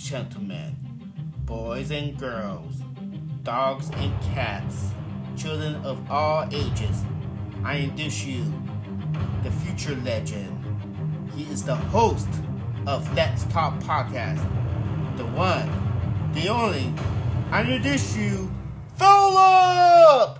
gentlemen, 0.00 0.74
boys 1.44 1.90
and 1.90 2.18
girls, 2.18 2.76
dogs 3.42 3.90
and 3.96 4.18
cats, 4.22 4.92
children 5.36 5.74
of 5.84 6.10
all 6.10 6.48
ages, 6.50 7.04
I 7.62 7.80
introduce 7.80 8.24
you 8.24 8.44
the 9.42 9.50
future 9.50 9.94
legend. 9.96 10.56
He 11.36 11.44
is 11.44 11.62
the 11.64 11.76
host 11.76 12.28
of 12.86 13.14
Let's 13.14 13.44
Talk 13.44 13.78
Podcast, 13.80 14.42
the 15.16 15.26
one, 15.26 15.70
the 16.32 16.48
only. 16.48 16.92
I 17.50 17.60
introduce 17.60 18.16
you, 18.16 18.50
Philip! 18.96 20.39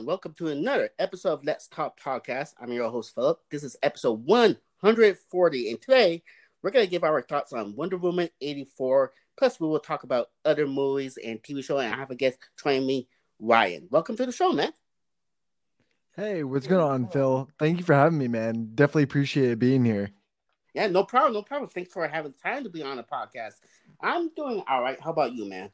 Everyone. 0.00 0.06
Welcome 0.06 0.32
to 0.38 0.48
another 0.48 0.88
episode 0.98 1.32
of 1.32 1.44
Let's 1.44 1.66
Talk 1.68 2.00
Podcast. 2.00 2.54
I'm 2.58 2.72
your 2.72 2.88
host, 2.88 3.14
Philip. 3.14 3.38
This 3.50 3.62
is 3.62 3.76
episode 3.82 4.24
140. 4.24 5.70
And 5.70 5.82
today, 5.82 6.22
we're 6.62 6.70
going 6.70 6.86
to 6.86 6.90
give 6.90 7.04
our 7.04 7.20
thoughts 7.20 7.52
on 7.52 7.76
Wonder 7.76 7.98
Woman 7.98 8.30
84. 8.40 9.12
Plus, 9.36 9.60
we 9.60 9.68
will 9.68 9.78
talk 9.78 10.02
about 10.04 10.30
other 10.44 10.66
movies 10.66 11.18
and 11.22 11.42
TV 11.42 11.62
shows. 11.62 11.82
And 11.82 11.92
I 11.92 11.98
have 11.98 12.10
a 12.10 12.14
guest 12.14 12.38
joining 12.62 12.86
me, 12.86 13.08
Ryan. 13.38 13.88
Welcome 13.90 14.16
to 14.16 14.24
the 14.24 14.32
show, 14.32 14.52
man. 14.52 14.72
Hey, 16.16 16.44
what's 16.44 16.66
going 16.66 16.80
on, 16.80 17.08
Phil? 17.08 17.50
Thank 17.58 17.78
you 17.78 17.84
for 17.84 17.94
having 17.94 18.18
me, 18.18 18.28
man. 18.28 18.70
Definitely 18.74 19.02
appreciate 19.02 19.58
being 19.58 19.84
here. 19.84 20.10
Yeah, 20.72 20.86
no 20.86 21.04
problem. 21.04 21.34
No 21.34 21.42
problem. 21.42 21.68
Thanks 21.68 21.92
for 21.92 22.08
having 22.08 22.32
time 22.42 22.64
to 22.64 22.70
be 22.70 22.82
on 22.82 22.96
the 22.96 23.02
podcast. 23.02 23.56
I'm 24.00 24.32
doing 24.34 24.62
all 24.66 24.82
right. 24.82 24.98
How 24.98 25.10
about 25.10 25.34
you, 25.34 25.46
man? 25.48 25.70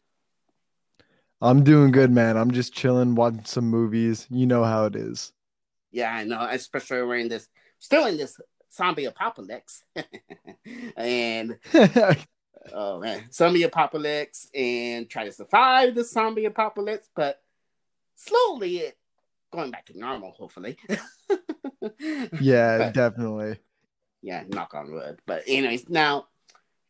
I'm 1.43 1.65
doing 1.65 1.91
good, 1.91 2.11
man. 2.11 2.37
I'm 2.37 2.51
just 2.51 2.73
chilling, 2.75 3.15
watching 3.15 3.45
some 3.45 3.67
movies. 3.67 4.27
You 4.31 4.47
know 4.47 4.65
how 4.65 4.87
it 4.87 4.97
is. 4.97 5.33
Yeah, 5.93 6.13
I 6.13 6.25
know. 6.25 6.47
Especially 6.51 7.03
we're 7.03 7.17
in 7.17 7.29
this, 7.29 7.49
still 7.79 8.07
in 8.07 8.17
this 8.17 8.41
zombie 8.73 9.05
apocalypse, 9.07 9.83
and 10.97 11.59
oh 12.73 13.01
man, 13.01 13.31
zombie 13.33 13.63
apocalypse, 13.65 14.49
and 14.55 15.09
try 15.09 15.25
to 15.25 15.33
survive 15.33 15.95
the 15.95 16.05
zombie 16.05 16.45
apocalypse, 16.47 17.09
but 17.15 17.41
slowly 18.17 18.79
it 18.79 18.99
going 19.53 19.71
back 19.71 19.87
to 19.87 19.99
normal, 19.99 20.33
hopefully. 20.33 20.77
yeah, 22.41 22.79
But- 22.79 22.95
definitely. 22.95 23.59
yeah, 24.23 24.45
knock 24.49 24.75
on 24.75 24.93
wood. 24.93 25.21
But 25.27 25.45
anyways, 25.47 25.89
now 25.89 26.27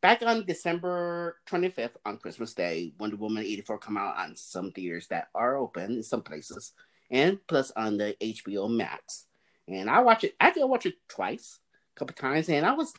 back 0.07 0.23
on 0.23 0.47
December 0.47 1.37
25th 1.51 1.97
on 2.05 2.17
Christmas 2.19 2.55
Day, 2.55 2.93
Wonder 2.97 3.17
Woman 3.17 3.43
84 3.43 3.79
come 3.79 3.97
out 3.97 4.17
on 4.17 4.37
some 4.37 4.71
theaters 4.71 5.09
that 5.09 5.27
are 5.35 5.57
open 5.57 5.97
in 5.97 6.03
some 6.05 6.23
places, 6.23 6.75
and 7.11 7.45
plus 7.49 7.73
on 7.75 7.97
the 7.97 8.17
HBO 8.21 8.71
Max. 8.71 9.27
And 9.67 9.91
I 9.91 10.03
watch 10.03 10.23
it. 10.23 10.37
I 10.39 10.53
did 10.53 10.65
watch 10.65 10.87
it 10.87 10.95
twice, 11.09 11.59
a 11.97 11.99
couple 11.99 12.15
times, 12.15 12.49
and 12.49 12.65
I 12.65 12.75
was 12.75 12.95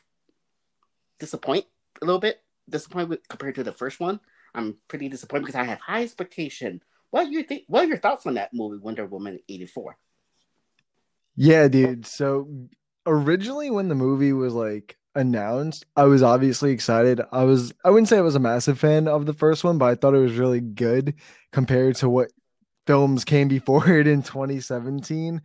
disappointed 1.18 1.68
a 2.02 2.06
little 2.06 2.20
bit. 2.20 2.42
Disappointed 2.70 3.08
with, 3.08 3.28
compared 3.30 3.56
to 3.56 3.64
the 3.64 3.72
first 3.72 4.02
one. 4.02 4.20
I'm 4.54 4.76
pretty 4.90 5.08
disappointed 5.08 5.46
because 5.46 5.56
I 5.56 5.64
have 5.64 5.80
high 5.80 6.04
expectation. 6.04 6.82
What 7.12 7.32
you 7.32 7.42
think? 7.44 7.64
What 7.68 7.86
are 7.86 7.88
your 7.88 8.00
thoughts 8.00 8.26
on 8.26 8.34
that 8.34 8.54
movie, 8.54 8.80
Wonder 8.80 9.06
Woman 9.06 9.40
84? 9.48 9.98
Yeah, 11.38 11.70
dude. 11.70 12.06
So 12.06 12.50
originally 13.06 13.72
when 13.72 13.88
the 13.88 13.96
movie 13.96 14.34
was 14.34 14.54
like 14.54 14.97
announced, 15.18 15.86
I 15.96 16.04
was 16.04 16.24
obviously 16.24 16.72
excited. 16.72 17.22
I 17.32 17.44
was 17.44 17.74
I 17.84 17.90
wouldn't 17.90 18.08
say 18.08 18.18
I 18.18 18.22
was 18.22 18.36
a 18.36 18.40
massive 18.40 18.80
fan 18.80 19.08
of 19.08 19.26
the 19.26 19.34
first 19.34 19.64
one, 19.64 19.78
but 19.78 19.86
I 19.86 19.96
thought 19.96 20.14
it 20.14 20.20
was 20.20 20.38
really 20.38 20.62
good 20.62 21.16
compared 21.52 21.96
to 21.98 22.10
what 22.10 22.32
films 22.86 23.26
came 23.26 23.48
before 23.48 23.88
it 24.00 24.08
in 24.08 24.24
2017. 24.24 25.42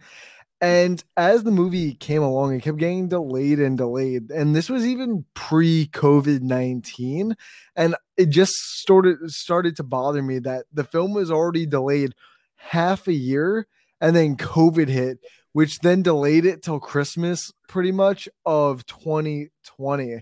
And 0.61 1.03
as 1.17 1.43
the 1.43 1.51
movie 1.51 1.95
came 1.95 2.23
along, 2.23 2.55
it 2.55 2.63
kept 2.63 2.79
getting 2.79 3.09
delayed 3.09 3.59
and 3.59 3.77
delayed. 3.77 4.31
And 4.31 4.55
this 4.55 4.71
was 4.71 4.87
even 4.87 5.25
pre 5.35 5.89
COVID 5.89 6.43
19. 6.43 7.37
And 7.75 7.97
it 8.17 8.27
just 8.27 8.53
started 8.53 9.19
started 9.31 9.77
to 9.77 9.83
bother 9.83 10.23
me 10.23 10.39
that 10.41 10.67
the 10.73 10.85
film 10.85 11.15
was 11.15 11.33
already 11.33 11.67
delayed 11.67 12.15
half 12.55 13.09
a 13.09 13.13
year 13.13 13.67
and 14.01 14.15
then 14.15 14.37
COVID 14.37 14.89
hit, 14.89 15.19
which 15.53 15.81
then 15.81 16.03
delayed 16.03 16.47
it 16.47 16.63
till 16.63 16.81
Christmas 16.81 17.53
pretty 17.69 17.93
much 17.93 18.29
of 18.45 18.85
2020. 18.87 20.21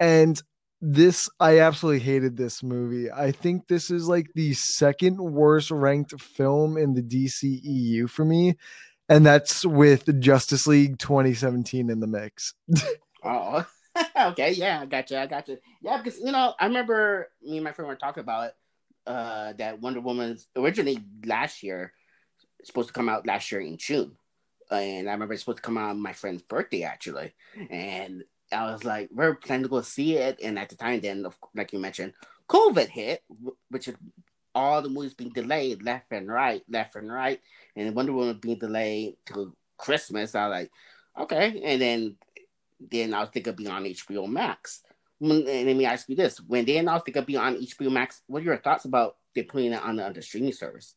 And 0.00 0.42
this 0.80 1.28
I 1.38 1.60
absolutely 1.60 2.00
hated 2.00 2.36
this 2.36 2.62
movie. 2.62 3.10
I 3.10 3.30
think 3.30 3.68
this 3.68 3.90
is 3.90 4.08
like 4.08 4.26
the 4.34 4.52
second 4.54 5.18
worst 5.18 5.70
ranked 5.70 6.20
film 6.20 6.76
in 6.76 6.94
the 6.94 7.02
DCEU 7.02 8.10
for 8.10 8.24
me. 8.24 8.56
And 9.08 9.24
that's 9.24 9.64
with 9.64 10.20
Justice 10.20 10.66
League 10.66 10.98
2017 10.98 11.90
in 11.90 12.00
the 12.00 12.06
mix. 12.06 12.54
Oh, 13.24 13.64
okay, 14.20 14.52
yeah, 14.52 14.80
I 14.80 14.86
got 14.86 15.10
you. 15.10 15.16
I 15.16 15.26
got 15.26 15.48
you. 15.48 15.58
Yeah, 15.80 15.98
because 15.98 16.18
you 16.18 16.32
know, 16.32 16.54
I 16.58 16.66
remember 16.66 17.28
me 17.42 17.56
and 17.56 17.64
my 17.64 17.72
friend 17.72 17.88
were 17.88 17.96
talking 17.96 18.22
about 18.22 18.46
it. 18.46 18.54
Uh, 19.06 19.52
that 19.54 19.80
Wonder 19.80 20.00
Woman's 20.00 20.46
originally 20.56 20.98
last 21.24 21.62
year 21.62 21.92
supposed 22.64 22.88
to 22.88 22.94
come 22.94 23.08
out 23.08 23.26
last 23.26 23.50
year 23.50 23.60
in 23.60 23.76
June, 23.76 24.16
and 24.72 25.08
I 25.08 25.12
remember 25.12 25.34
it's 25.34 25.42
supposed 25.42 25.58
to 25.58 25.62
come 25.62 25.78
out 25.78 25.90
on 25.90 26.00
my 26.00 26.12
friend's 26.12 26.42
birthday 26.42 26.82
actually, 26.82 27.32
hmm. 27.54 27.64
and 27.70 28.24
I 28.52 28.70
was 28.70 28.84
like, 28.84 29.08
we're 29.12 29.34
planning 29.34 29.64
to 29.64 29.68
go 29.68 29.80
see 29.80 30.16
it, 30.16 30.40
and 30.42 30.58
at 30.58 30.68
the 30.68 30.76
time, 30.76 31.00
then 31.00 31.26
of- 31.26 31.38
like 31.54 31.72
you 31.72 31.78
mentioned, 31.78 32.12
COVID 32.48 32.88
hit, 32.88 33.22
which 33.70 33.88
is 33.88 33.96
all 34.54 34.82
the 34.82 34.88
movies 34.88 35.14
being 35.14 35.32
delayed 35.32 35.82
left 35.82 36.12
and 36.12 36.28
right, 36.28 36.62
left 36.68 36.96
and 36.96 37.10
right, 37.10 37.40
and 37.76 37.94
Wonder 37.94 38.12
Woman 38.12 38.38
being 38.40 38.58
delayed 38.58 39.16
to 39.26 39.54
Christmas. 39.78 40.34
I 40.34 40.48
was 40.48 40.52
like, 40.52 40.70
okay, 41.18 41.62
and 41.64 41.80
then 41.80 42.16
then 42.90 43.14
I 43.14 43.20
was 43.20 43.30
thinking 43.30 43.54
being 43.54 43.70
on 43.70 43.84
HBO 43.84 44.28
Max. 44.28 44.82
And 45.20 45.44
let 45.44 45.76
me 45.76 45.84
ask 45.84 46.08
you 46.08 46.16
this: 46.16 46.40
When 46.40 46.64
they 46.64 46.78
announced 46.78 47.08
it 47.08 47.12
could 47.12 47.26
be 47.26 47.36
on 47.36 47.56
HBO 47.56 47.92
Max, 47.92 48.22
what 48.26 48.42
are 48.42 48.46
your 48.46 48.58
thoughts 48.58 48.84
about 48.84 49.16
they 49.34 49.42
putting 49.42 49.72
it 49.72 49.82
on 49.82 49.96
the, 49.96 50.04
on 50.04 50.12
the 50.12 50.22
streaming 50.22 50.52
service? 50.52 50.94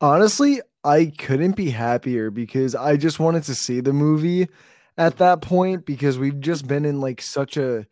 Honestly, 0.00 0.60
I 0.82 1.12
couldn't 1.16 1.56
be 1.56 1.70
happier 1.70 2.30
because 2.30 2.74
I 2.74 2.96
just 2.96 3.18
wanted 3.18 3.44
to 3.44 3.54
see 3.54 3.80
the 3.80 3.92
movie 3.92 4.48
at 4.96 5.18
that 5.18 5.40
point 5.40 5.86
because 5.86 6.18
we've 6.18 6.40
just 6.40 6.66
been 6.66 6.84
in 6.84 7.00
like 7.00 7.20
such 7.22 7.56
a 7.56 7.86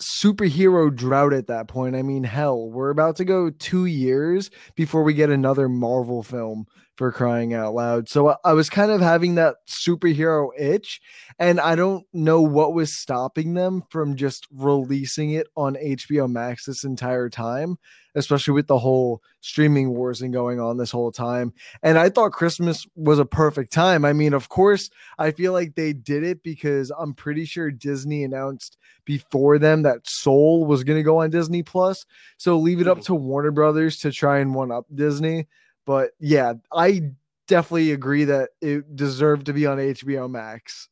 superhero 0.00 0.94
drought 0.94 1.32
at 1.32 1.46
that 1.46 1.68
point. 1.68 1.94
I 1.94 2.02
mean, 2.02 2.24
hell, 2.24 2.68
we're 2.68 2.90
about 2.90 3.16
to 3.16 3.24
go 3.24 3.50
two 3.50 3.86
years 3.86 4.50
before 4.74 5.04
we 5.04 5.14
get 5.14 5.30
another 5.30 5.68
Marvel 5.68 6.22
film 6.22 6.66
for 6.96 7.10
crying 7.10 7.54
out 7.54 7.74
loud. 7.74 8.08
So 8.08 8.28
I, 8.28 8.36
I 8.44 8.52
was 8.52 8.68
kind 8.68 8.90
of 8.90 9.00
having 9.00 9.36
that 9.36 9.56
superhero 9.66 10.50
itch, 10.58 11.00
and 11.38 11.60
I 11.60 11.74
don't 11.74 12.04
know 12.12 12.42
what 12.42 12.74
was 12.74 12.94
stopping 12.94 13.54
them 13.54 13.82
from 13.90 14.16
just 14.16 14.46
releasing 14.52 15.32
it 15.32 15.48
on 15.56 15.74
HBO 15.76 16.30
Max 16.30 16.66
this 16.66 16.84
entire 16.84 17.30
time, 17.30 17.78
especially 18.14 18.54
with 18.54 18.66
the 18.66 18.78
whole 18.78 19.22
streaming 19.40 19.90
wars 19.90 20.20
and 20.20 20.32
going 20.32 20.60
on 20.60 20.76
this 20.76 20.90
whole 20.90 21.10
time. 21.10 21.54
And 21.82 21.98
I 21.98 22.10
thought 22.10 22.32
Christmas 22.32 22.86
was 22.94 23.18
a 23.18 23.24
perfect 23.24 23.72
time. 23.72 24.04
I 24.04 24.12
mean, 24.12 24.34
of 24.34 24.48
course, 24.50 24.90
I 25.18 25.30
feel 25.30 25.52
like 25.52 25.74
they 25.74 25.94
did 25.94 26.22
it 26.22 26.42
because 26.42 26.92
I'm 26.96 27.14
pretty 27.14 27.46
sure 27.46 27.70
Disney 27.70 28.22
announced 28.22 28.76
before 29.04 29.58
them 29.58 29.82
that 29.82 30.08
Soul 30.08 30.66
was 30.66 30.84
going 30.84 30.98
to 30.98 31.02
go 31.02 31.22
on 31.22 31.30
Disney 31.30 31.62
Plus. 31.62 32.04
So 32.36 32.58
leave 32.58 32.80
it 32.80 32.86
up 32.86 32.98
mm-hmm. 32.98 33.06
to 33.06 33.14
Warner 33.14 33.50
Brothers 33.50 33.96
to 33.98 34.12
try 34.12 34.40
and 34.40 34.54
one 34.54 34.70
up 34.70 34.86
Disney. 34.94 35.46
But 35.86 36.12
yeah, 36.20 36.54
I 36.72 37.12
definitely 37.46 37.92
agree 37.92 38.24
that 38.24 38.50
it 38.60 38.94
deserved 38.94 39.46
to 39.46 39.52
be 39.52 39.66
on 39.66 39.78
HBO 39.78 40.30
Max. 40.30 40.88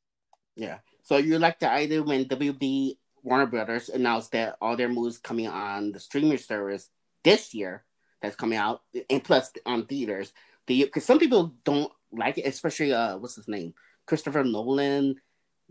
Yeah. 0.57 0.79
So 1.03 1.17
you 1.17 1.39
like 1.39 1.59
the 1.59 1.71
idea 1.71 2.03
when 2.03 2.25
WB 2.27 2.97
Warner 3.23 3.47
Brothers 3.47 3.89
announced 3.89 4.33
that 4.33 4.57
all 4.61 4.77
their 4.77 4.89
movies 4.89 5.19
coming 5.19 5.49
on 5.49 5.93
the 5.93 6.01
streaming 6.01 6.39
service 6.39 6.89
this 7.23 7.55
year 7.55 7.85
that's 8.23 8.37
coming 8.37 8.59
out, 8.59 8.83
and 9.09 9.23
plus 9.23 9.51
on 9.67 9.87
theaters. 9.87 10.33
You? 10.69 10.85
Because 10.85 11.05
some 11.05 11.19
people 11.19 11.55
don't 11.65 11.91
like 12.13 12.39
it, 12.39 12.47
especially 12.47 12.93
uh, 12.93 13.17
what's 13.19 13.35
his 13.35 13.49
name, 13.49 13.75
Christopher 14.07 14.45
Nolan. 14.45 15.17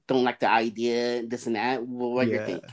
Don't 0.07 0.23
like 0.23 0.39
the 0.39 0.49
idea, 0.49 1.23
this 1.25 1.45
and 1.45 1.55
that. 1.55 1.81
What, 1.81 2.11
what 2.11 2.25
do 2.25 2.31
you 2.31 2.45
think? 2.45 2.65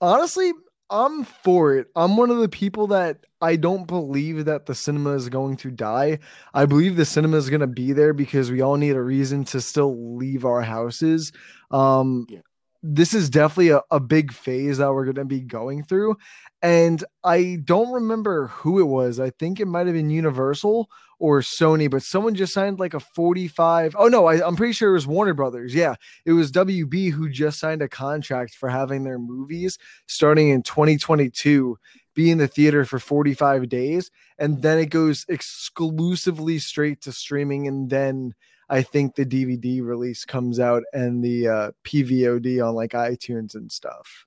Honestly, 0.00 0.52
I'm 0.90 1.24
for 1.24 1.74
it. 1.76 1.88
I'm 1.94 2.16
one 2.16 2.30
of 2.30 2.38
the 2.38 2.48
people 2.48 2.86
that 2.88 3.26
I 3.42 3.56
don't 3.56 3.86
believe 3.86 4.46
that 4.46 4.66
the 4.66 4.74
cinema 4.74 5.10
is 5.10 5.28
going 5.28 5.56
to 5.58 5.70
die. 5.70 6.18
I 6.54 6.64
believe 6.64 6.96
the 6.96 7.04
cinema 7.04 7.36
is 7.36 7.50
going 7.50 7.60
to 7.60 7.66
be 7.66 7.92
there 7.92 8.14
because 8.14 8.50
we 8.50 8.62
all 8.62 8.76
need 8.76 8.96
a 8.96 9.02
reason 9.02 9.44
to 9.46 9.60
still 9.60 10.16
leave 10.16 10.44
our 10.46 10.62
houses. 10.62 11.32
Um 11.70 12.26
Yeah. 12.30 12.40
This 12.82 13.14
is 13.14 13.28
definitely 13.28 13.70
a, 13.70 13.82
a 13.90 14.00
big 14.00 14.32
phase 14.32 14.78
that 14.78 14.92
we're 14.92 15.04
going 15.04 15.16
to 15.16 15.24
be 15.24 15.40
going 15.40 15.82
through. 15.82 16.16
And 16.62 17.02
I 17.24 17.58
don't 17.64 17.92
remember 17.92 18.48
who 18.48 18.80
it 18.80 18.84
was. 18.84 19.20
I 19.20 19.30
think 19.30 19.60
it 19.60 19.66
might 19.66 19.86
have 19.86 19.94
been 19.94 20.10
Universal 20.10 20.88
or 21.18 21.40
Sony, 21.40 21.90
but 21.90 22.02
someone 22.02 22.34
just 22.34 22.52
signed 22.52 22.78
like 22.78 22.94
a 22.94 23.00
45. 23.00 23.96
Oh, 23.98 24.08
no, 24.08 24.26
I, 24.26 24.46
I'm 24.46 24.56
pretty 24.56 24.72
sure 24.72 24.90
it 24.90 24.94
was 24.94 25.06
Warner 25.06 25.34
Brothers. 25.34 25.74
Yeah, 25.74 25.94
it 26.24 26.32
was 26.32 26.52
WB 26.52 27.10
who 27.10 27.28
just 27.28 27.58
signed 27.58 27.82
a 27.82 27.88
contract 27.88 28.54
for 28.54 28.68
having 28.68 29.04
their 29.04 29.18
movies 29.18 29.78
starting 30.06 30.50
in 30.50 30.62
2022 30.62 31.76
be 32.14 32.30
in 32.30 32.38
the 32.38 32.48
theater 32.48 32.84
for 32.84 32.98
45 32.98 33.68
days. 33.68 34.10
And 34.38 34.62
then 34.62 34.78
it 34.78 34.90
goes 34.90 35.24
exclusively 35.28 36.58
straight 36.58 37.00
to 37.02 37.12
streaming. 37.12 37.68
And 37.68 37.90
then 37.90 38.34
I 38.68 38.82
think 38.82 39.14
the 39.14 39.24
DVD 39.24 39.82
release 39.82 40.24
comes 40.24 40.60
out 40.60 40.82
and 40.92 41.24
the 41.24 41.48
uh, 41.48 41.70
PVOD 41.84 42.66
on 42.66 42.74
like 42.74 42.92
iTunes 42.92 43.54
and 43.54 43.70
stuff. 43.72 44.26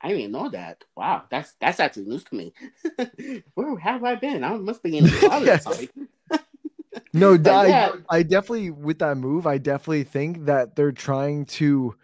I 0.00 0.08
didn't 0.08 0.32
know 0.32 0.48
that. 0.50 0.84
Wow, 0.96 1.24
that's 1.30 1.54
that's 1.60 1.80
actually 1.80 2.06
news 2.06 2.24
to 2.24 2.34
me. 2.34 2.52
Where 3.54 3.76
have 3.78 4.04
I 4.04 4.14
been? 4.14 4.44
I 4.44 4.56
must 4.56 4.82
be 4.82 4.98
in 4.98 5.04
the 5.04 5.10
closet. 5.10 5.90
no, 7.12 7.34
I, 7.46 7.66
yeah. 7.66 7.92
I 8.08 8.22
definitely 8.22 8.70
with 8.70 9.00
that 9.00 9.16
move, 9.16 9.46
I 9.46 9.58
definitely 9.58 10.04
think 10.04 10.46
that 10.46 10.76
they're 10.76 10.92
trying 10.92 11.46
to 11.46 11.96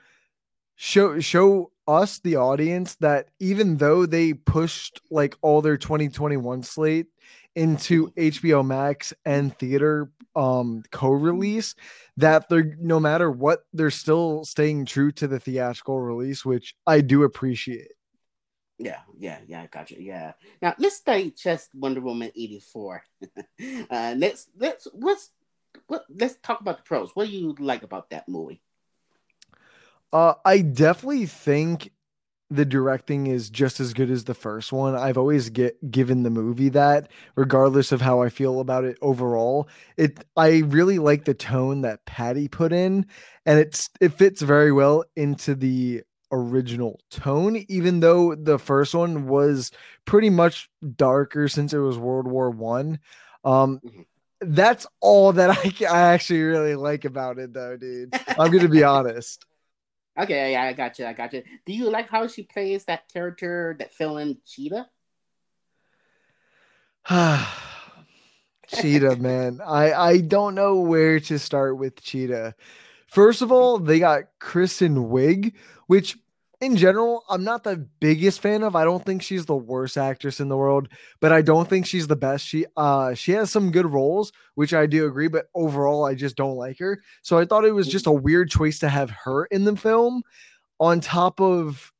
show 0.74 1.20
show 1.20 1.70
us 1.86 2.18
the 2.18 2.36
audience 2.36 2.96
that 2.96 3.28
even 3.38 3.76
though 3.76 4.06
they 4.06 4.32
pushed 4.32 5.00
like 5.10 5.36
all 5.42 5.60
their 5.60 5.76
2021 5.76 6.62
slate 6.62 7.06
into 7.54 8.12
HBO 8.16 8.64
Max 8.64 9.12
and 9.24 9.56
theater 9.58 10.10
um 10.36 10.82
co-release 10.90 11.74
that 12.16 12.48
they're 12.48 12.76
no 12.80 12.98
matter 12.98 13.30
what 13.30 13.60
they're 13.72 13.90
still 13.90 14.44
staying 14.44 14.84
true 14.84 15.12
to 15.12 15.28
the 15.28 15.38
theatrical 15.38 16.00
release 16.00 16.44
which 16.44 16.74
I 16.86 17.00
do 17.00 17.22
appreciate. 17.22 17.92
Yeah, 18.78 19.00
yeah, 19.16 19.38
yeah, 19.46 19.62
I 19.62 19.66
got 19.66 19.90
you. 19.90 19.98
Yeah. 20.00 20.32
Now 20.60 20.74
let's 20.78 21.00
digest 21.00 21.70
Wonder 21.74 22.00
Woman 22.00 22.32
84. 22.34 23.04
uh 23.90 24.14
let's 24.18 24.48
let's 24.58 24.88
let's 24.92 25.30
what 25.86 26.04
let's 26.08 26.36
talk 26.42 26.60
about 26.60 26.78
the 26.78 26.82
pros. 26.82 27.10
What 27.14 27.26
do 27.28 27.32
you 27.32 27.54
like 27.58 27.84
about 27.84 28.10
that 28.10 28.28
movie? 28.28 28.60
Uh 30.12 30.34
I 30.44 30.58
definitely 30.62 31.26
think 31.26 31.92
the 32.50 32.64
directing 32.64 33.26
is 33.26 33.50
just 33.50 33.80
as 33.80 33.94
good 33.94 34.10
as 34.10 34.24
the 34.24 34.34
first 34.34 34.72
one. 34.72 34.94
I've 34.94 35.18
always 35.18 35.50
get 35.50 35.90
given 35.90 36.22
the 36.22 36.30
movie 36.30 36.68
that, 36.70 37.08
regardless 37.36 37.90
of 37.90 38.00
how 38.00 38.22
I 38.22 38.28
feel 38.28 38.60
about 38.60 38.84
it 38.84 38.98
overall. 39.00 39.68
It 39.96 40.24
I 40.36 40.58
really 40.66 40.98
like 40.98 41.24
the 41.24 41.34
tone 41.34 41.82
that 41.82 42.04
Patty 42.04 42.48
put 42.48 42.72
in, 42.72 43.06
and 43.46 43.58
it's 43.58 43.88
it 44.00 44.10
fits 44.10 44.42
very 44.42 44.72
well 44.72 45.04
into 45.16 45.54
the 45.54 46.02
original 46.30 47.00
tone, 47.10 47.64
even 47.68 48.00
though 48.00 48.34
the 48.34 48.58
first 48.58 48.94
one 48.94 49.26
was 49.26 49.70
pretty 50.04 50.30
much 50.30 50.68
darker 50.96 51.48
since 51.48 51.72
it 51.72 51.78
was 51.78 51.98
World 51.98 52.26
War 52.26 52.50
One. 52.50 52.98
Um, 53.44 53.80
mm-hmm. 53.84 54.02
that's 54.40 54.86
all 55.00 55.32
that 55.32 55.50
I, 55.50 55.86
I 55.86 56.12
actually 56.12 56.42
really 56.42 56.74
like 56.74 57.04
about 57.04 57.38
it, 57.38 57.54
though, 57.54 57.76
dude. 57.76 58.14
I'm 58.38 58.52
gonna 58.52 58.68
be 58.68 58.84
honest. 58.84 59.46
Okay, 60.18 60.52
yeah, 60.52 60.62
I 60.62 60.72
got 60.72 60.98
you. 60.98 61.06
I 61.06 61.12
got 61.12 61.32
you. 61.32 61.42
Do 61.66 61.72
you 61.72 61.90
like 61.90 62.08
how 62.08 62.28
she 62.28 62.44
plays 62.44 62.84
that 62.84 63.12
character 63.12 63.74
that 63.78 63.92
fell 63.92 64.18
in 64.18 64.38
Cheetah? 64.46 64.88
Cheetah, 68.68 69.16
man. 69.16 69.60
I 69.64 69.92
I 69.92 70.20
don't 70.20 70.54
know 70.54 70.76
where 70.76 71.20
to 71.20 71.38
start 71.38 71.76
with 71.76 72.00
Cheetah. 72.00 72.54
First 73.08 73.42
of 73.42 73.52
all, 73.52 73.78
they 73.78 73.98
got 73.98 74.24
Kristen 74.38 75.08
Wiig, 75.08 75.52
which 75.86 76.16
in 76.64 76.76
general, 76.76 77.24
I'm 77.28 77.44
not 77.44 77.62
the 77.64 77.86
biggest 78.00 78.40
fan 78.40 78.62
of. 78.62 78.74
I 78.74 78.84
don't 78.84 79.04
think 79.04 79.22
she's 79.22 79.44
the 79.44 79.56
worst 79.56 79.98
actress 79.98 80.40
in 80.40 80.48
the 80.48 80.56
world, 80.56 80.88
but 81.20 81.30
I 81.30 81.42
don't 81.42 81.68
think 81.68 81.86
she's 81.86 82.06
the 82.06 82.16
best. 82.16 82.46
She 82.46 82.64
uh 82.76 83.14
she 83.14 83.32
has 83.32 83.50
some 83.50 83.70
good 83.70 83.86
roles, 83.86 84.32
which 84.54 84.72
I 84.72 84.86
do 84.86 85.06
agree, 85.06 85.28
but 85.28 85.46
overall 85.54 86.06
I 86.06 86.14
just 86.14 86.36
don't 86.36 86.56
like 86.56 86.78
her. 86.78 87.02
So 87.22 87.38
I 87.38 87.44
thought 87.44 87.66
it 87.66 87.72
was 87.72 87.88
just 87.88 88.06
a 88.06 88.12
weird 88.12 88.50
choice 88.50 88.78
to 88.78 88.88
have 88.88 89.10
her 89.10 89.44
in 89.46 89.64
the 89.64 89.76
film 89.76 90.22
on 90.80 91.00
top 91.00 91.40
of 91.40 91.92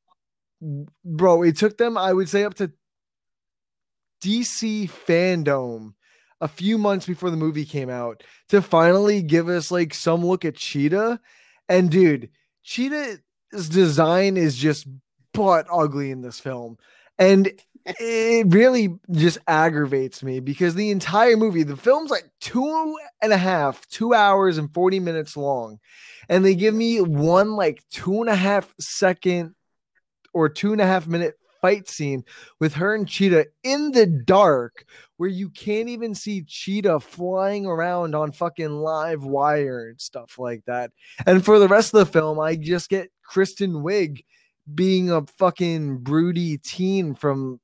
bro, 1.03 1.43
it 1.43 1.57
took 1.57 1.77
them 1.77 1.97
I 1.97 2.11
would 2.11 2.29
say 2.29 2.43
up 2.43 2.55
to 2.55 2.71
DC 4.23 4.89
fandom 4.89 5.93
a 6.41 6.47
few 6.47 6.77
months 6.79 7.05
before 7.05 7.29
the 7.29 7.37
movie 7.37 7.65
came 7.65 7.89
out 7.89 8.23
to 8.49 8.61
finally 8.61 9.21
give 9.21 9.47
us 9.47 9.69
like 9.69 9.93
some 9.93 10.25
look 10.25 10.43
at 10.43 10.55
Cheetah. 10.55 11.19
And 11.69 11.91
dude, 11.91 12.29
Cheetah 12.63 13.19
design 13.55 14.37
is 14.37 14.55
just 14.55 14.87
butt 15.33 15.67
ugly 15.71 16.11
in 16.11 16.21
this 16.21 16.39
film. 16.39 16.77
And 17.17 17.51
it 17.85 18.47
really 18.53 18.99
just 19.11 19.37
aggravates 19.47 20.23
me 20.23 20.39
because 20.39 20.73
the 20.73 20.89
entire 20.89 21.37
movie, 21.37 21.63
the 21.63 21.77
film's 21.77 22.09
like 22.09 22.25
two 22.41 22.97
and 23.21 23.31
a 23.31 23.37
half, 23.37 23.87
two 23.87 24.13
hours 24.13 24.57
and 24.57 24.73
40 24.73 24.99
minutes 24.99 25.37
long. 25.37 25.79
And 26.27 26.43
they 26.43 26.55
give 26.55 26.73
me 26.73 26.99
one 27.01 27.55
like 27.55 27.83
two 27.91 28.21
and 28.21 28.29
a 28.29 28.35
half 28.35 28.73
second 28.79 29.53
or 30.33 30.49
two 30.49 30.71
and 30.71 30.81
a 30.81 30.85
half 30.85 31.07
minute 31.07 31.35
fight 31.61 31.87
scene 31.87 32.23
with 32.59 32.75
her 32.75 32.93
and 32.93 33.07
Cheetah 33.07 33.47
in 33.63 33.91
the 33.91 34.05
dark 34.05 34.85
where 35.17 35.29
you 35.29 35.49
can't 35.49 35.89
even 35.89 36.13
see 36.13 36.43
Cheetah 36.43 36.99
flying 36.99 37.65
around 37.65 38.13
on 38.13 38.31
fucking 38.31 38.69
live 38.69 39.23
wire 39.23 39.89
and 39.89 39.99
stuff 39.99 40.37
like 40.37 40.63
that. 40.65 40.91
And 41.25 41.43
for 41.43 41.57
the 41.57 41.67
rest 41.67 41.93
of 41.93 41.99
the 41.99 42.11
film, 42.11 42.39
I 42.39 42.55
just 42.55 42.89
get 42.89 43.09
Kristen 43.25 43.73
Wiig 43.73 44.23
being 44.73 45.11
a 45.11 45.25
fucking 45.37 45.99
broody 45.99 46.57
teen 46.57 47.15
from 47.15 47.59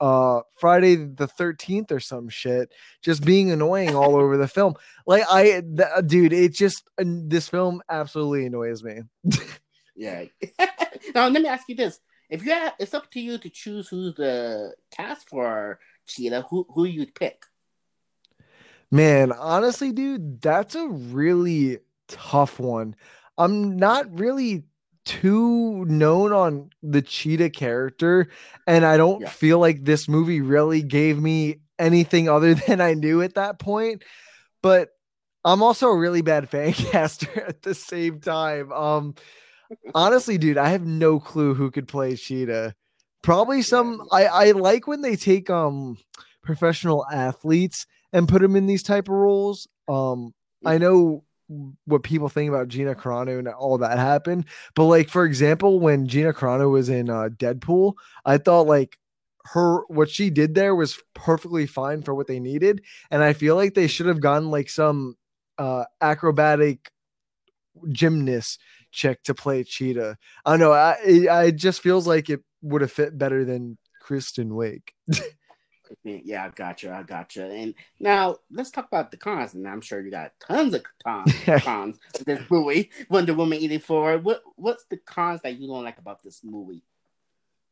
uh 0.00 0.40
Friday 0.58 0.96
the 0.96 1.28
13th 1.28 1.92
or 1.92 2.00
some 2.00 2.28
shit 2.28 2.72
just 3.00 3.24
being 3.24 3.52
annoying 3.52 3.94
all 3.94 4.16
over 4.16 4.36
the 4.36 4.48
film 4.48 4.74
like 5.06 5.22
I 5.30 5.62
th- 5.62 6.06
dude 6.06 6.32
it 6.32 6.52
just 6.52 6.82
uh, 7.00 7.04
this 7.06 7.48
film 7.48 7.80
absolutely 7.88 8.46
annoys 8.46 8.82
me 8.82 9.02
yeah 9.96 10.24
now 11.14 11.28
let 11.28 11.42
me 11.42 11.46
ask 11.48 11.68
you 11.68 11.76
this 11.76 12.00
if 12.30 12.44
you 12.44 12.52
have, 12.52 12.74
it's 12.78 12.94
up 12.94 13.10
to 13.12 13.20
you 13.20 13.38
to 13.38 13.48
choose 13.50 13.88
who's 13.88 14.14
the 14.14 14.74
cast 14.90 15.28
for 15.28 15.78
Cheetah, 16.06 16.46
who 16.50 16.66
who 16.70 16.84
you'd 16.84 17.14
pick. 17.14 17.44
Man, 18.90 19.32
honestly, 19.32 19.92
dude, 19.92 20.40
that's 20.40 20.74
a 20.74 20.88
really 20.88 21.78
tough 22.08 22.58
one. 22.58 22.96
I'm 23.36 23.76
not 23.76 24.18
really 24.18 24.64
too 25.04 25.84
known 25.84 26.32
on 26.32 26.70
the 26.82 27.02
cheetah 27.02 27.50
character, 27.50 28.28
and 28.66 28.84
I 28.84 28.96
don't 28.96 29.22
yeah. 29.22 29.28
feel 29.28 29.58
like 29.58 29.84
this 29.84 30.08
movie 30.08 30.40
really 30.40 30.82
gave 30.82 31.18
me 31.18 31.60
anything 31.78 32.28
other 32.28 32.54
than 32.66 32.80
I 32.80 32.94
knew 32.94 33.22
at 33.22 33.34
that 33.34 33.58
point. 33.58 34.02
But 34.62 34.90
I'm 35.44 35.62
also 35.62 35.88
a 35.88 35.98
really 35.98 36.22
bad 36.22 36.48
fan 36.48 36.72
caster 36.72 37.42
at 37.42 37.62
the 37.62 37.74
same 37.74 38.20
time. 38.20 38.72
Um, 38.72 39.14
honestly, 39.94 40.38
dude, 40.38 40.58
I 40.58 40.70
have 40.70 40.86
no 40.86 41.20
clue 41.20 41.54
who 41.54 41.70
could 41.70 41.88
play 41.88 42.16
Cheetah. 42.16 42.74
Probably 43.22 43.62
some. 43.62 44.06
I 44.12 44.26
I 44.26 44.50
like 44.52 44.86
when 44.86 45.00
they 45.00 45.16
take 45.16 45.48
um 45.48 45.96
professional 46.42 47.06
athletes 47.10 47.86
and 48.12 48.28
put 48.28 48.42
them 48.42 48.54
in 48.54 48.66
these 48.66 48.82
type 48.82 49.08
of 49.08 49.14
roles. 49.14 49.66
Um, 49.88 50.34
I 50.64 50.78
know 50.78 51.24
what 51.84 52.02
people 52.02 52.28
think 52.28 52.48
about 52.48 52.68
Gina 52.68 52.94
Carano 52.94 53.38
and 53.38 53.48
all 53.48 53.78
that 53.78 53.98
happened, 53.98 54.46
but 54.74 54.84
like 54.84 55.08
for 55.08 55.24
example, 55.24 55.80
when 55.80 56.06
Gina 56.06 56.32
Carano 56.32 56.70
was 56.70 56.88
in 56.88 57.10
uh, 57.10 57.28
Deadpool, 57.36 57.94
I 58.24 58.38
thought 58.38 58.66
like 58.66 58.98
her 59.46 59.84
what 59.88 60.08
she 60.08 60.30
did 60.30 60.54
there 60.54 60.74
was 60.74 60.98
perfectly 61.14 61.66
fine 61.66 62.02
for 62.02 62.14
what 62.14 62.26
they 62.26 62.40
needed, 62.40 62.82
and 63.10 63.22
I 63.22 63.32
feel 63.32 63.56
like 63.56 63.74
they 63.74 63.86
should 63.86 64.06
have 64.06 64.20
gotten 64.20 64.50
like 64.50 64.68
some 64.70 65.16
uh 65.58 65.84
acrobatic 66.00 66.90
gymnast 67.90 68.60
chick 68.90 69.22
to 69.24 69.34
play 69.34 69.64
Cheetah. 69.64 70.16
I 70.44 70.50
don't 70.50 70.60
know. 70.60 70.72
I 70.72 70.96
it, 71.04 71.56
just 71.56 71.80
feels 71.80 72.06
like 72.06 72.30
it 72.30 72.40
would 72.62 72.80
have 72.80 72.92
fit 72.92 73.18
better 73.18 73.44
than 73.44 73.76
Kristen 74.00 74.50
Wiig. 74.50 74.82
yeah, 76.02 76.44
I 76.44 76.48
gotcha. 76.50 76.92
I 76.92 77.02
gotcha. 77.02 77.44
And 77.46 77.74
now 78.00 78.36
let's 78.50 78.70
talk 78.70 78.86
about 78.86 79.10
the 79.10 79.16
cons. 79.16 79.54
And 79.54 79.68
I'm 79.68 79.80
sure 79.80 80.00
you 80.00 80.10
got 80.10 80.32
tons 80.40 80.74
of 80.74 80.82
cons. 81.04 81.34
cons 81.62 81.98
this 82.26 82.40
movie, 82.50 82.90
Wonder 83.08 83.34
Woman 83.34 83.58
eighty 83.58 83.78
four. 83.78 84.18
What 84.18 84.42
What's 84.56 84.84
the 84.84 84.96
cons 84.96 85.40
that 85.42 85.58
you 85.58 85.68
don't 85.68 85.84
like 85.84 85.98
about 85.98 86.22
this 86.22 86.42
movie? 86.42 86.82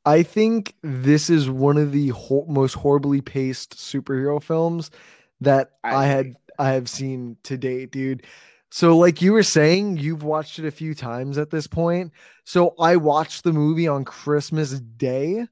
I 0.04 0.22
think 0.22 0.74
this 0.82 1.30
is 1.30 1.48
one 1.48 1.76
of 1.76 1.92
the 1.92 2.08
ho- 2.08 2.46
most 2.48 2.74
horribly 2.74 3.20
paced 3.20 3.76
superhero 3.76 4.42
films 4.42 4.90
that 5.40 5.72
I, 5.84 5.94
I 5.94 6.06
had 6.06 6.34
I 6.58 6.70
have 6.70 6.88
seen 6.88 7.36
to 7.44 7.56
date, 7.56 7.92
dude. 7.92 8.26
So, 8.70 8.96
like 8.96 9.20
you 9.20 9.32
were 9.32 9.42
saying, 9.42 9.98
you've 9.98 10.22
watched 10.22 10.58
it 10.58 10.64
a 10.64 10.70
few 10.70 10.94
times 10.94 11.36
at 11.36 11.50
this 11.50 11.66
point. 11.66 12.12
So, 12.44 12.74
I 12.80 12.96
watched 12.96 13.44
the 13.44 13.52
movie 13.52 13.86
on 13.86 14.04
Christmas 14.04 14.80
Day. 14.80 15.46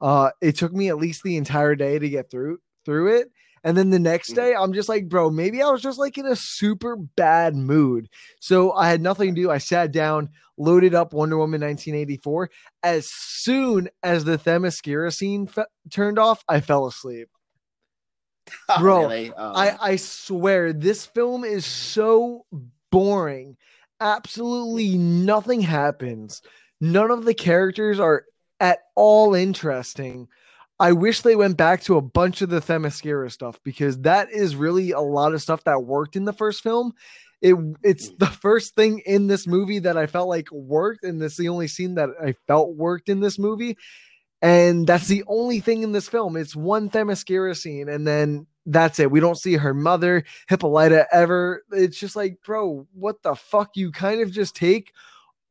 Uh, 0.00 0.30
it 0.40 0.56
took 0.56 0.72
me 0.72 0.88
at 0.88 0.96
least 0.98 1.22
the 1.22 1.36
entire 1.36 1.74
day 1.74 1.98
to 1.98 2.08
get 2.08 2.30
through 2.30 2.58
through 2.84 3.18
it, 3.18 3.30
And 3.62 3.76
then 3.76 3.90
the 3.90 3.98
next 3.98 4.30
Mm. 4.32 4.36
day, 4.36 4.54
I'm 4.54 4.72
just 4.72 4.88
like, 4.88 5.06
bro, 5.08 5.28
maybe 5.30 5.60
I 5.62 5.68
was 5.68 5.82
just 5.82 5.98
like 5.98 6.16
in 6.16 6.24
a 6.26 6.34
super 6.34 6.96
bad 6.96 7.54
mood. 7.54 8.08
So 8.40 8.72
I 8.72 8.88
had 8.88 9.02
nothing 9.02 9.34
to 9.34 9.40
do. 9.42 9.50
I 9.50 9.58
sat 9.58 9.92
down, 9.92 10.30
loaded 10.56 10.94
up 10.94 11.12
Wonder 11.12 11.36
Woman 11.36 11.60
1984. 11.60 12.50
As 12.82 13.06
soon 13.10 13.90
as 14.02 14.24
the 14.24 14.38
Themyscira 14.38 15.12
scene 15.12 15.46
fe- 15.46 15.64
turned 15.90 16.18
off, 16.18 16.42
I 16.48 16.60
fell 16.60 16.86
asleep. 16.86 17.28
Oh, 18.68 18.80
Bro, 18.80 19.00
really? 19.02 19.32
Oh. 19.36 19.52
I, 19.54 19.76
I 19.92 19.96
swear, 19.96 20.72
this 20.72 21.04
film 21.06 21.44
is 21.44 21.66
so 21.66 22.46
boring. 22.90 23.56
Absolutely 24.00 24.96
nothing 24.96 25.60
happens. 25.60 26.40
None 26.80 27.10
of 27.10 27.24
the 27.24 27.34
characters 27.34 28.00
are 28.00 28.24
at 28.60 28.80
all 28.94 29.34
interesting. 29.34 30.28
I 30.78 30.92
wish 30.92 31.20
they 31.20 31.36
went 31.36 31.56
back 31.56 31.82
to 31.82 31.96
a 31.96 32.02
bunch 32.02 32.40
of 32.40 32.48
the 32.48 32.60
Themyscira 32.60 33.30
stuff 33.30 33.58
because 33.64 34.00
that 34.02 34.30
is 34.30 34.56
really 34.56 34.92
a 34.92 35.00
lot 35.00 35.34
of 35.34 35.42
stuff 35.42 35.64
that 35.64 35.84
worked 35.84 36.16
in 36.16 36.24
the 36.24 36.32
first 36.32 36.62
film. 36.62 36.94
It 37.42 37.54
it's 37.82 38.10
the 38.18 38.26
first 38.26 38.74
thing 38.74 39.00
in 39.06 39.26
this 39.26 39.46
movie 39.46 39.78
that 39.80 39.96
I 39.96 40.06
felt 40.06 40.28
like 40.28 40.50
worked, 40.52 41.04
and 41.04 41.22
it's 41.22 41.36
the 41.36 41.48
only 41.48 41.68
scene 41.68 41.94
that 41.94 42.10
I 42.22 42.34
felt 42.46 42.76
worked 42.76 43.08
in 43.08 43.20
this 43.20 43.38
movie. 43.38 43.76
And 44.42 44.86
that's 44.86 45.06
the 45.06 45.24
only 45.26 45.60
thing 45.60 45.82
in 45.82 45.92
this 45.92 46.08
film. 46.08 46.36
It's 46.36 46.56
one 46.56 46.88
Themyscira 46.88 47.56
scene, 47.56 47.88
and 47.88 48.06
then 48.06 48.46
that's 48.64 48.98
it. 48.98 49.10
We 49.10 49.20
don't 49.20 49.38
see 49.38 49.56
her 49.56 49.74
mother, 49.74 50.24
Hippolyta, 50.48 51.06
ever. 51.12 51.62
It's 51.72 51.98
just 51.98 52.16
like, 52.16 52.38
bro, 52.44 52.86
what 52.92 53.22
the 53.22 53.34
fuck? 53.34 53.70
You 53.74 53.92
kind 53.92 54.22
of 54.22 54.30
just 54.30 54.56
take 54.56 54.92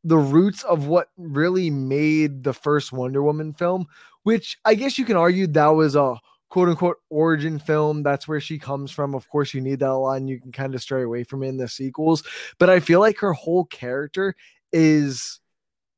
the 0.04 0.18
roots 0.18 0.64
of 0.64 0.88
what 0.88 1.10
really 1.18 1.70
made 1.70 2.44
the 2.44 2.54
first 2.54 2.92
Wonder 2.92 3.22
Woman 3.22 3.54
film, 3.54 3.88
which 4.24 4.58
I 4.66 4.76
guess 4.76 4.98
you 4.98 5.06
can 5.06 5.18
argue 5.18 5.48
that 5.48 5.68
was 5.68 5.96
a 5.96 6.18
quote 6.50 6.70
unquote 6.70 6.98
origin 7.10 7.60
film. 7.60 8.04
That's 8.04 8.28
where 8.28 8.42
she 8.42 8.60
comes 8.60 8.92
from. 8.92 9.14
Of 9.14 9.28
course, 9.30 9.54
you 9.54 9.62
need 9.62 9.80
that 9.80 9.90
a 9.90 9.94
lot, 9.94 10.18
and 10.18 10.30
you 10.30 10.40
can 10.40 10.52
kind 10.52 10.74
of 10.76 10.82
stray 10.82 11.04
away 11.04 11.24
from 11.24 11.44
it 11.44 11.50
in 11.50 11.58
the 11.58 11.68
sequels. 11.68 12.24
But 12.58 12.70
I 12.70 12.80
feel 12.80 13.00
like 13.00 13.20
her 13.20 13.34
whole 13.34 13.66
character 13.66 14.36
is 14.72 15.40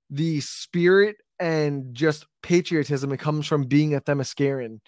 the 0.09 0.41
spirit 0.41 1.17
and 1.39 1.93
just 1.93 2.25
patriotism. 2.43 3.11
It 3.11 3.19
comes 3.19 3.47
from 3.47 3.63
being 3.63 3.95
a 3.95 4.01
Themysciran. 4.01 4.79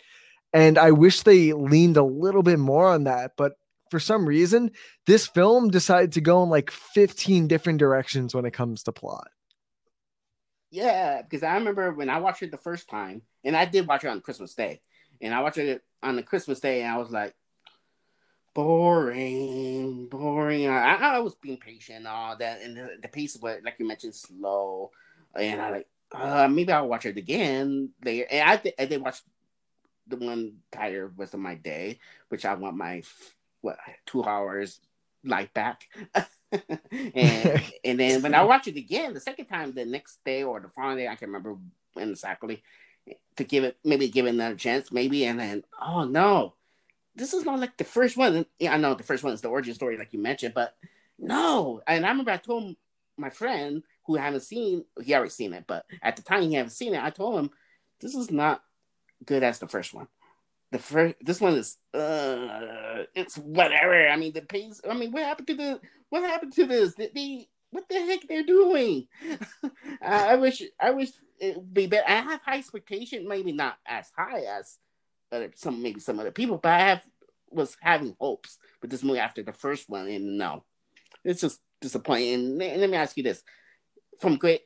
And 0.53 0.77
I 0.77 0.91
wish 0.91 1.21
they 1.21 1.53
leaned 1.53 1.97
a 1.97 2.03
little 2.03 2.43
bit 2.43 2.59
more 2.59 2.87
on 2.87 3.05
that. 3.05 3.31
But 3.37 3.53
for 3.93 3.99
some 3.99 4.25
reason, 4.25 4.71
this 5.05 5.27
film 5.27 5.69
decided 5.69 6.13
to 6.13 6.21
go 6.21 6.41
in 6.41 6.49
like 6.49 6.71
15 6.71 7.47
different 7.47 7.77
directions 7.77 8.33
when 8.33 8.43
it 8.43 8.53
comes 8.53 8.81
to 8.83 8.91
plot. 8.91 9.27
Yeah, 10.71 11.21
because 11.21 11.43
I 11.43 11.53
remember 11.53 11.93
when 11.93 12.09
I 12.09 12.17
watched 12.17 12.41
it 12.41 12.49
the 12.49 12.57
first 12.57 12.89
time, 12.89 13.21
and 13.43 13.55
I 13.55 13.65
did 13.65 13.85
watch 13.85 14.03
it 14.03 14.07
on 14.07 14.19
Christmas 14.21 14.55
Day, 14.55 14.81
and 15.21 15.31
I 15.31 15.41
watched 15.41 15.59
it 15.59 15.83
on 16.01 16.15
the 16.15 16.23
Christmas 16.23 16.59
Day, 16.59 16.81
and 16.81 16.91
I 16.91 16.97
was 16.97 17.11
like, 17.11 17.35
boring, 18.55 20.07
boring. 20.07 20.67
I, 20.67 20.95
I 20.95 21.19
was 21.19 21.35
being 21.35 21.57
patient 21.57 21.99
and 21.99 22.07
all 22.07 22.35
that, 22.35 22.63
and 22.63 22.75
the, 22.75 22.89
the 22.99 23.09
pace 23.09 23.37
was, 23.39 23.59
like 23.63 23.75
you 23.77 23.87
mentioned, 23.87 24.15
slow, 24.15 24.89
and 25.35 25.61
I 25.61 25.69
like, 25.69 25.87
uh, 26.11 26.47
maybe 26.47 26.71
I'll 26.71 26.87
watch 26.87 27.05
it 27.05 27.17
again 27.17 27.91
later. 28.03 28.25
And 28.31 28.49
I, 28.49 28.57
th- 28.57 28.75
I 28.79 28.85
did 28.85 29.03
watch 29.03 29.21
the 30.07 30.15
one 30.15 30.55
entire 30.73 31.13
rest 31.15 31.35
of 31.35 31.41
my 31.41 31.53
day, 31.53 31.99
which 32.29 32.43
I 32.43 32.55
want 32.55 32.75
my 32.75 33.03
what 33.63 33.79
two 34.05 34.23
hours 34.23 34.79
life 35.23 35.53
back. 35.53 35.87
and 37.15 37.61
and 37.83 37.99
then 37.99 38.21
when 38.21 38.35
I 38.35 38.43
watch 38.43 38.67
it 38.67 38.77
again 38.77 39.13
the 39.13 39.19
second 39.19 39.45
time, 39.45 39.73
the 39.73 39.85
next 39.85 40.23
day 40.23 40.43
or 40.43 40.59
the 40.59 40.69
following 40.69 40.97
day, 40.97 41.07
I 41.07 41.15
can 41.15 41.29
remember 41.29 41.57
when 41.93 42.11
exactly 42.11 42.61
to 43.35 43.43
give 43.43 43.63
it 43.63 43.77
maybe 43.83 44.07
give 44.09 44.25
it 44.25 44.29
another 44.35 44.55
chance, 44.55 44.91
maybe, 44.91 45.25
and 45.25 45.39
then 45.39 45.63
oh 45.81 46.03
no, 46.03 46.53
this 47.15 47.33
is 47.33 47.45
not 47.45 47.59
like 47.59 47.77
the 47.77 47.83
first 47.83 48.17
one. 48.17 48.45
Yeah, 48.59 48.73
I 48.73 48.77
know 48.77 48.93
the 48.93 49.03
first 49.03 49.23
one 49.23 49.33
is 49.33 49.41
the 49.41 49.49
origin 49.49 49.73
story, 49.73 49.97
like 49.97 50.13
you 50.13 50.19
mentioned, 50.19 50.53
but 50.53 50.75
no. 51.17 51.81
And 51.87 52.05
I 52.05 52.09
remember 52.09 52.31
I 52.31 52.37
told 52.37 52.75
my 53.17 53.29
friend 53.29 53.83
who 54.05 54.15
haven't 54.15 54.41
seen, 54.41 54.85
he 55.01 55.13
already 55.13 55.29
seen 55.29 55.53
it, 55.53 55.65
but 55.67 55.85
at 56.01 56.15
the 56.15 56.21
time 56.21 56.43
he 56.43 56.53
haven't 56.53 56.71
seen 56.71 56.93
it. 56.93 57.03
I 57.03 57.09
told 57.09 57.39
him 57.39 57.51
this 58.01 58.15
is 58.15 58.31
not 58.31 58.63
good 59.25 59.43
as 59.43 59.59
the 59.59 59.67
first 59.67 59.93
one. 59.93 60.07
The 60.73 60.79
first, 60.79 61.15
this 61.21 61.39
one 61.39 61.53
is, 61.53 61.77
uh, 61.93 63.03
it's 63.13 63.37
whatever. 63.37 64.07
I 64.09 64.15
mean, 64.15 64.33
the 64.33 64.41
pace. 64.41 64.81
I 64.89 64.95
mean, 64.95 65.11
what 65.11 65.21
happened 65.21 65.47
to 65.49 65.53
the? 65.53 65.79
What 66.09 66.23
happened 66.23 66.53
to 66.53 66.65
this? 66.65 66.95
Did 66.95 67.11
they? 67.13 67.47
What 67.69 67.87
the 67.87 67.99
heck 67.99 68.27
they're 68.27 68.43
doing? 68.43 69.07
I 70.01 70.35
wish. 70.35 70.63
I 70.81 70.89
wish 70.89 71.11
it 71.39 71.57
would 71.57 71.75
be 71.75 71.85
better. 71.85 72.07
I 72.07 72.15
have 72.21 72.41
high 72.41 72.57
expectation, 72.57 73.27
maybe 73.27 73.51
not 73.51 73.77
as 73.85 74.11
high 74.17 74.45
as 74.59 74.79
other, 75.31 75.51
some 75.53 75.83
maybe 75.83 75.99
some 75.99 76.19
other 76.19 76.31
people, 76.31 76.57
but 76.57 76.71
I 76.71 76.79
have 76.79 77.03
was 77.51 77.77
having 77.79 78.15
hopes 78.19 78.57
with 78.81 78.89
this 78.89 79.03
movie 79.03 79.19
after 79.19 79.43
the 79.43 79.53
first 79.53 79.87
one, 79.87 80.07
and 80.07 80.39
no, 80.39 80.63
it's 81.23 81.41
just 81.41 81.61
disappointing. 81.81 82.33
And 82.33 82.81
let 82.81 82.89
me 82.89 82.97
ask 82.97 83.15
you 83.15 83.21
this: 83.21 83.43
from 84.19 84.37
great, 84.37 84.61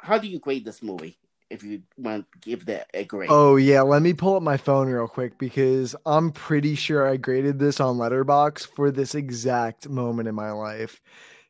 how 0.00 0.18
do 0.18 0.26
you 0.26 0.40
grade 0.40 0.64
this 0.64 0.82
movie? 0.82 1.20
If 1.52 1.62
you 1.62 1.82
want 1.98 2.26
to 2.32 2.38
give 2.38 2.64
that 2.66 2.88
a 2.94 3.04
grade. 3.04 3.28
Oh 3.30 3.56
yeah, 3.56 3.82
let 3.82 4.00
me 4.00 4.14
pull 4.14 4.36
up 4.36 4.42
my 4.42 4.56
phone 4.56 4.88
real 4.88 5.06
quick 5.06 5.36
because 5.36 5.94
I'm 6.06 6.32
pretty 6.32 6.74
sure 6.74 7.06
I 7.06 7.18
graded 7.18 7.58
this 7.58 7.78
on 7.78 7.98
Letterboxd 7.98 8.74
for 8.74 8.90
this 8.90 9.14
exact 9.14 9.86
moment 9.86 10.28
in 10.28 10.34
my 10.34 10.50
life. 10.50 11.00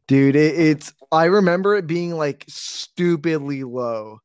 Dude, 0.09 0.35
it, 0.35 0.59
it's 0.59 0.92
I 1.12 1.26
remember 1.26 1.76
it 1.76 1.87
being 1.87 2.16
like 2.16 2.44
stupidly 2.49 3.62
low. 3.62 4.18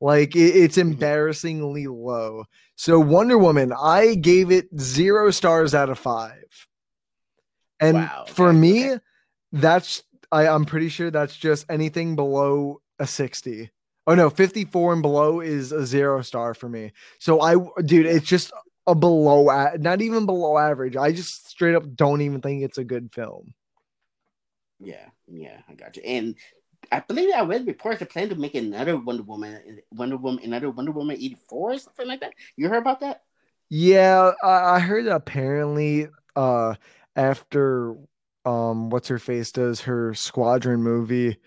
Like 0.00 0.36
it, 0.36 0.54
it's 0.56 0.76
mm-hmm. 0.78 0.92
embarrassingly 0.92 1.88
low. 1.88 2.44
So 2.76 3.00
Wonder 3.00 3.36
Woman, 3.36 3.72
I 3.72 4.14
gave 4.14 4.52
it 4.52 4.68
0 4.78 5.32
stars 5.32 5.74
out 5.74 5.90
of 5.90 5.98
5. 5.98 6.32
And 7.80 7.96
Wow, 7.96 8.24
for 8.28 8.50
okay, 8.50 8.58
me, 8.58 8.90
okay. 8.92 9.00
that's 9.52 10.04
I, 10.30 10.46
I'm 10.46 10.64
pretty 10.64 10.90
sure 10.90 11.10
that's 11.10 11.36
just 11.36 11.66
anything 11.68 12.14
below 12.14 12.80
a 12.98 13.06
60. 13.06 13.70
Oh 14.06 14.14
no, 14.14 14.30
54 14.30 14.92
and 14.92 15.02
below 15.02 15.40
is 15.40 15.72
a 15.72 15.86
zero 15.86 16.22
star 16.22 16.54
for 16.54 16.68
me. 16.68 16.92
So 17.18 17.40
I 17.40 17.56
dude, 17.82 18.06
it's 18.06 18.26
just 18.26 18.52
a 18.86 18.94
below 18.94 19.46
not 19.78 20.02
even 20.02 20.26
below 20.26 20.58
average. 20.58 20.96
I 20.96 21.12
just 21.12 21.48
straight 21.48 21.74
up 21.74 21.84
don't 21.94 22.20
even 22.20 22.40
think 22.40 22.62
it's 22.62 22.78
a 22.78 22.84
good 22.84 23.12
film. 23.12 23.54
Yeah, 24.80 25.08
yeah, 25.26 25.60
I 25.68 25.74
got 25.74 25.96
you. 25.96 26.02
And 26.02 26.34
I 26.92 27.00
believe 27.00 27.32
I 27.34 27.42
read 27.42 27.66
reports 27.66 28.00
they 28.00 28.06
plan 28.06 28.28
to 28.28 28.34
make 28.34 28.54
another 28.54 28.96
Wonder 28.96 29.22
Woman, 29.22 29.80
Wonder 29.92 30.16
Woman, 30.16 30.44
another 30.44 30.70
Wonder 30.70 30.92
Woman 30.92 31.16
eighty 31.16 31.38
four 31.48 31.72
or 31.72 31.78
something 31.78 32.06
like 32.06 32.20
that. 32.20 32.34
You 32.56 32.68
heard 32.68 32.82
about 32.82 33.00
that? 33.00 33.22
Yeah, 33.70 34.32
I, 34.42 34.76
I 34.76 34.78
heard 34.80 35.06
that 35.06 35.16
apparently 35.16 36.08
uh 36.36 36.74
after 37.16 37.96
um 38.44 38.90
what's 38.90 39.08
her 39.08 39.18
face 39.18 39.52
does 39.52 39.82
her 39.82 40.14
squadron 40.14 40.82
movie, 40.82 41.38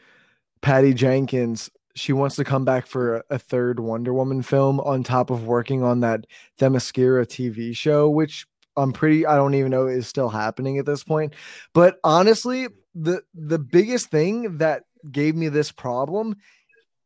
Patty 0.61 0.93
Jenkins, 0.93 1.69
she 1.97 2.13
wants 2.13 2.35
to 2.35 2.43
come 2.43 2.63
back 2.63 2.85
for 2.85 3.23
a, 3.29 3.39
third 3.39 3.79
Wonder 3.79 4.13
Woman 4.13 4.41
film 4.41 4.79
on 4.79 5.03
top 5.03 5.29
of 5.29 5.45
working 5.45 5.83
on 5.83 6.01
that 6.01 6.25
Themyscira 6.59 7.25
TV 7.25 7.75
show, 7.75 8.09
which 8.09 8.45
I'm 8.75 8.93
pretty 8.93 9.25
I 9.25 9.35
don't 9.35 9.55
even 9.55 9.71
know 9.71 9.87
is 9.87 10.07
still 10.07 10.29
happening 10.29 10.77
at 10.77 10.85
this 10.85 11.03
point. 11.03 11.33
But 11.73 11.97
honestly, 12.03 12.67
the 12.93 13.21
the 13.33 13.59
biggest 13.59 14.09
thing 14.09 14.57
that 14.57 14.83
gave 15.11 15.35
me 15.35 15.49
this 15.49 15.71
problem 15.71 16.35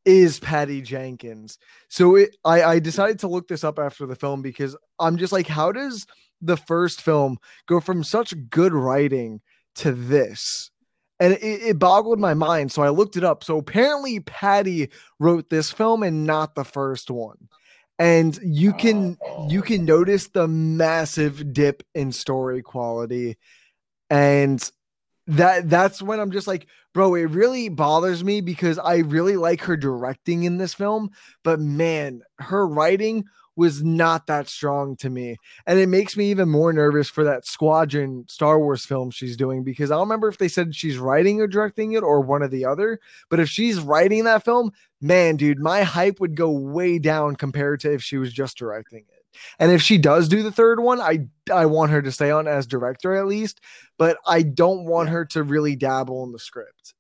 is 0.04 0.40
Patty 0.40 0.82
Jenkins. 0.82 1.58
So 1.88 2.16
it, 2.16 2.36
I, 2.44 2.64
I 2.64 2.80
decided 2.80 3.20
to 3.20 3.28
look 3.28 3.48
this 3.48 3.64
up 3.64 3.78
after 3.78 4.06
the 4.06 4.16
film 4.16 4.42
because 4.42 4.76
I'm 5.00 5.18
just 5.18 5.32
like, 5.32 5.48
how 5.48 5.72
does 5.72 6.08
the 6.42 6.58
first 6.58 7.02
film 7.02 7.38
go 7.68 7.80
from 7.80 8.04
such 8.04 8.34
good 8.50 8.74
writing 8.74 9.42
to 9.76 9.92
this? 9.92 10.71
And 11.22 11.34
it, 11.36 11.38
it 11.62 11.80
boggled 11.80 12.20
my 12.20 12.34
mind. 12.34 12.74
So 12.74 12.82
I 12.82 12.90
looked 12.90 13.16
it 13.16 13.24
up. 13.24 13.44
So 13.44 13.58
apparently, 13.58 14.20
Patty 14.20 14.90
wrote 15.20 15.50
this 15.50 15.72
film 15.72 16.04
and 16.04 16.26
not 16.26 16.56
the 16.56 16.66
first 16.66 17.10
one. 17.10 17.48
And 18.00 18.38
you 18.44 18.74
can 18.74 19.18
you 19.48 19.62
can 19.62 19.86
notice 19.86 20.28
the 20.30 20.48
massive 20.48 21.54
dip 21.54 21.84
in 21.94 22.12
story 22.12 22.64
quality. 22.64 23.38
And 24.10 24.70
that 25.28 25.70
that's 25.70 26.02
when 26.02 26.20
I'm 26.20 26.32
just 26.32 26.48
like, 26.48 26.68
bro, 26.94 27.16
it 27.16 27.30
really 27.30 27.70
bothers 27.70 28.24
me 28.24 28.42
because 28.42 28.80
I 28.80 28.98
really 28.98 29.38
like 29.38 29.62
her 29.62 29.78
directing 29.78 30.44
in 30.44 30.58
this 30.58 30.74
film, 30.74 31.12
but 31.44 31.60
man, 31.60 32.22
her 32.40 32.68
writing 32.68 33.26
was 33.56 33.84
not 33.84 34.28
that 34.28 34.48
strong 34.48 34.96
to 34.96 35.10
me. 35.10 35.36
And 35.68 35.78
it 35.78 35.90
makes 35.90 36.16
me 36.16 36.32
even 36.32 36.50
more 36.50 36.72
nervous 36.72 37.10
for 37.10 37.24
that 37.26 37.46
Squadron 37.46 38.26
Star 38.30 38.58
Wars 38.60 38.86
film 38.86 39.12
she's 39.12 39.36
doing 39.36 39.64
because 39.64 39.92
I 39.92 39.96
don't 39.96 40.08
remember 40.08 40.30
if 40.30 40.38
they 40.38 40.48
said 40.48 40.74
she's 40.74 40.98
writing 40.98 41.42
or 41.42 41.48
directing 41.48 41.92
it 41.94 42.04
or 42.04 42.22
one 42.22 42.44
or 42.44 42.48
the 42.48 42.66
other. 42.66 43.00
But 43.30 43.40
if 43.40 43.50
she's 43.50 43.80
writing 43.80 44.24
that 44.24 44.46
film, 44.46 44.72
man, 45.02 45.36
dude, 45.36 45.60
my 45.60 45.84
hype 45.84 46.20
would 46.20 46.36
go 46.36 46.50
way 46.50 46.98
down 46.98 47.36
compared 47.36 47.82
to 47.82 47.94
if 47.94 48.02
she 48.02 48.18
was 48.18 48.32
just 48.32 48.58
directing 48.58 49.06
it. 49.10 49.11
And 49.60 49.72
if 49.72 49.82
she 49.82 49.98
does 49.98 50.28
do 50.28 50.44
the 50.44 50.52
third 50.52 50.80
one, 50.80 51.00
I 51.02 51.28
I 51.52 51.66
want 51.66 51.92
her 51.92 52.02
to 52.02 52.12
stay 52.12 52.32
on 52.32 52.48
as 52.48 52.68
director 52.68 53.16
at 53.16 53.28
least, 53.28 53.62
but 53.98 54.18
I 54.28 54.42
don't 54.44 54.86
want 54.86 55.08
Yeah. 55.10 55.14
her 55.14 55.26
to 55.26 55.44
really 55.44 55.76
dabble 55.76 56.24
in 56.24 56.32
the 56.32 56.40
script. 56.40 56.94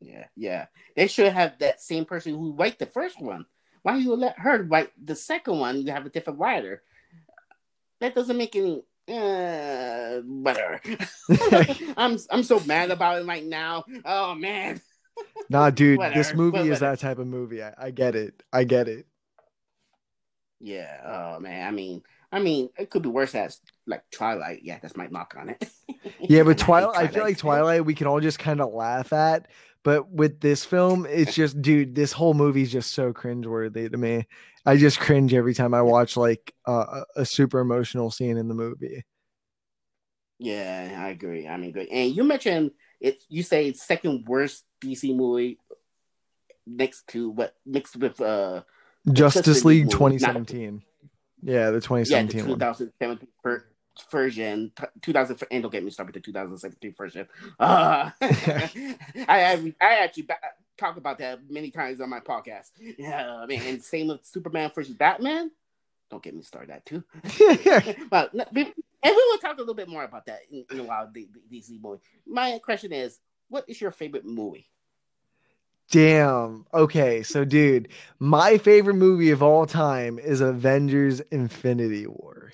Yeah, 0.00 0.26
yeah. 0.36 0.66
They 0.96 1.06
should 1.06 1.32
have 1.32 1.58
that 1.60 1.80
same 1.80 2.04
person 2.04 2.34
who 2.34 2.52
write 2.52 2.78
the 2.78 2.86
first 2.86 3.20
one. 3.20 3.46
Why 3.82 3.96
you 3.96 4.14
let 4.14 4.38
her 4.38 4.62
write 4.62 4.90
the 5.02 5.14
second 5.16 5.58
one? 5.58 5.80
You 5.82 5.92
have 5.92 6.06
a 6.06 6.10
different 6.10 6.38
writer. 6.38 6.82
That 8.00 8.14
doesn't 8.14 8.36
make 8.36 8.54
any 8.56 8.82
uh, 9.08 10.20
whatever. 10.20 10.80
I'm 11.96 12.18
I'm 12.30 12.42
so 12.42 12.60
mad 12.60 12.90
about 12.90 13.20
it 13.22 13.26
right 13.26 13.44
now. 13.44 13.84
Oh 14.04 14.34
man. 14.34 14.80
Nah, 15.48 15.70
dude, 15.70 15.98
whatever. 15.98 16.14
this 16.18 16.34
movie 16.34 16.68
is 16.70 16.80
that 16.80 16.98
type 16.98 17.18
of 17.18 17.26
movie. 17.26 17.62
I, 17.62 17.72
I 17.78 17.90
get 17.90 18.14
it. 18.16 18.42
I 18.52 18.64
get 18.64 18.88
it. 18.88 19.06
Yeah. 20.60 21.34
Oh 21.36 21.40
man. 21.40 21.66
I 21.66 21.70
mean, 21.70 22.02
I 22.32 22.40
mean, 22.40 22.70
it 22.78 22.90
could 22.90 23.02
be 23.02 23.08
worse 23.08 23.34
as 23.34 23.60
like 23.86 24.02
Twilight. 24.10 24.60
Yeah, 24.62 24.78
that's 24.80 24.96
my 24.96 25.06
knock 25.06 25.34
on 25.38 25.50
it. 25.50 25.68
yeah, 26.20 26.42
but 26.42 26.58
Twilight, 26.58 26.96
I 26.96 27.06
feel 27.06 27.22
like 27.22 27.38
Twilight, 27.38 27.84
we 27.84 27.94
can 27.94 28.06
all 28.06 28.20
just 28.20 28.38
kind 28.38 28.60
of 28.60 28.72
laugh 28.72 29.12
at. 29.12 29.48
But 29.84 30.10
with 30.10 30.40
this 30.40 30.64
film, 30.64 31.06
it's 31.08 31.34
just, 31.36 31.60
dude, 31.62 31.94
this 31.94 32.12
whole 32.12 32.34
movie 32.34 32.62
is 32.62 32.72
just 32.72 32.92
so 32.92 33.12
cringeworthy 33.12 33.90
to 33.90 33.96
me. 33.96 34.26
I 34.66 34.76
just 34.76 34.98
cringe 34.98 35.34
every 35.34 35.54
time 35.54 35.74
I 35.74 35.82
watch 35.82 36.16
like 36.16 36.54
uh, 36.66 37.02
a 37.14 37.26
super 37.26 37.60
emotional 37.60 38.10
scene 38.10 38.38
in 38.38 38.48
the 38.48 38.54
movie. 38.54 39.04
Yeah, 40.38 41.02
I 41.04 41.10
agree. 41.10 41.46
I 41.46 41.56
mean, 41.56 41.72
good. 41.72 41.88
And 41.88 42.16
you 42.16 42.24
mentioned 42.24 42.72
it. 43.00 43.22
You 43.28 43.42
say 43.42 43.72
second 43.74 44.26
worst 44.26 44.64
DC 44.82 45.14
movie 45.14 45.58
next 46.66 47.06
to 47.08 47.28
what 47.28 47.54
mixed 47.66 47.96
with 47.96 48.20
uh 48.20 48.62
Justice 49.12 49.64
League 49.64 49.90
2017. 49.90 50.82
yeah, 51.42 51.70
the 51.70 51.80
2017 51.80 52.38
yeah, 52.38 52.44
the 52.44 52.52
2017 52.54 53.28
version. 54.10 54.72
2000 55.02 55.42
and 55.50 55.62
don't 55.62 55.70
get 55.70 55.84
me 55.84 55.90
started 55.90 56.14
with 56.14 56.22
the 56.24 56.32
2017 56.32 56.92
version. 56.94 57.28
Uh, 57.60 58.10
I, 58.20 58.96
I 59.28 59.74
I 59.80 59.94
actually 60.02 60.28
talk 60.76 60.96
about 60.96 61.18
that 61.18 61.48
many 61.48 61.70
times 61.70 62.00
on 62.00 62.10
my 62.10 62.20
podcast. 62.20 62.70
Yeah, 62.98 63.36
I 63.36 63.46
mean, 63.46 63.62
and 63.62 63.82
same 63.82 64.08
with 64.08 64.24
Superman 64.24 64.70
versus 64.74 64.94
Batman. 64.94 65.50
Don't 66.10 66.22
get 66.22 66.34
me 66.34 66.42
started 66.42 66.70
that 66.70 66.86
too. 66.86 67.04
but 68.10 68.34
and 68.34 68.56
we 68.64 68.72
will 69.02 69.38
talk 69.38 69.56
a 69.56 69.60
little 69.60 69.74
bit 69.74 69.88
more 69.88 70.04
about 70.04 70.26
that 70.26 70.40
in, 70.50 70.64
in 70.70 70.80
a 70.80 70.84
while. 70.84 71.08
The, 71.12 71.28
the 71.50 71.56
DC 71.58 71.80
movie. 71.80 72.00
My 72.26 72.58
question 72.58 72.92
is, 72.92 73.20
what 73.48 73.64
is 73.68 73.80
your 73.80 73.90
favorite 73.90 74.24
movie? 74.24 74.66
Damn. 75.90 76.66
Okay, 76.72 77.22
so 77.22 77.44
dude, 77.44 77.88
my 78.18 78.58
favorite 78.58 78.94
movie 78.94 79.30
of 79.30 79.42
all 79.42 79.66
time 79.66 80.18
is 80.18 80.40
Avengers: 80.40 81.20
Infinity 81.30 82.06
War. 82.06 82.52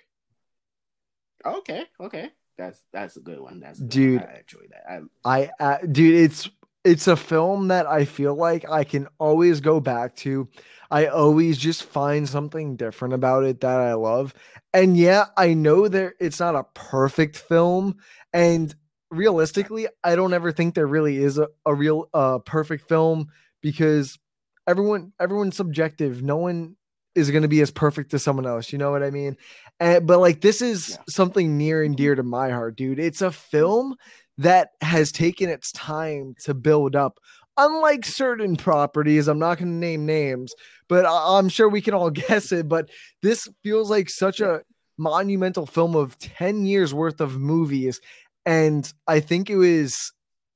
Okay, 1.45 1.87
okay, 2.01 2.31
that's 2.59 2.83
that's 2.93 3.17
a 3.17 3.21
good 3.21 3.41
one. 3.41 3.61
That's 3.61 3.79
dude. 3.79 4.21
One. 4.21 4.31
I 4.31 4.39
enjoy 4.41 4.67
that. 4.71 5.03
I, 5.25 5.51
I 5.59 5.65
uh, 5.65 5.79
dude, 5.91 6.17
it's 6.17 6.51
it's 6.85 7.09
a 7.09 7.17
film 7.17 7.69
that 7.69 7.87
I 7.87 8.05
feel 8.05 8.35
like 8.35 8.69
I 8.69 8.85
can 8.85 9.07
always 9.19 9.61
go 9.61 9.81
back 9.81 10.17
to. 10.17 10.49
I 10.91 11.07
always 11.07 11.57
just 11.57 11.85
find 11.85 12.29
something 12.29 12.77
different 12.77 13.15
about 13.15 13.45
it 13.45 13.61
that 13.61 13.81
I 13.81 13.95
love. 13.95 14.35
And 14.73 14.97
yeah, 14.97 15.27
I 15.37 15.55
know 15.55 15.89
that 15.89 16.15
it's 16.21 16.41
not 16.41 16.57
a 16.57 16.65
perfect 16.75 17.37
film. 17.37 17.97
And 18.33 18.75
realistically, 19.11 19.89
I 20.03 20.17
don't 20.17 20.35
ever 20.35 20.53
think 20.53 20.75
there 20.75 20.87
really 20.87 21.19
is 21.19 21.39
a, 21.39 21.49
a 21.67 21.75
real 21.75 22.09
uh 22.15 22.39
perfect 22.41 22.89
film 22.89 23.29
because 23.61 24.19
everyone 24.67 25.13
everyone's 25.21 25.57
subjective. 25.57 26.23
No 26.23 26.37
one 26.37 26.77
is 27.15 27.31
going 27.31 27.43
to 27.43 27.49
be 27.49 27.61
as 27.61 27.71
perfect 27.71 28.15
as 28.15 28.23
someone 28.23 28.47
else. 28.47 28.73
You 28.73 28.79
know 28.79 28.91
what 28.91 29.03
I 29.03 29.11
mean? 29.11 29.37
And, 29.81 30.07
but 30.07 30.21
like 30.21 30.41
this 30.41 30.63
is 30.63 30.91
yeah. 30.91 30.97
something 31.09 31.59
near 31.59 31.83
and 31.83 31.97
dear 31.97 32.15
to 32.15 32.23
my 32.23 32.51
heart, 32.51 32.77
dude. 32.77 32.99
It's 32.99 33.23
a 33.23 33.33
film 33.33 33.97
that 34.39 34.71
has 34.81 35.13
taken 35.13 35.49
its 35.51 35.73
time 35.73 36.35
to 36.45 36.55
build 36.55 36.97
up. 36.97 37.19
Unlike 37.57 38.07
certain 38.07 38.57
properties, 38.57 39.29
I'm 39.29 39.39
not 39.39 39.59
going 39.59 39.69
to 39.69 39.75
name 39.77 40.07
names, 40.07 40.55
but 40.89 41.05
I- 41.05 41.39
I'm 41.39 41.49
sure 41.49 41.69
we 41.69 41.83
can 41.83 41.95
all 41.95 42.11
guess 42.29 42.53
it. 42.53 42.69
But 42.69 42.89
this 43.23 43.49
feels 43.63 43.91
like 43.91 44.09
such 44.09 44.41
a 44.41 44.63
monumental 44.97 45.67
film 45.67 45.97
of 45.97 46.19
10 46.19 46.65
years 46.65 46.95
worth 46.95 47.21
of 47.21 47.39
movies. 47.39 48.01
And 48.47 48.91
I 49.07 49.21
think 49.21 49.51
it 49.51 49.57
was 49.57 50.13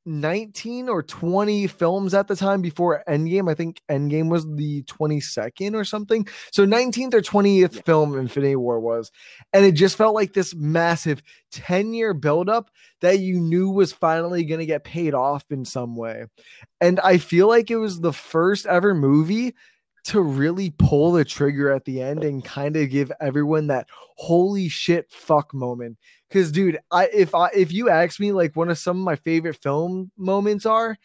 19 0.06 0.88
or 0.88 1.02
20 1.02 1.66
films 1.66 2.12
at 2.12 2.28
the 2.28 2.36
time 2.36 2.60
before 2.60 3.02
Endgame. 3.08 3.50
I 3.50 3.54
think 3.54 3.80
Endgame 3.90 4.28
was 4.28 4.44
the 4.44 4.82
22nd 4.82 5.74
or 5.74 5.84
something. 5.84 6.26
So 6.50 6.66
19th 6.66 7.14
or 7.14 7.22
20th 7.22 7.74
yeah. 7.74 7.82
film 7.82 8.18
Infinity 8.18 8.56
War 8.56 8.80
was. 8.80 9.10
And 9.52 9.64
it 9.64 9.72
just 9.72 9.96
felt 9.96 10.14
like 10.14 10.34
this 10.34 10.54
massive 10.54 11.22
10 11.52 11.94
year 11.94 12.12
buildup 12.12 12.70
that 13.00 13.20
you 13.20 13.40
knew 13.40 13.70
was 13.70 13.92
finally 13.92 14.44
going 14.44 14.60
to 14.60 14.66
get 14.66 14.84
paid 14.84 15.14
off 15.14 15.44
in 15.50 15.64
some 15.64 15.96
way. 15.96 16.26
And 16.80 17.00
I 17.00 17.18
feel 17.18 17.48
like 17.48 17.70
it 17.70 17.76
was 17.76 18.00
the 18.00 18.12
first 18.12 18.66
ever 18.66 18.94
movie 18.94 19.54
to 20.04 20.20
really 20.20 20.70
pull 20.78 21.12
the 21.12 21.24
trigger 21.24 21.70
at 21.70 21.86
the 21.86 22.02
end 22.02 22.24
and 22.24 22.44
kind 22.44 22.76
of 22.76 22.90
give 22.90 23.10
everyone 23.22 23.68
that 23.68 23.88
holy 24.16 24.68
shit 24.68 25.10
fuck 25.10 25.54
moment 25.54 25.96
Cause 26.34 26.50
dude, 26.50 26.80
I 26.90 27.08
if 27.14 27.32
I 27.32 27.50
if 27.54 27.72
you 27.72 27.88
ask 27.88 28.18
me 28.18 28.32
like 28.32 28.56
one 28.56 28.68
of 28.68 28.76
some 28.76 28.98
of 28.98 29.04
my 29.04 29.14
favorite 29.14 29.62
film 29.62 30.10
moments 30.18 30.66
are 30.66 30.96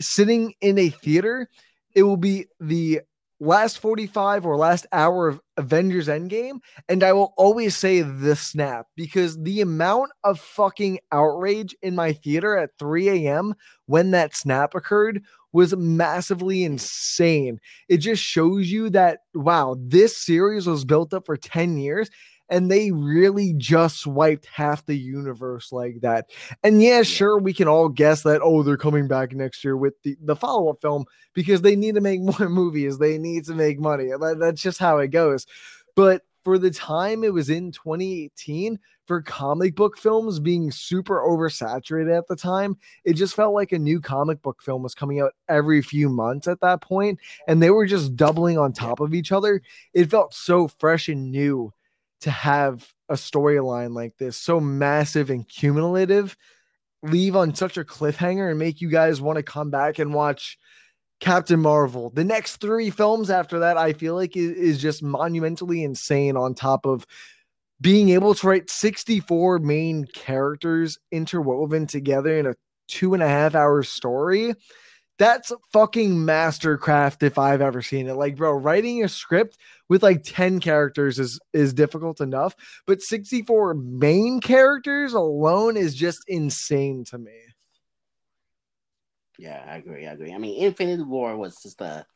sitting 0.00 0.52
in 0.60 0.78
a 0.78 0.90
theater, 0.90 1.48
it 1.94 2.02
will 2.02 2.18
be 2.18 2.44
the 2.60 3.00
last 3.40 3.78
45 3.78 4.44
or 4.44 4.58
last 4.58 4.86
hour 4.92 5.28
of 5.28 5.40
Avengers 5.56 6.08
Endgame. 6.08 6.58
And 6.90 7.02
I 7.02 7.14
will 7.14 7.32
always 7.38 7.74
say 7.74 8.02
the 8.02 8.36
snap 8.36 8.86
because 8.96 9.42
the 9.42 9.62
amount 9.62 10.10
of 10.24 10.38
fucking 10.38 10.98
outrage 11.10 11.74
in 11.80 11.94
my 11.94 12.12
theater 12.12 12.58
at 12.58 12.70
3 12.78 13.08
a.m. 13.08 13.54
when 13.86 14.10
that 14.10 14.36
snap 14.36 14.74
occurred 14.74 15.22
was 15.54 15.74
massively 15.74 16.64
insane. 16.64 17.60
It 17.88 17.98
just 17.98 18.22
shows 18.22 18.70
you 18.70 18.90
that, 18.90 19.20
wow, 19.34 19.76
this 19.80 20.18
series 20.18 20.66
was 20.66 20.84
built 20.84 21.14
up 21.14 21.24
for 21.24 21.38
10 21.38 21.78
years 21.78 22.10
and 22.48 22.70
they 22.70 22.90
really 22.90 23.54
just 23.54 24.06
wiped 24.06 24.46
half 24.46 24.84
the 24.86 24.96
universe 24.96 25.72
like 25.72 26.00
that. 26.02 26.30
And 26.62 26.82
yeah, 26.82 27.02
sure, 27.02 27.38
we 27.38 27.52
can 27.52 27.68
all 27.68 27.88
guess 27.88 28.22
that 28.22 28.40
oh, 28.42 28.62
they're 28.62 28.76
coming 28.76 29.08
back 29.08 29.32
next 29.32 29.64
year 29.64 29.76
with 29.76 29.94
the, 30.02 30.16
the 30.22 30.36
follow 30.36 30.70
up 30.70 30.80
film 30.80 31.04
because 31.34 31.62
they 31.62 31.76
need 31.76 31.94
to 31.94 32.00
make 32.00 32.20
more 32.38 32.48
movies, 32.48 32.98
they 32.98 33.18
need 33.18 33.44
to 33.46 33.54
make 33.54 33.78
money. 33.78 34.10
That's 34.38 34.62
just 34.62 34.78
how 34.78 34.98
it 34.98 35.08
goes. 35.08 35.46
But 35.94 36.22
for 36.46 36.58
the 36.58 36.70
time 36.70 37.24
it 37.24 37.32
was 37.32 37.50
in 37.50 37.72
2018 37.72 38.78
for 39.08 39.20
comic 39.20 39.74
book 39.74 39.98
films 39.98 40.38
being 40.38 40.70
super 40.70 41.18
oversaturated 41.18 42.16
at 42.16 42.28
the 42.28 42.36
time 42.36 42.76
it 43.04 43.14
just 43.14 43.34
felt 43.34 43.52
like 43.52 43.72
a 43.72 43.78
new 43.80 44.00
comic 44.00 44.40
book 44.42 44.62
film 44.62 44.84
was 44.84 44.94
coming 44.94 45.20
out 45.20 45.32
every 45.48 45.82
few 45.82 46.08
months 46.08 46.46
at 46.46 46.60
that 46.60 46.80
point 46.80 47.18
and 47.48 47.60
they 47.60 47.70
were 47.70 47.84
just 47.84 48.14
doubling 48.14 48.58
on 48.58 48.72
top 48.72 49.00
of 49.00 49.12
each 49.12 49.32
other 49.32 49.60
it 49.92 50.08
felt 50.08 50.32
so 50.32 50.68
fresh 50.68 51.08
and 51.08 51.32
new 51.32 51.72
to 52.20 52.30
have 52.30 52.86
a 53.08 53.14
storyline 53.14 53.94
like 53.94 54.16
this, 54.18 54.36
so 54.36 54.60
massive 54.60 55.30
and 55.30 55.48
cumulative, 55.48 56.36
leave 57.02 57.36
on 57.36 57.54
such 57.54 57.76
a 57.76 57.84
cliffhanger 57.84 58.50
and 58.50 58.58
make 58.58 58.80
you 58.80 58.90
guys 58.90 59.20
want 59.20 59.36
to 59.36 59.42
come 59.42 59.70
back 59.70 59.98
and 59.98 60.14
watch 60.14 60.58
Captain 61.20 61.60
Marvel. 61.60 62.10
The 62.10 62.24
next 62.24 62.56
three 62.56 62.90
films 62.90 63.30
after 63.30 63.60
that, 63.60 63.76
I 63.76 63.92
feel 63.92 64.14
like 64.14 64.36
is, 64.36 64.52
is 64.52 64.82
just 64.82 65.02
monumentally 65.02 65.82
insane 65.82 66.36
on 66.36 66.54
top 66.54 66.86
of 66.86 67.06
being 67.80 68.10
able 68.10 68.34
to 68.34 68.46
write 68.46 68.70
64 68.70 69.58
main 69.58 70.06
characters 70.06 70.98
interwoven 71.10 71.86
together 71.86 72.38
in 72.38 72.46
a 72.46 72.54
two 72.88 73.14
and 73.14 73.22
a 73.22 73.28
half 73.28 73.54
hour 73.54 73.82
story 73.82 74.54
that's 75.18 75.52
fucking 75.72 76.12
mastercraft 76.12 77.22
if 77.22 77.38
I've 77.38 77.60
ever 77.62 77.82
seen 77.82 78.08
it. 78.08 78.14
Like, 78.14 78.36
bro, 78.36 78.52
writing 78.52 79.02
a 79.02 79.08
script 79.08 79.56
with 79.88 80.02
like 80.02 80.22
10 80.24 80.60
characters 80.60 81.18
is 81.18 81.40
is 81.52 81.72
difficult 81.72 82.20
enough, 82.20 82.54
but 82.86 83.02
64 83.02 83.74
main 83.74 84.40
characters 84.40 85.14
alone 85.14 85.76
is 85.76 85.94
just 85.94 86.22
insane 86.28 87.04
to 87.04 87.18
me. 87.18 87.32
Yeah, 89.38 89.62
I 89.66 89.76
agree. 89.76 90.06
I 90.06 90.12
agree. 90.12 90.32
I 90.32 90.38
mean, 90.38 90.56
Infinite 90.58 91.06
War 91.06 91.36
was 91.36 91.56
just 91.62 91.80
a 91.80 92.06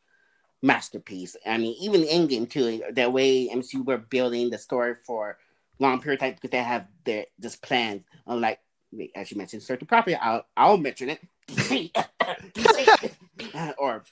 masterpiece. 0.61 1.35
I 1.45 1.57
mean, 1.57 1.75
even 1.81 2.01
Endgame 2.01 2.49
too. 2.49 2.83
That 2.93 3.13
way, 3.13 3.47
MCU 3.47 3.85
were 3.85 3.97
building 3.97 4.49
the 4.49 4.57
story 4.57 4.95
for 5.05 5.37
long 5.79 6.01
period 6.01 6.21
of 6.21 6.27
time 6.27 6.33
because 6.35 6.49
they 6.51 6.63
have 6.63 6.87
their 7.03 7.25
just 7.39 7.61
plans. 7.61 8.03
Unlike, 8.27 8.59
as 9.15 9.31
you 9.31 9.37
mentioned, 9.37 9.63
certain 9.63 9.87
property, 9.87 10.15
I'll 10.15 10.45
I'll 10.55 10.77
mention 10.77 11.09
it. 11.09 11.19
or 13.77 14.03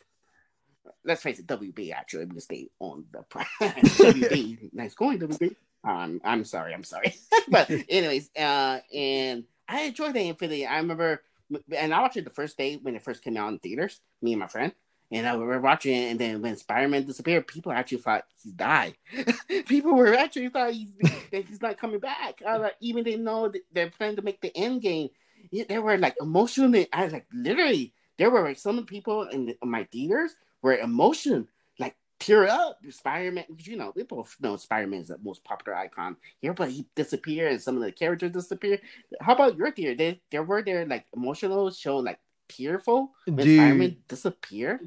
let's 1.04 1.22
face 1.22 1.40
it, 1.40 1.48
WB 1.48 1.94
actually 1.94 2.26
because 2.26 2.48
they 2.48 2.70
own 2.80 3.06
the 3.12 3.20
WB. 3.62 4.74
nice 4.74 4.94
going, 4.94 5.20
WB. 5.20 5.56
Um, 5.84 6.22
I'm 6.24 6.44
sorry, 6.44 6.74
I'm 6.74 6.84
sorry, 6.84 7.16
but 7.48 7.70
anyways, 7.90 8.30
uh, 8.38 8.80
and 8.94 9.46
I 9.68 9.84
enjoyed 9.84 10.14
the 10.14 10.28
Infinity. 10.28 10.66
I 10.66 10.78
remember, 10.78 11.24
and 11.76 11.94
I 11.94 12.02
watched 12.02 12.18
it 12.18 12.26
the 12.26 12.30
first 12.30 12.58
day 12.58 12.76
when 12.76 12.96
it 12.96 13.04
first 13.04 13.24
came 13.24 13.38
out 13.38 13.50
in 13.50 13.60
theaters. 13.60 14.02
Me 14.22 14.34
and 14.34 14.42
my 14.42 14.48
friend, 14.48 14.74
and 15.10 15.26
I 15.26 15.38
were 15.38 15.62
watching 15.62 15.96
it, 15.96 16.12
and 16.12 16.20
then 16.20 16.42
when 16.42 16.58
Spider-Man 16.58 17.06
disappeared, 17.06 17.48
people 17.48 17.72
actually 17.72 18.00
thought 18.00 18.26
he 18.44 18.52
died. 18.52 18.96
people 19.68 19.96
were 19.96 20.14
actually 20.14 20.50
thought 20.50 20.74
he's 20.74 20.92
he's 21.32 21.62
not 21.62 21.78
coming 21.78 22.00
back. 22.00 22.42
Like, 22.44 22.76
even 22.82 23.06
they 23.06 23.16
know 23.16 23.52
they're 23.72 23.90
planning 23.90 24.18
to 24.18 24.22
make 24.22 24.42
the 24.42 24.56
end 24.58 24.82
game 24.82 25.10
yeah, 25.52 25.64
they 25.68 25.80
were 25.80 25.98
like 25.98 26.16
emotionally. 26.22 26.88
I 26.94 27.08
like 27.08 27.26
literally 27.34 27.94
there 28.18 28.30
were 28.30 28.44
like 28.44 28.60
some 28.60 28.86
people 28.86 29.24
in, 29.24 29.48
the, 29.48 29.58
in 29.62 29.70
my 29.70 29.86
theaters 29.86 30.36
were 30.62 30.78
emotion 30.78 31.48
like 31.80 31.96
tear 32.20 32.48
up. 32.48 32.80
Spider 32.90 33.32
Man, 33.32 33.46
you 33.60 33.78
know, 33.78 33.94
we 33.96 34.04
both 34.04 34.36
know 34.40 34.58
Spider 34.58 34.88
Man 34.88 35.02
is 35.02 35.08
the 35.08 35.18
most 35.24 35.44
popular 35.44 35.78
icon 35.78 36.18
here, 36.42 36.54
but 36.54 36.70
he 36.70 36.86
disappeared 36.96 37.54
and 37.54 37.62
some 37.62 37.76
of 37.76 37.82
the 37.82 37.92
characters 37.92 38.32
disappeared. 38.32 38.82
How 39.22 39.34
about 39.34 39.58
your 39.58 39.72
theory? 39.72 39.96
They, 39.96 40.22
there 40.32 40.44
were 40.44 40.62
there 40.62 40.86
like 40.86 41.06
emotional, 41.16 41.72
show 41.72 41.98
like 41.98 42.20
tearful 42.50 43.12
when 43.26 43.40
Spider 43.40 43.76
Man 43.76 43.98
disappear. 44.08 44.82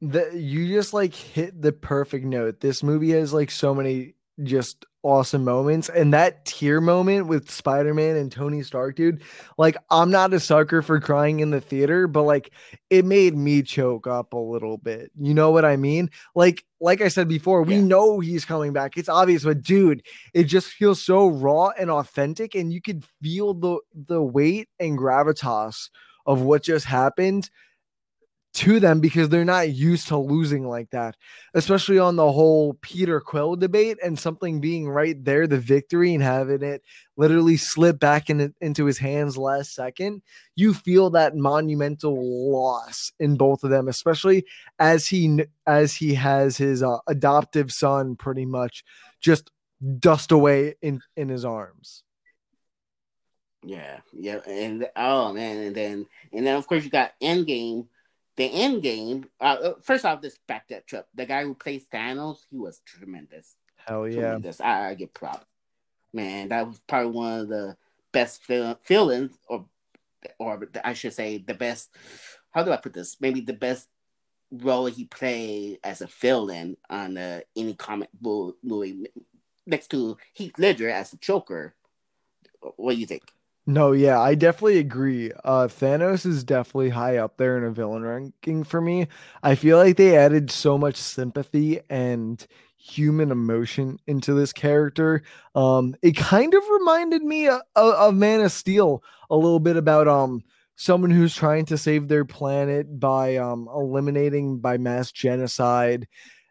The, 0.00 0.30
you 0.32 0.68
just 0.68 0.94
like 0.94 1.14
hit 1.14 1.60
the 1.60 1.72
perfect 1.72 2.24
note. 2.24 2.60
This 2.60 2.84
movie 2.84 3.10
has 3.10 3.32
like 3.32 3.50
so 3.50 3.74
many 3.74 4.14
just 4.42 4.84
awesome 5.02 5.44
moments. 5.44 5.88
And 5.88 6.12
that 6.12 6.44
tear 6.44 6.80
moment 6.80 7.26
with 7.26 7.50
Spider 7.50 7.94
Man 7.94 8.16
and 8.16 8.30
Tony 8.30 8.62
Stark, 8.62 8.96
dude, 8.96 9.22
like 9.56 9.76
I'm 9.90 10.10
not 10.10 10.32
a 10.32 10.40
sucker 10.40 10.82
for 10.82 11.00
crying 11.00 11.40
in 11.40 11.50
the 11.50 11.60
theater, 11.60 12.06
but 12.06 12.22
like 12.22 12.52
it 12.90 13.04
made 13.04 13.36
me 13.36 13.62
choke 13.62 14.06
up 14.06 14.32
a 14.32 14.38
little 14.38 14.76
bit. 14.76 15.10
You 15.18 15.34
know 15.34 15.50
what 15.50 15.64
I 15.64 15.76
mean? 15.76 16.10
Like, 16.34 16.64
like 16.80 17.00
I 17.00 17.08
said 17.08 17.28
before, 17.28 17.62
we 17.62 17.76
yeah. 17.76 17.82
know 17.82 18.20
he's 18.20 18.44
coming 18.44 18.72
back. 18.72 18.96
It's 18.96 19.08
obvious, 19.08 19.44
but 19.44 19.62
dude, 19.62 20.02
it 20.34 20.44
just 20.44 20.68
feels 20.68 21.02
so 21.02 21.28
raw 21.28 21.68
and 21.78 21.90
authentic, 21.90 22.54
and 22.54 22.72
you 22.72 22.80
could 22.80 23.04
feel 23.22 23.54
the 23.54 23.78
the 23.94 24.22
weight 24.22 24.68
and 24.78 24.98
gravitas 24.98 25.90
of 26.26 26.42
what 26.42 26.62
just 26.62 26.84
happened 26.84 27.48
to 28.54 28.80
them 28.80 29.00
because 29.00 29.28
they're 29.28 29.44
not 29.44 29.70
used 29.70 30.08
to 30.08 30.16
losing 30.16 30.66
like 30.66 30.90
that, 30.90 31.16
especially 31.54 31.98
on 31.98 32.16
the 32.16 32.32
whole 32.32 32.74
Peter 32.80 33.20
Quill 33.20 33.56
debate 33.56 33.98
and 34.02 34.18
something 34.18 34.60
being 34.60 34.88
right 34.88 35.22
there, 35.22 35.46
the 35.46 35.58
victory 35.58 36.14
and 36.14 36.22
having 36.22 36.62
it 36.62 36.82
literally 37.16 37.56
slip 37.56 38.00
back 38.00 38.30
in, 38.30 38.54
into 38.60 38.86
his 38.86 38.98
hands 38.98 39.36
last 39.36 39.74
second. 39.74 40.22
You 40.56 40.74
feel 40.74 41.10
that 41.10 41.36
monumental 41.36 42.52
loss 42.52 43.12
in 43.20 43.36
both 43.36 43.64
of 43.64 43.70
them, 43.70 43.86
especially 43.86 44.44
as 44.78 45.06
he 45.06 45.44
as 45.66 45.94
he 45.94 46.14
has 46.14 46.56
his 46.56 46.82
uh, 46.82 46.98
adoptive 47.06 47.70
son 47.70 48.16
pretty 48.16 48.46
much 48.46 48.82
just 49.20 49.50
dust 49.98 50.32
away 50.32 50.74
in 50.82 51.00
in 51.16 51.28
his 51.28 51.44
arms. 51.44 52.02
Yeah, 53.64 54.00
yeah, 54.12 54.38
and 54.46 54.88
oh 54.96 55.32
man, 55.32 55.58
and 55.58 55.76
then 55.76 56.06
and 56.32 56.46
then 56.46 56.56
of 56.56 56.66
course 56.66 56.84
you 56.84 56.90
got 56.90 57.12
Endgame 57.22 57.86
the 58.38 58.44
end 58.44 58.82
game. 58.82 59.26
Uh, 59.40 59.56
uh, 59.62 59.74
first 59.82 60.04
off, 60.04 60.22
this 60.22 60.38
back 60.46 60.68
that 60.68 60.86
trip. 60.86 61.06
The 61.14 61.26
guy 61.26 61.42
who 61.42 61.54
plays 61.54 61.84
Thanos, 61.92 62.38
he 62.50 62.56
was 62.56 62.80
tremendous. 62.86 63.56
Hell 63.76 64.08
yeah! 64.08 64.20
Tremendous. 64.20 64.60
I, 64.60 64.90
I 64.90 64.94
get 64.94 65.12
props. 65.12 65.52
Man, 66.14 66.48
that 66.48 66.66
was 66.66 66.78
probably 66.86 67.10
one 67.10 67.40
of 67.40 67.48
the 67.48 67.76
best 68.12 68.42
feel- 68.44 68.78
feelings, 68.82 69.32
or 69.48 69.66
or 70.38 70.68
I 70.82 70.94
should 70.94 71.12
say, 71.12 71.38
the 71.38 71.54
best. 71.54 71.90
How 72.52 72.62
do 72.62 72.72
I 72.72 72.76
put 72.76 72.94
this? 72.94 73.16
Maybe 73.20 73.40
the 73.40 73.52
best 73.52 73.88
role 74.50 74.86
he 74.86 75.04
played 75.04 75.80
as 75.84 76.00
a 76.00 76.06
villain 76.06 76.76
on 76.88 77.18
uh, 77.18 77.40
any 77.56 77.74
comic 77.74 78.08
book 78.14 78.56
movie, 78.62 79.06
next 79.66 79.88
to 79.88 80.16
Heath 80.32 80.54
Ledger 80.58 80.88
as 80.88 81.10
the 81.10 81.18
Joker. 81.18 81.74
What 82.76 82.94
do 82.94 83.00
you 83.00 83.06
think? 83.06 83.24
No, 83.70 83.92
yeah, 83.92 84.18
I 84.18 84.34
definitely 84.34 84.78
agree. 84.78 85.30
Uh, 85.44 85.68
Thanos 85.68 86.24
is 86.24 86.42
definitely 86.42 86.88
high 86.88 87.18
up 87.18 87.36
there 87.36 87.58
in 87.58 87.64
a 87.64 87.70
villain 87.70 88.02
ranking 88.02 88.64
for 88.64 88.80
me. 88.80 89.08
I 89.42 89.56
feel 89.56 89.76
like 89.76 89.98
they 89.98 90.16
added 90.16 90.50
so 90.50 90.78
much 90.78 90.96
sympathy 90.96 91.80
and 91.90 92.44
human 92.78 93.30
emotion 93.30 93.98
into 94.06 94.32
this 94.32 94.54
character. 94.54 95.22
Um, 95.54 95.94
it 96.00 96.16
kind 96.16 96.54
of 96.54 96.62
reminded 96.70 97.22
me 97.22 97.48
of, 97.48 97.60
of 97.76 98.14
Man 98.14 98.40
of 98.40 98.52
Steel 98.52 99.02
a 99.28 99.36
little 99.36 99.60
bit 99.60 99.76
about 99.76 100.08
um 100.08 100.40
someone 100.76 101.10
who's 101.10 101.34
trying 101.36 101.66
to 101.66 101.76
save 101.76 102.08
their 102.08 102.24
planet 102.24 102.98
by 102.98 103.36
um 103.36 103.68
eliminating 103.74 104.60
by 104.60 104.78
mass 104.78 105.12
genocide, 105.12 106.08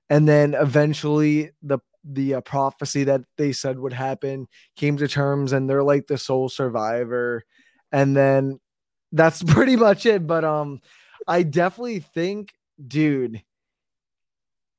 and 0.09 0.27
then 0.27 0.53
eventually 0.53 1.51
the 1.61 1.79
the 2.13 2.35
uh, 2.35 2.41
prophecy 2.41 3.03
that 3.05 3.21
they 3.37 3.51
said 3.51 3.79
would 3.79 3.93
happen 3.93 4.47
came 4.75 4.97
to 4.97 5.07
terms 5.07 5.53
and 5.53 5.69
they're 5.69 5.83
like 5.83 6.07
the 6.07 6.17
sole 6.17 6.49
survivor. 6.49 7.43
And 7.91 8.15
then 8.15 8.59
that's 9.11 9.43
pretty 9.47 9.75
much 9.75 10.05
it. 10.05 10.25
But 10.27 10.43
um 10.43 10.81
i 11.27 11.43
definitely 11.43 11.99
think 11.99 12.53
dude 12.87 13.43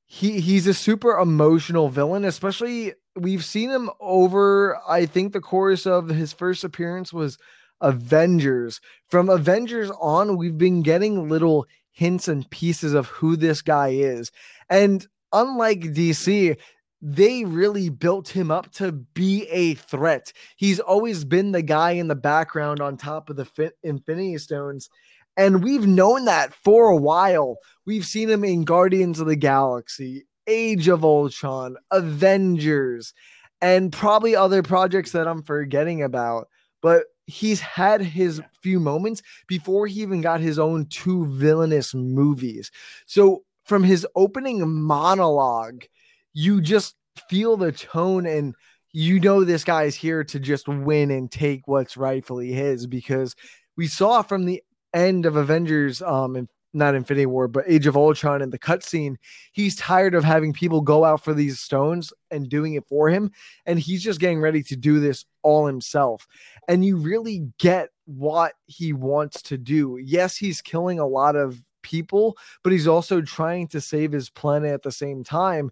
he 0.05 0.39
he's 0.39 0.65
a 0.65 0.73
super 0.73 1.11
emotional 1.19 1.89
villain 1.89 2.25
especially 2.25 2.93
we've 3.15 3.43
seen 3.45 3.69
him 3.69 3.89
over 3.99 4.79
i 4.87 5.05
think 5.05 5.33
the 5.33 5.41
course 5.41 5.85
of 5.85 6.07
his 6.07 6.33
first 6.33 6.63
appearance 6.63 7.11
was 7.13 7.37
avengers. 7.81 8.81
From 9.07 9.29
avengers 9.29 9.91
on 10.01 10.37
we've 10.37 10.57
been 10.57 10.81
getting 10.81 11.29
little 11.29 11.65
hints 11.91 12.27
and 12.27 12.49
pieces 12.49 12.93
of 12.93 13.07
who 13.07 13.35
this 13.35 13.61
guy 13.61 13.89
is. 13.89 14.31
And 14.69 15.05
unlike 15.31 15.81
dc 15.81 16.57
they 17.01 17.45
really 17.45 17.89
built 17.89 18.27
him 18.29 18.51
up 18.51 18.71
to 18.73 18.91
be 18.91 19.47
a 19.49 19.75
threat. 19.75 20.33
He's 20.57 20.79
always 20.79 21.23
been 21.23 21.51
the 21.51 21.61
guy 21.61 21.91
in 21.91 22.07
the 22.07 22.15
background 22.15 22.81
on 22.81 22.97
top 22.97 23.29
of 23.29 23.37
the 23.37 23.73
Infinity 23.83 24.37
Stones. 24.37 24.89
And 25.37 25.63
we've 25.63 25.87
known 25.87 26.25
that 26.25 26.53
for 26.53 26.89
a 26.89 26.97
while. 26.97 27.57
We've 27.85 28.05
seen 28.05 28.29
him 28.29 28.43
in 28.43 28.65
Guardians 28.65 29.19
of 29.21 29.27
the 29.27 29.37
Galaxy, 29.37 30.25
Age 30.47 30.89
of 30.89 31.05
Ultron, 31.05 31.77
Avengers, 31.91 33.13
and 33.61 33.93
probably 33.93 34.35
other 34.35 34.61
projects 34.61 35.13
that 35.13 35.27
I'm 35.27 35.43
forgetting 35.43 36.03
about. 36.03 36.49
But 36.81 37.05
he's 37.25 37.61
had 37.61 38.01
his 38.01 38.41
few 38.61 38.79
moments 38.79 39.21
before 39.47 39.87
he 39.87 40.01
even 40.01 40.19
got 40.19 40.41
his 40.41 40.59
own 40.59 40.87
two 40.87 41.25
villainous 41.27 41.93
movies. 41.93 42.71
So 43.05 43.43
from 43.63 43.83
his 43.83 44.05
opening 44.15 44.67
monologue, 44.67 45.85
you 46.33 46.61
just 46.61 46.95
feel 47.29 47.57
the 47.57 47.71
tone 47.71 48.25
and 48.25 48.55
you 48.91 49.19
know 49.19 49.43
this 49.43 49.63
guy's 49.63 49.95
here 49.95 50.23
to 50.23 50.39
just 50.39 50.67
win 50.67 51.11
and 51.11 51.31
take 51.31 51.67
what's 51.67 51.97
rightfully 51.97 52.51
his 52.51 52.87
because 52.87 53.35
we 53.77 53.87
saw 53.87 54.21
from 54.21 54.45
the 54.45 54.63
end 54.93 55.25
of 55.25 55.35
Avengers 55.35 56.01
um 56.01 56.35
and 56.35 56.49
not 56.73 56.95
Infinity 56.95 57.25
War, 57.25 57.47
but 57.47 57.65
Age 57.67 57.87
of 57.87 57.97
Ultron 57.97 58.41
and 58.41 58.51
the 58.51 58.59
cutscene, 58.59 59.15
he's 59.51 59.75
tired 59.75 60.13
of 60.13 60.23
having 60.23 60.53
people 60.53 60.81
go 60.81 61.03
out 61.03 61.23
for 61.23 61.33
these 61.33 61.59
stones 61.59 62.13
and 62.29 62.49
doing 62.49 62.73
it 62.73 62.87
for 62.87 63.09
him. 63.09 63.31
And 63.65 63.79
he's 63.79 64.03
just 64.03 64.19
getting 64.19 64.39
ready 64.39 64.61
to 64.63 64.75
do 64.75 64.99
this 64.99 65.25
all 65.41 65.65
himself. 65.65 66.27
And 66.67 66.85
you 66.85 66.97
really 66.97 67.47
get 67.57 67.89
what 68.05 68.53
he 68.67 68.93
wants 68.93 69.41
to 69.43 69.57
do. 69.57 69.99
Yes, 70.01 70.35
he's 70.37 70.61
killing 70.61 70.99
a 70.99 71.07
lot 71.07 71.35
of 71.35 71.61
people, 71.81 72.37
but 72.63 72.71
he's 72.71 72.87
also 72.87 73.21
trying 73.21 73.67
to 73.69 73.81
save 73.81 74.11
his 74.11 74.29
planet 74.29 74.71
at 74.71 74.83
the 74.83 74.91
same 74.91 75.23
time 75.23 75.71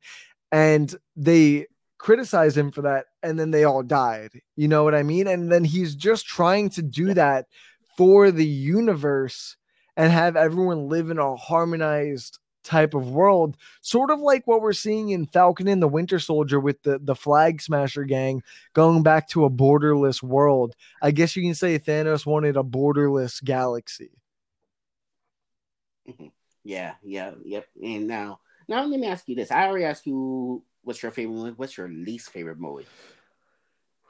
and 0.52 0.94
they 1.16 1.68
criticized 1.98 2.58
him 2.58 2.72
for 2.72 2.84
that 2.84 3.06
and 3.24 3.40
then 3.40 3.52
they 3.52 3.64
all 3.64 3.84
died. 3.84 4.32
You 4.56 4.68
know 4.68 4.84
what 4.84 4.96
i 4.96 5.04
mean? 5.04 5.28
And 5.28 5.52
then 5.52 5.64
he's 5.64 5.96
just 5.96 6.26
trying 6.26 6.70
to 6.72 6.82
do 6.82 7.14
that 7.14 7.48
for 7.98 8.32
the 8.32 8.46
universe 8.46 9.58
and 9.96 10.12
have 10.12 10.36
everyone 10.36 10.88
live 10.88 11.10
in 11.10 11.18
a 11.18 11.36
harmonized 11.36 12.38
type 12.64 12.94
of 12.94 13.10
world 13.10 13.56
sort 13.80 14.12
of 14.12 14.20
like 14.20 14.46
what 14.46 14.62
we're 14.62 14.74
seeing 14.74 15.10
in 15.12 15.26
falcon 15.26 15.70
and 15.70 15.82
the 15.82 15.88
winter 15.88 16.20
soldier 16.20 16.60
with 16.60 16.82
the 16.84 17.00
the 17.00 17.16
flag 17.16 17.62
smasher 17.62 18.04
gang 18.04 18.44
going 18.74 19.02
back 19.04 19.30
to 19.30 19.46
a 19.46 19.50
borderless 19.50 20.22
world. 20.22 20.76
I 21.02 21.12
guess 21.12 21.36
you 21.36 21.44
can 21.44 21.56
say 21.56 21.80
thanos 21.80 22.26
wanted 22.26 22.58
a 22.58 22.64
borderless 22.64 23.44
galaxy. 23.44 24.12
Yeah 26.64 26.96
yeah 27.02 27.32
yep 27.46 27.66
and 27.82 28.08
now 28.08 28.42
now 28.68 28.86
let 28.86 29.00
me 29.00 29.08
ask 29.08 29.28
you 29.28 29.36
this. 29.36 29.52
I 29.52 29.68
already 29.68 29.86
asked 29.86 30.06
you 30.06 30.64
what's 30.84 31.02
your 31.02 31.12
favorite 31.12 31.36
movie. 31.36 31.54
What's 31.56 31.78
your 31.78 31.90
least 31.90 32.30
favorite 32.30 32.60
movie? 32.60 32.86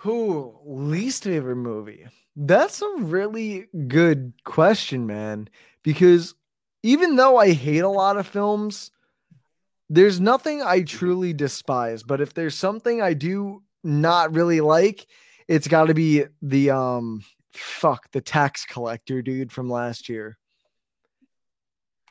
Who 0.01 0.55
least 0.63 1.23
favorite 1.23 1.55
movie? 1.55 2.05
That's 2.35 2.81
a 2.81 2.95
really 2.97 3.67
good 3.87 4.33
question, 4.43 5.07
man. 5.07 5.49
Because 5.81 6.35
even 6.83 7.15
though 7.15 7.37
I 7.37 7.51
hate 7.51 7.79
a 7.79 7.89
lot 7.89 8.17
of 8.17 8.27
films, 8.27 8.91
there's 9.89 10.19
nothing 10.19 10.61
I 10.61 10.81
truly 10.81 11.33
despise. 11.33 12.03
But 12.03 12.21
if 12.21 12.33
there's 12.33 12.55
something 12.55 13.01
I 13.01 13.13
do 13.13 13.63
not 13.83 14.35
really 14.35 14.61
like, 14.61 15.07
it's 15.47 15.67
got 15.67 15.85
to 15.85 15.93
be 15.93 16.25
the 16.41 16.71
um 16.71 17.23
fuck 17.53 18.11
the 18.11 18.21
tax 18.21 18.65
collector 18.65 19.21
dude 19.21 19.51
from 19.51 19.69
last 19.69 20.09
year. 20.09 20.37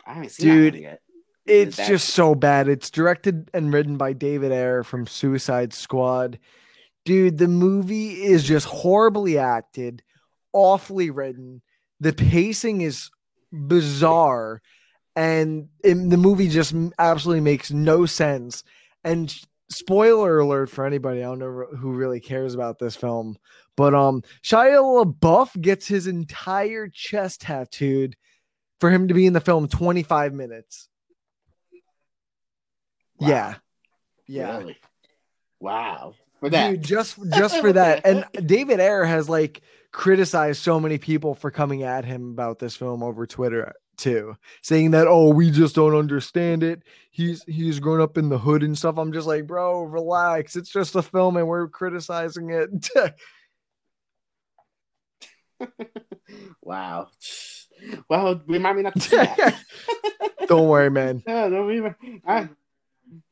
I 0.05 0.15
haven't 0.15 0.31
seen 0.31 0.49
dude, 0.49 0.75
that 0.75 0.81
yet. 0.81 1.01
It's 1.47 1.77
just 1.77 2.09
so 2.11 2.35
bad. 2.35 2.69
It's 2.69 2.91
directed 2.91 3.51
and 3.55 3.73
written 3.73 3.97
by 3.97 4.13
David 4.13 4.53
Ayer 4.53 4.83
from 4.83 5.07
Suicide 5.07 5.73
Squad. 5.73 6.39
Dude, 7.05 7.39
the 7.39 7.49
movie 7.49 8.25
is 8.25 8.43
just 8.43 8.67
horribly 8.67 9.39
acted, 9.39 10.03
awfully 10.53 11.11
written. 11.11 11.63
The 12.01 12.13
pacing 12.13 12.81
is 12.81 13.11
bizarre, 13.53 14.61
and 15.15 15.69
it, 15.85 15.95
the 15.95 16.17
movie 16.17 16.49
just 16.49 16.75
absolutely 16.99 17.43
makes 17.43 17.71
no 17.71 18.07
sense. 18.07 18.65
And 19.05 19.33
spoiler 19.71 20.41
alert 20.41 20.69
for 20.69 20.85
anybody, 20.85 21.21
I 21.21 21.27
don't 21.27 21.39
know 21.39 21.67
who 21.79 21.93
really 21.93 22.21
cares 22.21 22.55
about 22.55 22.81
this 22.81 22.97
film, 22.97 23.37
but 23.77 23.95
um, 23.95 24.23
Shia 24.43 25.05
LaBeouf 25.05 25.61
gets 25.61 25.87
his 25.87 26.07
entire 26.07 26.89
chest 26.89 27.43
tattooed 27.43 28.17
for 28.81 28.91
him 28.91 29.09
to 29.09 29.15
be 29.15 29.27
in 29.27 29.33
the 29.33 29.41
film 29.41 29.69
25 29.69 30.35
minutes. 30.35 30.89
Wow. 33.19 33.29
Yeah. 33.29 33.55
Yeah. 34.27 34.59
Really? 34.59 34.77
Wow. 35.61 36.15
For 36.41 36.51
that. 36.51 36.71
Dude, 36.71 36.83
just 36.83 37.19
just 37.35 37.61
for 37.61 37.73
that. 37.73 38.05
And 38.05 38.25
David 38.47 38.81
Ayer 38.81 39.05
has 39.05 39.29
like 39.29 39.63
criticized 39.93 40.63
so 40.63 40.79
many 40.79 40.99
people 40.99 41.35
for 41.35 41.51
coming 41.51 41.83
at 41.83 42.05
him 42.05 42.31
about 42.31 42.59
this 42.59 42.77
film 42.77 43.03
over 43.03 43.27
Twitter 43.27 43.73
too, 43.97 44.37
saying 44.61 44.91
that 44.91 45.07
oh 45.07 45.31
we 45.31 45.51
just 45.51 45.75
don't 45.75 45.97
understand 45.97 46.63
it. 46.63 46.83
He's 47.11 47.43
he's 47.45 47.81
grown 47.81 48.01
up 48.01 48.19
in 48.19 48.29
the 48.29 48.39
hood 48.39 48.63
and 48.63 48.77
stuff. 48.77 48.99
I'm 48.99 49.13
just 49.13 49.27
like, 49.27 49.47
bro, 49.47 49.83
relax. 49.83 50.57
It's 50.57 50.71
just 50.71 50.95
a 50.95 51.03
film 51.03 51.37
and 51.37 51.49
we're 51.49 51.69
criticizing 51.69 52.51
it. 52.51 52.69
wow. 56.63 57.09
Well, 58.09 58.43
remind 58.47 58.77
me 58.77 58.83
not 58.83 59.01
to 59.01 59.09
do 59.09 59.17
that. 59.17 59.61
don't 60.47 60.69
worry, 60.69 60.91
man. 60.91 61.23
No, 61.27 61.51
don't 61.51 61.73
even. 61.73 61.95
I, 62.27 62.49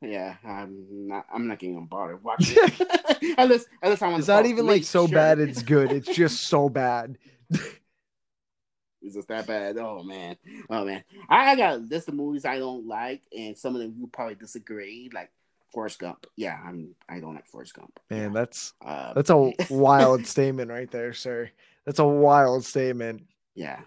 yeah, 0.00 0.36
I'm 0.44 1.08
not. 1.08 1.26
I'm 1.32 1.46
not 1.46 1.58
getting 1.58 1.86
bothered 1.86 2.22
watching 2.22 2.56
it. 2.58 3.34
unless, 3.38 3.66
unless 3.82 4.02
I 4.02 4.08
want. 4.08 4.20
It's 4.20 4.28
not 4.28 4.46
even 4.46 4.66
like 4.66 4.84
so 4.84 5.06
sure. 5.06 5.14
bad. 5.14 5.38
It's 5.38 5.62
good. 5.74 5.92
It's 5.92 6.14
just 6.14 6.42
so 6.42 6.68
bad. 6.68 7.18
It's 9.04 9.14
just 9.14 9.28
that 9.28 9.46
bad? 9.46 9.76
Oh 9.78 10.02
man, 10.02 10.36
oh 10.70 10.84
man. 10.84 11.04
I, 11.28 11.54
got 11.56 11.74
a 11.74 11.76
list 11.76 12.08
of 12.08 12.14
movies 12.14 12.44
I 12.44 12.58
don't 12.58 12.86
like, 12.86 13.22
and 13.36 13.56
some 13.56 13.74
of 13.74 13.82
them 13.82 13.94
you 13.98 14.06
probably 14.06 14.34
disagree. 14.34 15.10
Like 15.12 15.30
Forrest 15.72 15.98
Gump. 15.98 16.26
Yeah, 16.36 16.58
I'm. 16.64 16.94
I 17.08 17.20
don't 17.20 17.34
like 17.34 17.46
Forrest 17.46 17.74
Gump. 17.74 18.00
Man, 18.08 18.32
that's 18.32 18.72
uh, 18.84 19.12
that's 19.12 19.30
a 19.30 19.52
wild 19.70 20.26
statement 20.26 20.70
right 20.70 20.90
there, 20.90 21.12
sir. 21.12 21.50
That's 21.84 21.98
a 21.98 22.06
wild 22.06 22.64
statement. 22.64 23.26
Yeah. 23.54 23.80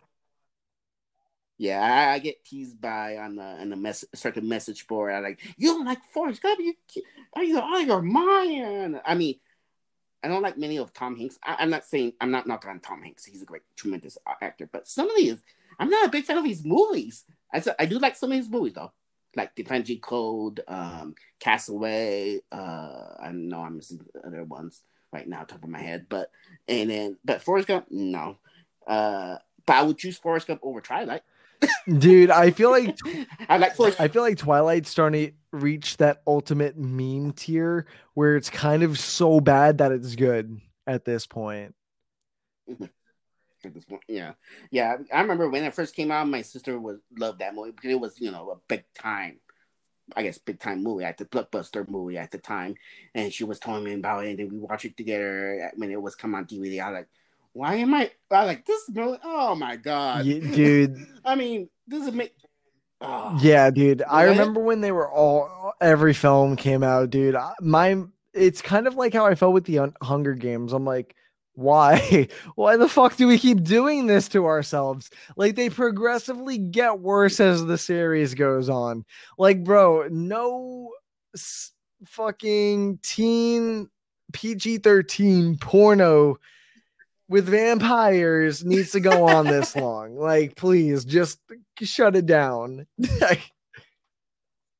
Yeah, 1.57 1.81
I, 1.81 2.13
I, 2.13 2.19
get 2.19 2.45
teased 2.45 2.79
by 2.79 3.17
on 3.17 3.35
the 3.35 3.43
on 3.43 3.69
the 3.69 3.75
mess 3.75 4.05
certain 4.13 4.47
message 4.47 4.85
board. 4.85 5.13
I 5.13 5.19
like 5.19 5.39
you 5.57 5.73
don't 5.73 5.85
like 5.85 6.03
Forrest 6.13 6.41
Gump. 6.43 6.59
You 6.59 6.75
are 7.33 7.43
you 7.43 7.59
of 7.59 7.87
your 7.87 8.01
mind? 8.03 9.01
I 9.03 9.15
mean, 9.15 9.39
I 10.23 10.27
don't 10.27 10.43
like 10.43 10.57
many 10.57 10.77
of 10.77 10.93
Tom 10.93 11.17
Hanks. 11.17 11.39
I, 11.43 11.63
am 11.63 11.71
not 11.71 11.85
saying 11.85 12.13
I'm 12.21 12.31
not 12.31 12.45
knocking 12.47 12.69
on 12.69 12.79
Tom 12.79 13.01
Hanks. 13.01 13.25
He's 13.25 13.41
a 13.41 13.45
great, 13.45 13.63
tremendous 13.75 14.17
actor. 14.41 14.69
But 14.71 14.87
some 14.87 15.09
of 15.09 15.15
these, 15.15 15.41
I'm 15.79 15.89
not 15.89 16.07
a 16.07 16.11
big 16.11 16.25
fan 16.25 16.37
of 16.37 16.45
his 16.45 16.63
movies. 16.63 17.25
I 17.51 17.63
I 17.79 17.85
do 17.87 17.97
like 17.97 18.15
some 18.15 18.31
of 18.31 18.37
his 18.37 18.49
movies 18.49 18.73
though, 18.73 18.91
like 19.35 19.55
Vinci 19.55 19.97
Code, 19.97 20.61
um, 20.67 21.15
Castaway. 21.39 22.41
Uh, 22.51 23.15
I 23.19 23.31
know 23.31 23.61
I'm 23.61 23.77
missing 23.77 24.05
other 24.25 24.43
ones 24.43 24.83
right 25.11 25.27
now, 25.27 25.43
top 25.43 25.63
of 25.63 25.69
my 25.69 25.81
head. 25.81 26.05
But 26.07 26.29
and 26.67 26.89
then, 26.89 27.17
but 27.25 27.41
Forrest 27.41 27.67
Gump, 27.67 27.87
no. 27.89 28.37
Uh, 28.85 29.37
but 29.65 29.75
I 29.75 29.81
would 29.83 29.97
choose 29.97 30.17
Forrest 30.17 30.47
Gump 30.47 30.61
over 30.63 30.81
Twilight. 30.81 31.23
Dude, 31.97 32.29
I 32.29 32.51
feel 32.51 32.71
like 32.71 32.97
I 33.49 33.57
like. 33.79 33.99
I 33.99 34.07
feel 34.07 34.21
like 34.21 34.37
Twilight's 34.37 34.89
starting 34.89 35.27
to 35.27 35.33
reach 35.51 35.97
that 35.97 36.21
ultimate 36.27 36.77
meme 36.77 37.33
tier 37.33 37.87
where 38.13 38.35
it's 38.35 38.49
kind 38.49 38.83
of 38.83 38.99
so 38.99 39.39
bad 39.39 39.79
that 39.79 39.91
it's 39.91 40.15
good 40.15 40.59
at 40.85 41.05
this 41.05 41.25
point. 41.25 41.73
Mm-hmm. 42.69 42.85
At 43.65 43.73
this 43.73 43.85
point, 43.85 44.03
yeah, 44.07 44.33
yeah. 44.69 44.97
I 45.11 45.21
remember 45.21 45.49
when 45.49 45.63
it 45.63 45.73
first 45.73 45.95
came 45.95 46.11
out, 46.11 46.27
my 46.27 46.43
sister 46.43 46.79
was 46.79 46.99
loved 47.17 47.39
that 47.39 47.55
movie 47.55 47.71
because 47.71 47.91
it 47.91 47.99
was 47.99 48.19
you 48.19 48.31
know 48.31 48.51
a 48.51 48.57
big 48.67 48.83
time 48.93 49.39
I 50.15 50.23
guess 50.23 50.37
big 50.37 50.59
time 50.59 50.83
movie 50.83 51.03
at 51.03 51.17
the 51.17 51.25
blockbuster 51.25 51.87
movie 51.87 52.17
at 52.17 52.31
the 52.31 52.37
time, 52.37 52.75
and 53.13 53.33
she 53.33 53.43
was 53.43 53.59
telling 53.59 53.83
me 53.83 53.93
about 53.93 54.25
it, 54.25 54.29
and 54.29 54.39
then 54.39 54.49
we 54.49 54.59
watched 54.59 54.85
it 54.85 54.95
together 54.95 55.59
eh, 55.61 55.69
when 55.75 55.91
it 55.91 56.01
was 56.01 56.15
come 56.15 56.35
on 56.35 56.45
DVD. 56.45 56.81
I 56.81 56.89
was 56.89 56.95
like, 56.99 57.07
why 57.57 57.75
am 57.75 57.93
I? 57.93 58.11
I 58.29 58.45
like 58.45 58.65
this 58.65 58.83
movie. 58.89 59.17
Oh 59.23 59.55
my 59.55 59.75
god, 59.75 60.25
yeah, 60.25 60.39
dude! 60.53 60.95
I 61.25 61.35
mean, 61.35 61.69
this 61.87 62.05
is 62.05 62.13
make. 62.13 62.33
Oh. 63.01 63.37
Yeah, 63.41 63.69
dude. 63.69 64.03
I 64.09 64.23
remember 64.23 64.59
when 64.59 64.81
they 64.81 64.91
were 64.91 65.11
all 65.11 65.73
every 65.81 66.13
film 66.13 66.55
came 66.55 66.83
out, 66.83 67.09
dude. 67.09 67.35
My 67.61 68.03
it's 68.33 68.61
kind 68.61 68.87
of 68.87 68.95
like 68.95 69.13
how 69.13 69.25
I 69.25 69.35
felt 69.35 69.53
with 69.53 69.65
the 69.65 69.91
Hunger 70.01 70.33
Games. 70.33 70.73
I'm 70.73 70.85
like, 70.85 71.15
why 71.57 72.27
why 72.55 72.77
the 72.77 72.87
fuck 72.87 73.15
do 73.15 73.27
we 73.27 73.39
keep 73.39 73.63
doing 73.63 74.05
this 74.05 74.27
to 74.27 74.45
ourselves 74.45 75.09
like 75.37 75.55
they 75.55 75.71
progressively 75.71 76.59
get 76.59 76.99
worse 76.99 77.39
as 77.39 77.65
the 77.65 77.79
series 77.79 78.35
goes 78.35 78.69
on 78.69 79.03
like 79.39 79.63
bro 79.63 80.07
no 80.11 80.91
s- 81.35 81.71
fucking 82.05 82.99
teen 83.01 83.89
pg-13 84.33 85.59
porno 85.59 86.37
with 87.29 87.47
vampires 87.47 88.63
needs 88.63 88.91
to 88.91 88.99
go 88.99 89.27
on 89.27 89.45
this 89.47 89.75
long 89.75 90.15
like 90.15 90.55
please 90.55 91.05
just 91.05 91.39
shut 91.81 92.15
it 92.15 92.25
down 92.25 92.87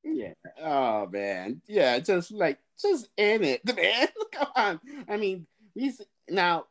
yeah 0.02 0.32
oh 0.62 1.06
man 1.06 1.60
yeah 1.66 1.98
just 1.98 2.30
like 2.30 2.58
just 2.80 3.08
in 3.16 3.44
it 3.44 3.60
man 3.76 4.08
come 4.32 4.48
on 4.56 4.80
i 5.08 5.16
mean 5.16 5.46
these 5.74 6.00
now, 6.30 6.64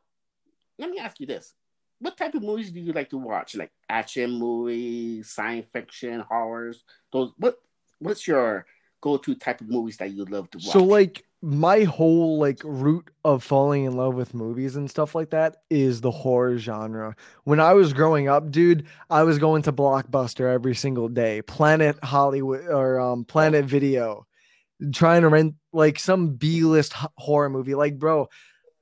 let 0.77 0.89
me 0.89 0.99
ask 0.99 1.19
you 1.19 1.25
this: 1.25 1.53
What 1.99 2.17
type 2.17 2.35
of 2.35 2.43
movies 2.43 2.71
do 2.71 2.79
you 2.79 2.93
like 2.93 3.09
to 3.11 3.17
watch? 3.17 3.55
Like 3.55 3.71
action 3.89 4.31
movies, 4.31 5.29
science 5.29 5.67
fiction, 5.71 6.19
horrors? 6.21 6.83
Those 7.11 7.31
what? 7.37 7.57
What's 7.99 8.27
your 8.27 8.65
go-to 9.01 9.35
type 9.35 9.61
of 9.61 9.69
movies 9.69 9.97
that 9.97 10.11
you 10.11 10.25
love 10.25 10.49
to 10.51 10.57
watch? 10.57 10.73
So, 10.73 10.83
like 10.83 11.23
my 11.41 11.83
whole 11.83 12.39
like 12.39 12.59
route 12.63 13.09
of 13.23 13.43
falling 13.43 13.85
in 13.85 13.95
love 13.95 14.15
with 14.15 14.33
movies 14.33 14.75
and 14.75 14.89
stuff 14.89 15.13
like 15.13 15.29
that 15.29 15.57
is 15.69 16.01
the 16.01 16.11
horror 16.11 16.57
genre. 16.57 17.15
When 17.43 17.59
I 17.59 17.73
was 17.73 17.93
growing 17.93 18.27
up, 18.27 18.49
dude, 18.49 18.87
I 19.09 19.23
was 19.23 19.37
going 19.37 19.61
to 19.63 19.71
Blockbuster 19.71 20.51
every 20.51 20.73
single 20.75 21.09
day, 21.09 21.41
Planet 21.43 22.03
Hollywood 22.03 22.65
or 22.67 22.99
um, 22.99 23.23
Planet 23.23 23.65
Video, 23.65 24.25
trying 24.93 25.21
to 25.21 25.29
rent 25.29 25.55
like 25.73 25.99
some 25.99 26.35
B-list 26.35 26.93
horror 27.17 27.49
movie. 27.49 27.75
Like, 27.75 27.99
bro, 27.99 28.29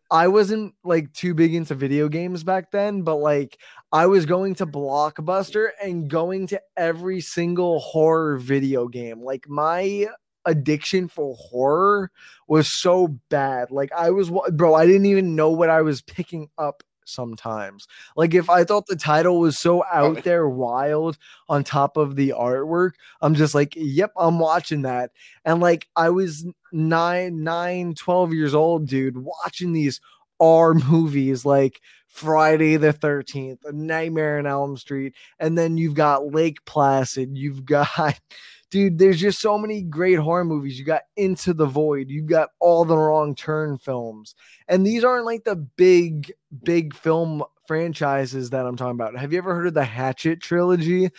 I 0.10 0.30
wasn't 0.30 0.76
like 0.84 1.12
too 1.12 1.34
big 1.34 1.54
into 1.56 1.76
video 1.76 2.08
games 2.08 2.44
back 2.44 2.72
then, 2.72 3.02
but 3.02 3.16
like 3.18 3.60
I 3.92 4.06
was 4.06 4.26
going 4.26 4.56
to 4.56 4.66
Blockbuster 4.66 5.70
and 5.84 6.10
going 6.10 6.48
to 6.48 6.62
every 6.78 7.20
single 7.20 7.80
horror 7.80 8.38
video 8.38 8.88
game. 8.88 9.22
Like 9.22 9.50
my 9.50 10.08
addiction 10.46 11.08
for 11.08 11.36
horror 11.36 12.12
was 12.48 12.72
so 12.72 13.20
bad. 13.30 13.72
Like 13.72 13.92
I 13.92 14.12
was, 14.12 14.32
bro, 14.54 14.76
I 14.76 14.86
didn't 14.86 15.08
even 15.08 15.36
know 15.36 15.50
what 15.50 15.70
I 15.70 15.82
was 15.82 16.02
picking 16.02 16.50
up 16.58 16.84
sometimes. 17.06 17.88
Like 18.16 18.34
if 18.34 18.50
I 18.50 18.64
thought 18.64 18.88
the 18.88 18.96
title 18.96 19.40
was 19.40 19.60
so 19.60 19.82
oh, 19.82 19.86
out 19.92 20.24
there 20.24 20.48
wild 20.48 21.18
on 21.48 21.64
top 21.64 21.98
of 21.98 22.16
the 22.16 22.34
artwork, 22.38 22.92
I'm 23.22 23.36
just 23.36 23.56
like, 23.56 23.74
yep, 23.76 24.12
I'm 24.18 24.40
watching 24.40 24.84
that. 24.84 25.12
And 25.44 25.62
like 25.62 25.88
I 25.96 26.10
was 26.10 26.46
nine, 26.72 27.44
nine, 27.44 27.94
12 27.96 28.34
years 28.34 28.54
old, 28.54 28.88
dude, 28.88 29.18
watching 29.18 29.74
these 29.74 30.02
R 30.40 30.74
movies 30.74 31.46
like 31.46 31.80
Friday 32.08 32.78
the 32.78 32.94
13th, 32.94 33.60
Nightmare 33.74 34.40
on 34.40 34.48
Elm 34.48 34.78
Street, 34.78 35.16
and 35.40 35.58
then 35.58 35.78
you've 35.78 35.96
got 35.96 36.34
Lake 36.34 36.64
Placid, 36.66 37.38
you've 37.38 37.66
got 37.66 38.20
dude, 38.76 38.98
there's 38.98 39.22
just 39.22 39.40
so 39.40 39.58
many 39.58 39.82
great 39.82 40.20
horror 40.20 40.44
movies. 40.44 40.78
You 40.78 40.84
got 40.84 41.04
Into 41.16 41.54
the 41.54 41.66
Void, 41.66 42.10
you 42.10 42.22
got 42.22 42.50
all 42.60 42.84
the 42.84 42.98
wrong 42.98 43.34
turn 43.34 43.78
films. 43.78 44.36
And 44.68 44.86
these 44.86 45.02
aren't 45.02 45.24
like 45.24 45.46
the 45.46 45.56
big, 45.56 46.34
big 46.62 46.94
film 46.94 47.42
franchises 47.70 48.50
that 48.50 48.66
I'm 48.66 48.76
talking 48.76 48.92
about. 48.92 49.18
Have 49.18 49.32
you 49.32 49.38
ever 49.38 49.56
heard 49.56 49.68
of 49.68 49.76
the 49.76 49.86
Hatchet 49.86 50.42
trilogy? 50.42 51.10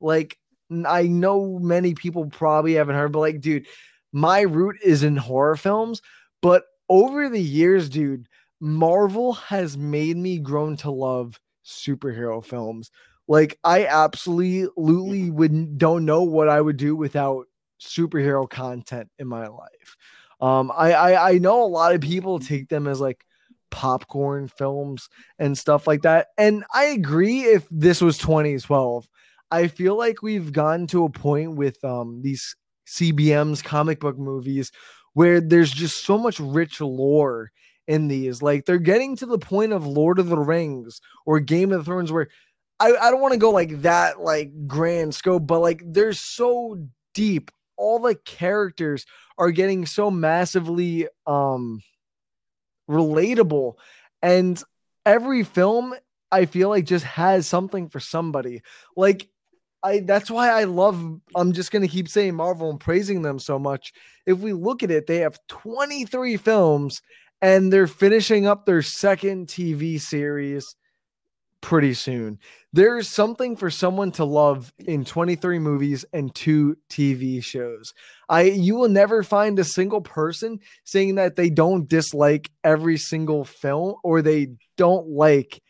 Like, 0.00 0.38
I 0.86 1.02
know 1.02 1.58
many 1.58 1.92
people 1.92 2.24
probably 2.30 2.72
haven't 2.72 2.96
heard, 2.96 3.12
but 3.12 3.18
like, 3.18 3.42
dude, 3.42 3.66
my 4.14 4.40
root 4.40 4.76
is 4.82 5.02
in 5.02 5.18
horror 5.18 5.56
films. 5.56 6.00
But 6.40 6.64
over 6.88 7.28
the 7.28 7.42
years, 7.42 7.90
dude, 7.90 8.26
Marvel 8.58 9.34
has 9.34 9.76
made 9.76 10.16
me 10.16 10.38
grown 10.38 10.78
to 10.78 10.90
love 10.90 11.38
superhero 11.62 12.42
films. 12.42 12.90
Like 13.28 13.58
I 13.64 13.86
absolutely 13.86 15.30
wouldn't 15.30 15.78
don't 15.78 16.04
know 16.04 16.22
what 16.22 16.48
I 16.48 16.60
would 16.60 16.76
do 16.76 16.96
without 16.96 17.46
superhero 17.80 18.48
content 18.48 19.10
in 19.18 19.26
my 19.28 19.46
life. 19.48 19.96
Um, 20.40 20.72
I, 20.74 20.92
I 20.92 21.30
I 21.30 21.38
know 21.38 21.62
a 21.62 21.66
lot 21.66 21.94
of 21.94 22.00
people 22.00 22.38
take 22.38 22.68
them 22.68 22.86
as 22.86 23.00
like 23.00 23.24
popcorn 23.70 24.48
films 24.48 25.08
and 25.38 25.56
stuff 25.56 25.86
like 25.86 26.02
that, 26.02 26.28
and 26.36 26.64
I 26.74 26.86
agree. 26.86 27.42
If 27.42 27.66
this 27.70 28.00
was 28.00 28.18
2012, 28.18 29.08
I 29.50 29.68
feel 29.68 29.96
like 29.96 30.22
we've 30.22 30.52
gotten 30.52 30.86
to 30.88 31.04
a 31.04 31.10
point 31.10 31.56
with 31.56 31.82
um 31.84 32.22
these 32.22 32.56
CBM's 32.88 33.62
comic 33.62 34.00
book 34.00 34.18
movies 34.18 34.72
where 35.14 35.40
there's 35.40 35.70
just 35.70 36.04
so 36.04 36.18
much 36.18 36.40
rich 36.40 36.80
lore 36.80 37.50
in 37.86 38.08
these. 38.08 38.42
Like 38.42 38.64
they're 38.64 38.78
getting 38.78 39.16
to 39.16 39.26
the 39.26 39.38
point 39.38 39.72
of 39.72 39.86
Lord 39.86 40.18
of 40.18 40.28
the 40.28 40.38
Rings 40.38 41.00
or 41.26 41.40
Game 41.40 41.72
of 41.72 41.84
Thrones 41.84 42.12
where 42.12 42.28
I, 42.82 42.96
I 43.00 43.10
don't 43.12 43.20
want 43.20 43.32
to 43.32 43.38
go 43.38 43.50
like 43.50 43.82
that, 43.82 44.20
like 44.20 44.66
grand 44.66 45.14
scope, 45.14 45.46
but 45.46 45.60
like 45.60 45.82
they're 45.86 46.12
so 46.12 46.88
deep. 47.14 47.52
All 47.76 48.00
the 48.00 48.16
characters 48.16 49.06
are 49.38 49.52
getting 49.52 49.86
so 49.86 50.10
massively 50.10 51.06
um 51.24 51.80
relatable. 52.90 53.74
And 54.20 54.60
every 55.06 55.44
film 55.44 55.94
I 56.32 56.46
feel 56.46 56.70
like 56.70 56.84
just 56.84 57.04
has 57.04 57.46
something 57.46 57.88
for 57.88 58.00
somebody. 58.00 58.62
Like 58.96 59.28
I 59.84 60.00
that's 60.00 60.28
why 60.28 60.50
I 60.50 60.64
love 60.64 61.20
I'm 61.36 61.52
just 61.52 61.70
going 61.70 61.82
to 61.82 61.88
keep 61.88 62.08
saying 62.08 62.34
Marvel 62.34 62.68
and 62.68 62.80
praising 62.80 63.22
them 63.22 63.38
so 63.38 63.60
much. 63.60 63.92
If 64.26 64.38
we 64.38 64.52
look 64.52 64.82
at 64.82 64.90
it, 64.90 65.06
they 65.06 65.18
have 65.18 65.38
23 65.48 66.36
films 66.36 67.00
and 67.40 67.72
they're 67.72 67.86
finishing 67.86 68.48
up 68.48 68.66
their 68.66 68.82
second 68.82 69.46
TV 69.46 70.00
series 70.00 70.74
pretty 71.62 71.94
soon. 71.94 72.38
There's 72.74 73.08
something 73.08 73.56
for 73.56 73.70
someone 73.70 74.12
to 74.12 74.24
love 74.24 74.72
in 74.78 75.04
23 75.04 75.58
movies 75.58 76.04
and 76.12 76.34
two 76.34 76.76
TV 76.90 77.42
shows. 77.42 77.94
I 78.28 78.42
you 78.42 78.74
will 78.74 78.88
never 78.88 79.22
find 79.22 79.58
a 79.58 79.64
single 79.64 80.02
person 80.02 80.58
saying 80.84 81.14
that 81.14 81.36
they 81.36 81.48
don't 81.48 81.88
dislike 81.88 82.50
every 82.62 82.98
single 82.98 83.44
film 83.44 83.94
or 84.02 84.20
they 84.20 84.48
don't 84.76 85.08
like 85.08 85.62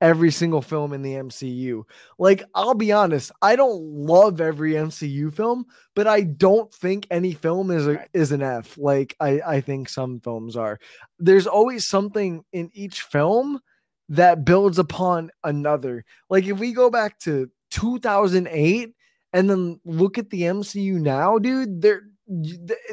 every 0.00 0.30
single 0.30 0.60
film 0.60 0.92
in 0.92 1.02
the 1.02 1.14
MCU. 1.14 1.82
Like, 2.18 2.42
I'll 2.54 2.74
be 2.74 2.92
honest, 2.92 3.32
I 3.40 3.56
don't 3.56 3.80
love 3.82 4.40
every 4.40 4.72
MCU 4.72 5.32
film, 5.32 5.64
but 5.94 6.06
I 6.06 6.22
don't 6.22 6.72
think 6.74 7.06
any 7.10 7.32
film 7.32 7.70
is 7.70 7.86
a, 7.86 8.04
is 8.12 8.32
an 8.32 8.42
F. 8.42 8.76
Like 8.76 9.14
I 9.20 9.40
I 9.46 9.60
think 9.60 9.88
some 9.88 10.20
films 10.20 10.56
are. 10.56 10.78
There's 11.18 11.46
always 11.46 11.88
something 11.88 12.44
in 12.52 12.70
each 12.74 13.02
film 13.02 13.60
that 14.08 14.44
builds 14.44 14.78
upon 14.78 15.30
another. 15.44 16.04
Like 16.30 16.44
if 16.44 16.58
we 16.58 16.72
go 16.72 16.90
back 16.90 17.18
to 17.20 17.50
2008 17.70 18.90
and 19.32 19.50
then 19.50 19.80
look 19.84 20.18
at 20.18 20.30
the 20.30 20.42
MCU 20.42 20.94
now, 20.94 21.38
dude, 21.38 21.82
they're 21.82 22.02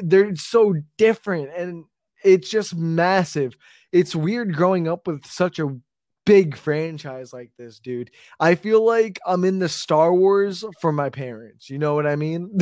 they're 0.02 0.36
so 0.36 0.74
different 0.96 1.50
and 1.56 1.84
it's 2.24 2.48
just 2.48 2.74
massive. 2.74 3.56
It's 3.92 4.14
weird 4.14 4.54
growing 4.54 4.88
up 4.88 5.06
with 5.06 5.26
such 5.26 5.58
a 5.58 5.76
big 6.24 6.56
franchise 6.56 7.32
like 7.32 7.50
this, 7.58 7.78
dude. 7.78 8.10
I 8.40 8.54
feel 8.54 8.84
like 8.84 9.20
I'm 9.26 9.44
in 9.44 9.58
the 9.58 9.68
Star 9.68 10.12
Wars 10.12 10.64
for 10.80 10.92
my 10.92 11.10
parents. 11.10 11.68
You 11.68 11.78
know 11.78 11.94
what 11.94 12.06
I 12.06 12.16
mean? 12.16 12.58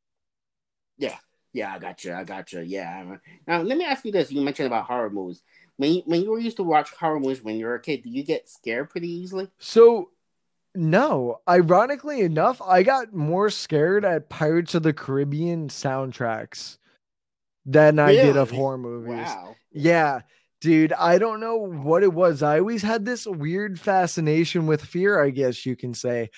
yeah. 0.98 1.16
Yeah, 1.52 1.74
I 1.74 1.78
got 1.80 2.04
you. 2.04 2.14
I 2.14 2.22
got 2.22 2.52
you. 2.52 2.60
Yeah. 2.60 3.16
Now, 3.46 3.62
let 3.62 3.76
me 3.76 3.84
ask 3.84 4.04
you 4.04 4.12
this. 4.12 4.30
You 4.30 4.40
mentioned 4.40 4.68
about 4.68 4.84
horror 4.84 5.10
movies. 5.10 5.42
When 5.80 5.94
you, 5.94 6.02
when 6.04 6.20
you 6.22 6.30
were 6.30 6.38
used 6.38 6.58
to 6.58 6.62
watch 6.62 6.90
horror 6.90 7.18
movies 7.18 7.42
when 7.42 7.56
you 7.56 7.64
were 7.64 7.76
a 7.76 7.80
kid, 7.80 8.02
do 8.02 8.10
you 8.10 8.22
get 8.22 8.50
scared 8.50 8.90
pretty 8.90 9.08
easily? 9.08 9.48
So, 9.58 10.10
no. 10.74 11.40
Ironically 11.48 12.20
enough, 12.20 12.60
I 12.60 12.82
got 12.82 13.14
more 13.14 13.48
scared 13.48 14.04
at 14.04 14.28
Pirates 14.28 14.74
of 14.74 14.82
the 14.82 14.92
Caribbean 14.92 15.68
soundtracks 15.68 16.76
than 17.64 17.96
really? 17.96 18.20
I 18.20 18.24
did 18.26 18.36
of 18.36 18.50
horror 18.50 18.76
movies. 18.76 19.24
Wow. 19.24 19.56
Yeah. 19.72 20.20
Dude, 20.60 20.92
I 20.92 21.16
don't 21.16 21.40
know 21.40 21.56
what 21.56 22.02
it 22.02 22.12
was. 22.12 22.42
I 22.42 22.58
always 22.58 22.82
had 22.82 23.06
this 23.06 23.26
weird 23.26 23.80
fascination 23.80 24.66
with 24.66 24.84
fear, 24.84 25.24
I 25.24 25.30
guess 25.30 25.64
you 25.64 25.76
can 25.76 25.94
say. 25.94 26.28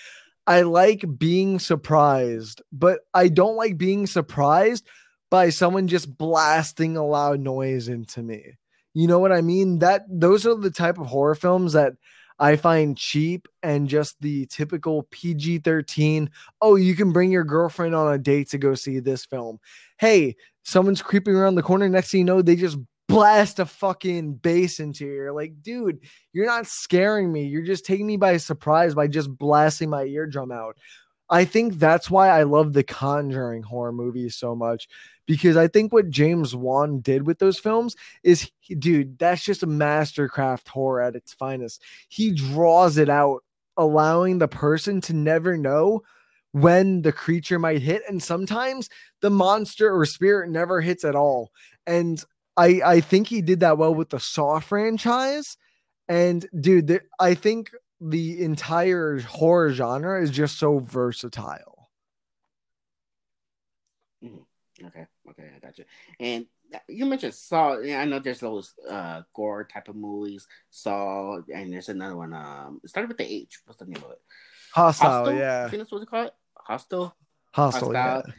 I 0.47 0.63
like 0.63 1.05
being 1.19 1.59
surprised, 1.59 2.63
but 2.71 3.01
I 3.13 3.27
don't 3.27 3.57
like 3.57 3.77
being 3.77 4.07
surprised 4.07 4.87
by 5.33 5.51
someone 5.51 5.89
just 5.89 6.17
blasting 6.17 6.97
a 6.97 7.05
loud 7.05 7.41
noise 7.41 7.89
into 7.89 8.23
me. 8.23 8.53
You 8.95 9.07
know 9.07 9.19
what 9.19 9.33
I 9.33 9.41
mean? 9.41 9.79
That 9.79 10.03
those 10.09 10.47
are 10.47 10.55
the 10.55 10.71
type 10.71 10.99
of 10.99 11.07
horror 11.07 11.35
films 11.35 11.73
that 11.73 11.95
I 12.39 12.57
find 12.57 12.97
cheap 12.97 13.47
and 13.63 13.89
just 13.89 14.21
the 14.21 14.47
typical 14.47 15.05
PG 15.11 15.59
13. 15.59 16.31
Oh, 16.61 16.77
you 16.77 16.95
can 16.95 17.13
bring 17.13 17.31
your 17.31 17.45
girlfriend 17.45 17.95
on 17.95 18.13
a 18.13 18.19
date 18.19 18.51
to 18.51 18.59
go 18.59 18.75
see 18.75 18.99
this 18.99 19.25
film. 19.25 19.59
Hey, 19.99 20.37
someone's 20.65 21.03
creeping 21.03 21.35
around 21.35 21.55
the 21.55 21.63
corner. 21.63 21.89
Next 21.89 22.11
thing 22.11 22.19
you 22.19 22.25
know, 22.25 22.43
they 22.43 22.57
just 22.57 22.79
blast 23.09 23.59
a 23.59 23.67
fucking 23.67 24.35
bass 24.35 24.81
into 24.81 25.05
you. 25.05 25.13
You're 25.13 25.33
like, 25.33 25.63
dude, 25.63 26.01
you're 26.33 26.47
not 26.47 26.67
scaring 26.67 27.33
me. 27.33 27.45
You're 27.45 27.63
just 27.63 27.85
taking 27.85 28.07
me 28.07 28.17
by 28.17 28.39
surprise 28.39 28.95
by 28.95 29.07
just 29.07 29.37
blasting 29.37 29.91
my 29.91 30.05
eardrum 30.05 30.51
out. 30.51 30.77
I 31.29 31.45
think 31.45 31.75
that's 31.75 32.11
why 32.11 32.29
I 32.29 32.43
love 32.43 32.73
the 32.73 32.83
Conjuring 32.83 33.63
horror 33.63 33.93
movies 33.93 34.37
so 34.37 34.55
much 34.55 34.89
because 35.27 35.57
I 35.57 35.69
think 35.69 35.93
what 35.93 36.11
James 36.11 36.55
Wan 36.55 37.01
did 37.01 37.27
with 37.27 37.39
those 37.39 37.59
films 37.59 37.97
is, 38.23 38.51
dude, 38.79 39.19
that's 39.19 39.45
just 39.45 39.63
a 39.63 39.67
mastercraft 39.67 40.69
horror 40.69 41.03
at 41.03 41.17
its 41.17 41.33
finest. 41.33 41.83
He 42.09 42.33
draws 42.33 42.99
it 42.99 43.09
out, 43.09 43.43
allowing 43.77 44.39
the 44.39 44.49
person 44.49 45.01
to 45.03 45.13
never 45.13 45.57
know 45.57 46.03
when 46.53 47.03
the 47.03 47.13
creature 47.13 47.59
might 47.59 47.81
hit, 47.81 48.03
and 48.09 48.23
sometimes 48.23 48.91
the 49.21 49.31
monster 49.31 49.95
or 49.95 50.05
spirit 50.05 50.51
never 50.51 50.81
hits 50.81 51.05
at 51.05 51.15
all. 51.15 51.51
And 51.87 52.23
I 52.57 52.81
I 52.85 53.01
think 53.01 53.29
he 53.29 53.43
did 53.43 53.61
that 53.61 53.79
well 53.79 53.95
with 53.95 54.11
the 54.11 54.21
Saw 54.21 54.61
franchise. 54.61 55.57
And 56.09 56.47
dude, 56.59 56.89
the, 56.89 57.01
I 57.19 57.35
think 57.35 57.71
the 58.01 58.43
entire 58.43 59.21
horror 59.21 59.73
genre 59.73 60.21
is 60.23 60.31
just 60.31 60.59
so 60.59 60.79
versatile. 60.79 61.91
Mm, 64.23 64.45
okay, 64.85 65.07
okay, 65.43 65.53
I 65.57 65.59
got 65.59 65.79
you. 65.79 65.85
And 66.21 66.47
you 66.89 67.07
mentioned 67.07 67.35
Saw. 67.35 67.81
I 67.81 68.05
know 68.05 68.19
there's 68.19 68.41
those 68.41 68.75
uh, 68.89 69.23
gore 69.35 69.65
type 69.65 69.89
of 69.89 69.97
movies, 69.97 70.47
Saw, 70.71 71.41
and 71.53 71.73
there's 71.73 71.89
another 71.89 72.17
one. 72.17 72.33
Um, 72.33 72.81
it 72.83 72.91
started 72.91 73.09
with 73.09 73.19
the 73.19 73.31
H. 73.31 73.61
What's 73.65 73.79
the 73.79 73.87
name 73.87 74.03
of 74.05 74.11
it? 74.13 74.21
Hostile. 74.73 75.11
Hostile? 75.11 75.35
Yeah. 75.35 75.65
I 75.67 75.69
think 75.69 75.81
that's 75.81 75.93
what 75.93 75.99
they 75.99 76.07
call 76.07 76.27
it. 76.27 76.35
Hostile. 76.55 77.17
Hostile. 77.53 77.93
Hostile. 77.93 78.23
Yeah. 78.27 78.33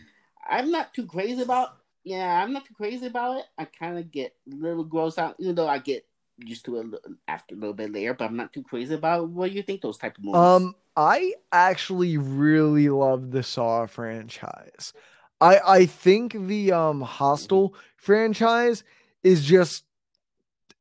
I'm 0.49 0.71
not 0.71 0.93
too 0.93 1.05
crazy 1.05 1.41
about 1.41 1.77
yeah, 2.03 2.43
I'm 2.43 2.51
not 2.51 2.65
too 2.65 2.73
crazy 2.73 3.05
about 3.07 3.37
it. 3.37 3.45
I 3.57 3.65
kind 3.65 3.97
of 3.97 4.11
get 4.11 4.35
a 4.51 4.55
little 4.55 4.83
gross 4.83 5.17
out, 5.17 5.35
even 5.39 5.55
though 5.55 5.67
I 5.67 5.77
get 5.77 6.05
used 6.37 6.65
to 6.65 6.77
it 6.77 6.87
after 7.27 7.55
a 7.55 7.57
little 7.57 7.73
bit 7.73 7.93
later. 7.93 8.13
But 8.13 8.25
I'm 8.25 8.35
not 8.35 8.51
too 8.51 8.63
crazy 8.63 8.93
about. 8.93 9.23
It. 9.23 9.29
What 9.29 9.49
do 9.49 9.55
you 9.55 9.63
think 9.63 9.81
those 9.81 9.97
type 9.97 10.17
of 10.17 10.23
movies? 10.23 10.39
Um, 10.39 10.75
I 10.97 11.33
actually 11.51 12.17
really 12.17 12.89
love 12.89 13.31
the 13.31 13.41
Saw 13.41 13.85
franchise. 13.85 14.93
I 15.43 15.59
I 15.65 15.85
think 15.85 16.33
the 16.47 16.71
um 16.71 17.01
Hostel 17.01 17.75
franchise 17.97 18.83
is 19.23 19.43
just 19.43 19.83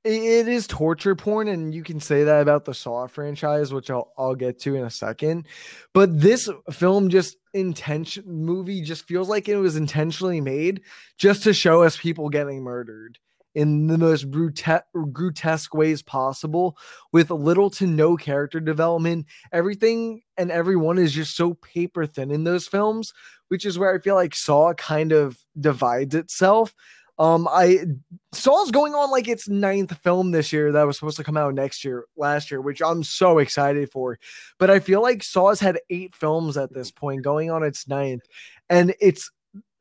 it 0.05 0.49
is 0.49 0.67
torture 0.67 1.15
porn 1.15 1.47
and 1.47 1.73
you 1.73 1.85
can 1.85 2.01
say 2.01 2.25
that 2.25 2.43
about 2.43 2.65
the 2.65 2.75
saw 2.75 3.07
franchise 3.07 3.73
which 3.73 3.89
I'll, 3.91 4.13
I'll 4.19 4.35
get 4.35 4.59
to 4.61 4.75
in 4.75 4.85
a 4.85 4.91
second. 4.91 5.47
But 5.93 6.21
this 6.21 6.49
film 6.71 7.09
just 7.09 7.37
intention 7.55 8.25
movie 8.27 8.83
just 8.83 9.07
feels 9.07 9.29
like 9.29 9.49
it 9.49 9.57
was 9.57 9.77
intentionally 9.77 10.41
made 10.41 10.83
just 11.19 11.43
to 11.45 11.53
show 11.53 11.83
us 11.83 11.97
people 11.97 12.31
getting 12.31 12.63
murdered 12.63 13.19
in 13.55 13.87
the 13.87 13.99
most 13.99 14.31
brute- 14.31 14.65
grotesque 15.13 15.75
ways 15.75 16.03
possible 16.03 16.77
with 17.13 17.31
little 17.31 17.71
to 17.71 17.87
no 17.87 18.17
character 18.17 18.61
development. 18.61 19.27
Everything 19.53 20.23
and 20.37 20.51
everyone 20.51 20.99
is 20.99 21.13
just 21.13 21.37
so 21.37 21.55
paper 21.55 22.07
thin 22.07 22.31
in 22.31 22.45
those 22.45 22.67
films 22.67 23.13
which 23.53 23.67
is 23.67 23.79
where 23.79 23.95
i 23.95 23.99
feel 23.99 24.15
like 24.15 24.35
saw 24.35 24.73
kind 24.73 25.13
of 25.13 25.39
divides 25.61 26.15
itself 26.15 26.75
um, 27.19 27.47
I 27.47 27.85
Saw's 28.33 28.71
going 28.71 28.95
on 28.95 29.11
like 29.11 29.29
its 29.29 29.47
ninth 29.47 29.97
film 29.99 30.31
this 30.31 30.51
year 30.53 30.73
that 30.73 30.87
was 30.87 30.97
supposed 30.97 31.19
to 31.19 31.25
come 31.25 31.37
out 31.37 31.55
next 31.55 31.85
year, 31.85 32.07
last 32.17 32.51
year, 32.51 32.61
which 32.61 32.81
I'm 32.81 33.05
so 33.05 33.39
excited 33.39 33.91
for. 33.93 34.19
But 34.59 34.71
I 34.71 34.81
feel 34.81 35.03
like 35.03 35.23
Saw's 35.23 35.61
had 35.61 35.79
eight 35.91 36.17
films 36.17 36.57
at 36.57 36.73
this 36.73 36.91
point, 36.91 37.23
going 37.23 37.51
on 37.51 37.63
its 37.63 37.87
ninth, 37.87 38.23
and 38.71 38.95
it's 38.99 39.31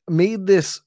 made 0.10 0.46
this 0.46 0.82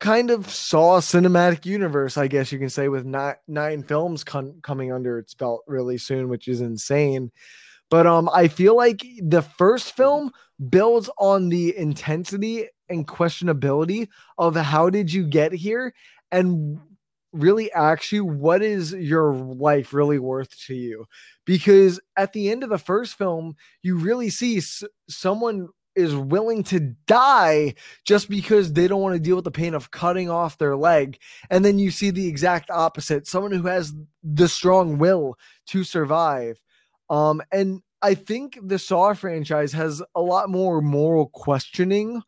kind 0.00 0.30
of 0.30 0.50
Saw 0.50 1.00
cinematic 1.00 1.66
universe, 1.66 2.16
I 2.16 2.26
guess 2.26 2.50
you 2.50 2.58
can 2.58 2.70
say, 2.70 2.88
with 2.88 3.04
nine, 3.04 3.36
nine 3.46 3.82
films 3.82 4.24
con- 4.24 4.58
coming 4.62 4.90
under 4.90 5.18
its 5.18 5.34
belt 5.34 5.62
really 5.66 5.98
soon, 5.98 6.28
which 6.30 6.48
is 6.48 6.62
insane. 6.62 7.30
But 7.90 8.06
um, 8.06 8.28
I 8.32 8.48
feel 8.48 8.76
like 8.76 9.04
the 9.20 9.42
first 9.42 9.96
film 9.96 10.30
builds 10.68 11.10
on 11.18 11.48
the 11.48 11.76
intensity 11.76 12.68
and 12.88 13.06
questionability 13.06 14.08
of 14.38 14.56
how 14.56 14.90
did 14.90 15.12
you 15.12 15.26
get 15.26 15.52
here 15.52 15.94
and 16.30 16.78
really 17.32 17.70
ask 17.72 18.10
you 18.10 18.24
what 18.24 18.62
is 18.62 18.92
your 18.92 19.32
life 19.34 19.92
really 19.92 20.18
worth 20.18 20.56
to 20.66 20.74
you? 20.74 21.06
Because 21.44 22.00
at 22.16 22.32
the 22.32 22.50
end 22.50 22.64
of 22.64 22.70
the 22.70 22.78
first 22.78 23.16
film 23.16 23.54
you 23.82 23.96
really 23.96 24.30
see 24.30 24.58
s- 24.58 24.82
someone 25.08 25.68
is 25.94 26.14
willing 26.14 26.62
to 26.64 26.94
die 27.06 27.74
just 28.04 28.28
because 28.30 28.72
they 28.72 28.88
don't 28.88 29.02
want 29.02 29.14
to 29.14 29.20
deal 29.20 29.36
with 29.36 29.44
the 29.44 29.50
pain 29.50 29.74
of 29.74 29.90
cutting 29.90 30.30
off 30.30 30.58
their 30.58 30.76
leg. 30.76 31.18
And 31.50 31.64
then 31.64 31.78
you 31.78 31.90
see 31.90 32.10
the 32.10 32.28
exact 32.28 32.70
opposite 32.70 33.26
someone 33.26 33.52
who 33.52 33.66
has 33.66 33.92
the 34.22 34.48
strong 34.48 34.98
will 34.98 35.36
to 35.68 35.84
survive. 35.84 36.60
Um 37.08 37.42
and 37.52 37.82
i 38.02 38.14
think 38.14 38.58
the 38.62 38.78
saw 38.78 39.12
franchise 39.14 39.72
has 39.72 40.02
a 40.14 40.20
lot 40.20 40.48
more 40.48 40.80
moral 40.80 41.26
questioning 41.28 42.22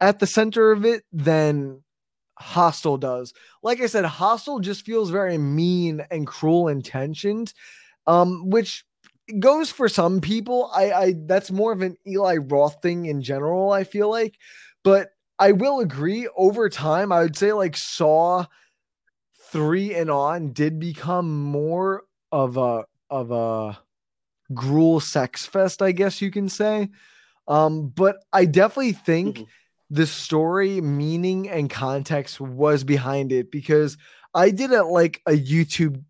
at 0.00 0.18
the 0.18 0.26
center 0.26 0.72
of 0.72 0.84
it 0.84 1.04
than 1.12 1.82
Hostel 2.40 2.96
does. 2.96 3.34
Like 3.62 3.82
I 3.82 3.86
said, 3.86 4.06
Hostel 4.06 4.60
just 4.60 4.86
feels 4.86 5.10
very 5.10 5.36
mean 5.36 6.02
and 6.10 6.26
cruel 6.26 6.68
intentioned, 6.68 7.52
um, 8.06 8.48
which 8.48 8.84
goes 9.38 9.70
for 9.70 9.88
some 9.88 10.20
people. 10.20 10.70
I, 10.74 10.92
I 10.92 11.14
that's 11.26 11.50
more 11.50 11.72
of 11.72 11.82
an 11.82 11.96
Eli 12.06 12.38
Roth 12.38 12.80
thing 12.82 13.06
in 13.06 13.22
general. 13.22 13.70
I 13.70 13.84
feel 13.84 14.10
like, 14.10 14.36
but 14.82 15.10
I 15.38 15.52
will 15.52 15.80
agree. 15.80 16.28
Over 16.36 16.68
time, 16.68 17.12
I 17.12 17.20
would 17.20 17.36
say 17.36 17.52
like 17.52 17.76
Saw 17.76 18.46
three 19.52 19.94
and 19.94 20.10
on 20.10 20.52
did 20.52 20.80
become 20.80 21.42
more 21.44 22.04
of 22.32 22.56
a 22.56 22.84
of 23.10 23.30
a 23.30 23.78
gruel 24.54 25.00
sex 25.00 25.46
fest. 25.46 25.82
I 25.82 25.92
guess 25.92 26.20
you 26.20 26.30
can 26.30 26.48
say. 26.48 26.88
Um, 27.48 27.88
but 27.88 28.24
I 28.32 28.44
definitely 28.44 28.92
think 28.92 29.38
Mhm. 29.38 29.46
the 29.90 30.06
story, 30.06 30.80
meaning, 30.80 31.48
and 31.48 31.68
context 31.68 32.40
was 32.40 32.84
behind 32.84 33.32
it 33.32 33.50
because 33.50 33.96
I 34.34 34.50
did 34.50 34.70
a 34.72 34.84
like 34.84 35.20
a 35.26 35.32
YouTube 35.32 36.04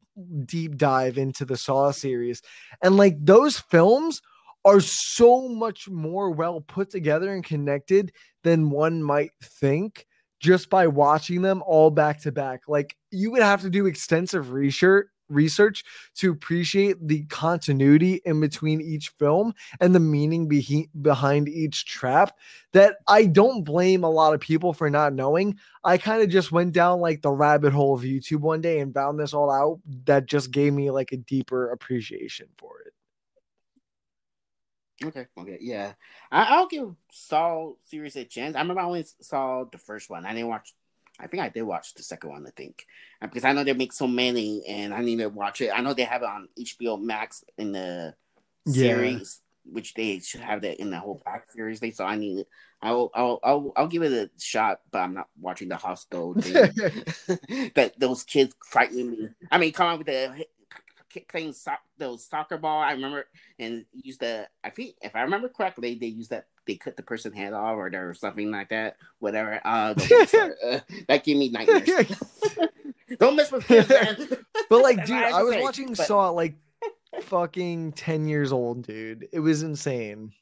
deep 0.44 0.76
dive 0.76 1.16
into 1.16 1.44
the 1.46 1.56
Saw 1.56 1.92
series, 1.92 2.42
and 2.82 2.96
like 2.96 3.16
those 3.24 3.58
films 3.58 4.20
are 4.66 4.80
so 4.80 5.48
much 5.48 5.88
more 5.88 6.30
well 6.30 6.60
put 6.60 6.90
together 6.90 7.32
and 7.32 7.42
connected 7.42 8.12
than 8.44 8.68
one 8.68 9.02
might 9.02 9.30
think 9.42 10.06
just 10.38 10.68
by 10.68 10.86
watching 10.86 11.40
them 11.40 11.62
all 11.66 11.90
back 11.90 12.20
to 12.20 12.32
back. 12.32 12.62
Like 12.68 12.94
you 13.10 13.30
would 13.30 13.42
have 13.42 13.62
to 13.62 13.70
do 13.70 13.86
extensive 13.86 14.50
research 14.52 15.06
research 15.30 15.84
to 16.16 16.30
appreciate 16.30 16.96
the 17.06 17.24
continuity 17.24 18.20
in 18.24 18.40
between 18.40 18.80
each 18.80 19.10
film 19.18 19.54
and 19.80 19.94
the 19.94 20.00
meaning 20.00 20.48
be- 20.48 20.90
behind 21.00 21.48
each 21.48 21.86
trap 21.86 22.36
that 22.72 22.96
I 23.08 23.26
don't 23.26 23.64
blame 23.64 24.04
a 24.04 24.10
lot 24.10 24.34
of 24.34 24.40
people 24.40 24.72
for 24.72 24.90
not 24.90 25.14
knowing. 25.14 25.58
I 25.82 25.98
kind 25.98 26.22
of 26.22 26.28
just 26.28 26.52
went 26.52 26.72
down 26.72 27.00
like 27.00 27.22
the 27.22 27.32
rabbit 27.32 27.72
hole 27.72 27.94
of 27.94 28.02
YouTube 28.02 28.40
one 28.40 28.60
day 28.60 28.80
and 28.80 28.92
found 28.92 29.18
this 29.18 29.32
all 29.32 29.50
out 29.50 29.80
that 30.04 30.26
just 30.26 30.50
gave 30.50 30.72
me 30.72 30.90
like 30.90 31.12
a 31.12 31.16
deeper 31.16 31.70
appreciation 31.70 32.48
for 32.58 32.80
it. 32.80 32.92
Okay, 35.02 35.26
okay, 35.38 35.58
yeah. 35.60 35.94
I, 36.30 36.56
I'll 36.56 36.66
give 36.66 36.94
Saw 37.10 37.72
series 37.86 38.16
a 38.16 38.24
chance. 38.24 38.54
I 38.54 38.60
remember 38.60 38.82
I 38.82 38.84
only 38.84 39.06
saw 39.20 39.64
the 39.64 39.78
first 39.78 40.10
one. 40.10 40.26
I 40.26 40.34
didn't 40.34 40.48
watch. 40.48 40.74
I 41.20 41.26
think 41.26 41.42
I 41.42 41.48
did 41.48 41.62
watch 41.62 41.94
the 41.94 42.02
second 42.02 42.30
one. 42.30 42.46
I 42.46 42.50
think 42.50 42.86
Uh, 43.22 43.26
because 43.26 43.44
I 43.44 43.52
know 43.52 43.64
they 43.64 43.74
make 43.74 43.92
so 43.92 44.06
many, 44.06 44.64
and 44.66 44.94
I 44.94 45.02
need 45.02 45.18
to 45.18 45.28
watch 45.28 45.60
it. 45.60 45.70
I 45.74 45.80
know 45.82 45.94
they 45.94 46.04
have 46.04 46.22
it 46.22 46.28
on 46.28 46.48
HBO 46.58 46.96
Max 46.96 47.44
in 47.58 47.72
the 47.72 48.14
Yeah. 48.64 48.72
series, 48.74 49.40
which 49.64 49.94
they 49.94 50.18
should 50.20 50.40
have 50.40 50.62
that 50.62 50.80
in 50.80 50.90
the 50.90 50.98
whole 50.98 51.20
pack 51.24 51.50
series. 51.52 51.80
They 51.80 51.90
so 51.90 52.04
I 52.04 52.16
need. 52.16 52.46
I'll 52.82 53.10
I'll 53.14 53.40
I'll 53.44 53.72
I'll 53.76 53.88
give 53.88 54.02
it 54.02 54.12
a 54.12 54.30
shot, 54.40 54.80
but 54.90 55.00
I'm 55.00 55.14
not 55.14 55.28
watching 55.40 55.68
the 55.68 55.76
hostel 55.76 56.34
thing. 56.34 56.74
that 57.74 57.94
those 57.98 58.24
kids 58.24 58.54
frightening 58.64 59.10
me. 59.10 59.28
I 59.50 59.58
mean, 59.58 59.72
come 59.72 59.88
on 59.88 59.98
with 59.98 60.06
the 60.08 60.44
playing 61.28 61.52
so- 61.52 61.72
those 61.98 62.24
soccer 62.26 62.58
ball. 62.58 62.80
I 62.80 62.92
remember 62.92 63.26
and 63.58 63.84
use 63.92 64.18
the. 64.18 64.48
I 64.64 64.70
think 64.70 64.96
if 65.02 65.14
I 65.14 65.22
remember 65.22 65.48
correctly, 65.48 65.94
they 65.94 66.06
used 66.06 66.30
that. 66.30 66.46
They 66.66 66.76
cut 66.76 66.96
the 66.96 67.02
person's 67.02 67.36
head 67.36 67.52
off 67.52 67.76
or 67.76 67.90
or 67.94 68.14
something 68.14 68.50
like 68.50 68.68
that. 68.68 68.96
Whatever. 69.18 69.60
Uh, 69.64 69.94
uh, 69.94 70.80
that 71.08 71.24
gave 71.24 71.36
me 71.36 71.48
nightmares. 71.50 71.88
Don't 73.18 73.36
mess 73.36 73.50
with 73.50 73.66
kids. 73.66 73.90
But 74.68 74.82
like, 74.82 75.04
dude, 75.04 75.16
have 75.16 75.34
I 75.34 75.42
was 75.42 75.54
say. 75.54 75.62
watching 75.62 75.88
But- 75.88 76.06
Saw 76.06 76.30
like 76.30 76.54
fucking 77.22 77.92
10 77.92 78.28
years 78.28 78.52
old, 78.52 78.86
dude. 78.86 79.26
It 79.32 79.40
was 79.40 79.62
insane. 79.64 80.32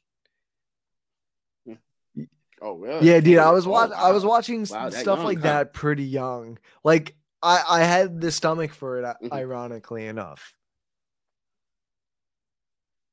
Oh, 2.61 2.73
really? 2.73 3.07
Yeah, 3.07 3.21
dude, 3.21 3.37
I 3.39 3.51
was 3.51 3.65
oh, 3.65 3.69
watching 3.69 3.95
I 3.97 4.11
was 4.11 4.25
watching 4.25 4.59
Wow, 4.69 4.89
stuff 4.89 5.19
young, 5.19 5.25
like 5.25 5.37
huh? 5.37 5.43
that 5.43 5.73
pretty 5.73 6.03
young. 6.03 6.59
Like 6.83 7.15
I 7.41 7.63
I 7.69 7.79
had 7.83 8.19
the 8.19 8.31
stomach 8.31 8.73
for 8.73 8.99
it 8.99 9.05
Mhm. 9.23 9.31
ironically 9.31 10.05
enough. 10.07 10.53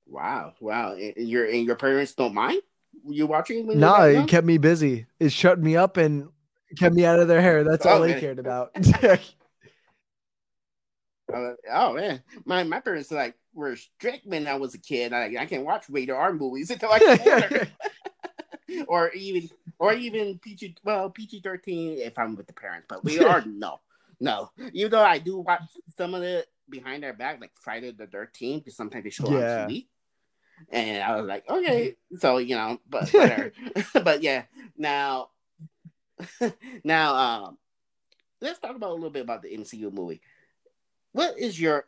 Wow, 0.08 0.54
wow. 0.60 0.92
And 0.94 1.28
your 1.28 1.46
and 1.46 1.64
your 1.66 1.76
parents 1.76 2.14
don't 2.14 2.34
mind 2.34 2.62
you 3.08 3.26
watching 3.26 3.66
when 3.66 3.78
No, 3.78 3.94
it 4.02 4.28
kept 4.28 4.46
me 4.46 4.58
busy. 4.58 5.06
It 5.20 5.30
shut 5.32 5.58
me 5.58 5.76
up 5.76 5.96
and 5.96 6.28
kept 6.76 6.94
me 6.94 7.04
out 7.04 7.18
of 7.18 7.28
their 7.28 7.40
hair. 7.40 7.64
That's 7.64 7.84
all 7.86 7.98
Oh, 7.98 8.02
they 8.02 8.20
cared 8.20 8.38
about. 8.38 8.70
Uh, 11.32 11.54
oh 11.72 11.94
man, 11.94 12.22
my 12.44 12.62
my 12.62 12.78
parents 12.78 13.10
like 13.10 13.34
were 13.52 13.74
strict 13.74 14.24
when 14.26 14.46
I 14.46 14.54
was 14.54 14.74
a 14.74 14.78
kid. 14.78 15.12
I 15.12 15.34
I 15.38 15.46
can't 15.46 15.64
watch 15.64 15.86
rated 15.88 16.14
R 16.14 16.32
movies 16.32 16.70
until 16.72 16.92
I 16.92 17.00
get 17.00 17.20
older, 17.20 17.66
or 18.86 19.10
even 19.12 19.48
or 19.78 19.92
even 19.92 20.38
PG 20.38 20.76
well 20.84 21.10
PG 21.10 21.40
thirteen 21.40 21.98
if 21.98 22.18
I'm 22.18 22.36
with 22.36 22.46
the 22.46 22.52
parents. 22.52 22.86
But 22.88 23.04
we 23.04 23.18
are 23.18 23.44
no 23.44 23.80
no. 24.20 24.50
Even 24.72 24.92
though 24.92 25.02
I 25.04 25.18
do 25.18 25.38
watch 25.38 25.62
some 25.96 26.14
of 26.14 26.20
the 26.20 26.46
behind 26.70 27.02
their 27.02 27.12
back 27.12 27.40
like 27.40 27.52
Friday 27.60 27.90
the 27.90 28.06
Thirteenth 28.06 28.64
because 28.64 28.76
sometimes 28.76 29.04
they 29.04 29.10
show 29.10 29.30
Yeah. 29.30 29.64
on 29.64 29.68
TV. 29.68 29.86
And 30.70 31.02
I 31.02 31.16
was 31.16 31.26
like, 31.26 31.48
okay, 31.48 31.96
so 32.18 32.38
you 32.38 32.56
know, 32.56 32.78
but 32.88 33.08
whatever. 33.12 33.52
but 34.02 34.22
yeah, 34.22 34.44
now, 34.76 35.30
now, 36.84 37.14
um, 37.14 37.58
let's 38.40 38.58
talk 38.58 38.76
about 38.76 38.90
a 38.90 38.94
little 38.94 39.10
bit 39.10 39.22
about 39.22 39.42
the 39.42 39.56
MCU 39.56 39.92
movie. 39.92 40.20
What 41.12 41.38
is 41.38 41.60
your, 41.60 41.84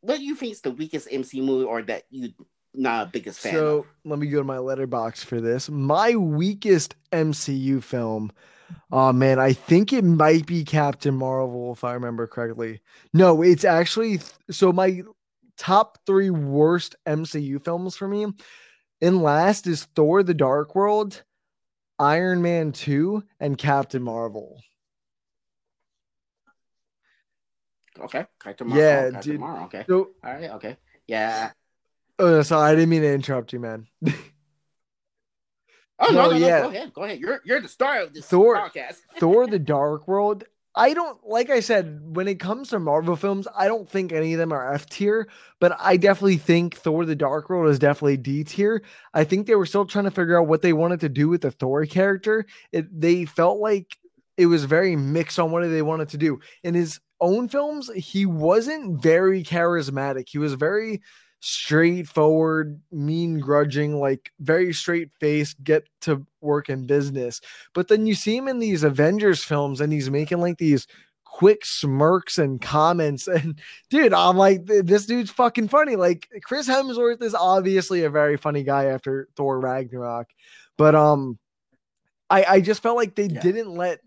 what 0.00 0.18
do 0.18 0.24
you 0.24 0.34
think 0.34 0.52
is 0.52 0.60
the 0.60 0.70
weakest 0.70 1.08
MCU 1.08 1.42
movie, 1.42 1.64
or 1.64 1.82
that 1.82 2.04
you 2.10 2.32
not 2.74 3.06
a 3.06 3.10
biggest 3.10 3.40
fan 3.40 3.54
so 3.54 3.78
of? 3.78 3.86
let 4.04 4.18
me 4.18 4.28
go 4.28 4.38
to 4.38 4.44
my 4.44 4.56
Letterboxd 4.56 5.24
for 5.24 5.40
this. 5.40 5.68
My 5.68 6.14
weakest 6.14 6.94
MCU 7.12 7.82
film. 7.82 8.32
Oh 8.90 9.12
man, 9.12 9.38
I 9.38 9.52
think 9.52 9.92
it 9.92 10.04
might 10.04 10.46
be 10.46 10.64
Captain 10.64 11.14
Marvel 11.14 11.72
if 11.72 11.84
I 11.84 11.92
remember 11.92 12.26
correctly. 12.26 12.80
No, 13.12 13.42
it's 13.42 13.64
actually 13.64 14.20
so 14.50 14.72
my 14.72 15.02
top 15.62 15.98
three 16.06 16.30
worst 16.30 16.96
MCU 17.06 17.62
films 17.64 17.94
for 17.96 18.08
me. 18.08 18.26
In 19.00 19.22
last 19.22 19.66
is 19.68 19.84
Thor: 19.94 20.22
The 20.24 20.34
Dark 20.34 20.74
World, 20.74 21.22
Iron 22.00 22.42
Man 22.42 22.72
Two, 22.72 23.22
and 23.38 23.56
Captain 23.56 24.02
Marvel. 24.02 24.60
Okay, 28.00 28.26
Captain 28.42 28.66
Marvel. 28.68 28.82
Yeah, 28.84 29.10
Captain 29.10 29.32
dude. 29.32 29.40
Marvel. 29.40 29.64
Okay, 29.66 29.84
So, 29.86 30.10
all 30.24 30.32
right, 30.32 30.50
okay, 30.52 30.76
yeah. 31.06 31.50
oh, 32.18 32.42
sorry, 32.42 32.72
I 32.72 32.74
didn't 32.74 32.88
mean 32.88 33.02
to 33.02 33.12
interrupt 33.12 33.52
you, 33.52 33.60
man. 33.60 33.86
Oh 35.98 36.06
no, 36.08 36.10
No, 36.10 36.24
no, 36.24 36.30
no, 36.30 36.36
yeah. 36.36 36.60
go 36.62 36.68
ahead, 36.70 36.92
go 36.94 37.02
ahead. 37.04 37.20
You're 37.20 37.40
you're 37.44 37.60
the 37.60 37.68
star 37.68 38.00
of 38.02 38.12
this 38.14 38.26
Thor- 38.26 38.56
podcast. 38.56 38.96
Thor 39.20 39.46
the 39.46 39.58
Dark 39.58 40.08
World. 40.08 40.42
I 40.74 40.94
don't 40.94 41.18
like 41.26 41.50
I 41.50 41.60
said 41.60 42.00
when 42.16 42.28
it 42.28 42.40
comes 42.40 42.70
to 42.70 42.78
Marvel 42.78 43.14
films, 43.16 43.46
I 43.54 43.66
don't 43.66 43.88
think 43.88 44.10
any 44.12 44.32
of 44.32 44.38
them 44.38 44.52
are 44.52 44.72
F 44.72 44.86
tier, 44.86 45.28
but 45.60 45.76
I 45.78 45.98
definitely 45.98 46.38
think 46.38 46.76
Thor 46.76 47.04
the 47.04 47.14
Dark 47.14 47.50
World 47.50 47.70
is 47.70 47.78
definitely 47.78 48.16
D 48.16 48.42
tier. 48.44 48.82
I 49.12 49.24
think 49.24 49.46
they 49.46 49.54
were 49.54 49.66
still 49.66 49.84
trying 49.84 50.06
to 50.06 50.10
figure 50.10 50.40
out 50.40 50.48
what 50.48 50.62
they 50.62 50.72
wanted 50.72 51.00
to 51.00 51.10
do 51.10 51.28
with 51.28 51.42
the 51.42 51.50
Thor 51.50 51.84
character. 51.84 52.46
It 52.72 53.00
they 53.00 53.26
felt 53.26 53.60
like 53.60 53.98
it 54.38 54.46
was 54.46 54.64
very 54.64 54.96
mixed 54.96 55.38
on 55.38 55.50
what 55.50 55.68
they 55.68 55.82
wanted 55.82 56.08
to 56.10 56.16
do. 56.16 56.40
In 56.62 56.74
his 56.74 57.00
own 57.20 57.48
films, 57.48 57.90
he 57.94 58.24
wasn't 58.24 59.02
very 59.02 59.44
charismatic. 59.44 60.28
He 60.28 60.38
was 60.38 60.54
very 60.54 61.02
straightforward, 61.42 62.80
mean 62.92 63.40
grudging, 63.40 63.98
like 64.00 64.32
very 64.40 64.72
straight 64.72 65.10
face, 65.20 65.54
get 65.62 65.84
to 66.02 66.24
work 66.40 66.70
in 66.70 66.86
business. 66.86 67.40
But 67.74 67.88
then 67.88 68.06
you 68.06 68.14
see 68.14 68.36
him 68.36 68.48
in 68.48 68.58
these 68.60 68.84
Avengers 68.84 69.42
films 69.42 69.80
and 69.80 69.92
he's 69.92 70.10
making 70.10 70.40
like 70.40 70.58
these 70.58 70.86
quick 71.24 71.64
smirks 71.64 72.38
and 72.38 72.60
comments. 72.60 73.26
And 73.28 73.58
dude, 73.90 74.12
I'm 74.12 74.36
like, 74.36 74.66
this 74.66 75.06
dude's 75.06 75.30
fucking 75.30 75.68
funny. 75.68 75.96
Like 75.96 76.28
Chris 76.44 76.68
Hemsworth 76.68 77.22
is 77.22 77.34
obviously 77.34 78.04
a 78.04 78.10
very 78.10 78.36
funny 78.36 78.62
guy 78.62 78.86
after 78.86 79.28
Thor 79.36 79.58
Ragnarok. 79.58 80.28
But 80.78 80.94
um 80.94 81.38
I, 82.30 82.44
I 82.44 82.60
just 82.60 82.82
felt 82.82 82.96
like 82.96 83.14
they 83.14 83.26
Yeah. 83.26 83.40
didn't 83.40 83.74
let 83.74 84.00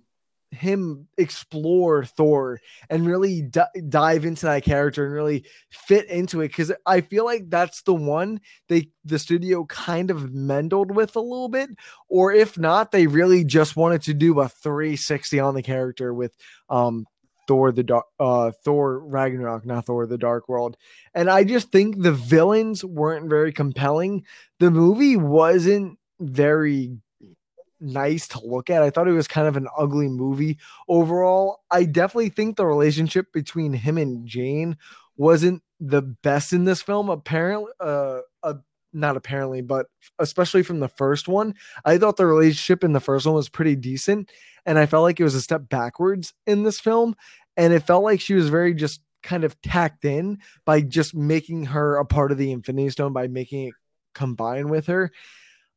him 0.56 1.08
explore 1.18 2.06
Thor 2.06 2.60
and 2.90 3.06
really 3.06 3.42
di- 3.44 3.66
dive 3.90 4.26
into 4.26 4.46
that 4.46 4.64
character 4.64 5.06
and 5.06 5.14
really 5.14 5.46
fit 5.70 6.10
into 6.10 6.42
it 6.42 6.48
because 6.50 6.72
I 6.86 7.02
feel 7.02 7.26
like 7.26 7.50
that's 7.50 7.82
the 7.84 7.94
one 7.94 8.40
they 8.68 8.90
the 9.04 9.20
studio 9.20 9.66
kind 9.66 10.10
of 10.10 10.34
mendled 10.34 10.96
with 10.96 11.16
a 11.16 11.22
little 11.22 11.50
bit, 11.50 11.70
or 12.10 12.32
if 12.34 12.58
not, 12.58 12.92
they 12.92 13.08
really 13.08 13.44
just 13.44 13.76
wanted 13.76 14.02
to 14.04 14.14
do 14.14 14.40
a 14.40 14.50
360 14.50 15.40
on 15.40 15.56
the 15.56 15.64
character 15.64 16.14
with 16.14 16.36
um 16.70 17.06
Thor 17.48 17.72
the 17.72 17.84
dark 17.84 18.06
uh 18.20 18.52
Thor 18.64 19.00
Ragnarok, 19.00 19.66
not 19.66 19.86
Thor 19.86 20.08
the 20.08 20.18
Dark 20.18 20.50
World. 20.50 20.78
And 21.14 21.30
I 21.30 21.44
just 21.44 21.72
think 21.72 22.02
the 22.02 22.14
villains 22.14 22.84
weren't 22.84 23.30
very 23.30 23.52
compelling. 23.52 24.26
The 24.60 24.72
movie 24.72 25.18
wasn't 25.18 26.00
very 26.20 26.98
nice 27.86 28.28
to 28.30 28.42
look 28.44 28.70
at. 28.70 28.84
I 28.84 28.90
thought 28.90 29.08
it 29.08 29.14
was 29.14 29.28
kind 29.28 29.48
of 29.48 29.58
an 29.58 29.68
ugly 29.78 30.08
movie 30.08 30.58
overall. 30.88 31.64
I 31.72 31.86
definitely 31.86 32.30
think 32.30 32.58
the 32.58 32.66
relationship 32.66 33.32
between 33.32 33.74
him 33.74 33.98
and 33.98 34.26
Jane 34.26 34.78
wasn't 35.18 35.62
the 35.80 36.02
best 36.02 36.54
in 36.54 36.66
this 36.66 36.82
film. 36.82 37.10
Apparently, 37.10 37.72
uh, 37.80 38.20
uh 38.44 38.54
not 38.94 39.18
apparently, 39.18 39.62
but 39.62 39.88
especially 40.20 40.64
from 40.64 40.80
the 40.80 40.88
first 40.88 41.28
one, 41.28 41.54
I 41.84 41.98
thought 41.98 42.18
the 42.18 42.26
relationship 42.26 42.84
in 42.84 42.94
the 42.94 43.02
first 43.02 43.26
one 43.26 43.36
was 43.36 43.50
pretty 43.50 43.76
decent, 43.76 44.32
and 44.66 44.80
I 44.80 44.86
felt 44.86 45.04
like 45.04 45.20
it 45.20 45.26
was 45.26 45.36
a 45.36 45.42
step 45.42 45.68
backwards 45.70 46.34
in 46.48 46.64
this 46.64 46.80
film, 46.80 47.16
and 47.58 47.74
it 47.74 47.82
felt 47.82 48.04
like 48.04 48.22
she 48.22 48.34
was 48.34 48.50
very 48.50 48.74
just 48.74 49.02
kind 49.22 49.44
of 49.44 49.60
tacked 49.62 50.06
in 50.06 50.40
by 50.66 50.82
just 50.82 51.14
making 51.14 51.66
her 51.66 51.98
a 51.98 52.06
part 52.06 52.32
of 52.32 52.38
the 52.38 52.52
Infinity 52.52 52.92
Stone 52.92 53.12
by 53.12 53.28
making 53.28 53.68
it 53.68 53.74
combine 54.14 54.70
with 54.70 54.88
her. 54.88 55.12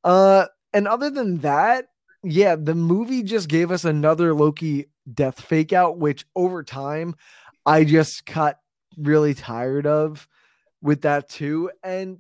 Uh, 0.04 0.46
and 0.72 0.86
other 0.86 1.11
than 1.11 1.38
that, 1.38 1.86
yeah, 2.23 2.57
the 2.57 2.75
movie 2.75 3.23
just 3.23 3.49
gave 3.49 3.71
us 3.71 3.85
another 3.85 4.35
Loki 4.35 4.87
death 5.12 5.41
fake 5.41 5.73
out, 5.73 5.99
which 5.99 6.27
over 6.35 6.62
time 6.62 7.14
I 7.64 7.85
just 7.85 8.27
got 8.27 8.57
really 8.97 9.35
tired 9.35 9.87
of 9.87 10.29
with 10.83 11.03
that 11.03 11.29
too. 11.29 11.71
And 11.83 12.19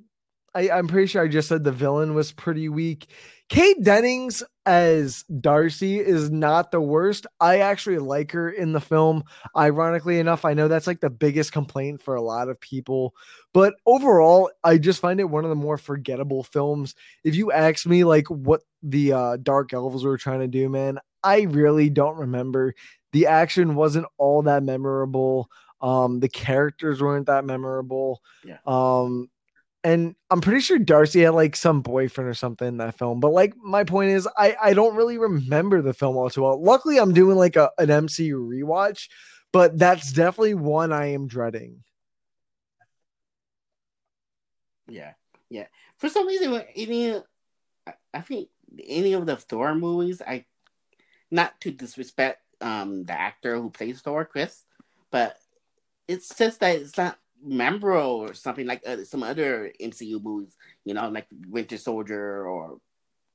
I, 0.58 0.76
I'm 0.76 0.88
pretty 0.88 1.06
sure 1.06 1.22
I 1.22 1.28
just 1.28 1.48
said 1.48 1.62
the 1.62 1.70
villain 1.70 2.14
was 2.14 2.32
pretty 2.32 2.68
weak. 2.68 3.06
Kat 3.48 3.76
Dennings 3.80 4.42
as 4.66 5.22
Darcy 5.40 6.00
is 6.00 6.30
not 6.30 6.72
the 6.72 6.80
worst. 6.80 7.28
I 7.38 7.60
actually 7.60 7.98
like 7.98 8.32
her 8.32 8.50
in 8.50 8.72
the 8.72 8.80
film. 8.80 9.22
Ironically 9.56 10.18
enough, 10.18 10.44
I 10.44 10.54
know 10.54 10.66
that's 10.66 10.88
like 10.88 10.98
the 10.98 11.10
biggest 11.10 11.52
complaint 11.52 12.02
for 12.02 12.16
a 12.16 12.20
lot 12.20 12.48
of 12.48 12.60
people, 12.60 13.14
but 13.54 13.74
overall, 13.86 14.50
I 14.64 14.78
just 14.78 15.00
find 15.00 15.20
it 15.20 15.30
one 15.30 15.44
of 15.44 15.50
the 15.50 15.54
more 15.54 15.78
forgettable 15.78 16.42
films. 16.42 16.96
If 17.22 17.36
you 17.36 17.52
ask 17.52 17.86
me 17.86 18.02
like 18.02 18.26
what 18.26 18.62
the 18.82 19.12
uh, 19.12 19.36
Dark 19.36 19.72
Elves 19.72 20.02
were 20.02 20.18
trying 20.18 20.40
to 20.40 20.48
do, 20.48 20.68
man, 20.68 20.98
I 21.22 21.42
really 21.42 21.88
don't 21.88 22.18
remember. 22.18 22.74
The 23.12 23.28
action 23.28 23.76
wasn't 23.76 24.06
all 24.18 24.42
that 24.42 24.64
memorable. 24.64 25.48
Um, 25.80 26.18
the 26.18 26.28
characters 26.28 27.00
weren't 27.00 27.26
that 27.26 27.44
memorable. 27.44 28.22
Yeah. 28.44 28.58
Um, 28.66 29.30
and 29.84 30.14
I'm 30.30 30.40
pretty 30.40 30.60
sure 30.60 30.78
Darcy 30.78 31.20
had 31.22 31.34
like 31.34 31.54
some 31.54 31.82
boyfriend 31.82 32.28
or 32.28 32.34
something 32.34 32.66
in 32.66 32.76
that 32.78 32.98
film. 32.98 33.20
But 33.20 33.32
like 33.32 33.54
my 33.56 33.84
point 33.84 34.10
is, 34.10 34.28
I 34.36 34.56
I 34.60 34.74
don't 34.74 34.96
really 34.96 35.18
remember 35.18 35.82
the 35.82 35.94
film 35.94 36.16
all 36.16 36.30
too 36.30 36.42
well. 36.42 36.62
Luckily, 36.62 36.98
I'm 36.98 37.14
doing 37.14 37.36
like 37.36 37.56
a 37.56 37.70
an 37.78 37.88
MCU 37.88 38.34
rewatch, 38.34 39.08
but 39.52 39.78
that's 39.78 40.12
definitely 40.12 40.54
one 40.54 40.92
I 40.92 41.12
am 41.12 41.28
dreading. 41.28 41.84
Yeah, 44.88 45.12
yeah. 45.48 45.66
For 45.98 46.08
some 46.08 46.26
reason, 46.26 46.62
any 46.74 47.20
I 48.12 48.20
think 48.20 48.48
any 48.86 49.12
of 49.12 49.26
the 49.26 49.36
Thor 49.36 49.74
movies, 49.74 50.20
I 50.26 50.44
not 51.30 51.60
to 51.60 51.70
disrespect 51.70 52.42
um 52.60 53.04
the 53.04 53.12
actor 53.12 53.56
who 53.56 53.70
plays 53.70 54.00
Thor, 54.00 54.24
Chris, 54.24 54.64
but 55.12 55.36
it's 56.08 56.34
just 56.36 56.60
that 56.60 56.76
it's 56.76 56.96
not 56.96 57.18
memorable 57.42 58.28
or 58.28 58.34
something 58.34 58.66
like 58.66 58.82
uh, 58.86 59.04
some 59.04 59.22
other 59.22 59.72
MCU 59.80 60.22
movies, 60.22 60.56
you 60.84 60.94
know, 60.94 61.08
like 61.08 61.26
Winter 61.48 61.76
Soldier 61.76 62.46
or 62.46 62.78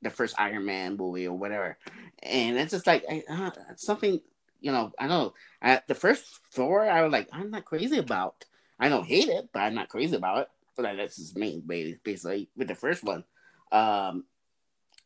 the 0.01 0.09
first 0.09 0.35
Iron 0.37 0.65
Man 0.65 0.97
movie 0.97 1.27
or 1.27 1.37
whatever. 1.37 1.77
And 2.21 2.57
it's 2.57 2.71
just 2.71 2.87
like 2.87 3.05
uh, 3.29 3.51
something, 3.75 4.19
you 4.61 4.71
know, 4.71 4.91
I 4.99 5.07
know. 5.07 5.33
the 5.87 5.95
first 5.95 6.25
Thor, 6.51 6.89
I 6.89 7.01
was 7.01 7.11
like, 7.11 7.29
I'm 7.31 7.51
not 7.51 7.65
crazy 7.65 7.97
about. 7.97 8.45
I 8.79 8.89
don't 8.89 9.07
hate 9.07 9.29
it, 9.29 9.49
but 9.53 9.61
I'm 9.61 9.75
not 9.75 9.89
crazy 9.89 10.15
about 10.15 10.39
it. 10.39 10.47
But 10.75 10.97
that's 10.97 11.17
just 11.17 11.37
me, 11.37 11.61
basically, 12.03 12.49
with 12.57 12.67
the 12.67 12.75
first 12.75 13.03
one. 13.03 13.23
Um, 13.71 14.25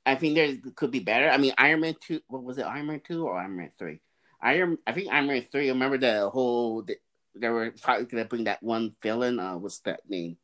I 0.06 0.16
think 0.16 0.36
there 0.36 0.56
could 0.76 0.92
be 0.92 1.00
better. 1.00 1.30
I 1.30 1.38
mean, 1.38 1.54
Iron 1.58 1.82
Man 1.82 1.96
2, 2.00 2.22
what 2.28 2.44
was 2.44 2.58
it, 2.58 2.66
Iron 2.66 2.88
Man 2.88 3.02
2 3.06 3.28
or 3.28 3.38
Iron 3.38 3.58
Man 3.58 3.70
3? 3.78 4.00
Iron, 4.42 4.78
I 4.88 4.94
think 4.94 5.12
Iron 5.12 5.28
Man 5.28 5.46
3, 5.52 5.70
remember 5.70 5.98
the 5.98 6.30
whole, 6.30 6.84
the, 6.84 6.96
they 7.40 7.50
were 7.50 7.74
probably 7.82 8.06
gonna 8.06 8.26
bring 8.26 8.46
that 8.46 8.64
one 8.64 8.96
villain. 9.02 9.40
Uh, 9.40 9.58
what's 9.58 9.80
that 9.80 10.02
name? 10.10 10.38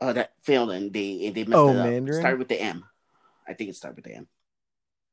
Oh, 0.00 0.12
that 0.12 0.32
villain. 0.44 0.92
They 0.92 1.30
they 1.30 1.44
messed 1.44 1.56
oh, 1.56 1.70
it 1.70 1.76
up. 1.76 1.86
Mandarin? 1.86 2.20
Start 2.20 2.38
with 2.38 2.48
the 2.48 2.60
M. 2.60 2.84
I 3.48 3.54
think 3.54 3.70
it 3.70 3.76
started 3.76 3.96
with 3.96 4.04
the 4.04 4.14
M. 4.14 4.28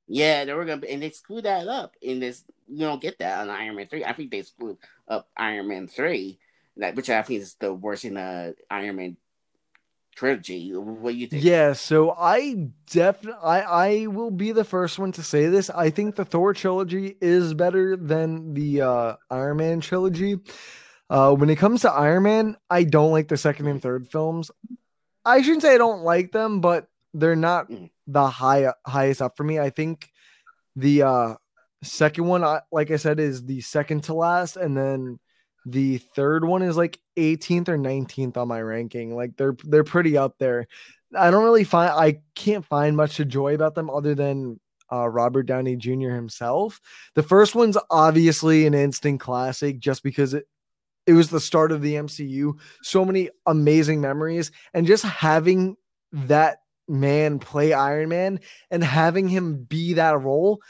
Yeah, 0.08 0.46
they 0.46 0.54
were 0.54 0.66
gonna 0.66 0.86
and 0.90 1.02
they 1.02 1.10
screwed 1.12 1.46
that 1.46 1.68
up. 1.68 1.96
In 2.02 2.20
this, 2.20 2.44
you 2.68 2.80
don't 2.80 3.02
get 3.02 3.20
that 3.20 3.40
on 3.40 3.50
Iron 3.50 3.76
Man 3.76 3.88
three. 3.88 4.04
I 4.04 4.14
think 4.14 4.32
they 4.32 4.42
screwed 4.42 4.78
up 5.08 5.30
Iron 5.38 5.68
Man 5.68 5.88
three, 5.88 6.40
that 6.78 6.96
which 6.96 7.10
I 7.10 7.22
think 7.22 7.42
is 7.42 7.56
the 7.56 7.74
worst 7.74 8.06
in 8.06 8.16
the 8.16 8.56
Iron 8.70 8.96
Man 8.98 9.18
trilogy. 10.16 10.72
What 10.72 11.12
do 11.12 11.18
you 11.18 11.28
think? 11.28 11.44
Yeah, 11.44 11.74
so 11.74 12.12
I 12.12 12.70
definitely 12.90 13.40
I 13.44 13.62
I 13.62 14.08
will 14.08 14.32
be 14.32 14.52
the 14.52 14.64
first 14.64 15.00
one 15.00 15.12
to 15.14 15.24
say 15.24 15.48
this. 15.48 15.70
I 15.70 15.90
think 15.90 16.16
the 16.16 16.26
Thor 16.26 16.54
trilogy 16.54 17.16
is 17.22 17.54
better 17.54 17.96
than 17.96 18.54
the 18.54 18.82
uh 18.82 19.16
Iron 19.30 19.58
Man 19.58 19.82
trilogy. 19.82 20.38
Uh 21.10 21.34
when 21.36 21.50
it 21.50 21.58
comes 21.58 21.82
to 21.82 21.92
Iron 21.92 22.24
Man, 22.24 22.58
I 22.70 22.84
don't 22.84 23.12
like 23.12 23.28
the 23.28 23.38
second 23.38 23.68
and 23.68 23.82
third 23.82 24.10
films. 24.10 24.52
I 25.26 25.42
shouldn't 25.42 25.62
say 25.62 25.76
I 25.76 25.78
don't 25.78 26.04
like 26.04 26.32
them, 26.32 26.62
but 26.62 26.88
they're 27.14 27.36
not 27.36 27.70
mm. 27.70 27.90
the 28.08 28.28
high 28.28 28.74
highest 28.86 29.22
up 29.22 29.38
for 29.38 29.44
me. 29.44 29.60
I 29.60 29.70
think 29.70 30.10
the 30.76 31.04
uh 31.04 31.36
second 31.84 32.26
one 32.26 32.60
like 32.72 32.92
I 32.92 32.96
said 32.96 33.20
is 33.20 33.46
the 33.46 33.62
second 33.62 34.06
to 34.06 34.14
last 34.14 34.56
and 34.56 34.76
then 34.76 35.20
the 35.66 35.98
third 35.98 36.44
one 36.46 36.62
is 36.62 36.78
like 36.78 37.00
18th 37.18 37.70
or 37.70 37.78
19th 37.78 38.38
on 38.38 38.48
my 38.48 38.62
ranking. 38.62 39.16
Like 39.16 39.38
they're 39.38 39.56
they're 39.64 39.84
pretty 39.84 40.18
up 40.18 40.38
there. 40.38 40.68
I 41.16 41.32
don't 41.32 41.44
really 41.44 41.64
find 41.64 41.92
I 41.92 42.20
can't 42.36 42.66
find 42.66 42.98
much 42.98 43.18
to 43.18 43.26
joy 43.26 43.56
about 43.56 43.76
them 43.76 43.90
other 43.90 44.16
than 44.16 44.60
uh, 44.92 45.08
Robert 45.08 45.44
Downey 45.44 45.76
Jr. 45.76 46.10
himself. 46.10 46.82
The 47.16 47.24
first 47.24 47.56
one's 47.56 47.78
obviously 47.90 48.66
an 48.66 48.74
instant 48.74 49.20
classic 49.20 49.80
just 49.80 50.04
because 50.04 50.34
it 50.34 50.48
it 51.06 51.14
was 51.14 51.30
the 51.30 51.40
start 51.40 51.72
of 51.72 51.82
the 51.82 51.96
MCU. 51.96 52.54
So 52.82 53.04
many 53.04 53.30
amazing 53.46 54.02
memories 54.02 54.52
and 54.74 54.88
just 54.88 55.04
having 55.04 55.76
that 56.14 56.60
man 56.88 57.40
play 57.40 57.74
Iron 57.74 58.10
Man 58.10 58.40
and 58.72 58.84
having 58.84 59.28
him 59.28 59.64
be 59.64 59.94
that 59.94 60.20
role, 60.22 60.62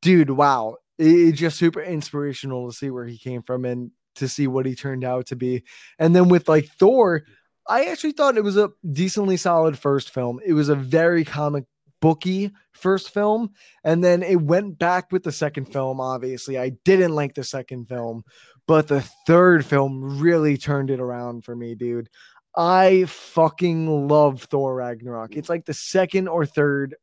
dude, 0.00 0.30
wow. 0.30 0.76
It's 0.98 1.38
just 1.38 1.58
super 1.58 1.82
inspirational 1.82 2.70
to 2.70 2.76
see 2.76 2.90
where 2.90 3.06
he 3.06 3.18
came 3.18 3.42
from 3.42 3.64
and 3.64 3.90
to 4.16 4.28
see 4.28 4.46
what 4.46 4.66
he 4.66 4.74
turned 4.74 5.04
out 5.04 5.26
to 5.26 5.36
be. 5.36 5.64
And 5.98 6.14
then 6.14 6.28
with 6.28 6.48
like 6.48 6.68
Thor, 6.78 7.24
I 7.68 7.86
actually 7.86 8.12
thought 8.12 8.36
it 8.36 8.44
was 8.44 8.56
a 8.56 8.70
decently 8.90 9.36
solid 9.36 9.78
first 9.78 10.10
film. 10.10 10.40
It 10.44 10.52
was 10.52 10.68
a 10.68 10.74
very 10.74 11.24
comic 11.24 11.64
booky 12.02 12.50
first 12.72 13.14
film 13.14 13.50
and 13.84 14.02
then 14.02 14.22
it 14.24 14.42
went 14.42 14.76
back 14.76 15.12
with 15.12 15.22
the 15.22 15.30
second 15.30 15.66
film 15.66 16.00
obviously 16.00 16.58
i 16.58 16.70
didn't 16.84 17.14
like 17.14 17.32
the 17.34 17.44
second 17.44 17.88
film 17.88 18.24
but 18.66 18.88
the 18.88 19.00
third 19.24 19.64
film 19.64 20.20
really 20.20 20.56
turned 20.56 20.90
it 20.90 20.98
around 20.98 21.44
for 21.44 21.54
me 21.54 21.76
dude 21.76 22.10
i 22.56 23.04
fucking 23.06 24.08
love 24.08 24.42
thor 24.42 24.74
ragnarok 24.74 25.36
it's 25.36 25.48
like 25.48 25.64
the 25.64 25.72
second 25.72 26.26
or 26.26 26.44
third 26.44 26.96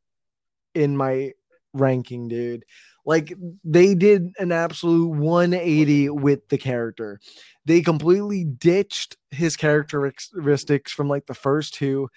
in 0.74 0.94
my 0.94 1.32
ranking 1.72 2.28
dude 2.28 2.66
like 3.10 3.34
they 3.64 3.96
did 3.96 4.30
an 4.38 4.52
absolute 4.52 5.08
180 5.08 6.10
with 6.10 6.48
the 6.48 6.56
character. 6.56 7.18
They 7.64 7.80
completely 7.80 8.44
ditched 8.44 9.16
his 9.32 9.56
characteristics 9.56 10.92
from 10.92 11.08
like 11.08 11.26
the 11.26 11.34
first 11.34 11.74
two 11.74 12.08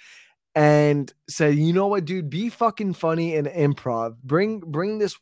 and 0.54 1.12
said, 1.28 1.56
"You 1.56 1.74
know 1.74 1.88
what, 1.88 2.06
dude? 2.06 2.30
Be 2.30 2.48
fucking 2.50 2.94
funny 2.94 3.36
and 3.36 3.48
improv. 3.48 4.18
Bring 4.24 4.60
bring 4.60 5.00
this 5.00 5.18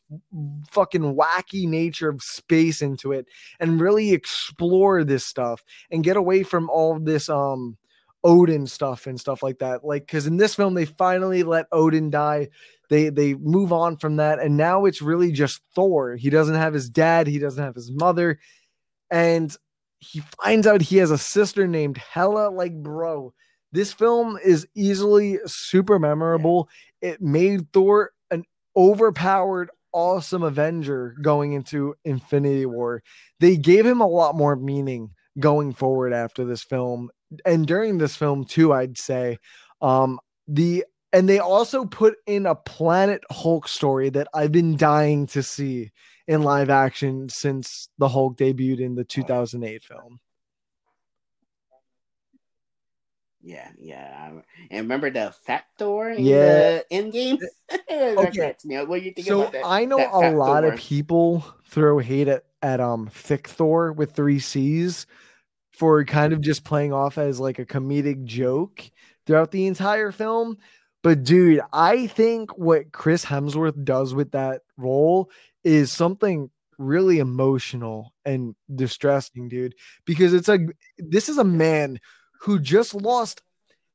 fucking 0.70 1.16
wacky 1.16 1.66
nature 1.66 2.10
of 2.10 2.22
space 2.22 2.82
into 2.82 3.12
it 3.12 3.24
and 3.58 3.80
really 3.80 4.12
explore 4.12 5.04
this 5.04 5.24
stuff 5.24 5.62
and 5.90 6.04
get 6.04 6.18
away 6.18 6.42
from 6.42 6.68
all 6.68 6.98
this 7.00 7.30
um 7.30 7.78
Odin 8.24 8.66
stuff 8.66 9.06
and 9.06 9.18
stuff 9.18 9.42
like 9.42 9.58
that. 9.58 9.84
Like 9.84 10.06
cuz 10.06 10.26
in 10.26 10.36
this 10.36 10.54
film 10.54 10.74
they 10.74 10.84
finally 10.84 11.42
let 11.42 11.66
Odin 11.72 12.10
die 12.10 12.48
they 12.88 13.08
they 13.08 13.34
move 13.34 13.72
on 13.72 13.96
from 13.96 14.16
that 14.16 14.38
and 14.38 14.56
now 14.56 14.84
it's 14.84 15.02
really 15.02 15.32
just 15.32 15.60
Thor. 15.74 16.16
He 16.16 16.30
doesn't 16.30 16.54
have 16.54 16.74
his 16.74 16.90
dad, 16.90 17.26
he 17.26 17.38
doesn't 17.38 17.62
have 17.62 17.74
his 17.74 17.90
mother 17.90 18.38
and 19.10 19.56
he 20.00 20.20
finds 20.42 20.66
out 20.66 20.82
he 20.82 20.96
has 20.96 21.10
a 21.10 21.18
sister 21.18 21.66
named 21.66 21.96
Hela 21.96 22.50
like 22.50 22.74
bro. 22.74 23.32
This 23.72 23.92
film 23.92 24.38
is 24.44 24.66
easily 24.74 25.38
super 25.46 25.98
memorable. 25.98 26.68
It 27.00 27.22
made 27.22 27.72
Thor 27.72 28.12
an 28.30 28.44
overpowered 28.76 29.70
awesome 29.92 30.42
Avenger 30.42 31.14
going 31.22 31.52
into 31.52 31.94
Infinity 32.04 32.66
War. 32.66 33.02
They 33.40 33.56
gave 33.56 33.86
him 33.86 34.00
a 34.00 34.06
lot 34.06 34.34
more 34.34 34.56
meaning 34.56 35.10
going 35.38 35.72
forward 35.72 36.12
after 36.12 36.44
this 36.44 36.62
film 36.62 37.10
and 37.44 37.66
during 37.66 37.98
this 37.98 38.16
film 38.16 38.44
too 38.44 38.72
i'd 38.72 38.98
say 38.98 39.38
um 39.80 40.18
the 40.48 40.84
and 41.12 41.28
they 41.28 41.38
also 41.38 41.84
put 41.84 42.16
in 42.26 42.46
a 42.46 42.54
Planet 42.54 43.22
Hulk 43.30 43.68
story 43.68 44.08
that 44.10 44.28
I've 44.32 44.52
been 44.52 44.76
dying 44.76 45.26
to 45.28 45.42
see 45.42 45.92
in 46.26 46.42
live 46.42 46.70
action 46.70 47.28
since 47.28 47.90
the 47.98 48.08
Hulk 48.08 48.38
debuted 48.38 48.80
in 48.80 48.94
the 48.94 49.04
2008 49.04 49.84
film. 49.84 50.20
Yeah, 53.44 53.68
yeah. 53.76 54.30
And 54.70 54.82
remember 54.82 55.10
the 55.10 55.34
Fat 55.44 55.64
Thor 55.76 56.10
in 56.10 56.24
yeah. 56.24 56.78
the 56.78 56.84
Endgame? 56.92 57.38
okay. 57.90 58.54
What 58.84 59.00
do 59.00 59.04
you 59.04 59.12
think 59.12 59.26
so 59.26 59.40
about 59.40 59.52
that? 59.52 59.66
I 59.66 59.84
know 59.84 59.96
that 59.96 60.12
a 60.12 60.30
lot 60.30 60.62
Thor? 60.62 60.72
of 60.72 60.78
people 60.78 61.44
throw 61.66 61.98
hate 61.98 62.28
at, 62.28 62.44
at 62.62 62.80
um 62.80 63.08
Thick 63.08 63.48
Thor 63.48 63.92
with 63.92 64.12
three 64.12 64.38
C's 64.38 65.06
for 65.72 66.04
kind 66.04 66.32
of 66.32 66.40
just 66.40 66.64
playing 66.64 66.92
off 66.92 67.18
as 67.18 67.40
like 67.40 67.58
a 67.58 67.66
comedic 67.66 68.24
joke 68.24 68.90
throughout 69.26 69.50
the 69.50 69.66
entire 69.66 70.12
film. 70.12 70.58
But 71.02 71.24
dude, 71.24 71.60
I 71.72 72.06
think 72.06 72.56
what 72.56 72.92
Chris 72.92 73.24
Hemsworth 73.24 73.84
does 73.84 74.14
with 74.14 74.32
that 74.32 74.62
role 74.76 75.30
is 75.64 75.92
something 75.92 76.50
really 76.78 77.18
emotional 77.18 78.12
and 78.24 78.54
distressing, 78.74 79.48
dude, 79.48 79.74
because 80.04 80.32
it's 80.34 80.48
like 80.48 80.62
this 80.98 81.28
is 81.28 81.38
a 81.38 81.44
man 81.44 81.98
who 82.40 82.58
just 82.58 82.94
lost 82.94 83.42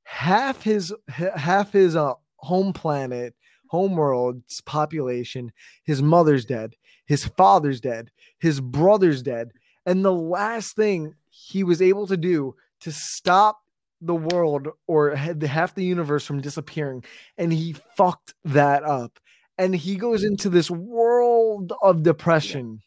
half 0.04 0.64
his 0.64 0.94
half 1.10 1.72
his 1.72 1.96
uh, 1.96 2.14
home 2.38 2.74
planet, 2.74 3.36
home 3.68 3.96
world's 3.96 4.62
population. 4.62 5.52
His 5.84 6.02
mother's 6.02 6.46
dead, 6.46 6.76
his 7.06 7.26
father's 7.26 7.80
dead, 7.80 8.12
his 8.40 8.60
brother's 8.60 9.22
dead, 9.22 9.52
and 9.86 10.04
the 10.04 10.14
last 10.14 10.76
thing 10.76 11.14
he 11.46 11.64
was 11.64 11.82
able 11.82 12.08
to 12.08 12.18
do 12.18 12.56
to 12.82 12.92
stop 12.92 13.60
the 14.02 14.16
world 14.16 14.70
or 14.88 15.16
half 15.16 15.76
the 15.76 15.84
universe 15.84 16.26
from 16.26 16.42
disappearing. 16.42 17.04
And 17.38 17.52
he 17.54 17.76
fucked 17.96 18.34
that 18.46 18.84
up. 18.84 19.20
And 19.58 19.76
he 19.76 19.96
goes 19.96 20.24
into 20.24 20.50
this 20.50 20.70
world 20.70 21.74
of 21.82 22.04
depression 22.04 22.82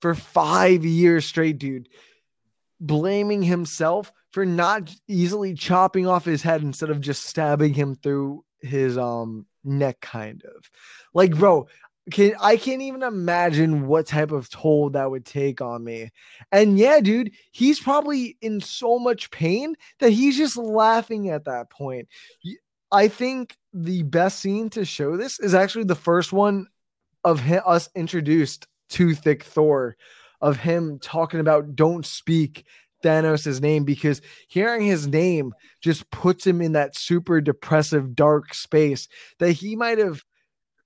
for 0.00 0.14
5 0.14 0.84
years 0.84 1.24
straight 1.24 1.58
dude 1.58 1.88
blaming 2.78 3.42
himself 3.42 4.12
for 4.30 4.44
not 4.44 4.94
easily 5.08 5.54
chopping 5.54 6.06
off 6.06 6.24
his 6.24 6.42
head 6.42 6.62
instead 6.62 6.90
of 6.90 7.00
just 7.00 7.24
stabbing 7.24 7.72
him 7.72 7.94
through 7.94 8.44
his 8.60 8.98
um 8.98 9.46
neck 9.64 10.00
kind 10.00 10.44
of. 10.44 10.70
Like 11.14 11.34
bro 11.34 11.66
can 12.10 12.34
I 12.40 12.56
can't 12.56 12.82
even 12.82 13.02
imagine 13.02 13.86
what 13.86 14.06
type 14.06 14.30
of 14.30 14.48
toll 14.48 14.90
that 14.90 15.10
would 15.10 15.24
take 15.24 15.60
on 15.60 15.82
me. 15.82 16.10
And 16.52 16.78
yeah, 16.78 17.00
dude, 17.00 17.32
he's 17.50 17.80
probably 17.80 18.36
in 18.40 18.60
so 18.60 18.98
much 18.98 19.30
pain 19.30 19.74
that 19.98 20.10
he's 20.10 20.36
just 20.36 20.56
laughing 20.56 21.30
at 21.30 21.44
that 21.44 21.70
point. 21.70 22.08
I 22.92 23.08
think 23.08 23.56
the 23.72 24.02
best 24.04 24.38
scene 24.38 24.70
to 24.70 24.84
show 24.84 25.16
this 25.16 25.40
is 25.40 25.54
actually 25.54 25.84
the 25.84 25.94
first 25.96 26.32
one 26.32 26.68
of 27.24 27.40
him, 27.40 27.62
us 27.66 27.88
introduced 27.96 28.68
to 28.90 29.14
Thick 29.14 29.42
Thor, 29.42 29.96
of 30.40 30.58
him 30.58 30.98
talking 31.00 31.40
about 31.40 31.74
don't 31.74 32.06
speak 32.06 32.64
Thanos' 33.02 33.60
name 33.60 33.84
because 33.84 34.22
hearing 34.48 34.86
his 34.86 35.08
name 35.08 35.52
just 35.80 36.08
puts 36.10 36.46
him 36.46 36.60
in 36.62 36.72
that 36.72 36.96
super 36.96 37.40
depressive, 37.40 38.14
dark 38.14 38.54
space 38.54 39.08
that 39.38 39.52
he 39.52 39.74
might 39.74 39.98
have 39.98 40.24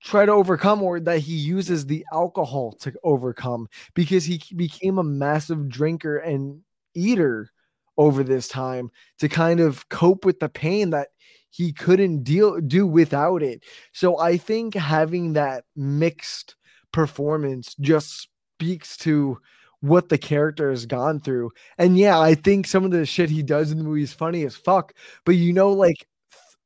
try 0.03 0.25
to 0.25 0.31
overcome 0.31 0.81
or 0.81 0.99
that 0.99 1.19
he 1.19 1.35
uses 1.35 1.85
the 1.85 2.05
alcohol 2.11 2.73
to 2.73 2.93
overcome 3.03 3.67
because 3.93 4.25
he 4.25 4.41
became 4.55 4.97
a 4.97 5.03
massive 5.03 5.69
drinker 5.69 6.17
and 6.17 6.61
eater 6.95 7.51
over 7.97 8.23
this 8.23 8.47
time 8.47 8.89
to 9.19 9.29
kind 9.29 9.59
of 9.59 9.87
cope 9.89 10.25
with 10.25 10.39
the 10.39 10.49
pain 10.49 10.89
that 10.89 11.09
he 11.49 11.71
couldn't 11.73 12.23
deal 12.23 12.59
do 12.61 12.87
without 12.87 13.43
it. 13.43 13.63
So 13.91 14.17
I 14.19 14.37
think 14.37 14.73
having 14.73 15.33
that 15.33 15.65
mixed 15.75 16.55
performance 16.91 17.75
just 17.79 18.27
speaks 18.61 18.97
to 18.97 19.37
what 19.81 20.09
the 20.09 20.17
character 20.17 20.69
has 20.69 20.85
gone 20.85 21.19
through. 21.19 21.51
And 21.77 21.97
yeah, 21.97 22.19
I 22.19 22.35
think 22.35 22.67
some 22.67 22.85
of 22.85 22.91
the 22.91 23.05
shit 23.05 23.29
he 23.29 23.43
does 23.43 23.71
in 23.71 23.77
the 23.77 23.83
movie 23.83 24.03
is 24.03 24.13
funny 24.13 24.45
as 24.45 24.55
fuck, 24.55 24.93
but 25.25 25.35
you 25.35 25.53
know 25.53 25.71
like 25.71 25.97
th- 25.97 26.57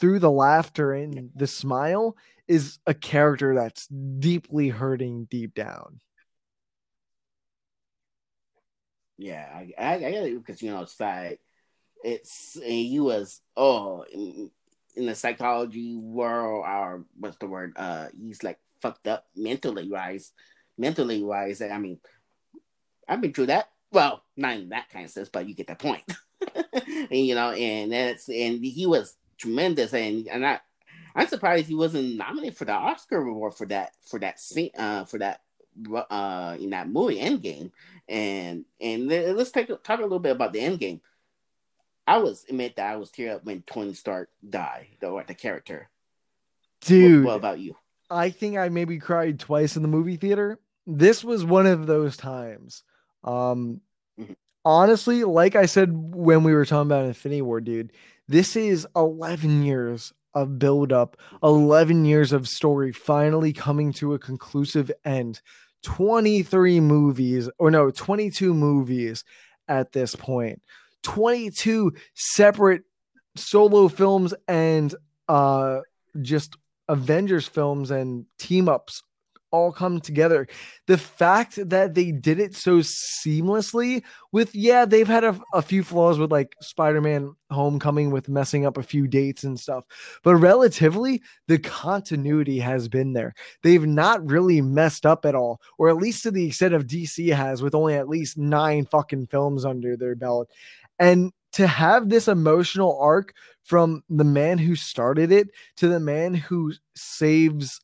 through 0.00 0.18
the 0.18 0.30
laughter 0.30 0.92
and 0.92 1.30
the 1.34 1.46
smile, 1.46 2.16
is 2.46 2.78
a 2.86 2.94
character 2.94 3.54
that's 3.54 3.86
deeply 3.86 4.68
hurting 4.68 5.26
deep 5.30 5.54
down. 5.54 6.00
Yeah, 9.16 9.48
I, 9.52 9.72
I, 9.78 9.94
I 9.94 9.98
get 9.98 10.24
it 10.24 10.44
because 10.44 10.60
you 10.60 10.70
know 10.70 10.82
it's 10.82 10.98
like 10.98 11.40
it's 12.02 12.58
he 12.62 12.98
was 13.00 13.40
oh 13.56 14.04
in, 14.12 14.50
in, 14.96 15.06
the 15.06 15.14
psychology 15.14 15.96
world 15.96 16.64
or 16.66 17.04
what's 17.18 17.36
the 17.38 17.46
word? 17.46 17.74
Uh, 17.76 18.08
he's 18.20 18.42
like 18.42 18.58
fucked 18.82 19.06
up 19.06 19.26
mentally 19.36 19.88
wise, 19.88 20.32
mentally 20.76 21.22
wise. 21.22 21.62
I 21.62 21.78
mean, 21.78 22.00
I've 23.08 23.20
been 23.20 23.32
through 23.32 23.46
that. 23.46 23.70
Well, 23.92 24.22
not 24.36 24.56
in 24.56 24.70
that 24.70 24.90
kind 24.90 25.04
of 25.04 25.10
sense, 25.12 25.28
but 25.28 25.48
you 25.48 25.54
get 25.54 25.68
the 25.68 25.76
point. 25.76 26.02
and, 26.74 27.26
you 27.26 27.36
know, 27.36 27.52
and 27.52 27.92
that's 27.92 28.28
and 28.28 28.64
he 28.64 28.86
was 28.86 29.16
tremendous, 29.38 29.94
and 29.94 30.26
and 30.26 30.44
I 30.44 30.60
I'm 31.14 31.28
surprised 31.28 31.68
he 31.68 31.74
wasn't 31.74 32.16
nominated 32.16 32.56
for 32.56 32.64
the 32.64 32.72
Oscar 32.72 33.18
award 33.18 33.54
for 33.54 33.66
that 33.66 33.92
for 34.06 34.18
that 34.20 34.40
scene 34.40 34.70
uh, 34.76 35.04
for 35.04 35.18
that 35.18 35.40
uh, 36.10 36.56
in 36.58 36.70
that 36.70 36.88
movie 36.88 37.18
Endgame. 37.18 37.70
And 38.08 38.64
and 38.80 39.08
let's 39.08 39.50
take 39.50 39.68
talk 39.82 40.00
a 40.00 40.02
little 40.02 40.18
bit 40.18 40.32
about 40.32 40.52
the 40.52 40.60
Endgame. 40.60 41.00
I 42.06 42.18
was 42.18 42.44
admit 42.48 42.76
that 42.76 42.92
I 42.92 42.96
was 42.96 43.10
tear 43.10 43.36
up 43.36 43.44
when 43.44 43.62
Tony 43.62 43.94
Stark 43.94 44.28
died, 44.48 44.88
the 45.00 45.24
the 45.26 45.34
character. 45.34 45.88
Dude, 46.80 47.24
what, 47.24 47.30
what 47.30 47.36
about 47.36 47.58
you? 47.60 47.76
I 48.10 48.30
think 48.30 48.58
I 48.58 48.68
maybe 48.68 48.98
cried 48.98 49.38
twice 49.38 49.76
in 49.76 49.82
the 49.82 49.88
movie 49.88 50.16
theater. 50.16 50.58
This 50.86 51.24
was 51.24 51.44
one 51.44 51.66
of 51.66 51.86
those 51.86 52.16
times. 52.16 52.82
Um, 53.22 53.80
mm-hmm. 54.20 54.34
honestly, 54.66 55.24
like 55.24 55.56
I 55.56 55.64
said 55.64 55.90
when 55.92 56.44
we 56.44 56.52
were 56.52 56.66
talking 56.66 56.88
about 56.90 57.06
Infinity 57.06 57.40
War, 57.40 57.62
dude, 57.62 57.92
this 58.28 58.54
is 58.54 58.86
11 58.94 59.64
years 59.64 60.12
of 60.34 60.58
build 60.58 60.92
up, 60.92 61.16
11 61.42 62.04
years 62.04 62.32
of 62.32 62.48
story 62.48 62.92
finally 62.92 63.52
coming 63.52 63.92
to 63.94 64.14
a 64.14 64.18
conclusive 64.18 64.90
end. 65.04 65.40
23 65.82 66.80
movies, 66.80 67.48
or 67.58 67.70
no, 67.70 67.90
22 67.90 68.54
movies 68.54 69.24
at 69.68 69.92
this 69.92 70.14
point. 70.14 70.60
22 71.02 71.92
separate 72.14 72.82
solo 73.36 73.88
films 73.88 74.32
and 74.48 74.94
uh 75.28 75.80
just 76.22 76.56
Avengers 76.88 77.48
films 77.48 77.90
and 77.90 78.26
team 78.38 78.68
ups 78.68 79.02
all 79.54 79.70
come 79.70 80.00
together. 80.00 80.48
The 80.88 80.98
fact 80.98 81.56
that 81.70 81.94
they 81.94 82.10
did 82.10 82.40
it 82.40 82.56
so 82.56 82.78
seamlessly 82.78 84.02
with, 84.32 84.52
yeah, 84.52 84.84
they've 84.84 85.06
had 85.06 85.22
a, 85.22 85.40
a 85.52 85.62
few 85.62 85.84
flaws 85.84 86.18
with 86.18 86.32
like 86.32 86.56
Spider 86.60 87.00
Man 87.00 87.36
Homecoming 87.52 88.10
with 88.10 88.28
messing 88.28 88.66
up 88.66 88.76
a 88.76 88.82
few 88.82 89.06
dates 89.06 89.44
and 89.44 89.58
stuff, 89.58 89.84
but 90.24 90.34
relatively, 90.34 91.22
the 91.46 91.58
continuity 91.58 92.58
has 92.58 92.88
been 92.88 93.12
there. 93.12 93.32
They've 93.62 93.86
not 93.86 94.28
really 94.28 94.60
messed 94.60 95.06
up 95.06 95.24
at 95.24 95.36
all, 95.36 95.60
or 95.78 95.88
at 95.88 95.96
least 95.96 96.24
to 96.24 96.32
the 96.32 96.46
extent 96.46 96.74
of 96.74 96.88
DC 96.88 97.32
has, 97.32 97.62
with 97.62 97.76
only 97.76 97.94
at 97.94 98.08
least 98.08 98.36
nine 98.36 98.86
fucking 98.86 99.28
films 99.28 99.64
under 99.64 99.96
their 99.96 100.16
belt. 100.16 100.50
And 100.98 101.32
to 101.52 101.68
have 101.68 102.08
this 102.08 102.26
emotional 102.26 102.98
arc 103.00 103.32
from 103.62 104.02
the 104.10 104.24
man 104.24 104.58
who 104.58 104.74
started 104.74 105.30
it 105.30 105.48
to 105.76 105.86
the 105.86 106.00
man 106.00 106.34
who 106.34 106.72
saves 106.96 107.80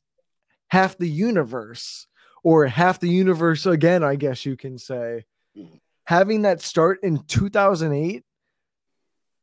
half 0.70 0.96
the 0.96 1.08
universe 1.08 2.06
or 2.42 2.66
half 2.66 3.00
the 3.00 3.08
universe 3.08 3.66
again, 3.66 4.02
I 4.02 4.16
guess 4.16 4.46
you 4.46 4.56
can 4.56 4.78
say. 4.78 5.24
Mm-hmm. 5.56 5.76
Having 6.04 6.42
that 6.42 6.60
start 6.60 7.00
in 7.02 7.22
2008 7.24 8.24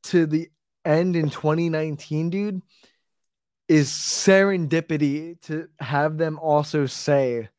to 0.04 0.26
the 0.26 0.50
end 0.84 1.16
in 1.16 1.30
2019, 1.30 2.30
dude, 2.30 2.62
is 3.68 3.90
serendipity 3.90 5.40
to 5.42 5.68
have 5.80 6.18
them 6.18 6.40
also 6.40 6.86
say, 6.86 7.50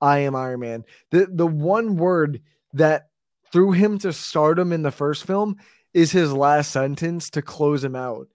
I 0.00 0.20
am 0.20 0.36
Iron 0.36 0.60
Man. 0.60 0.84
The 1.10 1.26
the 1.30 1.46
one 1.46 1.96
word 1.96 2.42
that 2.74 3.08
threw 3.52 3.72
him 3.72 3.98
to 4.00 4.12
stardom 4.12 4.72
in 4.72 4.82
the 4.82 4.90
first 4.90 5.24
film 5.24 5.56
is 5.94 6.12
his 6.12 6.32
last 6.32 6.70
sentence 6.70 7.30
to 7.30 7.42
close 7.42 7.82
him 7.82 7.96
out. 7.96 8.28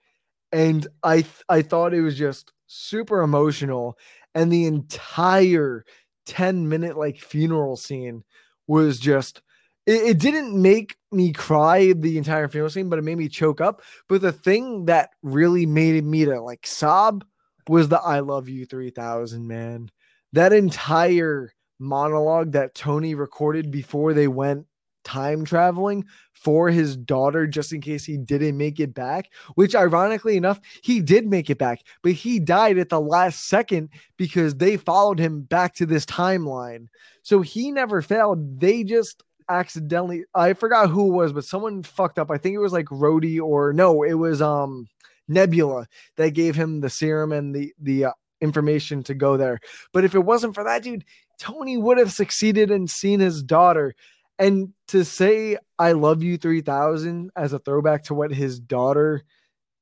And 0.51 0.85
I 1.03 1.25
I 1.47 1.61
thought 1.61 1.93
it 1.93 2.01
was 2.01 2.17
just 2.17 2.51
super 2.67 3.21
emotional 3.21 3.97
and 4.35 4.51
the 4.51 4.65
entire 4.65 5.83
10 6.25 6.69
minute 6.69 6.97
like 6.97 7.19
funeral 7.19 7.75
scene 7.75 8.23
was 8.67 8.99
just 8.99 9.41
it, 9.87 10.03
it, 10.03 10.19
didn't 10.19 10.59
make 10.59 10.95
me 11.11 11.33
cry 11.33 11.93
the 11.93 12.17
entire 12.17 12.47
funeral 12.47 12.69
scene 12.69 12.89
but 12.89 12.99
it 12.99 13.03
made 13.03 13.17
me 13.17 13.27
choke 13.27 13.59
up. 13.59 13.81
But 14.07 14.21
the 14.21 14.31
thing 14.31 14.85
that 14.85 15.09
really 15.23 15.65
made 15.65 16.05
me 16.05 16.25
to 16.25 16.39
like 16.41 16.67
sob 16.67 17.25
was 17.67 17.89
the 17.89 17.99
i 17.99 18.19
love 18.19 18.49
you 18.49 18.65
3000 18.65 19.47
man. 19.47 19.89
That 20.33 20.53
entire 20.53 21.53
monologue 21.79 22.51
that 22.53 22.75
tony 22.75 23.15
recorded 23.15 23.71
before 23.71 24.13
they 24.13 24.27
went 24.27 24.65
time 25.03 25.45
traveling 25.45 26.05
for 26.33 26.69
his 26.69 26.97
daughter 26.97 27.45
just 27.45 27.71
in 27.71 27.81
case 27.81 28.03
he 28.03 28.17
didn't 28.17 28.57
make 28.57 28.79
it 28.79 28.93
back, 28.93 29.29
which 29.55 29.75
ironically 29.75 30.37
enough, 30.37 30.59
he 30.81 30.99
did 30.99 31.27
make 31.27 31.49
it 31.49 31.57
back, 31.57 31.83
but 32.01 32.13
he 32.13 32.39
died 32.39 32.77
at 32.77 32.89
the 32.89 32.99
last 32.99 33.47
second 33.47 33.89
because 34.17 34.55
they 34.55 34.77
followed 34.77 35.19
him 35.19 35.41
back 35.41 35.75
to 35.75 35.85
this 35.85 36.05
timeline. 36.05 36.87
So 37.21 37.41
he 37.41 37.71
never 37.71 38.01
failed. 38.01 38.59
They 38.59 38.83
just 38.83 39.23
accidentally, 39.49 40.23
I 40.33 40.53
forgot 40.53 40.89
who 40.89 41.11
it 41.11 41.15
was, 41.15 41.33
but 41.33 41.45
someone 41.45 41.83
fucked 41.83 42.17
up. 42.17 42.31
I 42.31 42.37
think 42.37 42.55
it 42.55 42.59
was 42.59 42.73
like 42.73 42.87
Rhodey 42.87 43.39
or 43.39 43.73
no, 43.73 44.03
it 44.03 44.13
was 44.13 44.41
um 44.41 44.87
Nebula 45.27 45.87
that 46.17 46.33
gave 46.33 46.55
him 46.55 46.81
the 46.81 46.89
serum 46.89 47.31
and 47.31 47.53
the 47.55 47.73
the 47.79 48.05
uh, 48.05 48.11
information 48.41 49.03
to 49.03 49.13
go 49.13 49.37
there. 49.37 49.59
But 49.93 50.03
if 50.03 50.15
it 50.15 50.19
wasn't 50.25 50.55
for 50.55 50.63
that 50.63 50.83
dude, 50.83 51.05
Tony 51.39 51.77
would 51.77 51.97
have 51.97 52.11
succeeded 52.11 52.71
and 52.71 52.89
seen 52.89 53.19
his 53.19 53.41
daughter. 53.43 53.95
And 54.41 54.73
to 54.89 55.05
say 55.05 55.57
I 55.79 55.93
love 55.93 56.23
you 56.23 56.37
3000 56.37 57.31
as 57.37 57.53
a 57.53 57.59
throwback 57.59 58.05
to 58.05 58.15
what 58.15 58.33
his 58.33 58.59
daughter 58.59 59.23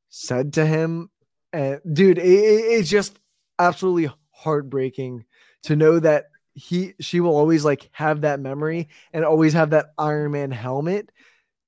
said 0.10 0.54
to 0.54 0.66
him, 0.66 1.10
and 1.54 1.82
dude, 1.94 2.20
it, 2.20 2.24
it's 2.24 2.90
just 2.90 3.20
absolutely 3.60 4.12
heartbreaking 4.32 5.26
to 5.64 5.76
know 5.76 6.00
that 6.00 6.26
he 6.56 6.94
she 7.02 7.22
will 7.22 7.36
always 7.38 7.66
like 7.66 7.90
have 7.94 8.22
that 8.22 8.40
memory 8.42 8.90
and 9.14 9.26
always 9.26 9.54
have 9.54 9.72
that 9.72 9.88
Iron 9.98 10.32
Man 10.34 10.52
helmet 10.52 11.12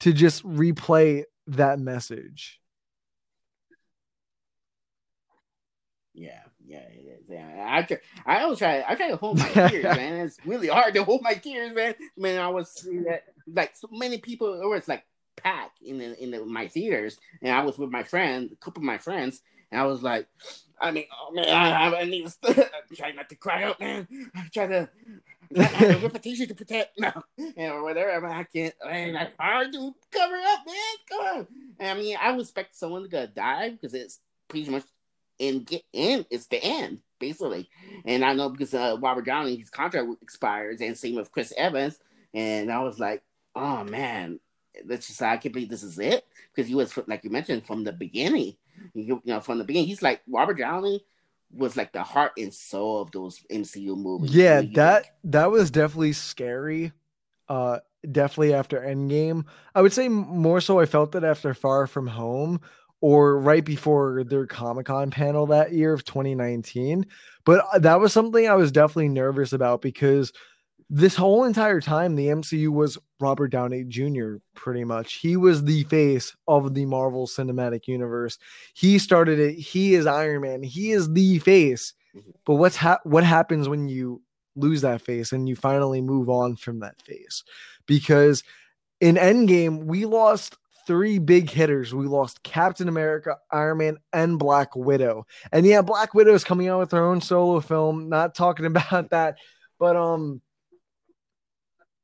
to 0.01 0.13
just 0.13 0.43
replay 0.43 1.25
that 1.47 1.79
message. 1.79 2.61
Yeah, 6.13 6.43
yeah, 7.31 7.55
yeah. 7.55 7.67
I 7.69 7.81
try, 7.83 7.97
I 8.25 8.41
always 8.41 8.59
try. 8.59 8.83
I 8.87 8.95
try 8.95 9.09
to 9.09 9.15
hold 9.15 9.39
my 9.39 9.47
tears, 9.67 9.83
man. 9.83 10.25
It's 10.25 10.37
really 10.45 10.67
hard 10.67 10.93
to 10.95 11.03
hold 11.03 11.21
my 11.21 11.33
tears, 11.33 11.73
man. 11.73 11.95
Man, 12.17 12.39
I 12.39 12.49
was 12.49 12.87
that 13.05 13.23
like 13.47 13.75
so 13.75 13.87
many 13.91 14.17
people. 14.17 14.61
It 14.61 14.67
was 14.67 14.87
like 14.87 15.05
packed 15.37 15.81
in 15.81 15.97
the, 15.97 16.21
in 16.21 16.31
the, 16.31 16.45
my 16.45 16.67
theaters, 16.67 17.17
and 17.41 17.53
I 17.53 17.63
was 17.63 17.77
with 17.77 17.89
my 17.89 18.03
friend, 18.03 18.49
a 18.51 18.55
couple 18.57 18.81
of 18.81 18.85
my 18.85 18.97
friends, 18.97 19.41
and 19.71 19.79
I 19.79 19.85
was 19.85 20.03
like, 20.03 20.27
I 20.79 20.91
mean, 20.91 21.05
oh 21.11 21.31
man, 21.33 21.49
I, 21.49 22.01
I 22.01 22.03
need 22.05 22.27
to 22.27 22.69
try 22.95 23.11
not 23.11 23.29
to 23.29 23.35
cry 23.35 23.63
out, 23.63 23.79
man. 23.79 24.07
I 24.35 24.47
try 24.53 24.67
to 24.67 24.89
rip 25.51 26.15
a 26.15 26.19
t-shirt 26.19 26.49
to 26.49 26.55
protect 26.55 26.99
no, 26.99 27.11
and 27.37 27.71
or 27.71 27.83
whatever. 27.83 28.27
I, 28.27 28.39
I 28.39 28.43
can't. 28.43 28.73
Man, 28.83 29.15
it's 29.15 29.35
hard 29.39 29.71
to 29.73 29.95
cover 30.11 30.35
up, 30.35 30.59
man. 30.65 30.75
Come 31.09 31.19
on. 31.19 31.47
And, 31.79 31.97
I 31.97 32.01
mean, 32.01 32.17
I 32.19 32.31
would 32.31 32.41
expect 32.41 32.75
someone 32.75 33.07
to 33.09 33.27
die 33.27 33.69
because 33.69 33.93
it's 33.93 34.19
pretty 34.47 34.69
much 34.71 34.83
in 35.39 35.63
get 35.63 35.83
in. 35.93 36.25
It's 36.29 36.47
the 36.47 36.63
end 36.63 36.99
basically. 37.21 37.69
And 38.05 38.25
I 38.25 38.33
know 38.33 38.49
because 38.49 38.73
uh, 38.73 38.97
Robert 38.99 39.25
Downey, 39.25 39.55
his 39.55 39.69
contract 39.69 40.09
expires, 40.21 40.81
and 40.81 40.97
same 40.97 41.15
with 41.15 41.31
Chris 41.31 41.53
Evans. 41.55 41.97
And 42.33 42.71
I 42.71 42.83
was 42.83 42.99
like, 42.99 43.23
oh 43.55 43.83
man, 43.85 44.39
let's 44.85 45.07
just 45.07 45.21
I 45.21 45.37
can't 45.37 45.53
believe 45.53 45.69
this 45.69 45.83
is 45.83 45.99
it 45.99 46.25
because 46.53 46.67
he 46.67 46.75
was 46.75 46.97
like 47.07 47.23
you 47.23 47.29
mentioned 47.29 47.65
from 47.65 47.83
the 47.83 47.93
beginning. 47.93 48.55
You, 48.93 49.21
know, 49.25 49.39
from 49.39 49.59
the 49.59 49.63
beginning, 49.63 49.87
he's 49.87 50.01
like 50.01 50.21
Robert 50.27 50.57
Downey 50.57 51.05
was 51.53 51.75
like 51.75 51.91
the 51.91 52.03
heart 52.03 52.31
and 52.37 52.53
soul 52.53 53.01
of 53.01 53.11
those 53.11 53.41
MCU 53.51 53.97
movies. 53.97 54.33
Yeah, 54.33 54.61
that 54.73 55.05
that 55.25 55.51
was 55.51 55.71
definitely 55.71 56.13
scary. 56.13 56.91
Uh, 57.47 57.79
definitely 58.09 58.53
after 58.53 58.79
Endgame. 58.79 59.45
I 59.75 59.81
would 59.81 59.93
say 59.93 60.07
more 60.07 60.61
so. 60.61 60.79
I 60.79 60.85
felt 60.85 61.11
that 61.11 61.23
after 61.23 61.53
Far 61.53 61.85
From 61.85 62.07
Home 62.07 62.61
or 63.01 63.39
right 63.39 63.65
before 63.65 64.23
their 64.23 64.45
Comic 64.45 64.85
Con 64.85 65.09
panel 65.11 65.47
that 65.47 65.73
year 65.73 65.93
of 65.93 66.05
2019. 66.05 67.05
But 67.43 67.65
uh, 67.73 67.79
that 67.79 67.99
was 67.99 68.13
something 68.13 68.47
I 68.47 68.55
was 68.55 68.71
definitely 68.71 69.09
nervous 69.09 69.53
about 69.53 69.81
because 69.81 70.31
this 70.89 71.15
whole 71.15 71.45
entire 71.45 71.81
time 71.81 72.15
the 72.15 72.27
MCU 72.27 72.69
was 72.69 72.97
Robert 73.19 73.47
Downey 73.47 73.85
Jr. 73.85 74.35
pretty 74.53 74.83
much. 74.83 75.15
He 75.15 75.35
was 75.35 75.63
the 75.63 75.83
face 75.85 76.35
of 76.47 76.73
the 76.73 76.85
Marvel 76.85 77.27
Cinematic 77.27 77.87
Universe. 77.87 78.37
He 78.73 78.99
started 78.99 79.39
it. 79.39 79.53
He 79.53 79.95
is 79.95 80.05
Iron 80.05 80.41
Man. 80.41 80.63
He 80.63 80.91
is 80.91 81.11
the 81.11 81.39
face. 81.39 81.93
Mm-hmm. 82.15 82.31
But 82.45 82.55
what's 82.55 82.75
ha- 82.75 82.99
what 83.03 83.23
happens 83.23 83.67
when 83.67 83.87
you 83.87 84.21
lose 84.55 84.81
that 84.81 85.01
face 85.01 85.31
and 85.31 85.47
you 85.47 85.55
finally 85.55 86.01
move 86.01 86.29
on 86.29 86.55
from 86.57 86.81
that 86.81 87.01
face? 87.01 87.43
Because 87.87 88.43
in 88.99 89.15
Endgame, 89.15 89.85
we 89.85 90.05
lost 90.05 90.57
three 90.85 91.19
big 91.19 91.49
hitters. 91.49 91.93
We 91.93 92.05
lost 92.05 92.43
Captain 92.43 92.87
America, 92.87 93.37
Iron 93.51 93.77
Man, 93.79 93.97
and 94.13 94.39
Black 94.39 94.75
Widow. 94.75 95.25
And 95.51 95.65
yeah, 95.65 95.81
Black 95.81 96.13
Widow 96.13 96.33
is 96.33 96.43
coming 96.43 96.67
out 96.67 96.79
with 96.79 96.91
her 96.91 97.05
own 97.05 97.21
solo 97.21 97.59
film. 97.59 98.09
Not 98.09 98.35
talking 98.35 98.65
about 98.67 99.09
that, 99.11 99.37
but 99.79 99.95
um 99.95 100.41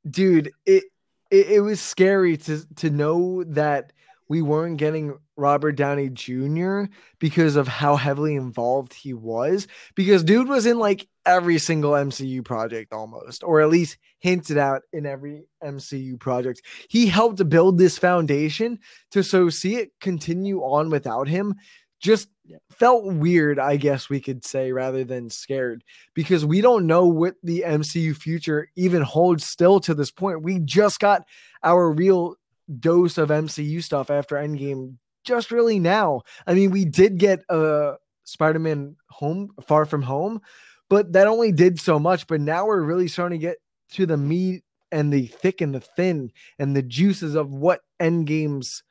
dude, 0.09 0.51
it, 0.65 0.85
it 1.29 1.47
it, 1.47 1.59
was 1.61 1.81
scary 1.81 2.37
to 2.37 2.63
to 2.75 2.89
know 2.89 3.43
that 3.43 3.91
we 4.29 4.41
weren't 4.41 4.77
getting 4.77 5.17
Robert 5.35 5.73
Downey 5.73 6.09
Jr. 6.09 6.83
because 7.19 7.55
of 7.55 7.67
how 7.67 7.95
heavily 7.95 8.35
involved 8.35 8.93
he 8.93 9.13
was. 9.13 9.67
Because 9.95 10.23
dude 10.23 10.49
was 10.49 10.65
in 10.65 10.79
like 10.79 11.07
every 11.27 11.59
single 11.59 11.91
MCU 11.91 12.43
project 12.43 12.93
almost, 12.93 13.43
or 13.43 13.61
at 13.61 13.69
least 13.69 13.97
hinted 14.19 14.57
out 14.57 14.81
in 14.93 15.05
every 15.05 15.43
MCU 15.63 16.19
project. 16.19 16.61
He 16.89 17.07
helped 17.07 17.47
build 17.49 17.77
this 17.77 17.97
foundation 17.97 18.79
to 19.11 19.23
so 19.23 19.49
see 19.49 19.75
it 19.75 19.91
continue 19.99 20.61
on 20.61 20.89
without 20.89 21.27
him 21.27 21.55
just 21.99 22.29
felt 22.71 23.05
weird, 23.05 23.59
I 23.59 23.77
guess 23.77 24.09
we 24.09 24.19
could 24.19 24.45
say, 24.45 24.71
rather 24.71 25.03
than 25.03 25.29
scared, 25.29 25.83
because 26.13 26.45
we 26.45 26.61
don't 26.61 26.85
know 26.85 27.07
what 27.07 27.35
the 27.43 27.63
MCU 27.65 28.15
future 28.15 28.69
even 28.75 29.01
holds 29.01 29.45
still 29.45 29.79
to 29.81 29.93
this 29.93 30.11
point. 30.11 30.43
We 30.43 30.59
just 30.59 30.99
got 30.99 31.23
our 31.63 31.91
real 31.91 32.35
dose 32.79 33.17
of 33.17 33.29
MCU 33.29 33.83
stuff 33.83 34.11
after 34.11 34.35
Endgame 34.35 34.95
just 35.23 35.51
really 35.51 35.79
now. 35.79 36.21
I 36.45 36.53
mean, 36.53 36.71
we 36.71 36.85
did 36.85 37.17
get 37.17 37.43
a 37.49 37.53
uh, 37.53 37.95
Spider-Man 38.23 38.95
home 39.09 39.49
far 39.65 39.85
from 39.85 40.01
home, 40.01 40.41
but 40.89 41.13
that 41.13 41.27
only 41.27 41.51
did 41.51 41.79
so 41.79 41.99
much. 41.99 42.27
But 42.27 42.41
now 42.41 42.65
we're 42.65 42.81
really 42.81 43.07
starting 43.07 43.39
to 43.39 43.45
get 43.47 43.57
to 43.93 44.05
the 44.05 44.17
meat 44.17 44.63
and 44.91 45.11
the 45.11 45.27
thick 45.27 45.61
and 45.61 45.73
the 45.73 45.81
thin 45.81 46.31
and 46.59 46.75
the 46.75 46.81
juices 46.81 47.35
of 47.35 47.53
what 47.53 47.81
Endgame's 48.01 48.83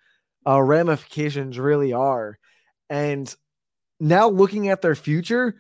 uh, 0.47 0.61
ramifications 0.61 1.59
really 1.59 1.93
are. 1.93 2.39
And 2.89 3.35
now 3.99 4.29
looking 4.29 4.69
at 4.69 4.83
their 4.83 4.95
future, 4.95 5.57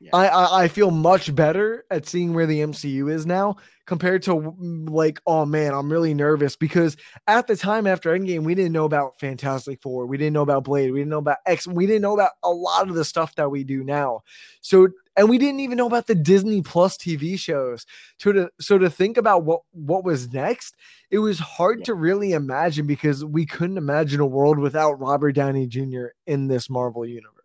yeah. 0.00 0.10
I, 0.12 0.26
I, 0.28 0.62
I 0.64 0.68
feel 0.68 0.90
much 0.90 1.34
better 1.34 1.84
at 1.90 2.06
seeing 2.06 2.32
where 2.32 2.46
the 2.46 2.60
MCU 2.60 3.12
is 3.12 3.26
now 3.26 3.56
compared 3.88 4.22
to 4.22 4.54
like 4.86 5.18
oh 5.26 5.46
man 5.46 5.72
I'm 5.72 5.90
really 5.90 6.12
nervous 6.12 6.56
because 6.56 6.96
at 7.26 7.46
the 7.46 7.56
time 7.56 7.86
after 7.86 8.16
Endgame 8.16 8.44
we 8.44 8.54
didn't 8.54 8.72
know 8.72 8.84
about 8.84 9.18
Fantastic 9.18 9.80
Four 9.80 10.06
we 10.06 10.18
didn't 10.18 10.34
know 10.34 10.42
about 10.42 10.64
Blade 10.64 10.92
we 10.92 11.00
didn't 11.00 11.10
know 11.10 11.18
about 11.18 11.38
X 11.46 11.66
we 11.66 11.86
didn't 11.86 12.02
know 12.02 12.12
about 12.12 12.32
a 12.42 12.50
lot 12.50 12.88
of 12.88 12.94
the 12.94 13.04
stuff 13.04 13.34
that 13.36 13.50
we 13.50 13.64
do 13.64 13.82
now 13.82 14.20
so 14.60 14.88
and 15.16 15.28
we 15.28 15.38
didn't 15.38 15.60
even 15.60 15.78
know 15.78 15.86
about 15.86 16.06
the 16.06 16.14
Disney 16.14 16.60
Plus 16.60 16.98
TV 16.98 17.38
shows 17.38 17.86
so 18.18 18.30
to 18.30 18.50
so 18.60 18.76
to 18.76 18.90
think 18.90 19.16
about 19.16 19.44
what 19.44 19.62
what 19.72 20.04
was 20.04 20.32
next 20.34 20.76
it 21.10 21.18
was 21.18 21.38
hard 21.38 21.78
yeah. 21.78 21.84
to 21.86 21.94
really 21.94 22.32
imagine 22.32 22.86
because 22.86 23.24
we 23.24 23.46
couldn't 23.46 23.78
imagine 23.78 24.20
a 24.20 24.26
world 24.26 24.58
without 24.58 25.00
Robert 25.00 25.32
Downey 25.32 25.66
Jr. 25.66 26.08
in 26.26 26.46
this 26.46 26.68
Marvel 26.68 27.06
universe 27.06 27.37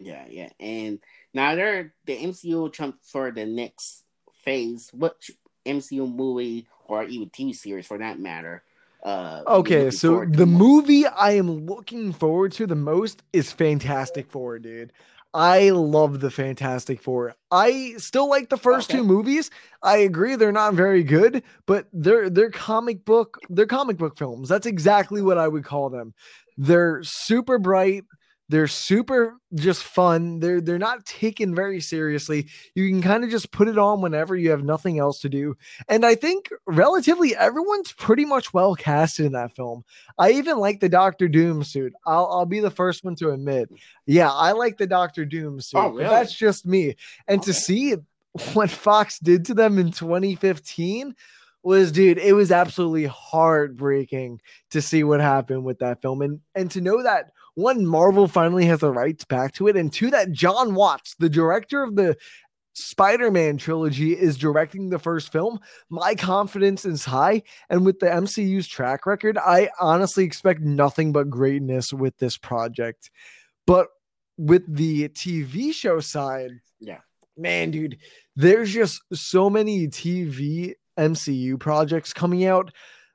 Yeah, 0.00 0.24
yeah. 0.28 0.50
And 0.58 0.98
now 1.32 1.54
they're 1.54 1.94
the 2.06 2.16
MCU 2.16 2.72
jump 2.72 2.96
for 3.02 3.30
the 3.30 3.46
next 3.46 4.04
phase. 4.44 4.90
What 4.92 5.16
MCU 5.66 6.12
movie 6.12 6.66
or 6.86 7.04
even 7.04 7.30
TV 7.30 7.54
series 7.54 7.86
for 7.86 7.98
that 7.98 8.18
matter? 8.18 8.62
Uh, 9.02 9.42
okay, 9.46 9.90
so 9.90 10.26
the 10.26 10.44
movie 10.44 11.06
I 11.06 11.32
am 11.32 11.64
looking 11.64 12.12
forward 12.12 12.52
to 12.52 12.66
the 12.66 12.74
most 12.74 13.22
is 13.32 13.50
Fantastic 13.50 14.30
Four, 14.30 14.58
dude. 14.58 14.92
I 15.32 15.70
love 15.70 16.20
the 16.20 16.30
Fantastic 16.30 17.00
Four. 17.00 17.34
I 17.50 17.94
still 17.98 18.28
like 18.28 18.50
the 18.50 18.58
first 18.58 18.90
okay. 18.90 18.98
two 18.98 19.04
movies. 19.04 19.50
I 19.82 19.98
agree 19.98 20.34
they're 20.34 20.52
not 20.52 20.74
very 20.74 21.02
good, 21.02 21.44
but 21.66 21.86
they're 21.92 22.28
they're 22.28 22.50
comic 22.50 23.04
book 23.04 23.38
they're 23.48 23.66
comic 23.66 23.96
book 23.96 24.18
films. 24.18 24.48
That's 24.48 24.66
exactly 24.66 25.22
what 25.22 25.38
I 25.38 25.48
would 25.48 25.64
call 25.64 25.88
them. 25.88 26.12
They're 26.58 27.02
super 27.02 27.58
bright. 27.58 28.04
They're 28.50 28.66
super 28.66 29.36
just 29.54 29.84
fun. 29.84 30.40
They're 30.40 30.60
they're 30.60 30.76
not 30.76 31.06
taken 31.06 31.54
very 31.54 31.80
seriously. 31.80 32.48
You 32.74 32.88
can 32.88 33.00
kind 33.00 33.22
of 33.22 33.30
just 33.30 33.52
put 33.52 33.68
it 33.68 33.78
on 33.78 34.00
whenever 34.00 34.34
you 34.34 34.50
have 34.50 34.64
nothing 34.64 34.98
else 34.98 35.20
to 35.20 35.28
do. 35.28 35.56
And 35.88 36.04
I 36.04 36.16
think 36.16 36.50
relatively 36.66 37.36
everyone's 37.36 37.92
pretty 37.92 38.24
much 38.24 38.52
well 38.52 38.74
casted 38.74 39.26
in 39.26 39.32
that 39.32 39.54
film. 39.54 39.84
I 40.18 40.32
even 40.32 40.58
like 40.58 40.80
the 40.80 40.88
Doctor 40.88 41.28
Doom 41.28 41.62
suit. 41.62 41.92
I'll 42.04 42.26
I'll 42.26 42.44
be 42.44 42.58
the 42.58 42.72
first 42.72 43.04
one 43.04 43.14
to 43.16 43.30
admit. 43.30 43.70
Yeah, 44.04 44.32
I 44.32 44.50
like 44.50 44.78
the 44.78 44.86
Doctor 44.88 45.24
Doom 45.24 45.60
suit. 45.60 45.78
Oh, 45.78 45.90
really? 45.90 46.10
That's 46.10 46.34
just 46.34 46.66
me. 46.66 46.96
And 47.28 47.40
okay. 47.40 47.52
to 47.52 47.54
see 47.54 47.94
what 48.54 48.68
Fox 48.68 49.20
did 49.20 49.44
to 49.44 49.54
them 49.54 49.78
in 49.78 49.92
2015 49.92 51.14
was 51.62 51.92
dude 51.92 52.16
it 52.16 52.32
was 52.32 52.50
absolutely 52.50 53.04
heartbreaking 53.04 54.40
to 54.70 54.80
see 54.80 55.04
what 55.04 55.20
happened 55.20 55.62
with 55.62 55.78
that 55.80 56.00
film 56.00 56.22
and 56.22 56.40
and 56.54 56.70
to 56.70 56.80
know 56.80 57.02
that 57.02 57.32
one, 57.54 57.86
Marvel 57.86 58.28
finally 58.28 58.66
has 58.66 58.80
the 58.80 58.92
rights 58.92 59.24
back 59.24 59.52
to 59.54 59.68
it, 59.68 59.76
and 59.76 59.92
two, 59.92 60.10
that 60.10 60.32
Jon 60.32 60.74
Watts, 60.74 61.14
the 61.18 61.28
director 61.28 61.82
of 61.82 61.96
the 61.96 62.16
Spider-Man 62.74 63.56
trilogy 63.56 64.12
is 64.12 64.38
directing 64.38 64.88
the 64.88 64.98
first 64.98 65.32
film. 65.32 65.58
My 65.88 66.14
confidence 66.14 66.84
is 66.84 67.04
high, 67.04 67.42
and 67.68 67.84
with 67.84 67.98
the 67.98 68.06
MCU's 68.06 68.68
track 68.68 69.06
record, 69.06 69.38
I 69.38 69.70
honestly 69.80 70.24
expect 70.24 70.60
nothing 70.60 71.12
but 71.12 71.30
greatness 71.30 71.92
with 71.92 72.16
this 72.18 72.36
project. 72.36 73.10
But 73.66 73.88
with 74.38 74.62
the 74.74 75.08
TV 75.10 75.72
show 75.72 76.00
side, 76.00 76.60
yeah, 76.78 77.00
man, 77.36 77.70
dude, 77.70 77.98
there's 78.36 78.72
just 78.72 79.02
so 79.12 79.50
many 79.50 79.88
TV 79.88 80.74
MCU 80.98 81.58
projects 81.58 82.12
coming 82.12 82.46
out. 82.46 82.72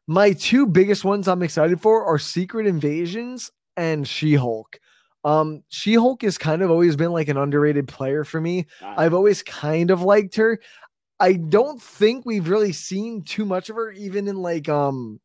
My 0.07 0.33
two 0.33 0.67
biggest 0.67 1.03
ones 1.03 1.27
I'm 1.27 1.41
excited 1.41 1.81
for 1.81 2.05
are 2.05 2.19
Secret 2.19 2.67
Invasions 2.67 3.51
and 3.77 4.07
She 4.07 4.33
Hulk. 4.35 4.79
Um, 5.23 5.63
She 5.69 5.95
Hulk 5.95 6.21
has 6.21 6.37
kind 6.37 6.61
of 6.61 6.69
always 6.69 6.95
been 6.95 7.11
like 7.11 7.29
an 7.29 7.37
underrated 7.37 7.87
player 7.87 8.23
for 8.23 8.39
me. 8.39 8.67
I've 8.97 9.13
always 9.13 9.41
kind 9.43 9.91
of 9.91 10.01
liked 10.01 10.35
her. 10.35 10.59
I 11.19 11.33
don't 11.33 11.81
think 11.81 12.25
we've 12.25 12.49
really 12.49 12.73
seen 12.73 13.23
too 13.23 13.45
much 13.45 13.69
of 13.69 13.77
her, 13.77 13.91
even 13.91 14.27
in 14.27 14.35
like 14.37 14.67
um, 14.69 15.19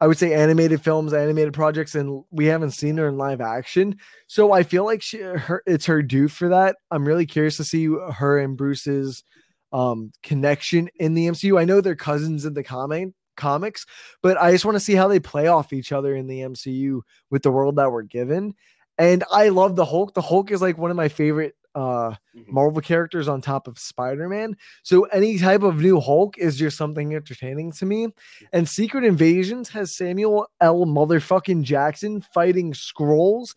I 0.00 0.06
would 0.06 0.18
say 0.18 0.34
animated 0.34 0.82
films, 0.82 1.14
animated 1.14 1.54
projects, 1.54 1.94
and 1.94 2.24
we 2.30 2.46
haven't 2.46 2.72
seen 2.72 2.98
her 2.98 3.08
in 3.08 3.16
live 3.16 3.40
action. 3.40 3.96
So 4.26 4.52
I 4.52 4.62
feel 4.62 4.84
like 4.84 5.00
she, 5.00 5.18
her, 5.18 5.62
it's 5.66 5.86
her 5.86 6.02
due 6.02 6.28
for 6.28 6.50
that. 6.50 6.76
I'm 6.90 7.06
really 7.06 7.26
curious 7.26 7.56
to 7.56 7.64
see 7.64 7.86
her 7.86 8.38
and 8.38 8.56
Bruce's 8.56 9.24
um 9.72 10.12
connection 10.22 10.88
in 10.96 11.14
the 11.14 11.26
MCU. 11.28 11.58
I 11.58 11.64
know 11.64 11.80
they're 11.80 11.96
cousins 11.96 12.44
in 12.44 12.54
the 12.54 12.62
comic 12.62 13.08
comics, 13.36 13.86
but 14.22 14.36
I 14.40 14.52
just 14.52 14.64
want 14.64 14.76
to 14.76 14.80
see 14.80 14.94
how 14.94 15.08
they 15.08 15.20
play 15.20 15.46
off 15.46 15.72
each 15.72 15.92
other 15.92 16.14
in 16.14 16.26
the 16.26 16.40
MCU 16.40 17.00
with 17.30 17.42
the 17.42 17.50
world 17.50 17.76
that 17.76 17.90
we're 17.92 18.02
given. 18.02 18.54
And 18.98 19.24
I 19.32 19.48
love 19.48 19.76
the 19.76 19.84
Hulk. 19.84 20.14
The 20.14 20.22
Hulk 20.22 20.50
is 20.50 20.62
like 20.62 20.78
one 20.78 20.90
of 20.90 20.96
my 20.96 21.08
favorite 21.08 21.54
uh 21.74 22.14
Mhm. 22.36 22.48
Marvel 22.52 22.80
characters 22.80 23.26
on 23.26 23.40
top 23.40 23.66
of 23.66 23.80
Spider-Man. 23.80 24.56
So 24.84 25.04
any 25.06 25.38
type 25.38 25.62
of 25.62 25.80
new 25.80 25.98
Hulk 25.98 26.38
is 26.38 26.56
just 26.56 26.76
something 26.76 27.12
entertaining 27.14 27.72
to 27.72 27.86
me. 27.86 28.08
And 28.52 28.68
Secret 28.68 29.02
Invasions 29.04 29.68
has 29.70 29.96
Samuel 29.96 30.46
L. 30.60 30.84
motherfucking 30.86 31.62
Jackson 31.62 32.20
fighting 32.20 32.72
Skrulls 32.74 33.54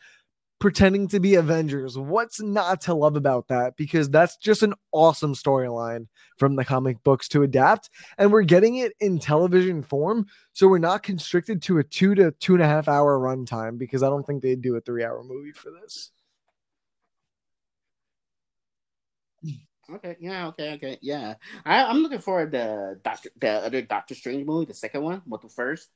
pretending 0.59 1.07
to 1.09 1.19
be 1.19 1.35
Avengers. 1.35 1.97
What's 1.97 2.41
not 2.41 2.81
to 2.81 2.93
love 2.93 3.15
about 3.15 3.47
that? 3.49 3.77
Because 3.77 4.09
that's 4.09 4.37
just 4.37 4.63
an 4.63 4.73
awesome 4.91 5.35
storyline 5.35 6.07
from 6.37 6.55
the 6.55 6.65
comic 6.65 7.03
books 7.03 7.27
to 7.29 7.43
adapt. 7.43 7.89
And 8.17 8.31
we're 8.31 8.43
getting 8.43 8.77
it 8.77 8.93
in 8.99 9.19
television 9.19 9.83
form. 9.83 10.27
So 10.53 10.67
we're 10.67 10.79
not 10.79 11.03
constricted 11.03 11.61
to 11.63 11.77
a 11.77 11.83
two 11.83 12.15
to 12.15 12.31
two 12.31 12.55
and 12.55 12.63
a 12.63 12.67
half 12.67 12.87
hour 12.87 13.19
runtime 13.19 13.77
because 13.77 14.01
I 14.03 14.09
don't 14.09 14.25
think 14.25 14.41
they'd 14.41 14.61
do 14.61 14.75
a 14.75 14.81
three 14.81 15.03
hour 15.03 15.23
movie 15.23 15.51
for 15.51 15.71
this. 15.71 16.11
Okay, 19.89 20.17
yeah, 20.19 20.47
okay, 20.47 20.73
okay, 20.73 20.97
yeah. 21.01 21.35
I, 21.65 21.85
I'm 21.85 21.99
looking 21.99 22.19
forward 22.19 22.51
to 22.51 22.97
Doctor 23.05 23.29
the 23.39 23.51
other 23.51 23.81
Doctor 23.81 24.15
Strange 24.15 24.45
movie, 24.45 24.65
the 24.65 24.73
second 24.73 25.01
one, 25.01 25.21
what 25.23 25.41
the 25.41 25.47
first, 25.47 25.87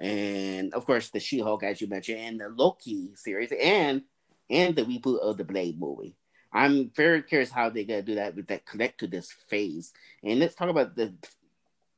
and 0.00 0.74
of 0.74 0.86
course 0.86 1.10
the 1.10 1.20
She-Hulk, 1.20 1.62
as 1.64 1.80
you 1.80 1.88
mentioned, 1.88 2.20
and 2.20 2.40
the 2.40 2.48
Loki 2.48 3.10
series, 3.14 3.52
and 3.52 4.02
and 4.48 4.74
the 4.76 4.82
reboot 4.84 5.20
of 5.20 5.36
the 5.36 5.44
Blade 5.44 5.78
movie. 5.78 6.16
I'm 6.52 6.90
very 6.96 7.22
curious 7.22 7.50
how 7.50 7.70
they're 7.70 7.84
gonna 7.84 8.02
do 8.02 8.16
that 8.16 8.34
with 8.34 8.48
that 8.48 8.66
connect 8.66 9.00
to 9.00 9.06
this 9.06 9.30
phase. 9.48 9.92
And 10.22 10.40
let's 10.40 10.54
talk 10.54 10.68
about 10.68 10.96
the 10.96 11.14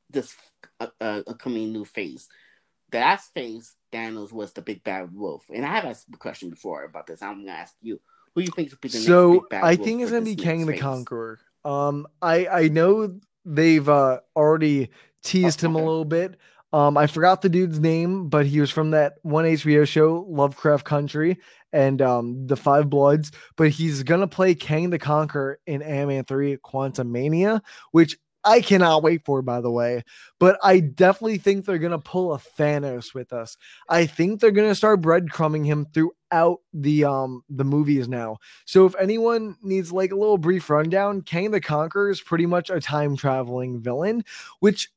this 0.09 0.35
uh, 0.79 0.87
uh, 1.01 1.21
upcoming 1.27 1.73
new 1.73 1.85
phase. 1.85 2.27
The 2.91 2.99
last 2.99 3.33
phase, 3.33 3.73
Thanos 3.91 4.31
was 4.31 4.53
the 4.53 4.61
big 4.61 4.83
bad 4.83 5.13
wolf, 5.13 5.43
and 5.53 5.65
I 5.65 5.69
have 5.69 5.85
asked 5.85 6.05
a 6.13 6.17
question 6.17 6.49
before 6.51 6.83
about 6.83 7.07
this. 7.07 7.21
I'm 7.21 7.39
gonna 7.45 7.57
ask 7.57 7.73
you. 7.81 7.99
Who 8.35 8.41
do 8.41 8.45
you 8.45 8.51
think 8.55 8.71
will 8.71 8.77
be 8.81 8.89
the 8.89 8.97
next 8.97 9.05
So 9.05 9.33
big 9.41 9.49
bad 9.49 9.63
I 9.63 9.75
think 9.75 10.01
it's 10.01 10.11
gonna 10.11 10.25
be 10.25 10.35
Kang 10.35 10.59
next 10.59 10.67
the 10.67 10.73
phase? 10.73 10.81
Conqueror. 10.81 11.39
Um, 11.65 12.07
I 12.21 12.47
I 12.47 12.67
know 12.67 13.19
they've 13.45 13.87
uh 13.87 14.19
already 14.35 14.89
teased 15.23 15.63
Oh, 15.63 15.67
him 15.67 15.75
a 15.75 15.79
little 15.79 16.05
bit. 16.05 16.35
Um, 16.73 16.97
I 16.97 17.05
forgot 17.05 17.41
the 17.43 17.49
dude's 17.49 17.79
name, 17.79 18.29
but 18.29 18.47
he 18.47 18.59
was 18.59 18.71
from 18.71 18.91
that 18.91 19.13
one 19.21 19.45
HBO 19.45 19.87
show, 19.87 20.25
Lovecraft 20.27 20.85
Country, 20.85 21.37
and 21.71 22.01
um 22.01 22.47
the 22.47 22.57
Five 22.57 22.89
Bloods. 22.89 23.31
But 23.55 23.69
he's 23.69 24.01
gonna 24.03 24.27
play 24.27 24.55
Kang 24.55 24.89
the 24.89 24.99
Conqueror 24.99 25.59
in 25.67 25.83
Ant-Man 25.83 26.25
3 26.25 26.57
Quantumania, 26.57 27.61
which 27.91 28.17
I 28.43 28.59
cannot 28.59 29.03
wait 29.03 29.23
for, 29.23 29.41
by 29.41 29.61
the 29.61 29.71
way. 29.71 30.03
But 30.39 30.57
I 30.63 30.79
definitely 30.79 31.37
think 31.37 31.65
they're 31.65 31.77
gonna 31.77 31.99
pull 31.99 32.33
a 32.33 32.39
Thanos 32.39 33.13
with 33.13 33.31
us. 33.33 33.55
I 33.87 34.07
think 34.07 34.41
they're 34.41 34.51
gonna 34.51 34.75
start 34.75 35.01
breadcrumbing 35.01 35.65
him 35.67 35.85
throughout 35.93 36.59
the 36.73 37.05
um 37.05 37.43
the 37.49 37.63
movies 37.63 38.07
now. 38.07 38.37
So 38.65 38.87
if 38.87 38.95
anyone 38.99 39.57
needs 39.61 39.91
like 39.91 40.11
a 40.11 40.17
little 40.17 40.39
brief 40.39 40.71
rundown, 40.71 41.21
Kang 41.21 41.51
the 41.51 41.61
Conqueror 41.61 42.09
is 42.09 42.19
pretty 42.19 42.47
much 42.47 42.71
a 42.71 42.81
time 42.81 43.15
traveling 43.15 43.79
villain, 43.79 44.25
which 44.59 44.89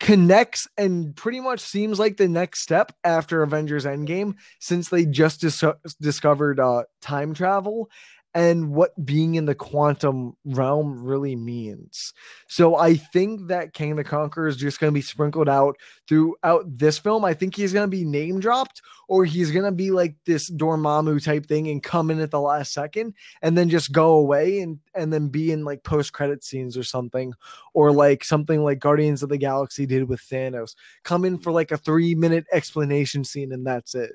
connects 0.00 0.68
and 0.76 1.14
pretty 1.16 1.40
much 1.40 1.60
seems 1.60 1.98
like 1.98 2.16
the 2.16 2.28
next 2.28 2.60
step 2.60 2.92
after 3.02 3.42
Avengers 3.42 3.84
Endgame 3.84 4.34
since 4.60 4.88
they 4.88 5.04
just 5.04 5.40
dis- 5.40 5.64
discovered 6.00 6.60
uh 6.60 6.84
time 7.02 7.34
travel 7.34 7.90
and 8.38 8.70
what 8.70 8.92
being 9.04 9.34
in 9.34 9.46
the 9.46 9.54
quantum 9.54 10.36
realm 10.44 11.02
really 11.02 11.34
means. 11.34 12.14
So 12.46 12.76
I 12.76 12.94
think 12.94 13.48
that 13.48 13.72
Kang 13.72 13.96
the 13.96 14.04
Conqueror 14.04 14.46
is 14.46 14.56
just 14.56 14.78
going 14.78 14.92
to 14.92 14.94
be 14.94 15.02
sprinkled 15.02 15.48
out 15.48 15.76
throughout 16.08 16.64
this 16.78 16.98
film. 16.98 17.24
I 17.24 17.34
think 17.34 17.56
he's 17.56 17.72
going 17.72 17.90
to 17.90 17.96
be 17.96 18.04
name 18.04 18.38
dropped 18.38 18.80
or 19.08 19.24
he's 19.24 19.50
going 19.50 19.64
to 19.64 19.72
be 19.72 19.90
like 19.90 20.14
this 20.24 20.48
Dormammu 20.48 21.24
type 21.24 21.46
thing 21.46 21.66
and 21.66 21.82
come 21.82 22.12
in 22.12 22.20
at 22.20 22.30
the 22.30 22.40
last 22.40 22.72
second 22.72 23.14
and 23.42 23.58
then 23.58 23.68
just 23.68 23.90
go 23.90 24.12
away 24.12 24.60
and 24.60 24.78
and 24.94 25.12
then 25.12 25.30
be 25.30 25.50
in 25.50 25.64
like 25.64 25.82
post 25.82 26.12
credit 26.12 26.44
scenes 26.44 26.76
or 26.76 26.84
something 26.84 27.34
or 27.74 27.90
like 27.90 28.22
something 28.22 28.62
like 28.62 28.78
Guardians 28.78 29.24
of 29.24 29.30
the 29.30 29.38
Galaxy 29.38 29.84
did 29.84 30.08
with 30.08 30.20
Thanos. 30.20 30.76
Come 31.02 31.24
in 31.24 31.38
for 31.38 31.50
like 31.50 31.72
a 31.72 31.76
3 31.76 32.14
minute 32.14 32.46
explanation 32.52 33.24
scene 33.24 33.50
and 33.50 33.66
that's 33.66 33.96
it. 33.96 34.12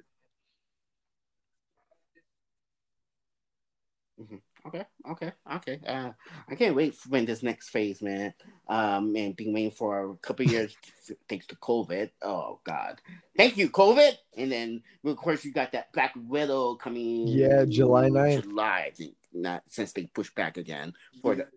Okay, 4.66 4.86
okay, 5.10 5.32
okay. 5.56 5.80
Uh, 5.86 6.12
I 6.48 6.56
can't 6.56 6.76
wait 6.76 6.96
for 6.96 7.10
when 7.10 7.26
this 7.26 7.44
next 7.44 7.70
phase, 7.70 8.02
man. 8.02 8.34
Um, 8.70 9.14
and 9.16 9.36
been 9.36 9.54
waiting 9.54 9.72
for 9.72 10.12
a 10.12 10.16
couple 10.18 10.46
years 10.46 10.76
thanks 11.30 11.48
to 11.48 11.56
COVID. 11.56 12.12
Oh 12.22 12.60
God, 12.64 13.02
thank 13.36 13.58
you, 13.58 13.70
COVID. 13.70 14.14
And 14.38 14.52
then 14.52 14.84
of 15.04 15.18
course 15.18 15.44
you 15.44 15.52
got 15.52 15.74
that 15.74 15.92
Black 15.92 16.14
Widow 16.16 16.76
coming. 16.76 17.28
Yeah, 17.28 17.66
July 17.66 18.10
9th. 18.10 18.44
July, 18.44 18.86
I 18.88 18.92
think. 18.92 19.16
Not 19.34 19.64
since 19.68 19.92
they 19.94 20.04
pushed 20.04 20.36
back 20.36 20.58
again 20.58 20.94
for 21.22 21.36
the 21.36 21.48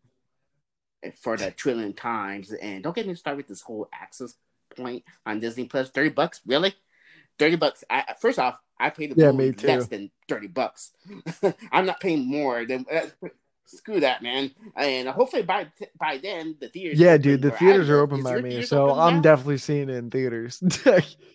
for 1.22 1.36
the 1.36 1.50
trillion 1.50 1.92
times. 1.92 2.52
And 2.52 2.82
don't 2.82 2.96
get 2.96 3.07
me 3.07 3.14
started 3.14 3.36
with 3.36 3.48
this 3.48 3.61
whole 3.61 3.88
access 3.92 4.34
point 4.74 5.04
on 5.26 5.40
Disney 5.40 5.66
Plus. 5.66 5.90
Thirty 5.90 6.09
bucks, 6.09 6.40
really? 6.46 6.74
Thirty 7.39 7.57
bucks. 7.57 7.84
I, 7.91 8.14
first 8.18 8.39
off, 8.39 8.59
I 8.78 8.91
paid 8.91 9.12
the 9.14 9.22
Yeah, 9.22 9.32
me 9.32 9.53
too. 9.53 9.66
less 9.66 9.87
than 9.87 10.11
thirty 10.28 10.47
bucks. 10.47 10.93
I'm 11.72 11.87
not 11.87 12.01
paying 12.01 12.26
more 12.26 12.64
than. 12.64 12.87
Uh, 12.91 13.07
screw 13.64 14.01
that, 14.01 14.22
man. 14.22 14.53
And 14.76 15.09
hopefully 15.09 15.43
by 15.43 15.66
by 15.99 16.18
then 16.18 16.57
the 16.61 16.68
theaters. 16.68 16.99
Yeah, 16.99 17.16
dude, 17.18 17.43
the 17.43 17.53
I 17.55 17.57
theaters 17.57 17.91
are 17.91 18.01
open 18.01 18.22
by 18.22 18.41
me, 18.41 18.62
so 18.62 18.95
I'm 18.95 19.16
now? 19.16 19.20
definitely 19.20 19.59
seeing 19.59 19.89
it 19.91 19.97
in 19.97 20.11
theaters. 20.11 20.62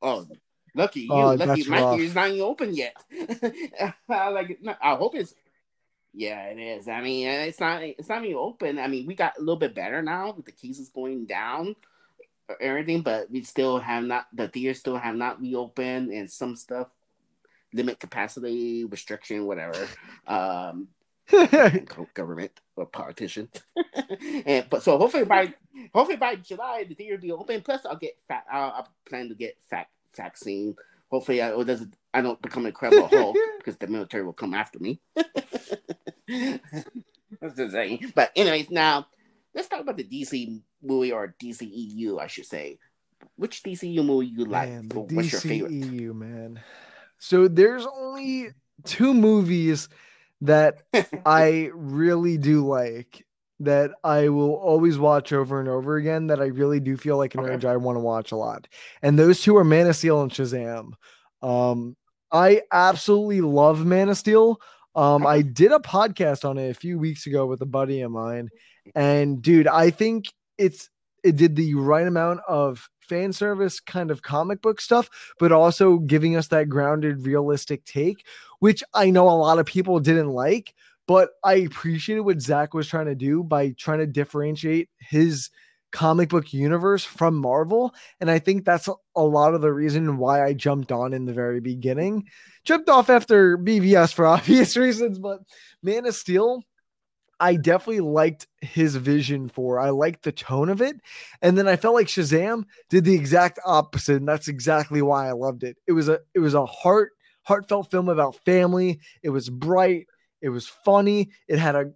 Oh, 0.00 0.26
lucky 0.74 1.00
you! 1.02 1.12
Oh, 1.12 1.34
lucky 1.34 1.64
my 1.64 1.80
rough. 1.80 1.96
theater's 1.96 2.14
not 2.14 2.28
even 2.30 2.40
open 2.42 2.74
yet. 2.74 2.96
I 4.08 4.28
like, 4.30 4.58
no, 4.62 4.74
I 4.82 4.96
hope 4.96 5.14
it's. 5.14 5.34
Yeah, 6.14 6.44
it 6.48 6.58
is. 6.58 6.88
I 6.88 7.00
mean, 7.00 7.26
it's 7.28 7.60
not. 7.60 7.82
It's 7.82 8.08
not 8.08 8.24
even 8.24 8.36
open. 8.36 8.78
I 8.78 8.86
mean, 8.88 9.06
we 9.06 9.14
got 9.14 9.36
a 9.38 9.40
little 9.40 9.56
bit 9.56 9.74
better 9.74 10.02
now 10.02 10.32
with 10.32 10.44
the 10.44 10.52
cases 10.52 10.90
going 10.90 11.26
down, 11.26 11.76
everything, 12.60 13.02
but 13.02 13.30
we 13.30 13.42
still 13.42 13.78
have 13.78 14.04
not. 14.04 14.26
The 14.32 14.48
theater 14.48 14.74
still 14.74 14.96
have 14.96 15.16
not 15.16 15.40
reopened, 15.40 16.12
and 16.12 16.30
some 16.30 16.56
stuff 16.56 16.88
limit 17.72 17.98
capacity 17.98 18.84
restriction, 18.84 19.46
whatever. 19.46 19.88
Um, 20.26 20.88
government 22.14 22.52
or 22.76 22.86
politician. 22.86 23.48
and 24.46 24.66
but 24.68 24.82
so 24.82 24.98
hopefully 24.98 25.24
by 25.24 25.54
hopefully 25.94 26.16
by 26.16 26.36
July 26.36 26.84
the 26.88 26.94
theater 26.94 27.14
will 27.14 27.22
be 27.22 27.32
open. 27.32 27.60
Plus 27.62 27.86
I'll 27.86 27.96
get 27.96 28.18
fat. 28.28 28.44
I'll, 28.50 28.70
I 28.70 28.84
plan 29.08 29.28
to 29.28 29.34
get 29.34 29.56
fac 29.70 29.88
vaccine. 30.16 30.76
Hopefully 31.10 31.42
I 31.42 31.58
it 31.58 31.64
doesn't. 31.64 31.94
I 32.14 32.20
don't 32.20 32.40
become 32.42 32.66
incredible 32.66 33.08
Hulk 33.08 33.36
because 33.58 33.76
the 33.76 33.86
military 33.86 34.24
will 34.24 34.32
come 34.32 34.54
after 34.54 34.78
me. 34.78 35.00
That's 35.14 35.70
the 37.56 37.70
saying. 37.70 38.12
But 38.14 38.32
anyways, 38.36 38.70
now 38.70 39.06
let's 39.54 39.68
talk 39.68 39.80
about 39.80 39.96
the 39.96 40.04
DC 40.04 40.60
movie 40.82 41.12
or 41.12 41.34
DCEU, 41.42 42.20
I 42.20 42.26
should 42.26 42.46
say. 42.46 42.78
Which 43.36 43.62
DCU 43.62 44.04
movie 44.04 44.26
you 44.26 44.44
like? 44.44 44.68
Man, 44.68 44.88
the 44.88 45.00
what's 45.00 45.32
your 45.32 45.40
favorite? 45.40 45.70
DCEU, 45.72 46.14
man. 46.14 46.60
So 47.18 47.46
there's 47.48 47.86
only 47.86 48.48
two 48.84 49.14
movies 49.14 49.88
that 50.40 50.82
I 51.26 51.70
really 51.72 52.36
do 52.36 52.66
like 52.66 53.24
that 53.60 53.92
I 54.02 54.28
will 54.28 54.54
always 54.54 54.98
watch 54.98 55.32
over 55.32 55.60
and 55.60 55.68
over 55.68 55.96
again 55.96 56.26
that 56.28 56.40
I 56.40 56.46
really 56.46 56.80
do 56.80 56.96
feel 56.96 57.16
like 57.16 57.34
an 57.36 57.42
Okay. 57.42 57.52
urge 57.52 57.64
I 57.64 57.76
want 57.76 57.94
to 57.96 58.00
watch 58.00 58.32
a 58.32 58.36
lot. 58.36 58.66
And 59.02 59.16
those 59.16 59.40
two 59.40 59.56
are 59.56 59.62
Man 59.64 59.86
of 59.86 59.94
Steel 59.94 60.20
and 60.22 60.32
Shazam. 60.32 60.92
Um 61.42 61.96
I 62.32 62.62
absolutely 62.72 63.40
love 63.40 63.86
Man 63.86 64.08
of 64.08 64.16
Steel. 64.18 64.60
Um 64.96 65.24
I 65.24 65.42
did 65.42 65.70
a 65.70 65.78
podcast 65.78 66.48
on 66.48 66.58
it 66.58 66.70
a 66.70 66.74
few 66.74 66.98
weeks 66.98 67.26
ago 67.28 67.46
with 67.46 67.60
a 67.62 67.66
buddy 67.66 68.00
of 68.00 68.10
mine 68.10 68.48
and 68.94 69.42
dude, 69.42 69.66
I 69.66 69.90
think 69.90 70.32
it's 70.58 70.90
it 71.22 71.36
did 71.36 71.56
the 71.56 71.74
right 71.74 72.06
amount 72.06 72.40
of 72.48 72.88
fan 73.00 73.32
service 73.32 73.80
kind 73.80 74.10
of 74.10 74.22
comic 74.22 74.62
book 74.62 74.80
stuff, 74.80 75.08
but 75.38 75.52
also 75.52 75.98
giving 75.98 76.36
us 76.36 76.48
that 76.48 76.68
grounded, 76.68 77.26
realistic 77.26 77.84
take, 77.84 78.26
which 78.58 78.82
I 78.94 79.10
know 79.10 79.28
a 79.28 79.30
lot 79.30 79.58
of 79.58 79.66
people 79.66 80.00
didn't 80.00 80.30
like, 80.30 80.74
but 81.06 81.30
I 81.44 81.54
appreciated 81.54 82.22
what 82.22 82.40
Zack 82.40 82.74
was 82.74 82.88
trying 82.88 83.06
to 83.06 83.14
do 83.14 83.42
by 83.42 83.70
trying 83.72 83.98
to 83.98 84.06
differentiate 84.06 84.88
his 84.98 85.50
comic 85.92 86.30
book 86.30 86.52
universe 86.52 87.04
from 87.04 87.36
Marvel. 87.36 87.94
And 88.18 88.30
I 88.30 88.38
think 88.38 88.64
that's 88.64 88.88
a- 88.88 89.20
lot 89.20 89.54
of 89.54 89.60
the 89.60 89.72
reason 89.72 90.16
why 90.16 90.42
I 90.44 90.54
jumped 90.54 90.90
on 90.90 91.12
in 91.12 91.26
the 91.26 91.34
very 91.34 91.60
beginning. 91.60 92.28
Jumped 92.64 92.88
off 92.88 93.10
after 93.10 93.58
BVS 93.58 94.12
for 94.12 94.26
obvious 94.36 94.76
reasons, 94.76 95.18
but 95.18 95.40
Man 95.82 96.06
of 96.06 96.14
Steel, 96.14 96.62
I 97.40 97.56
definitely 97.56 98.00
liked 98.00 98.46
his 98.60 98.96
vision 98.96 99.48
for. 99.48 99.80
I 99.80 99.90
liked 99.90 100.22
the 100.22 100.32
tone 100.32 100.68
of 100.68 100.80
it. 100.80 100.96
And 101.40 101.58
then 101.58 101.66
I 101.66 101.76
felt 101.76 101.94
like 101.94 102.06
Shazam 102.06 102.64
did 102.88 103.04
the 103.04 103.14
exact 103.14 103.58
opposite. 103.64 104.16
And 104.16 104.28
that's 104.28 104.48
exactly 104.48 105.02
why 105.02 105.28
I 105.28 105.32
loved 105.32 105.64
it. 105.64 105.76
It 105.86 105.92
was 105.92 106.08
a 106.08 106.20
it 106.34 106.38
was 106.38 106.54
a 106.54 106.66
heart 106.66 107.10
heartfelt 107.42 107.90
film 107.90 108.08
about 108.08 108.36
family. 108.44 109.00
It 109.22 109.30
was 109.30 109.50
bright, 109.50 110.06
it 110.40 110.50
was 110.50 110.66
funny, 110.66 111.30
it 111.48 111.58
had 111.58 111.74
a 111.74 111.90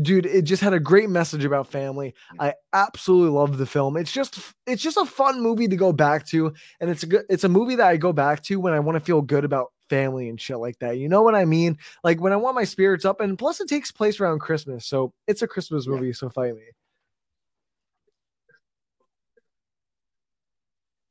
dude, 0.00 0.26
it 0.26 0.42
just 0.42 0.62
had 0.62 0.74
a 0.74 0.80
great 0.80 1.08
message 1.10 1.44
about 1.44 1.68
family. 1.68 2.14
I 2.38 2.54
absolutely 2.72 3.30
love 3.30 3.58
the 3.58 3.66
film. 3.66 3.96
It's 3.96 4.12
just 4.12 4.38
it's 4.66 4.82
just 4.82 4.96
a 4.96 5.04
fun 5.04 5.40
movie 5.40 5.68
to 5.68 5.76
go 5.76 5.92
back 5.92 6.26
to. 6.28 6.52
And 6.80 6.90
it's 6.90 7.02
a 7.02 7.06
good 7.06 7.24
it's 7.28 7.44
a 7.44 7.48
movie 7.48 7.76
that 7.76 7.86
I 7.86 7.96
go 7.96 8.12
back 8.12 8.42
to 8.44 8.60
when 8.60 8.72
I 8.72 8.80
want 8.80 8.96
to 8.96 9.04
feel 9.04 9.22
good 9.22 9.44
about 9.44 9.72
family 9.88 10.28
and 10.28 10.40
shit 10.40 10.58
like 10.58 10.78
that. 10.80 10.98
You 10.98 11.08
know 11.08 11.22
what 11.22 11.34
I 11.34 11.44
mean? 11.44 11.78
Like 12.04 12.20
when 12.20 12.32
I 12.32 12.36
want 12.36 12.54
my 12.54 12.64
spirits 12.64 13.04
up, 13.04 13.20
and 13.20 13.38
plus 13.38 13.60
it 13.60 13.68
takes 13.68 13.90
place 13.90 14.20
around 14.20 14.40
Christmas, 14.40 14.86
so 14.86 15.12
it's 15.26 15.42
a 15.42 15.46
Christmas 15.48 15.86
movie. 15.86 16.08
Yeah. 16.08 16.12
So 16.14 16.28
fight 16.28 16.54
me. 16.54 16.62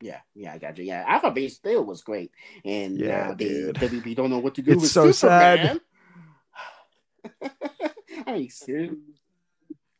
Yeah, 0.01 0.19
yeah, 0.36 0.53
I 0.53 0.57
got 0.57 0.78
you. 0.78 0.84
Yeah, 0.84 1.03
Alpha 1.07 1.32
Base 1.32 1.55
still 1.55 1.84
was 1.84 2.03
great, 2.03 2.32
and 2.63 2.99
yeah, 2.99 3.28
now 3.28 3.34
they 3.34 3.45
WB 3.45 4.15
don't 4.15 4.30
know 4.30 4.39
what 4.39 4.55
to 4.55 4.61
do 4.63 4.73
it's 4.73 4.82
with 4.84 4.91
so 4.91 5.11
Superman. 5.11 5.80
sad. 7.41 7.51
I 8.28 8.34
mean, 8.34 8.49
seriously 8.49 9.14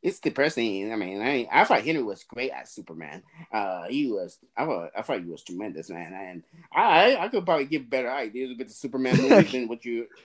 it's 0.06 0.20
depressing. 0.20 0.94
I 0.94 0.96
mean, 0.96 1.20
I 1.20 1.48
I 1.52 1.66
thought 1.66 1.82
Henry 1.82 2.04
was 2.04 2.24
great 2.24 2.52
as 2.52 2.70
Superman. 2.70 3.24
Uh, 3.52 3.86
he 3.88 4.12
was. 4.12 4.38
I 4.56 4.66
thought 4.66 4.92
I 4.96 5.02
thought 5.02 5.22
he 5.22 5.26
was 5.32 5.44
tremendous, 5.44 5.90
man. 5.90 6.14
And 6.14 6.44
I 6.72 7.18
I 7.18 7.28
could 7.30 7.44
probably 7.44 7.66
give 7.66 7.90
better 7.90 8.12
ideas 8.12 8.56
with 8.56 8.68
the 8.68 8.74
Superman 8.74 9.18
movie 9.18 9.52
than 9.52 9.68
what 9.68 9.84
you. 9.84 10.08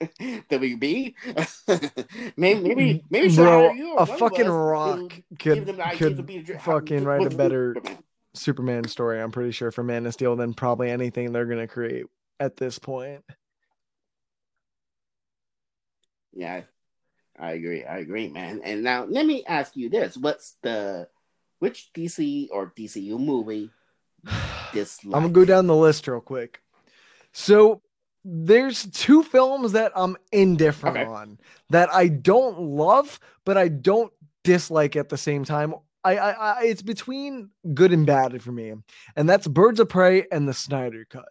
WB, 0.00 1.14
maybe 2.36 2.60
maybe 2.60 3.04
maybe 3.10 3.34
bro, 3.34 3.96
a 3.96 4.04
fucking 4.04 4.48
rock 4.48 5.12
could, 5.38 5.66
could 5.96 6.60
fucking 6.60 7.04
write 7.04 7.32
a 7.32 7.36
better 7.36 7.74
Superman. 7.74 7.98
Superman 8.34 8.88
story. 8.88 9.20
I'm 9.22 9.30
pretty 9.30 9.52
sure 9.52 9.70
for 9.70 9.84
Man 9.84 10.04
of 10.04 10.12
Steel 10.12 10.34
than 10.36 10.52
probably 10.52 10.90
anything 10.90 11.32
they're 11.32 11.46
gonna 11.46 11.68
create 11.68 12.06
at 12.40 12.56
this 12.56 12.78
point. 12.78 13.24
Yeah, 16.32 16.62
I 17.38 17.52
agree. 17.52 17.84
I 17.84 17.98
agree, 17.98 18.28
man. 18.28 18.60
And 18.62 18.82
now 18.82 19.04
let 19.04 19.26
me 19.26 19.44
ask 19.46 19.76
you 19.76 19.88
this: 19.88 20.16
What's 20.16 20.56
the 20.62 21.08
which 21.58 21.90
DC 21.94 22.48
or 22.50 22.72
DCU 22.76 23.18
movie 23.18 23.70
dislike? 24.72 25.14
I'm 25.14 25.22
gonna 25.22 25.32
go 25.32 25.44
down 25.44 25.66
the 25.66 25.76
list 25.76 26.06
real 26.06 26.20
quick. 26.20 26.60
So 27.32 27.82
there's 28.24 28.86
two 28.86 29.22
films 29.22 29.72
that 29.72 29.92
I'm 29.94 30.16
indifferent 30.32 30.96
okay. 30.96 31.06
on 31.06 31.38
that 31.70 31.92
I 31.92 32.08
don't 32.08 32.60
love, 32.60 33.20
but 33.44 33.58
I 33.58 33.68
don't 33.68 34.12
dislike 34.44 34.96
at 34.96 35.08
the 35.08 35.18
same 35.18 35.44
time. 35.44 35.74
I, 36.04 36.16
I, 36.16 36.30
I, 36.30 36.64
it's 36.64 36.82
between 36.82 37.50
good 37.72 37.92
and 37.92 38.06
bad 38.06 38.40
for 38.42 38.52
me, 38.52 38.74
and 39.16 39.28
that's 39.28 39.46
Birds 39.46 39.80
of 39.80 39.88
Prey 39.88 40.26
and 40.30 40.46
the 40.46 40.54
Snyder 40.54 41.06
Cut. 41.08 41.28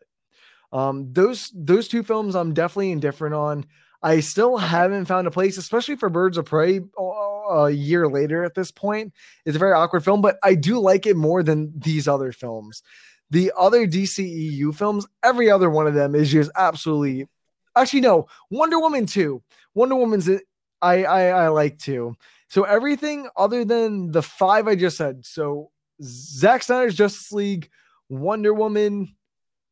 Um, 0.71 1.13
those 1.13 1.51
those 1.55 1.87
two 1.87 2.03
films 2.03 2.35
I'm 2.35 2.53
definitely 2.53 2.91
indifferent 2.91 3.35
on. 3.35 3.65
I 4.03 4.19
still 4.19 4.57
haven't 4.57 5.05
found 5.05 5.27
a 5.27 5.31
place, 5.31 5.57
especially 5.57 5.95
for 5.95 6.09
Birds 6.09 6.37
of 6.37 6.45
Prey 6.45 6.81
uh, 6.99 7.53
a 7.53 7.71
year 7.71 8.07
later 8.07 8.43
at 8.43 8.53
this 8.53 8.69
point. 8.69 9.13
It's 9.45 9.55
a 9.55 9.59
very 9.59 9.71
awkward 9.71 10.03
film, 10.03 10.21
but 10.21 10.37
I 10.43 10.55
do 10.55 10.79
like 10.79 11.05
it 11.07 11.15
more 11.15 11.41
than 11.41 11.71
these 11.79 12.07
other 12.07 12.33
films. 12.33 12.83
The 13.29 13.53
other 13.57 13.87
DCEU 13.87 14.75
films, 14.75 15.07
every 15.23 15.49
other 15.49 15.69
one 15.69 15.87
of 15.87 15.93
them 15.93 16.15
is 16.15 16.29
just 16.29 16.51
absolutely. 16.55 17.27
Actually, 17.75 18.01
no. 18.01 18.27
Wonder 18.49 18.77
Woman 18.77 19.05
2. 19.05 19.41
Wonder 19.73 19.95
Woman's 19.95 20.29
I, 20.81 21.05
I 21.05 21.21
I 21.27 21.47
like 21.47 21.79
too. 21.79 22.15
So 22.49 22.63
everything 22.63 23.29
other 23.37 23.63
than 23.65 24.11
the 24.11 24.21
five 24.21 24.67
I 24.67 24.75
just 24.75 24.97
said. 24.97 25.25
So 25.25 25.71
Zack 26.01 26.61
Snyder's 26.61 26.93
Justice 26.93 27.31
League, 27.31 27.69
Wonder 28.09 28.53
Woman, 28.53 29.15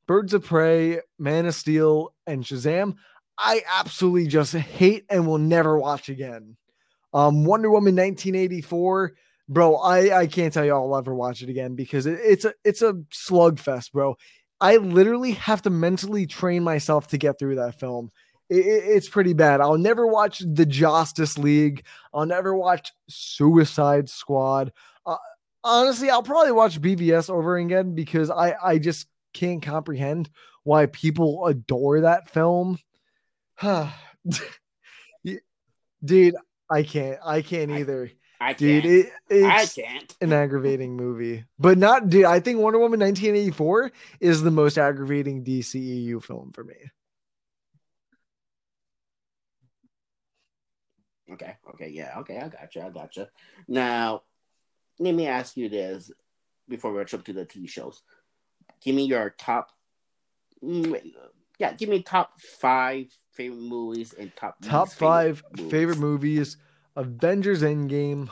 Birds 0.07 0.33
of 0.33 0.45
Prey, 0.45 1.01
Man 1.19 1.45
of 1.45 1.53
Steel, 1.53 2.13
and 2.25 2.43
Shazam. 2.43 2.95
I 3.37 3.61
absolutely 3.69 4.27
just 4.27 4.53
hate 4.53 5.05
and 5.09 5.27
will 5.27 5.37
never 5.37 5.77
watch 5.77 6.09
again. 6.09 6.57
Um, 7.13 7.45
Wonder 7.45 7.69
Woman 7.69 7.95
1984, 7.95 9.13
bro. 9.49 9.75
I 9.75 10.19
I 10.19 10.27
can't 10.27 10.53
tell 10.53 10.65
you 10.65 10.73
I'll 10.73 10.95
ever 10.95 11.13
watch 11.13 11.41
it 11.41 11.49
again 11.49 11.75
because 11.75 12.05
it, 12.05 12.19
it's 12.23 12.45
a 12.45 12.53
it's 12.63 12.81
a 12.81 12.93
slugfest, 13.11 13.91
bro. 13.91 14.15
I 14.59 14.77
literally 14.77 15.31
have 15.31 15.63
to 15.63 15.69
mentally 15.69 16.27
train 16.27 16.63
myself 16.63 17.07
to 17.07 17.17
get 17.17 17.39
through 17.39 17.55
that 17.55 17.79
film. 17.79 18.11
It, 18.49 18.65
it, 18.65 18.83
it's 18.85 19.09
pretty 19.09 19.33
bad. 19.33 19.59
I'll 19.59 19.77
never 19.77 20.05
watch 20.05 20.39
the 20.39 20.65
Justice 20.65 21.37
League. 21.37 21.83
I'll 22.13 22.27
never 22.27 22.55
watch 22.55 22.91
Suicide 23.09 24.07
Squad. 24.07 24.71
Uh, 25.05 25.17
honestly, 25.63 26.09
I'll 26.09 26.23
probably 26.23 26.51
watch 26.51 26.79
BVS 26.79 27.29
over 27.29 27.57
again 27.57 27.95
because 27.95 28.29
I 28.29 28.55
I 28.63 28.77
just 28.77 29.07
can't 29.33 29.61
comprehend 29.61 30.29
why 30.63 30.85
people 30.85 31.47
adore 31.47 32.01
that 32.01 32.29
film. 32.29 32.77
dude, 36.03 36.35
I 36.69 36.83
can't. 36.83 37.19
I 37.23 37.41
can't 37.41 37.71
either. 37.71 38.11
I, 38.39 38.49
I 38.49 38.53
dude, 38.53 38.83
can't. 38.83 38.93
It, 38.93 39.11
it's 39.29 39.77
I 39.77 39.81
can't. 39.81 40.15
an 40.21 40.33
aggravating 40.33 40.95
movie, 40.95 41.45
but 41.59 41.77
not. 41.77 42.09
Dude, 42.09 42.25
I 42.25 42.39
think 42.39 42.59
Wonder 42.59 42.79
Woman 42.79 42.99
1984 42.99 43.91
is 44.19 44.41
the 44.41 44.51
most 44.51 44.77
aggravating 44.77 45.43
DCEU 45.43 46.23
film 46.23 46.51
for 46.53 46.63
me. 46.63 46.75
Okay. 51.33 51.55
Okay. 51.73 51.89
Yeah. 51.89 52.19
Okay. 52.19 52.37
I 52.37 52.49
got 52.49 52.75
you. 52.75 52.81
I 52.81 52.89
got 52.89 53.15
you. 53.15 53.27
Now, 53.67 54.23
let 54.99 55.13
me 55.13 55.27
ask 55.27 55.55
you 55.55 55.69
this 55.69 56.11
before 56.67 56.93
we 56.93 57.03
jump 57.05 57.25
to 57.25 57.33
the 57.33 57.45
TV 57.45 57.69
shows. 57.69 58.01
Give 58.83 58.95
me 58.95 59.05
your 59.05 59.35
top. 59.37 59.69
Mm, 60.63 60.99
yeah, 61.61 61.73
give 61.73 61.89
me 61.89 62.01
top 62.01 62.41
five 62.41 63.05
favorite 63.33 63.61
movies 63.61 64.13
and 64.17 64.35
top 64.35 64.55
top 64.63 64.89
five 64.89 65.43
favorite 65.55 65.59
movies. 65.59 65.71
favorite 65.71 65.99
movies. 65.99 66.57
Avengers 66.95 67.61
Endgame. 67.61 68.31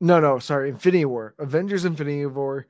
No, 0.00 0.18
no, 0.18 0.38
sorry, 0.38 0.70
Infinity 0.70 1.04
War. 1.04 1.34
Avengers 1.38 1.84
Infinity 1.84 2.24
War. 2.24 2.66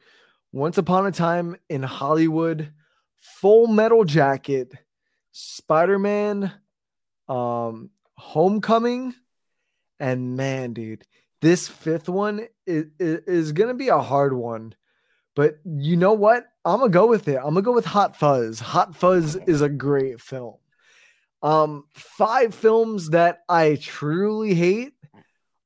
Once 0.51 0.79
Upon 0.79 1.07
a 1.07 1.13
Time 1.13 1.55
in 1.69 1.85
Hollywood. 1.85 2.73
Full 3.21 3.69
Metal 3.69 4.03
Jacket. 4.03 4.75
Spider 5.31 6.01
Man. 6.01 6.53
Um, 7.29 7.91
Homecoming. 8.17 9.15
And 10.01 10.37
man, 10.37 10.73
dude, 10.73 11.05
this 11.41 11.69
fifth 11.69 12.09
one 12.09 12.49
is, 12.67 12.87
is, 12.99 13.21
is 13.27 13.53
gonna 13.53 13.75
be 13.75 13.89
a 13.89 14.01
hard 14.01 14.33
one. 14.33 14.75
But 15.37 15.61
you 15.65 15.97
know 15.97 16.15
what? 16.15 16.47
I'm 16.69 16.81
gonna 16.81 16.91
go 16.91 17.07
with 17.07 17.29
it. 17.29 17.37
I'm 17.37 17.55
gonna 17.55 17.63
go 17.63 17.73
with 17.73 17.87
Hot 17.87 18.17
Fuzz. 18.17 18.61
Hot 18.61 18.95
Fuzz 18.95 19.37
is 19.47 19.63
a 19.63 19.69
great 19.71 20.21
film. 20.21 20.57
Um, 21.43 21.85
five 21.95 22.55
films 22.55 23.11
that 23.11 23.39
I 23.49 23.79
truly 23.81 24.55
hate. 24.55 24.93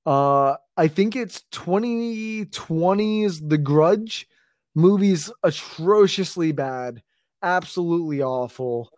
Uh, 0.06 0.56
I 0.76 0.88
think 0.88 1.16
it's 1.16 1.42
2020's 1.52 3.40
The 3.40 3.58
Grudge. 3.58 4.28
Movie's 4.74 5.30
atrociously 5.42 6.52
bad, 6.52 7.02
absolutely 7.42 8.22
awful. 8.22 8.90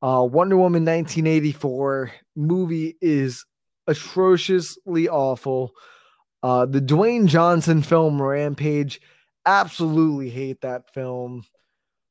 Uh, 0.00 0.26
Wonder 0.30 0.56
Woman 0.56 0.84
1984 0.84 2.12
movie 2.36 2.96
is 3.00 3.44
atrociously 3.88 5.08
awful. 5.08 5.72
Uh, 6.42 6.66
the 6.66 6.80
Dwayne 6.80 7.26
Johnson 7.26 7.82
film 7.82 8.22
Rampage, 8.22 9.00
absolutely 9.48 10.30
hate 10.30 10.60
that 10.60 10.92
film. 10.92 11.44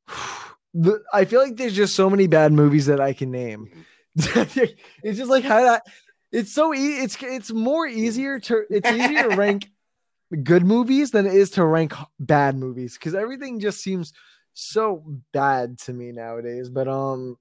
the, 0.74 1.02
I 1.12 1.24
feel 1.24 1.40
like 1.40 1.56
there's 1.56 1.76
just 1.76 1.94
so 1.94 2.10
many 2.10 2.26
bad 2.26 2.52
movies 2.52 2.86
that 2.86 3.00
I 3.00 3.12
can 3.12 3.30
name. 3.30 3.70
it's 4.16 5.18
just 5.18 5.30
like 5.30 5.44
how 5.44 5.62
that 5.62 5.82
it's 6.32 6.52
so 6.52 6.74
easy. 6.74 7.02
It's 7.02 7.22
it's 7.22 7.52
more 7.52 7.86
easier 7.86 8.40
to 8.40 8.64
it's 8.68 8.90
easier 8.90 9.30
to 9.30 9.36
rank 9.36 9.70
good 10.42 10.64
movies 10.64 11.12
than 11.12 11.26
it 11.26 11.34
is 11.34 11.50
to 11.50 11.64
rank 11.64 11.94
bad 12.18 12.56
movies 12.56 12.94
because 12.94 13.14
everything 13.14 13.60
just 13.60 13.80
seems 13.80 14.12
so 14.54 15.04
bad 15.32 15.78
to 15.80 15.92
me 15.92 16.10
nowadays. 16.10 16.68
But 16.68 16.88
um, 16.88 17.36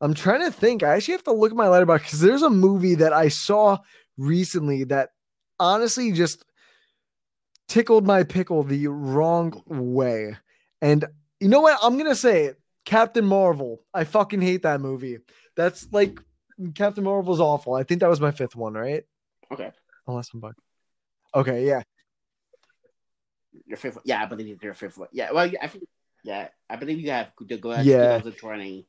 I'm 0.00 0.14
trying 0.14 0.42
to 0.42 0.52
think. 0.52 0.82
I 0.82 0.94
actually 0.94 1.12
have 1.12 1.24
to 1.24 1.32
look 1.32 1.52
at 1.52 1.56
my 1.56 1.66
Letterboxd 1.66 2.02
because 2.02 2.20
there's 2.20 2.42
a 2.42 2.50
movie 2.50 2.96
that 2.96 3.12
I 3.12 3.28
saw 3.28 3.78
recently 4.18 4.84
that 4.84 5.10
honestly 5.58 6.12
just 6.12 6.44
tickled 7.72 8.06
my 8.06 8.22
pickle 8.22 8.62
the 8.62 8.86
wrong 8.86 9.62
way. 9.66 10.36
And 10.82 11.06
you 11.40 11.48
know 11.48 11.62
what? 11.62 11.78
I'm 11.82 11.96
gonna 11.96 12.14
say 12.14 12.44
it. 12.44 12.60
Captain 12.84 13.24
Marvel. 13.24 13.82
I 13.94 14.04
fucking 14.04 14.42
hate 14.42 14.62
that 14.64 14.82
movie. 14.82 15.18
That's 15.56 15.88
like 15.90 16.20
Captain 16.74 17.02
Marvel's 17.02 17.40
awful. 17.40 17.72
I 17.72 17.84
think 17.84 18.00
that 18.00 18.10
was 18.10 18.20
my 18.20 18.30
fifth 18.30 18.54
one, 18.54 18.74
right? 18.74 19.04
Okay. 19.50 19.70
Unless 20.06 20.34
I'm 20.34 20.40
bugged. 20.40 20.58
Okay, 21.34 21.66
yeah. 21.66 21.82
Your 23.64 23.78
fifth. 23.78 23.98
Yeah, 24.04 24.22
I 24.22 24.26
believe 24.26 24.62
your 24.62 24.74
fifth 24.74 24.98
one. 24.98 25.08
Yeah, 25.12 25.32
well, 25.32 25.50
I 25.62 25.66
think, 25.66 25.84
yeah, 26.24 26.48
I 26.68 26.76
believe 26.76 27.00
you 27.00 27.10
have 27.10 27.30
to 27.48 27.56
go 27.56 27.70
yeah. 27.70 28.18
2020 28.18 28.86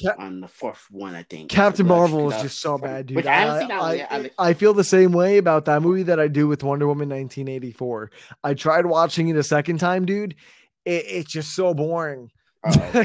Cap- 0.00 0.18
on 0.18 0.40
the 0.40 0.48
fourth 0.48 0.86
one, 0.90 1.14
I 1.14 1.22
think. 1.22 1.50
Captain 1.50 1.86
Marvel 1.86 2.30
is 2.30 2.42
just 2.42 2.60
so 2.60 2.78
bad, 2.78 3.06
dude. 3.06 3.16
Which 3.16 3.26
I, 3.26 3.34
haven't 3.34 3.58
seen 3.60 3.68
that 3.68 3.82
I, 3.82 4.06
I, 4.10 4.30
I, 4.50 4.54
feel 4.54 4.74
the 4.74 4.84
same 4.84 5.12
way 5.12 5.38
about 5.38 5.64
that 5.66 5.82
movie 5.82 6.04
that 6.04 6.18
I 6.18 6.28
do 6.28 6.48
with 6.48 6.62
Wonder 6.62 6.86
Woman 6.86 7.08
1984. 7.08 8.10
I 8.42 8.54
tried 8.54 8.86
watching 8.86 9.28
it 9.28 9.36
a 9.36 9.42
second 9.42 9.78
time, 9.78 10.06
dude. 10.06 10.34
It, 10.84 11.04
it's 11.06 11.30
just 11.30 11.54
so 11.54 11.74
boring. 11.74 12.30
Oh. 12.64 13.04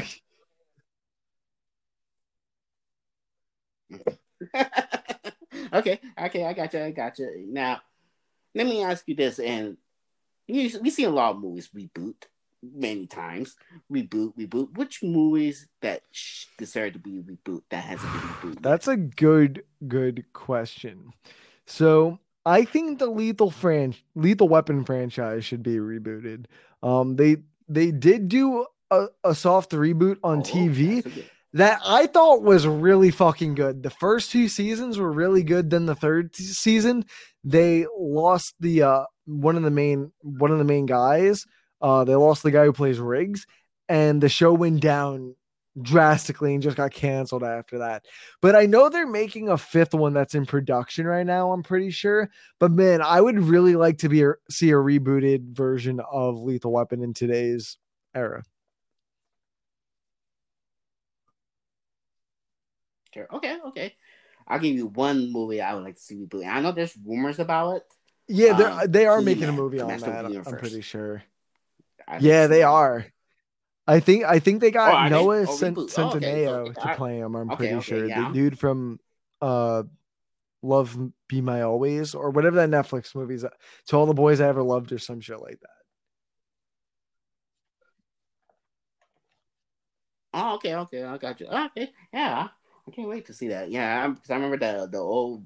okay, 5.72 6.00
okay, 6.18 6.44
I 6.44 6.52
got 6.52 6.72
you. 6.72 6.80
I 6.82 6.90
got 6.90 7.18
you. 7.18 7.46
Now, 7.48 7.80
let 8.54 8.66
me 8.66 8.82
ask 8.82 9.06
you 9.06 9.14
this, 9.14 9.38
and 9.38 9.76
we 10.48 10.74
we 10.80 10.90
see 10.90 11.04
a 11.04 11.10
lot 11.10 11.34
of 11.34 11.40
movies 11.40 11.70
reboot, 11.74 12.24
many 12.62 13.06
times. 13.06 13.56
Reboot, 13.92 14.34
reboot. 14.38 14.76
Which 14.76 15.02
movies 15.02 15.68
that 15.82 16.02
deserve 16.58 16.94
to 16.94 16.98
be 16.98 17.22
reboot 17.22 17.62
that 17.70 17.84
hasn't 17.84 18.12
been 18.12 18.20
rebooted? 18.52 18.62
That's 18.62 18.88
a 18.88 18.96
good, 18.96 19.62
good 19.86 20.24
question. 20.32 21.12
So 21.66 22.18
I 22.44 22.64
think 22.64 22.98
the 22.98 23.06
Lethal 23.10 23.50
fran- 23.50 23.94
Lethal 24.14 24.48
Weapon 24.48 24.84
franchise 24.84 25.44
should 25.44 25.62
be 25.62 25.76
rebooted. 25.76 26.46
Um, 26.82 27.16
they 27.16 27.36
they 27.68 27.90
did 27.92 28.28
do 28.28 28.66
a, 28.90 29.06
a 29.22 29.34
soft 29.34 29.70
reboot 29.72 30.16
on 30.24 30.38
Oh, 30.38 30.42
TV 30.42 30.96
that's 31.02 31.06
a 31.06 31.10
good- 31.10 31.30
that 31.52 31.80
I 31.84 32.06
thought 32.06 32.42
was 32.42 32.64
really 32.66 33.10
fucking 33.10 33.56
good. 33.56 33.82
The 33.82 33.90
first 33.90 34.30
two 34.30 34.46
seasons 34.48 34.98
were 34.98 35.10
really 35.10 35.42
good. 35.42 35.68
Then 35.70 35.84
the 35.86 35.96
third 35.96 36.34
season, 36.36 37.04
they 37.42 37.86
lost 37.98 38.54
the 38.60 38.82
uh 38.82 39.04
one 39.26 39.56
of 39.56 39.62
the 39.62 39.70
main 39.70 40.12
one 40.22 40.50
of 40.52 40.58
the 40.58 40.64
main 40.64 40.86
guys. 40.86 41.46
Uh, 41.80 42.04
they 42.04 42.14
lost 42.14 42.42
the 42.42 42.50
guy 42.50 42.64
who 42.64 42.72
plays 42.72 42.98
Riggs, 42.98 43.46
and 43.88 44.20
the 44.22 44.28
show 44.28 44.52
went 44.52 44.80
down 44.80 45.34
drastically 45.80 46.52
and 46.52 46.62
just 46.62 46.76
got 46.76 46.92
canceled 46.92 47.44
after 47.44 47.78
that. 47.78 48.04
But 48.42 48.56
I 48.56 48.66
know 48.66 48.88
they're 48.88 49.06
making 49.06 49.48
a 49.48 49.56
fifth 49.56 49.94
one 49.94 50.12
that's 50.12 50.34
in 50.34 50.44
production 50.44 51.06
right 51.06 51.24
now. 51.24 51.52
I'm 51.52 51.62
pretty 51.62 51.90
sure. 51.90 52.28
But 52.58 52.72
man, 52.72 53.00
I 53.00 53.20
would 53.20 53.38
really 53.38 53.76
like 53.76 53.98
to 53.98 54.08
be 54.08 54.22
a, 54.24 54.32
see 54.50 54.70
a 54.70 54.74
rebooted 54.74 55.52
version 55.52 56.00
of 56.00 56.40
Lethal 56.40 56.72
Weapon 56.72 57.02
in 57.02 57.14
today's 57.14 57.78
era. 58.14 58.42
Sure. 63.14 63.28
Okay, 63.32 63.56
okay. 63.68 63.94
I'll 64.46 64.58
give 64.58 64.74
you 64.74 64.86
one 64.86 65.32
movie 65.32 65.60
I 65.60 65.74
would 65.74 65.84
like 65.84 65.94
to 65.94 66.00
see 66.00 66.16
reboot. 66.16 66.46
I 66.46 66.60
know 66.60 66.72
there's 66.72 66.96
rumors 67.06 67.38
about 67.38 67.76
it. 67.76 67.82
Yeah, 68.26 68.56
they're, 68.56 68.70
Um, 68.70 68.90
they 68.90 69.06
are 69.06 69.20
making 69.20 69.48
a 69.48 69.52
movie 69.52 69.80
on 69.80 69.98
that. 69.98 70.24
I'm 70.26 70.44
pretty 70.44 70.80
sure. 70.80 71.22
I 72.10 72.18
Yeah, 72.18 72.46
they 72.48 72.62
are. 72.62 73.06
I 73.86 74.00
think 74.00 74.24
I 74.24 74.38
think 74.38 74.60
they 74.60 74.70
got 74.70 75.06
Oh. 75.06 75.08
Noah 75.08 75.22
Oh, 75.22 75.46
Oh, 75.48 75.52
okay, 75.54 75.72
Centineo 75.86 76.74
so- 76.74 76.88
to 76.88 76.94
play 76.96 77.18
him. 77.18 77.34
I'm 77.34 77.50
Okay, 77.50 77.56
pretty 77.56 77.74
okay, 77.76 77.84
sure 77.84 78.06
yeah. 78.06 78.28
the 78.28 78.34
dude 78.34 78.58
from 78.58 79.00
uh, 79.40 79.82
Love 80.62 80.96
Be 81.28 81.40
My 81.40 81.62
Always 81.62 82.14
or 82.14 82.30
whatever 82.30 82.56
that 82.56 82.68
Netflix 82.70 83.14
movie 83.14 83.34
is. 83.34 83.44
To 83.86 83.96
all 83.96 84.06
the 84.06 84.14
boys 84.14 84.40
I 84.40 84.48
ever 84.48 84.62
loved 84.62 84.92
or 84.92 84.98
some 84.98 85.20
shit 85.20 85.40
like 85.40 85.58
that. 85.60 85.70
Oh, 90.32 90.54
okay, 90.56 90.74
okay, 90.76 91.02
I 91.02 91.18
got 91.18 91.40
you. 91.40 91.46
Okay, 91.48 91.90
yeah, 92.12 92.48
I 92.86 92.90
can't 92.92 93.08
wait 93.08 93.26
to 93.26 93.34
see 93.34 93.48
that. 93.48 93.70
Yeah, 93.70 94.08
because 94.08 94.30
I 94.30 94.34
remember 94.34 94.56
the 94.58 94.86
the 94.86 94.98
old 94.98 95.44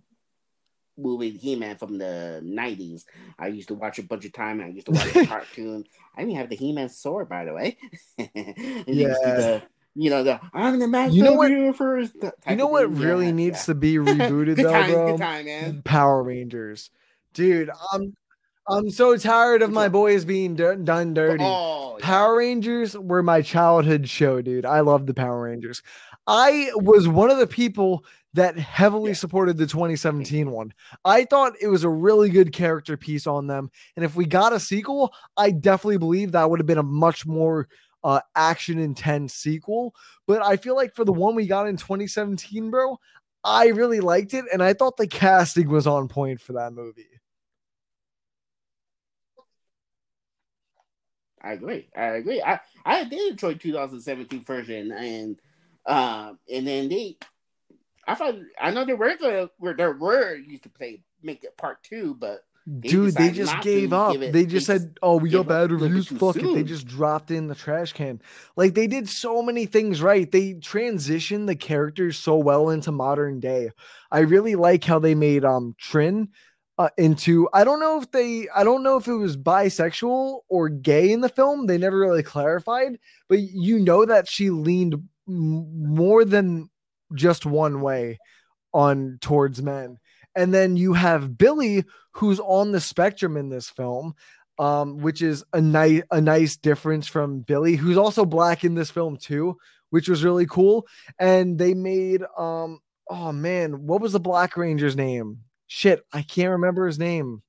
movie 0.97 1.31
He 1.31 1.57
Man 1.57 1.77
from 1.77 1.99
the 1.99 2.41
nineties. 2.45 3.05
I 3.39 3.49
used 3.49 3.69
to 3.69 3.75
watch 3.75 3.99
a 3.99 4.03
bunch 4.03 4.25
of 4.25 4.33
time. 4.33 4.61
I 4.61 4.69
used 4.69 4.87
to 4.87 4.93
watch 4.93 5.13
the 5.13 5.27
cartoon. 5.29 5.85
I 6.17 6.23
even 6.23 6.37
have 6.37 6.49
the 6.49 6.57
He 6.57 6.73
Man 6.73 6.89
sword, 6.89 7.29
by 7.29 7.45
the 7.45 7.53
way. 7.55 7.77
You 8.35 8.85
Yeah. 8.87 9.61
you 9.95 10.11
know 10.11 10.23
the 10.25 10.41
I'm 10.53 10.79
the 10.79 10.89
master 10.89 11.15
You 11.17 11.23
know 11.23 11.35
what- 11.35 11.51
universe. 11.51 12.11
You 12.49 12.57
know 12.57 12.67
what 12.69 12.95
really 12.97 13.27
Yeah, 13.27 13.33
needs 13.33 13.61
yeah. 13.61 13.65
to 13.67 13.75
be 13.75 13.95
rebooted 13.99 14.57
though, 14.57 14.71
times, 14.71 14.93
bro? 14.93 15.11
good 15.13 15.21
time, 15.21 15.45
man. 15.47 15.83
Power 15.85 16.23
Rangers, 16.23 16.91
dude. 17.33 17.71
I'm 17.93 18.17
I'm 18.67 18.89
so 18.91 19.17
tired 19.19 19.61
of 19.61 19.71
my 19.73 19.89
boys 19.91 20.25
being 20.25 20.55
dir- 20.57 20.77
done 20.77 21.13
dirty. 21.13 21.45
Oh, 21.47 21.99
yeah. 22.01 22.07
Power 22.07 22.39
Rangers 22.39 22.97
were 22.97 23.23
my 23.23 23.43
childhood 23.43 24.09
show, 24.09 24.41
dude. 24.41 24.65
I 24.65 24.81
love 24.81 25.07
the 25.07 25.13
Power 25.13 25.43
Rangers. 25.43 25.83
I 26.27 26.71
was 26.77 27.07
one 27.07 27.31
of 27.31 27.37
the 27.37 27.47
people 27.47 28.05
that 28.35 28.59
heavily 28.59 29.11
Yeah. 29.11 29.15
supported 29.15 29.57
the 29.57 29.67
2017 29.67 30.51
one. 30.51 30.73
I 31.05 31.25
thought 31.25 31.55
it 31.61 31.69
was 31.69 31.85
a 31.85 31.89
really 31.89 32.31
good 32.31 32.53
character 32.53 32.97
piece 32.97 33.27
on 33.27 33.47
them. 33.47 33.71
And 33.97 34.05
if 34.05 34.17
we 34.17 34.27
got 34.27 34.53
a 34.53 34.61
sequel, 34.61 35.13
I 35.37 35.51
definitely 35.53 35.99
believe 35.99 36.33
that 36.33 36.49
would 36.51 36.61
have 36.61 36.67
been 36.67 36.79
a 36.79 36.83
much 36.83 37.27
more 37.27 37.69
uh, 38.05 38.21
action 38.37 38.79
intense 38.79 39.35
sequel. 39.35 39.95
But 40.27 40.43
I 40.45 40.57
feel 40.57 40.77
like 40.77 40.95
for 40.95 41.05
the 41.05 41.13
one 41.13 41.35
we 41.35 41.47
got 41.47 41.69
in 41.69 41.77
2017, 41.77 42.71
bro, 42.71 42.99
I 43.45 43.69
really 43.69 44.01
liked 44.01 44.35
it. 44.35 44.45
And 44.53 44.63
I 44.63 44.73
thought 44.75 44.97
the 44.97 45.07
casting 45.07 45.69
was 45.69 45.87
on 45.87 46.09
point 46.09 46.41
for 46.41 46.55
that 46.55 46.73
movie. 46.73 47.09
I 51.43 51.53
agree. 51.53 51.89
I 51.97 52.07
agree. 52.17 52.43
I 52.43 52.61
I 52.85 53.05
did 53.05 53.33
enjoy 53.33 53.55
2017 53.55 54.45
version, 54.45 54.93
and 54.93 55.39
um, 55.87 56.39
and 56.53 56.67
then 56.67 56.89
they, 56.89 57.17
I 58.07 58.15
thought 58.15 58.35
I 58.61 58.71
know 58.71 58.85
there 58.85 58.97
were 58.97 59.17
gonna 59.17 59.49
where 59.59 59.75
there 59.75 59.93
were 59.93 60.35
used 60.37 60.63
to 60.65 60.69
play 60.69 61.03
make 61.23 61.45
it 61.45 61.57
part 61.57 61.83
two, 61.83 62.15
but 62.19 62.45
They 62.67 62.89
Dude, 62.89 63.15
they 63.15 63.31
just 63.31 63.61
gave 63.61 63.93
up. 63.93 64.15
it- 64.17 64.21
they 64.21 64.31
they 64.31 64.43
just 64.47 64.67
just 64.67 64.67
said, 64.67 64.97
"Oh, 65.03 65.17
we 65.19 65.29
got 65.29 65.47
bad 65.47 65.71
a 65.71 65.75
little 65.75 65.79
bit 65.81 65.97
reviews. 65.97 66.09
Fuck 66.09 66.37
it." 66.37 66.55
They 66.55 66.63
just 66.63 66.87
dropped 66.87 67.31
in 67.31 67.47
the 67.47 67.55
trash 67.55 67.93
can. 67.93 68.23
Like 68.57 68.73
they 68.75 68.87
did 68.87 69.07
so 69.07 69.43
many 69.43 69.67
things 69.67 70.01
right. 70.01 70.31
They 70.31 70.55
transitioned 70.55 71.47
the 71.47 71.57
characters 71.57 72.17
so 72.17 72.37
well 72.39 72.71
into 72.71 72.91
modern 72.91 73.39
day. 73.41 73.71
I 74.11 74.21
really 74.21 74.55
like 74.55 74.83
how 74.85 74.99
they 74.99 75.15
made 75.15 75.45
um 75.45 75.75
Trin 75.79 76.29
uh, 76.79 76.89
into. 76.97 77.49
I 77.53 77.65
don't 77.65 77.81
know 77.81 78.01
if 78.01 78.11
they. 78.13 78.49
I 78.55 78.65
don't 78.65 78.83
know 78.83 78.97
if 78.97 79.09
it 79.09 79.13
was 79.15 79.37
bisexual 79.37 80.41
or 80.49 80.69
gay 80.71 81.13
in 81.13 81.21
the 81.21 81.29
film. 81.29 81.67
They 81.67 81.77
never 81.77 81.99
really 81.99 82.23
clarified, 82.23 82.99
but 83.29 83.41
you 83.41 83.79
know 83.79 84.07
that 84.07 84.27
she 84.27 84.49
leaned 84.49 85.03
more 85.27 86.25
than 86.25 86.71
just 87.15 87.47
one 87.47 87.81
way 87.81 88.19
on 88.73 89.19
towards 89.21 89.63
men. 89.63 89.99
And 90.37 90.53
then 90.53 90.77
you 90.77 90.95
have 90.95 91.39
Billy, 91.39 91.85
who's 92.13 92.41
on 92.41 92.73
the 92.73 92.81
spectrum 92.81 93.37
in 93.37 93.49
this 93.49 93.71
film, 93.71 94.15
um, 94.59 94.99
which 94.99 95.23
is 95.23 95.45
a 95.53 95.61
nice 95.61 96.03
a 96.11 96.21
nice 96.21 96.57
difference 96.57 97.07
from 97.07 97.41
Billy, 97.41 97.77
who's 97.77 97.97
also 97.97 98.25
black 98.25 98.65
in 98.65 98.75
this 98.75 98.91
film 98.91 99.17
too, 99.17 99.57
which 99.91 100.09
was 100.09 100.25
really 100.25 100.47
cool. 100.47 100.87
And 101.19 101.57
they 101.59 101.75
made 101.75 102.23
um, 102.37 102.81
oh 103.09 103.33
man, 103.33 103.87
what 103.87 104.01
was 104.01 104.13
the 104.13 104.21
Black 104.21 104.57
Ranger's 104.57 104.97
name? 104.97 105.41
Shit, 105.67 106.05
I 106.13 106.23
can't 106.23 106.51
remember 106.51 106.87
his 106.87 106.99
name. 106.99 107.43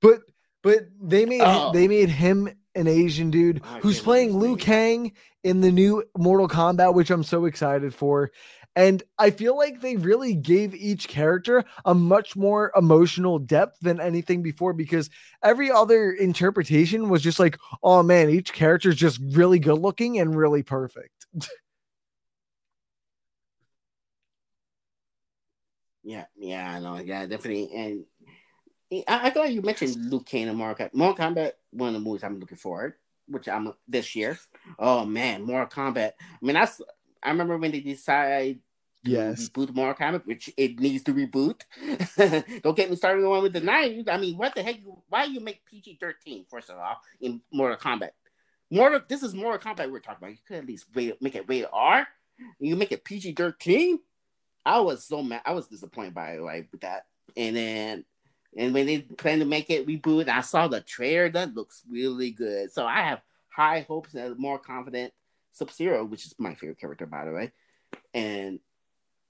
But 0.00 0.20
but 0.62 0.80
they 1.00 1.26
made 1.26 1.42
Oh. 1.44 1.72
they 1.72 1.88
made 1.88 2.08
him 2.08 2.48
an 2.74 2.86
Asian 2.86 3.30
dude 3.30 3.62
who's 3.80 4.00
playing 4.00 4.36
Liu 4.38 4.56
Kang 4.56 5.12
in 5.44 5.60
the 5.60 5.72
new 5.72 6.04
Mortal 6.16 6.48
Kombat, 6.48 6.94
which 6.94 7.10
I'm 7.10 7.24
so 7.24 7.44
excited 7.44 7.94
for. 7.94 8.30
And 8.74 9.02
I 9.18 9.30
feel 9.30 9.56
like 9.56 9.80
they 9.80 9.96
really 9.96 10.34
gave 10.34 10.74
each 10.74 11.06
character 11.06 11.64
a 11.84 11.94
much 11.94 12.36
more 12.36 12.72
emotional 12.74 13.38
depth 13.38 13.78
than 13.80 14.00
anything 14.00 14.42
before 14.42 14.72
because 14.72 15.10
every 15.42 15.70
other 15.70 16.10
interpretation 16.12 17.10
was 17.10 17.22
just 17.22 17.38
like, 17.38 17.58
oh 17.82 18.02
man, 18.02 18.30
each 18.30 18.54
character 18.54 18.88
is 18.88 18.96
just 18.96 19.20
really 19.32 19.58
good 19.58 19.78
looking 19.78 20.18
and 20.18 20.34
really 20.34 20.62
perfect. 20.62 21.26
yeah, 26.02 26.24
yeah, 26.34 26.74
I 26.74 26.80
know, 26.80 26.96
yeah, 26.96 27.26
definitely. 27.26 27.70
And 27.74 28.06
I, 29.06 29.26
I 29.26 29.30
thought 29.30 29.52
you 29.52 29.60
mentioned 29.60 30.10
Liu 30.10 30.20
Kang 30.20 30.48
and 30.48 30.56
Mortal 30.56 30.86
Kombat. 30.86 30.94
Mortal 30.94 31.26
Kombat, 31.26 31.52
one 31.72 31.88
of 31.88 31.94
the 31.94 32.00
movies 32.00 32.22
I'm 32.22 32.38
looking 32.38 32.58
forward, 32.58 32.94
which 33.26 33.48
I'm 33.48 33.72
this 33.88 34.14
year. 34.14 34.38
Oh 34.78 35.04
man, 35.04 35.42
Mortal 35.42 35.66
Kombat. 35.68 36.12
I 36.20 36.36
mean, 36.40 36.54
that's 36.54 36.80
I 37.22 37.30
remember 37.30 37.58
when 37.58 37.72
they 37.72 37.80
decided 37.80 38.60
to 39.04 39.10
Yes. 39.10 39.48
reboot 39.48 39.74
Mortal 39.74 39.94
Kombat, 39.94 40.26
which 40.26 40.50
it 40.56 40.78
needs 40.78 41.02
to 41.04 41.14
reboot. 41.14 41.62
Don't 42.62 42.76
get 42.76 42.90
me 42.90 42.96
started 42.96 43.24
on 43.24 43.42
with 43.42 43.52
the 43.52 43.60
knives. 43.60 44.08
I 44.08 44.16
mean, 44.16 44.36
what 44.36 44.54
the 44.54 44.62
heck? 44.62 44.76
Why 45.08 45.24
you 45.24 45.40
make 45.40 45.64
PG 45.66 45.98
thirteen 46.00 46.44
first 46.48 46.70
of 46.70 46.78
all 46.78 46.96
in 47.20 47.40
Mortal 47.52 47.78
Kombat? 47.78 48.10
Mortal, 48.70 49.00
this 49.08 49.22
is 49.22 49.34
Mortal 49.34 49.58
Kombat 49.74 49.90
we're 49.90 50.00
talking 50.00 50.18
about. 50.22 50.30
You 50.30 50.38
could 50.46 50.56
at 50.58 50.66
least 50.66 50.86
rate, 50.94 51.20
make 51.20 51.34
it 51.34 51.44
rated 51.48 51.68
R. 51.72 52.06
You 52.58 52.76
make 52.76 52.92
it 52.92 53.04
PG 53.04 53.32
thirteen. 53.34 53.98
I 54.64 54.80
was 54.80 55.04
so 55.04 55.22
mad. 55.22 55.42
I 55.44 55.52
was 55.52 55.66
disappointed 55.66 56.14
by 56.14 56.34
it, 56.34 56.40
like 56.40 56.68
with 56.70 56.82
that. 56.82 57.06
And 57.36 57.56
then, 57.56 58.04
and 58.56 58.74
when 58.74 58.86
they 58.86 59.00
plan 59.00 59.38
to 59.38 59.44
make 59.44 59.70
it 59.70 59.86
reboot, 59.86 60.28
I 60.28 60.42
saw 60.42 60.68
the 60.68 60.80
trailer. 60.80 61.28
That 61.30 61.54
looks 61.54 61.82
really 61.90 62.30
good. 62.30 62.72
So 62.72 62.86
I 62.86 63.02
have 63.02 63.20
high 63.48 63.86
hopes 63.88 64.14
and 64.14 64.38
more 64.38 64.58
confident 64.58 65.12
Sub 65.52 65.70
Zero, 65.70 66.04
which 66.04 66.26
is 66.26 66.34
my 66.38 66.54
favorite 66.54 66.78
character, 66.78 67.06
by 67.06 67.24
the 67.24 67.32
way. 67.32 67.52
And 68.14 68.60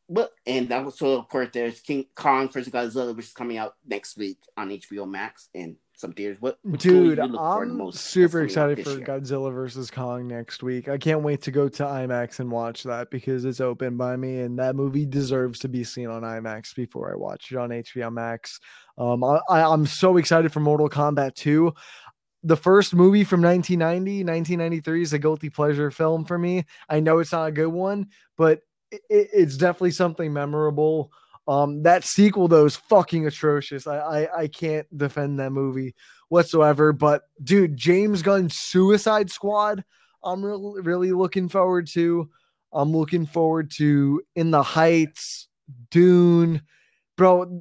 but 0.08 0.32
and 0.46 0.70
also 0.72 1.18
of 1.18 1.28
course 1.28 1.48
there's 1.52 1.80
King 1.80 2.06
Kong 2.14 2.48
vs 2.48 2.72
Godzilla, 2.72 3.14
which 3.14 3.26
is 3.26 3.32
coming 3.32 3.58
out 3.58 3.76
next 3.86 4.16
week 4.16 4.38
on 4.56 4.70
HBO 4.70 5.08
Max 5.08 5.48
and 5.54 5.76
some 6.02 6.12
theaters. 6.12 6.38
What 6.40 6.58
Dude, 6.78 7.18
you 7.18 7.24
look 7.24 7.40
for 7.40 7.66
the 7.66 7.72
I'm 7.72 7.92
super 7.92 8.42
excited 8.42 8.82
for 8.84 8.90
year? 8.90 9.06
Godzilla 9.06 9.52
versus 9.52 9.90
Kong 9.90 10.26
next 10.26 10.62
week. 10.62 10.88
I 10.88 10.98
can't 10.98 11.22
wait 11.22 11.42
to 11.42 11.50
go 11.50 11.68
to 11.68 11.84
IMAX 11.84 12.40
and 12.40 12.50
watch 12.50 12.82
that 12.82 13.10
because 13.10 13.44
it's 13.44 13.60
open 13.60 13.96
by 13.96 14.16
me, 14.16 14.40
and 14.40 14.58
that 14.58 14.76
movie 14.76 15.06
deserves 15.06 15.60
to 15.60 15.68
be 15.68 15.84
seen 15.84 16.08
on 16.08 16.22
IMAX 16.22 16.74
before 16.74 17.12
I 17.12 17.16
watch 17.16 17.52
it 17.52 17.56
on 17.56 17.70
HBO 17.70 18.12
Max. 18.12 18.60
Um, 18.98 19.24
I, 19.24 19.40
I'm 19.48 19.86
so 19.86 20.16
excited 20.16 20.52
for 20.52 20.60
Mortal 20.60 20.88
Kombat 20.88 21.34
2. 21.34 21.72
The 22.44 22.56
first 22.56 22.94
movie 22.94 23.24
from 23.24 23.40
1990, 23.40 24.24
1993 24.24 25.02
is 25.02 25.12
a 25.12 25.18
guilty 25.18 25.48
pleasure 25.48 25.90
film 25.90 26.24
for 26.24 26.38
me. 26.38 26.64
I 26.88 27.00
know 27.00 27.18
it's 27.18 27.32
not 27.32 27.48
a 27.48 27.52
good 27.52 27.68
one, 27.68 28.08
but 28.36 28.60
it, 28.90 29.00
it's 29.08 29.56
definitely 29.56 29.92
something 29.92 30.32
memorable. 30.32 31.12
Um, 31.48 31.82
that 31.82 32.04
sequel 32.04 32.48
though 32.48 32.66
is 32.66 32.76
fucking 32.76 33.26
atrocious. 33.26 33.86
I, 33.86 33.98
I 33.98 34.38
I 34.42 34.46
can't 34.46 34.86
defend 34.96 35.40
that 35.40 35.50
movie 35.50 35.94
whatsoever. 36.28 36.92
But 36.92 37.22
dude, 37.42 37.76
James 37.76 38.22
Gunn's 38.22 38.56
Suicide 38.56 39.30
Squad, 39.30 39.84
I'm 40.22 40.44
really 40.44 40.82
really 40.82 41.12
looking 41.12 41.48
forward 41.48 41.88
to. 41.88 42.30
I'm 42.72 42.92
looking 42.92 43.26
forward 43.26 43.70
to 43.76 44.22
In 44.34 44.50
the 44.50 44.62
Heights, 44.62 45.48
Dune, 45.90 46.62
bro. 47.16 47.60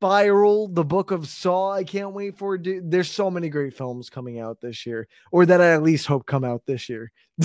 Spiral, 0.00 0.66
the 0.68 0.82
Book 0.82 1.10
of 1.10 1.28
Saw. 1.28 1.72
I 1.72 1.84
can't 1.84 2.12
wait 2.12 2.38
for 2.38 2.54
it. 2.54 2.62
Dude, 2.62 2.90
there's 2.90 3.10
so 3.10 3.30
many 3.30 3.50
great 3.50 3.76
films 3.76 4.08
coming 4.08 4.40
out 4.40 4.58
this 4.62 4.86
year, 4.86 5.06
or 5.30 5.44
that 5.44 5.60
I 5.60 5.74
at 5.74 5.82
least 5.82 6.06
hope 6.06 6.24
come 6.24 6.42
out 6.42 6.62
this 6.64 6.88
year. 6.88 7.12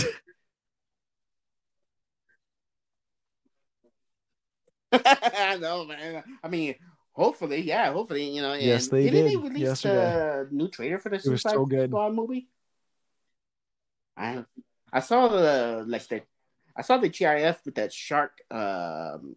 I 4.94 5.58
know, 5.60 5.84
man. 5.84 6.24
I 6.42 6.48
mean, 6.48 6.76
hopefully, 7.12 7.60
yeah, 7.60 7.92
hopefully, 7.92 8.30
you 8.30 8.42
know. 8.42 8.54
yes, 8.54 8.88
they 8.88 9.10
didn't 9.10 9.26
did. 9.26 9.32
they 9.32 9.36
release 9.50 9.82
the 9.82 10.48
new 10.50 10.70
trailer 10.70 11.00
for 11.00 11.10
the 11.10 11.20
Suicide 11.20 11.52
so. 11.52 11.68
Squad 11.68 12.14
movie? 12.14 12.48
I 14.16 14.46
I 14.94 15.02
saw 15.02 15.28
the 15.28 15.84
like 15.86 16.08
the 16.08 16.22
I 16.74 16.84
saw 16.84 17.00
the 17.00 17.10
GIF 17.10 17.66
with 17.66 17.76
that 17.76 17.92
shark. 17.92 18.40
Um, 18.50 19.36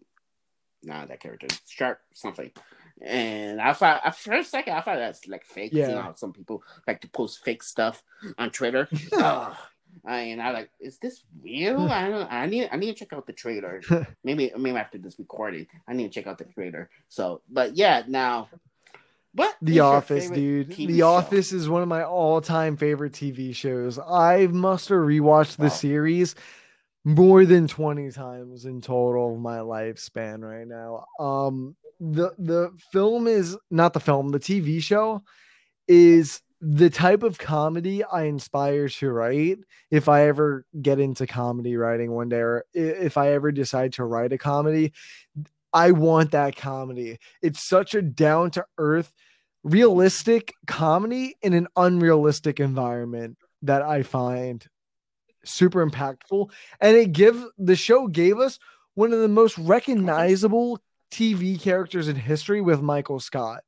nah, 0.83 1.05
that 1.05 1.19
character 1.19 1.47
shark 1.67 1.99
something. 2.13 2.51
And 3.01 3.61
I 3.61 3.73
thought, 3.73 4.01
at 4.03 4.15
first 4.15 4.51
second, 4.51 4.73
I 4.73 4.81
thought 4.81 4.97
that's 4.97 5.27
like 5.27 5.45
fake. 5.45 5.71
You 5.73 5.79
Yeah. 5.79 5.95
know, 5.95 6.13
some 6.15 6.33
people 6.33 6.63
like 6.87 7.01
to 7.01 7.09
post 7.09 7.43
fake 7.43 7.63
stuff 7.63 8.03
on 8.37 8.49
Twitter. 8.49 8.89
oh, 9.13 9.57
and 10.05 10.41
I 10.41 10.51
like, 10.51 10.69
is 10.79 10.97
this 10.97 11.23
real? 11.43 11.89
I 11.89 12.09
don't. 12.09 12.31
I 12.31 12.45
need. 12.45 12.69
I 12.71 12.75
need 12.77 12.93
to 12.93 12.99
check 12.99 13.13
out 13.13 13.25
the 13.25 13.33
trailer. 13.33 13.81
maybe, 14.23 14.51
maybe 14.57 14.77
after 14.77 14.97
this 14.97 15.17
recording, 15.17 15.67
I 15.87 15.93
need 15.93 16.11
to 16.11 16.19
check 16.19 16.27
out 16.27 16.37
the 16.37 16.45
trailer. 16.45 16.89
So, 17.07 17.41
but 17.49 17.75
yeah, 17.77 18.03
now, 18.07 18.49
what? 19.33 19.55
The 19.61 19.79
Office, 19.79 20.29
dude. 20.29 20.71
TV 20.71 20.87
the 20.87 20.97
show? 20.99 21.05
Office 21.05 21.51
is 21.53 21.69
one 21.69 21.81
of 21.81 21.87
my 21.87 22.03
all-time 22.03 22.75
favorite 22.75 23.13
TV 23.13 23.55
shows. 23.55 23.99
I 23.99 24.47
must 24.47 24.89
have 24.89 24.99
rewatched 24.99 25.57
the 25.57 25.63
Wow. 25.63 25.69
series 25.69 26.35
more 27.05 27.45
than 27.45 27.67
20 27.67 28.11
times 28.11 28.65
in 28.65 28.81
total 28.81 29.33
of 29.35 29.39
my 29.39 29.59
lifespan 29.59 30.41
right 30.41 30.67
now. 30.67 31.05
Um 31.19 31.75
the 31.99 32.31
the 32.37 32.71
film 32.91 33.27
is 33.27 33.57
not 33.69 33.93
the 33.93 33.99
film, 33.99 34.29
the 34.29 34.39
TV 34.39 34.81
show 34.81 35.21
is 35.87 36.41
the 36.61 36.89
type 36.89 37.23
of 37.23 37.37
comedy 37.37 38.03
I 38.03 38.23
inspire 38.23 38.89
to 38.89 39.11
write 39.11 39.59
if 39.91 40.09
I 40.09 40.27
ever 40.27 40.65
get 40.81 40.99
into 40.99 41.25
comedy 41.25 41.77
writing 41.77 42.11
one 42.11 42.27
day 42.27 42.39
or 42.39 42.65
if 42.73 43.17
I 43.17 43.31
ever 43.31 43.51
decide 43.51 43.93
to 43.93 44.03
write 44.03 44.33
a 44.33 44.37
comedy 44.37 44.91
I 45.73 45.91
want 45.91 46.31
that 46.31 46.55
comedy. 46.55 47.19
It's 47.41 47.67
such 47.67 47.93
a 47.93 48.01
down 48.01 48.51
to 48.51 48.65
earth, 48.77 49.13
realistic 49.63 50.53
comedy 50.67 51.35
in 51.41 51.53
an 51.53 51.67
unrealistic 51.75 52.59
environment 52.59 53.37
that 53.61 53.81
I 53.81 54.03
find 54.03 54.65
super 55.43 55.85
impactful. 55.85 56.49
And 56.81 56.97
it 56.97 57.11
give 57.11 57.43
the 57.57 57.75
show 57.75 58.07
gave 58.07 58.39
us 58.39 58.59
one 58.95 59.13
of 59.13 59.19
the 59.19 59.27
most 59.27 59.57
recognizable 59.57 60.81
TV 61.11 61.59
characters 61.59 62.07
in 62.07 62.15
history 62.15 62.61
with 62.61 62.81
Michael 62.81 63.19
Scott. 63.19 63.61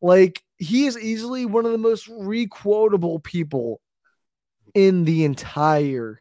Like 0.00 0.42
he 0.58 0.86
is 0.86 0.98
easily 0.98 1.46
one 1.46 1.64
of 1.66 1.72
the 1.72 1.78
most 1.78 2.08
requotable 2.08 3.22
people 3.22 3.80
in 4.74 5.04
the 5.04 5.24
entire 5.24 6.20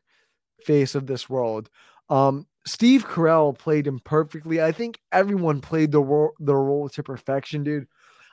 face 0.66 0.96
of 0.96 1.08
this 1.08 1.30
world. 1.30 1.70
Um, 2.10 2.48
Steve 2.66 3.06
Carell 3.06 3.58
played 3.58 3.86
him 3.88 4.00
perfectly. 4.04 4.62
I 4.62 4.72
think 4.72 5.00
everyone 5.12 5.60
played 5.60 5.92
the 5.92 6.02
role, 6.02 6.32
the 6.40 6.56
role 6.56 6.88
to 6.90 7.04
perfection, 7.04 7.64
dude. 7.64 7.88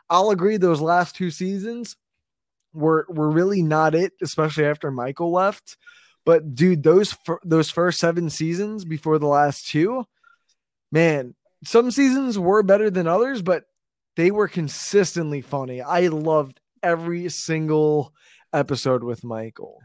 I'll 0.08 0.30
agree 0.30 0.56
those 0.56 0.80
last 0.80 1.16
two 1.16 1.30
seasons 1.30 1.96
were 2.72 3.06
were 3.08 3.30
really 3.30 3.62
not 3.62 3.94
it, 3.94 4.12
especially 4.22 4.66
after 4.66 4.90
Michael 4.90 5.32
left. 5.32 5.76
But 6.24 6.54
dude, 6.54 6.82
those 6.82 7.12
fir- 7.12 7.40
those 7.44 7.70
first 7.70 7.98
seven 7.98 8.30
seasons 8.30 8.84
before 8.84 9.18
the 9.18 9.26
last 9.26 9.68
two, 9.68 10.04
man, 10.92 11.34
some 11.64 11.90
seasons 11.90 12.38
were 12.38 12.62
better 12.62 12.90
than 12.90 13.06
others, 13.06 13.42
but 13.42 13.64
they 14.16 14.30
were 14.30 14.48
consistently 14.48 15.40
funny. 15.40 15.80
I 15.82 16.08
loved 16.08 16.60
every 16.82 17.28
single 17.28 18.14
episode 18.52 19.04
with 19.04 19.24
Michael. 19.24 19.80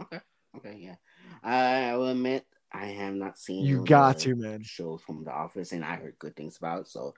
Okay. 0.00 0.20
Okay. 0.56 0.76
Yeah. 0.78 0.96
I 1.42 1.96
will 1.96 2.08
admit 2.08 2.44
I 2.72 2.86
have 2.86 3.14
not 3.14 3.38
seen. 3.38 3.64
You 3.64 3.84
got 3.84 4.18
to, 4.20 4.34
man. 4.34 4.62
Shows 4.62 5.02
from 5.02 5.24
The 5.24 5.32
Office, 5.32 5.72
and 5.72 5.84
I 5.84 5.96
heard 5.96 6.18
good 6.18 6.36
things 6.36 6.56
about 6.56 6.80
it. 6.80 6.88
So 6.88 7.14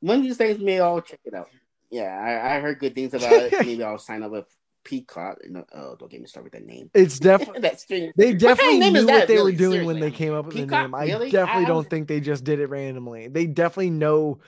one 0.00 0.18
of 0.18 0.22
these 0.22 0.36
days, 0.36 0.58
maybe 0.58 0.80
I'll 0.80 1.00
check 1.00 1.20
it 1.24 1.34
out. 1.34 1.48
Yeah, 1.90 2.16
I, 2.16 2.56
I 2.56 2.60
heard 2.60 2.78
good 2.78 2.94
things 2.94 3.14
about 3.14 3.32
it. 3.32 3.52
maybe 3.66 3.82
I'll 3.82 3.98
sign 3.98 4.22
up 4.22 4.30
with 4.30 4.46
Peacock. 4.84 5.38
No, 5.48 5.64
oh, 5.72 5.96
don't 5.98 6.10
get 6.10 6.20
me 6.20 6.26
started 6.26 6.52
with 6.52 6.52
that 6.54 6.66
name. 6.66 6.90
It's 6.94 7.18
definitely 7.20 7.60
That's 7.60 7.82
strange. 7.82 8.12
they 8.16 8.34
What 8.34 8.58
kind 8.58 8.58
definitely 8.58 8.86
of 8.88 8.92
knew 8.92 9.06
what 9.06 9.06
that, 9.06 9.28
they 9.28 9.36
were 9.38 9.44
really? 9.44 9.56
doing 9.56 9.86
when 9.86 10.00
they 10.00 10.10
came 10.10 10.34
up 10.34 10.46
with 10.46 10.56
the 10.56 10.66
name. 10.66 10.94
I 10.94 11.04
Really? 11.04 11.30
definitely 11.30 11.64
I 11.64 11.68
don't 11.68 11.88
think 11.88 12.08
they 12.08 12.20
just 12.20 12.44
did 12.44 12.60
it 12.60 12.66
randomly. 12.68 13.28
They 13.28 13.46
definitely 13.46 13.90
know 13.90 14.40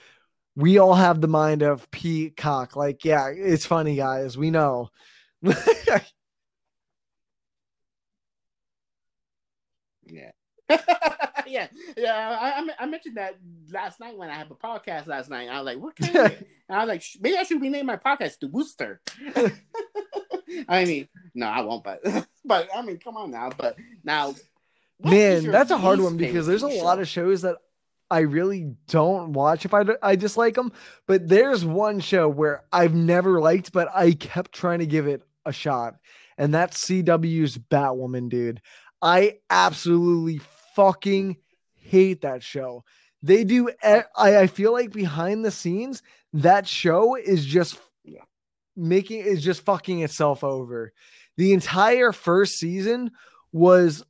we 0.56 0.78
all 0.78 0.94
have 0.94 1.20
the 1.20 1.28
mind 1.28 1.62
of 1.62 1.90
Peacock. 1.90 2.76
Like, 2.76 3.04
yeah, 3.04 3.28
it's 3.28 3.66
funny, 3.66 3.96
guys. 3.96 4.36
We 4.36 4.50
know. 4.50 4.90
Yeah. 10.04 10.30
yeah, 11.46 11.66
yeah. 11.96 12.38
I, 12.40 12.66
I, 12.78 12.86
mentioned 12.86 13.16
that 13.16 13.38
last 13.70 14.00
night 14.00 14.16
when 14.16 14.30
I 14.30 14.34
had 14.34 14.50
a 14.50 14.54
podcast 14.54 15.06
last 15.06 15.28
night. 15.30 15.48
I 15.48 15.59
was 15.60 15.66
like, 15.66 15.78
"What 15.78 15.96
kind 15.96 16.16
of?" 16.16 16.42
I 16.68 16.78
was 16.84 16.88
like, 16.88 17.02
"Maybe 17.20 17.36
I 17.36 17.42
should 17.42 17.60
rename 17.60 17.86
my 17.86 17.96
podcast 17.96 18.38
to 18.40 18.48
Wooster." 18.48 19.00
I 20.68 20.84
mean, 20.84 21.08
no, 21.34 21.46
I 21.46 21.60
won't. 21.62 21.84
But, 21.84 22.00
but 22.44 22.68
I 22.74 22.82
mean, 22.82 22.98
come 22.98 23.16
on 23.16 23.30
now. 23.30 23.50
But 23.56 23.76
now, 24.04 24.34
Man, 25.00 25.50
that's 25.50 25.70
a 25.70 25.78
hard 25.78 26.00
one 26.00 26.16
because 26.16 26.46
there's 26.46 26.62
a 26.62 26.68
TV 26.68 26.82
lot 26.82 27.00
of 27.00 27.08
shows 27.08 27.42
that 27.42 27.56
I 28.10 28.20
really 28.20 28.74
don't 28.88 29.32
watch 29.32 29.64
if 29.64 29.74
I, 29.74 29.84
I 30.02 30.16
dislike 30.16 30.54
them. 30.54 30.72
But 31.06 31.28
there's 31.28 31.64
one 31.64 32.00
show 32.00 32.28
where 32.28 32.62
I've 32.72 32.94
never 32.94 33.40
liked, 33.40 33.72
but 33.72 33.88
I 33.94 34.12
kept 34.12 34.52
trying 34.52 34.78
to 34.80 34.86
give 34.86 35.06
it 35.06 35.22
a 35.44 35.52
shot. 35.52 35.96
And 36.38 36.54
that's 36.54 36.84
CW's 36.84 37.58
Batwoman, 37.58 38.28
dude. 38.28 38.60
I 39.00 39.38
absolutely 39.50 40.40
fucking 40.76 41.36
hate 41.74 42.20
that 42.20 42.42
show. 42.42 42.84
They 43.22 43.44
do, 43.44 43.70
I, 43.82 44.04
I 44.16 44.46
feel 44.46 44.72
like 44.72 44.92
behind 44.92 45.44
the 45.44 45.50
scenes, 45.50 46.02
that 46.34 46.66
show 46.66 47.16
is 47.16 47.44
just. 47.44 47.78
Making, 48.77 49.20
is 49.20 49.43
just 49.43 49.65
fucking 49.65 50.01
itself 50.01 50.44
over. 50.44 50.93
The 51.36 51.53
entire 51.53 52.12
first 52.12 52.59
season 52.59 53.11
was 53.53 54.05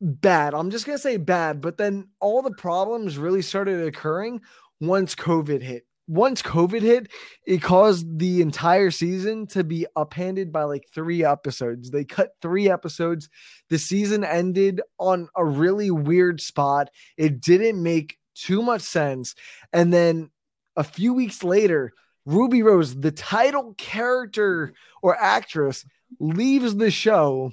bad. 0.00 0.54
I'm 0.54 0.70
just 0.70 0.86
gonna 0.86 0.98
say 0.98 1.16
bad, 1.16 1.60
but 1.60 1.76
then 1.76 2.08
all 2.20 2.42
the 2.42 2.52
problems 2.52 3.18
really 3.18 3.42
started 3.42 3.86
occurring 3.86 4.40
once 4.80 5.14
COVID 5.14 5.62
hit. 5.62 5.84
Once 6.06 6.40
COVID 6.40 6.80
hit, 6.80 7.12
it 7.46 7.60
caused 7.60 8.18
the 8.18 8.40
entire 8.40 8.90
season 8.90 9.46
to 9.48 9.62
be 9.62 9.86
uphanded 9.94 10.50
by 10.50 10.62
like 10.62 10.84
three 10.94 11.22
episodes. 11.22 11.90
They 11.90 12.04
cut 12.04 12.30
three 12.40 12.70
episodes. 12.70 13.28
The 13.68 13.78
season 13.78 14.24
ended 14.24 14.80
on 14.98 15.28
a 15.36 15.44
really 15.44 15.90
weird 15.90 16.40
spot. 16.40 16.88
It 17.18 17.40
didn't 17.40 17.82
make 17.82 18.16
too 18.34 18.62
much 18.62 18.80
sense. 18.82 19.34
And 19.70 19.92
then 19.92 20.30
a 20.76 20.84
few 20.84 21.12
weeks 21.12 21.44
later, 21.44 21.92
Ruby 22.28 22.62
Rose, 22.62 22.94
the 22.94 23.10
title 23.10 23.74
character 23.78 24.74
or 25.02 25.16
actress, 25.18 25.84
leaves 26.20 26.76
the 26.76 26.90
show. 26.90 27.52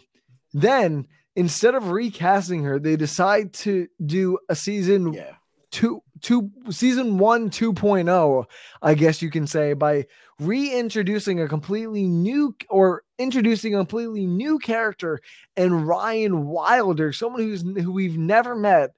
Then 0.53 1.07
instead 1.35 1.76
of 1.76 1.91
recasting 1.91 2.64
her, 2.64 2.77
they 2.77 2.97
decide 2.97 3.53
to 3.53 3.88
do 4.06 4.38
a 4.49 4.56
season 4.56 5.14
Yeah. 5.14 5.31
two, 5.72 6.02
two, 6.22 6.52
season 6.72 7.18
one 7.18 7.49
2.0, 7.49 8.45
I 8.81 8.93
guess 8.95 9.22
you 9.22 9.30
can 9.31 9.47
say, 9.47 9.72
by 9.73 10.07
reintroducing 10.39 11.39
a 11.39 11.47
completely 11.47 12.03
new 12.03 12.53
or 12.69 13.03
introducing 13.18 13.73
a 13.73 13.77
completely 13.77 14.26
new 14.26 14.60
character 14.60 15.22
and 15.56 15.88
Ryan 15.88 16.47
Wilder, 16.47 17.14
someone 17.14 17.41
who's 17.43 17.61
who 17.61 17.93
we've 17.93 18.18
never 18.18 18.56
met, 18.56 18.91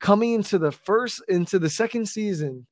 coming 0.00 0.32
into 0.32 0.58
the 0.58 0.72
first 0.72 1.22
into 1.28 1.58
the 1.58 1.68
second 1.68 2.08
season. 2.08 2.66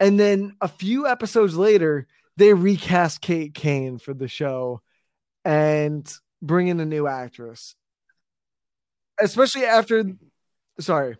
And 0.00 0.18
then 0.18 0.56
a 0.60 0.68
few 0.68 1.06
episodes 1.06 1.56
later, 1.56 2.06
they 2.36 2.54
recast 2.54 3.20
Kate 3.20 3.54
Kane 3.54 3.98
for 3.98 4.14
the 4.14 4.28
show 4.28 4.80
and 5.44 6.10
bring 6.42 6.68
in 6.68 6.80
a 6.80 6.86
new 6.86 7.06
actress. 7.06 7.74
Especially 9.20 9.66
after 9.66 10.04
sorry. 10.78 11.16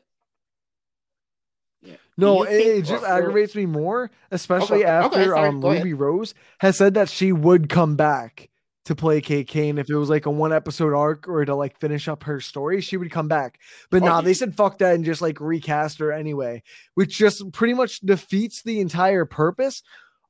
Yeah. 1.83 1.97
No, 2.17 2.43
it, 2.43 2.53
it 2.53 2.85
just 2.85 3.05
aggravates 3.05 3.55
me 3.55 3.67
more, 3.67 4.11
especially 4.31 4.85
Okay, 4.85 5.07
okay, 5.07 5.21
after 5.21 5.25
sorry, 5.27 5.49
um. 5.49 5.61
Ruby 5.61 5.95
Rose 5.95 6.35
has 6.59 6.77
said 6.77 6.95
that 6.95 7.09
she 7.09 7.33
would 7.33 7.69
come 7.69 7.97
back 7.97 8.50
to 8.91 8.95
play 8.97 9.21
Kate 9.21 9.47
Kane. 9.47 9.79
If 9.79 9.89
it 9.89 9.97
was 9.97 10.11
like 10.11 10.27
a 10.27 10.31
one 10.31 10.53
episode 10.53 10.93
arc 10.95 11.29
or 11.29 11.45
to 11.45 11.55
like 11.55 11.79
finish 11.81 12.09
up 12.09 12.25
her 12.25 12.41
story, 12.41 12.81
she 12.81 12.97
would 12.97 13.11
come 13.11 13.29
back. 13.29 13.59
But 13.91 14.03
Oh, 14.03 14.07
nah, 14.07 14.21
they 14.21 14.35
said 14.35 14.55
fuck 14.57 14.79
that 14.79 14.95
and 14.97 15.05
just 15.05 15.23
like 15.23 15.41
recast 15.41 15.99
her 16.01 16.13
anyway, 16.13 16.63
which 16.95 17.17
just 17.17 17.51
pretty 17.53 17.75
much 17.75 18.01
defeats 18.01 18.63
the 18.63 18.81
entire 18.81 19.25
purpose 19.25 19.83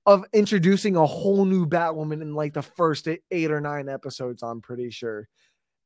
of 0.07 0.25
introducing 0.33 0.97
a 0.97 1.05
whole 1.07 1.45
new 1.45 1.67
Batwoman 1.67 2.23
in 2.23 2.35
like 2.35 2.55
the 2.55 2.63
first 2.63 3.07
eight, 3.09 3.51
or 3.51 3.61
nine 3.61 3.89
episodes. 3.89 4.43
I'm 4.43 4.61
pretty 4.61 4.91
sure. 4.91 5.29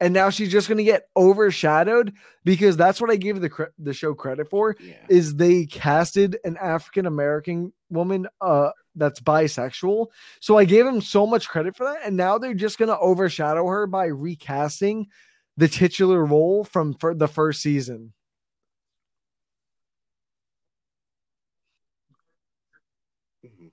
And 0.01 0.13
now 0.13 0.31
she's 0.31 0.51
just 0.51 0.69
gonna 0.69 0.83
get 0.83 1.05
overshadowed 1.17 2.13
because 2.45 2.77
that's 2.77 3.01
what 3.01 3.11
I 3.11 3.17
give 3.17 3.41
the 3.41 3.49
cre- 3.49 3.65
the 3.79 3.95
show 3.95 4.15
credit 4.15 4.51
for 4.51 4.77
Yeah. 4.81 4.95
is 5.09 5.37
they 5.37 5.67
casted 5.67 6.39
an 6.45 6.57
African 6.57 7.07
American 7.07 7.73
woman 7.91 8.27
uh 8.41 8.71
that's 8.95 9.21
bisexual. 9.21 10.09
So 10.41 10.59
I 10.59 10.65
gave 10.65 10.87
him 10.87 11.01
so 11.01 11.27
much 11.27 11.49
credit 11.49 11.77
for 11.77 11.85
that 11.85 12.01
and 12.05 12.17
now 12.17 12.39
they're 12.39 12.55
just 12.55 12.79
going 12.79 12.89
to 12.89 12.99
overshadow 12.99 13.67
her 13.67 13.87
by 13.87 14.07
recasting 14.07 15.09
the 15.57 15.69
titular 15.69 16.25
role 16.25 16.65
from 16.65 16.95
for 16.95 17.15
the 17.15 17.29
first 17.29 17.63
season. 17.63 18.13
Mhm. 23.45 23.71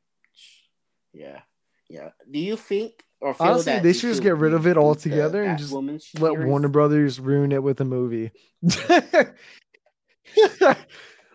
Yeah. 1.13 1.41
Yeah. 1.89 2.09
Do 2.29 2.39
you 2.39 2.55
think 2.55 3.03
or 3.19 3.33
feel 3.33 3.47
Honestly, 3.47 3.73
that 3.73 3.83
they 3.83 3.93
should 3.93 4.09
just 4.09 4.23
get 4.23 4.37
rid 4.37 4.53
of 4.53 4.65
it 4.65 4.77
altogether 4.77 5.43
and 5.43 5.57
just 5.57 5.73
Let? 5.73 6.37
Warner 6.37 6.69
Brothers 6.69 7.19
ruin 7.19 7.51
it 7.51 7.61
with 7.61 7.79
a 7.81 7.85
movie. 7.85 8.31
let, 8.89 9.35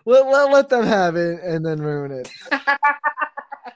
let, 0.05 0.51
let 0.51 0.69
them 0.69 0.85
have 0.85 1.15
it 1.15 1.39
and 1.43 1.65
then 1.65 1.79
ruin 1.81 2.11
it. 2.11 2.29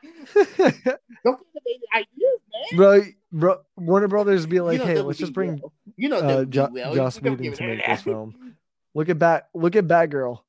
Don't 0.36 1.40
give 1.54 1.64
any 1.66 1.80
ideas, 1.96 2.40
man. 2.72 2.78
bro, 2.78 3.02
bro, 3.32 3.58
Warner 3.78 4.08
Brothers 4.08 4.46
be 4.46 4.60
like, 4.60 4.74
you 4.74 4.80
know 4.80 4.86
hey, 4.86 5.00
let's 5.02 5.20
just 5.20 5.34
bring 5.34 5.60
will. 5.60 5.74
You 5.96 6.10
know 6.10 6.18
uh, 6.20 6.46
Jo- 6.46 6.70
will. 6.72 6.96
Joss 6.96 7.22
Whedon 7.22 7.54
to 7.54 7.64
make 7.68 7.86
this 7.86 8.02
film. 8.02 8.56
Look 8.94 9.10
at 9.10 9.20
Bat 9.20 9.50
look 9.54 9.76
at 9.76 9.88
Batgirl. 9.88 10.40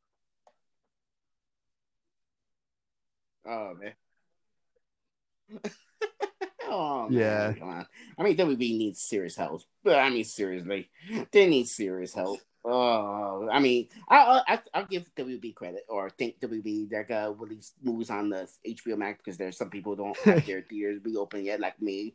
Oh 3.47 3.75
man. 3.75 3.93
oh 6.69 7.09
Yeah. 7.11 7.49
man, 7.49 7.55
come 7.59 7.69
on. 7.69 7.87
I 8.19 8.23
mean, 8.23 8.37
WB 8.37 8.59
needs 8.59 9.01
serious 9.03 9.37
help, 9.37 9.63
but 9.83 9.99
I 9.99 10.11
mean, 10.11 10.25
seriously, 10.25 10.91
they 11.33 11.49
need 11.49 11.69
serious 11.69 12.15
help. 12.15 12.41
Oh, 12.65 13.49
I 13.51 13.59
mean, 13.59 13.89
I, 14.09 14.43
I 14.47 14.61
I'll 14.73 14.87
give 14.87 15.13
WB 15.17 15.55
credit, 15.55 15.85
or 15.89 16.11
think 16.11 16.39
WB 16.41 16.89
they're 16.89 17.03
gonna 17.03 17.31
uh, 17.31 17.33
release 17.33 17.73
movies 17.83 18.11
on 18.11 18.29
the 18.29 18.49
HBO 18.67 18.97
Max 18.97 19.19
because 19.19 19.37
there's 19.37 19.57
some 19.57 19.69
people 19.69 19.97
who 19.97 20.05
don't 20.05 20.19
have 20.19 20.47
their 20.47 20.63
theaters 20.63 21.01
be 21.01 21.17
open 21.17 21.45
yet, 21.45 21.59
like 21.59 21.83
me. 21.83 22.15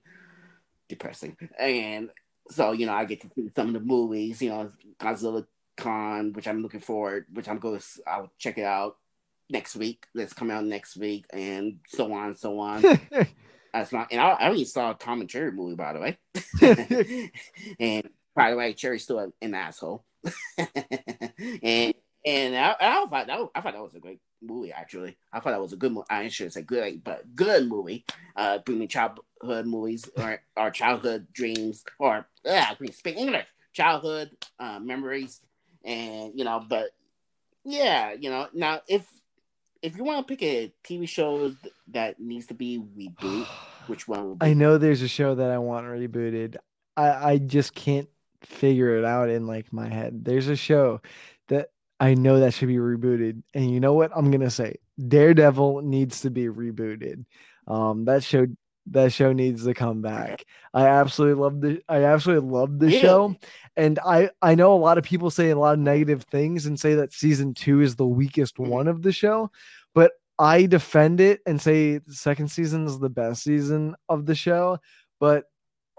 Depressing, 0.88 1.36
and 1.60 2.10
so 2.50 2.72
you 2.72 2.86
know 2.86 2.94
I 2.94 3.04
get 3.04 3.22
to 3.22 3.30
see 3.36 3.52
some 3.54 3.68
of 3.68 3.74
the 3.74 3.82
movies, 3.82 4.42
you 4.42 4.50
know, 4.50 4.72
Godzilla 4.98 5.46
Kong, 5.76 6.32
which 6.32 6.48
I'm 6.48 6.62
looking 6.62 6.80
forward, 6.80 7.26
which 7.34 7.50
I'm 7.50 7.60
going, 7.60 7.80
to 7.80 7.86
I'll 8.08 8.32
check 8.38 8.58
it 8.58 8.64
out 8.64 8.96
next 9.50 9.76
week. 9.76 10.08
That's 10.16 10.34
coming 10.34 10.56
out 10.56 10.64
next 10.64 10.96
week, 10.96 11.26
and 11.32 11.80
so 11.88 12.14
on 12.14 12.28
and 12.28 12.38
so 12.38 12.60
on. 12.60 12.84
That's 13.74 13.92
not, 13.92 14.08
and 14.12 14.20
I, 14.22 14.30
I 14.30 14.46
already 14.46 14.66
saw 14.66 14.92
a 14.92 14.94
Tom 14.96 15.20
and 15.20 15.30
Jerry 15.30 15.52
movie, 15.52 15.76
by 15.76 15.94
the 15.94 16.00
way. 16.00 17.32
and 17.80 18.10
by 18.36 18.52
the 18.52 18.58
way, 18.58 18.74
Jerry's 18.74 19.04
still 19.04 19.32
an 19.42 19.54
asshole. 19.54 20.04
and 21.64 21.94
and 22.26 22.58
I, 22.58 22.76
I 22.80 23.06
thought 23.06 23.28
that 23.28 23.40
was, 23.40 23.50
I 23.56 23.62
thought 23.62 23.74
that 23.74 23.82
was 23.84 23.96
a 23.96 24.00
great 24.00 24.20
movie. 24.42 24.72
Actually, 24.72 25.18
I 25.32 25.40
thought 25.40 25.52
that 25.52 25.62
was 25.62 25.74
a 25.74 25.78
good 25.78 25.94
movie. 25.94 26.08
I 26.10 26.28
shouldn't 26.28 26.54
say 26.54 26.62
good, 26.62 27.04
but 27.04 27.36
good 27.36 27.68
movie. 27.68 28.06
Uh, 28.36 28.60
bringing 28.60 28.88
childhood 28.88 29.66
movies 29.66 30.10
or 30.18 30.42
our 30.58 30.72
childhood 30.72 31.28
dreams, 31.32 31.84
or 32.00 32.28
yeah, 32.44 32.74
we 32.80 32.92
speak 32.92 33.18
English, 33.18 33.48
childhood 33.74 34.32
uh, 34.60 34.80
memories, 34.80 35.42
and 35.84 36.34
you 36.36 36.44
know, 36.44 36.64
but 36.68 36.90
yeah, 37.64 38.14
you 38.14 38.30
know, 38.30 38.48
now 38.54 38.82
if 38.88 39.08
if 39.82 39.96
you 39.96 40.04
want 40.04 40.28
to 40.28 40.36
pick 40.36 40.44
a 40.44 40.74
TV 40.84 41.08
show 41.08 41.54
that 41.90 42.20
needs 42.20 42.48
to 42.48 42.54
be 42.54 42.80
reboot, 42.80 43.46
which 43.88 44.08
one 44.08 44.30
would 44.30 44.40
be? 44.40 44.48
I 44.48 44.54
know 44.54 44.78
there's 44.78 45.02
a 45.02 45.08
show 45.08 45.36
that 45.36 45.52
I 45.52 45.58
want 45.60 45.86
rebooted. 45.86 46.58
I, 46.96 47.32
I 47.32 47.38
just 47.38 47.74
can't 47.76 48.10
figure 48.44 48.98
it 48.98 49.06
out 49.06 49.30
in 49.30 49.48
like 49.48 49.72
my 49.74 49.88
head. 49.90 50.24
There's 50.26 50.48
a 50.48 50.56
show 50.56 51.02
that 51.50 51.70
I 52.00 52.14
know 52.14 52.40
that 52.40 52.54
should 52.54 52.68
be 52.68 52.76
rebooted. 52.76 53.42
And 53.54 53.72
you 53.72 53.80
know 53.80 53.94
what? 53.94 54.12
I'm 54.16 54.32
gonna 54.32 54.50
say 54.52 54.76
Daredevil 55.08 55.82
needs 55.82 56.22
to 56.22 56.30
be 56.30 56.46
rebooted. 56.46 57.26
Um 57.68 58.06
that 58.06 58.24
show 58.24 58.48
that 58.92 59.12
show 59.12 59.34
needs 59.34 59.66
to 59.66 59.74
come 59.74 60.02
back. 60.02 60.46
I 60.74 60.88
absolutely 60.88 61.42
love 61.42 61.60
the 61.62 61.82
I 61.90 62.04
absolutely 62.06 62.50
love 62.50 62.80
the 62.80 62.86
Really? 62.88 63.00
show. 63.00 63.36
And 63.76 64.00
I 64.06 64.30
I 64.42 64.56
know 64.56 64.74
a 64.74 64.78
lot 64.78 64.98
of 64.98 65.04
people 65.04 65.30
say 65.30 65.50
a 65.50 65.58
lot 65.58 65.74
of 65.74 65.80
negative 65.80 66.24
things 66.32 66.66
and 66.66 66.80
say 66.80 66.96
that 66.96 67.14
season 67.14 67.54
2 67.54 67.82
is 67.82 67.96
the 67.96 68.08
weakest 68.08 68.56
Mhm. 68.58 68.68
one 68.70 68.88
of 68.88 69.02
the 69.02 69.12
show, 69.12 69.52
but 69.94 70.14
I 70.40 70.68
defend 70.68 71.20
it 71.20 71.42
and 71.48 71.60
say 71.60 71.98
the 71.98 72.14
second 72.14 72.50
season 72.50 72.86
is 72.86 73.00
the 73.00 73.10
best 73.10 73.44
season 73.44 73.96
of 74.08 74.26
the 74.28 74.36
show, 74.36 74.78
but 75.20 75.46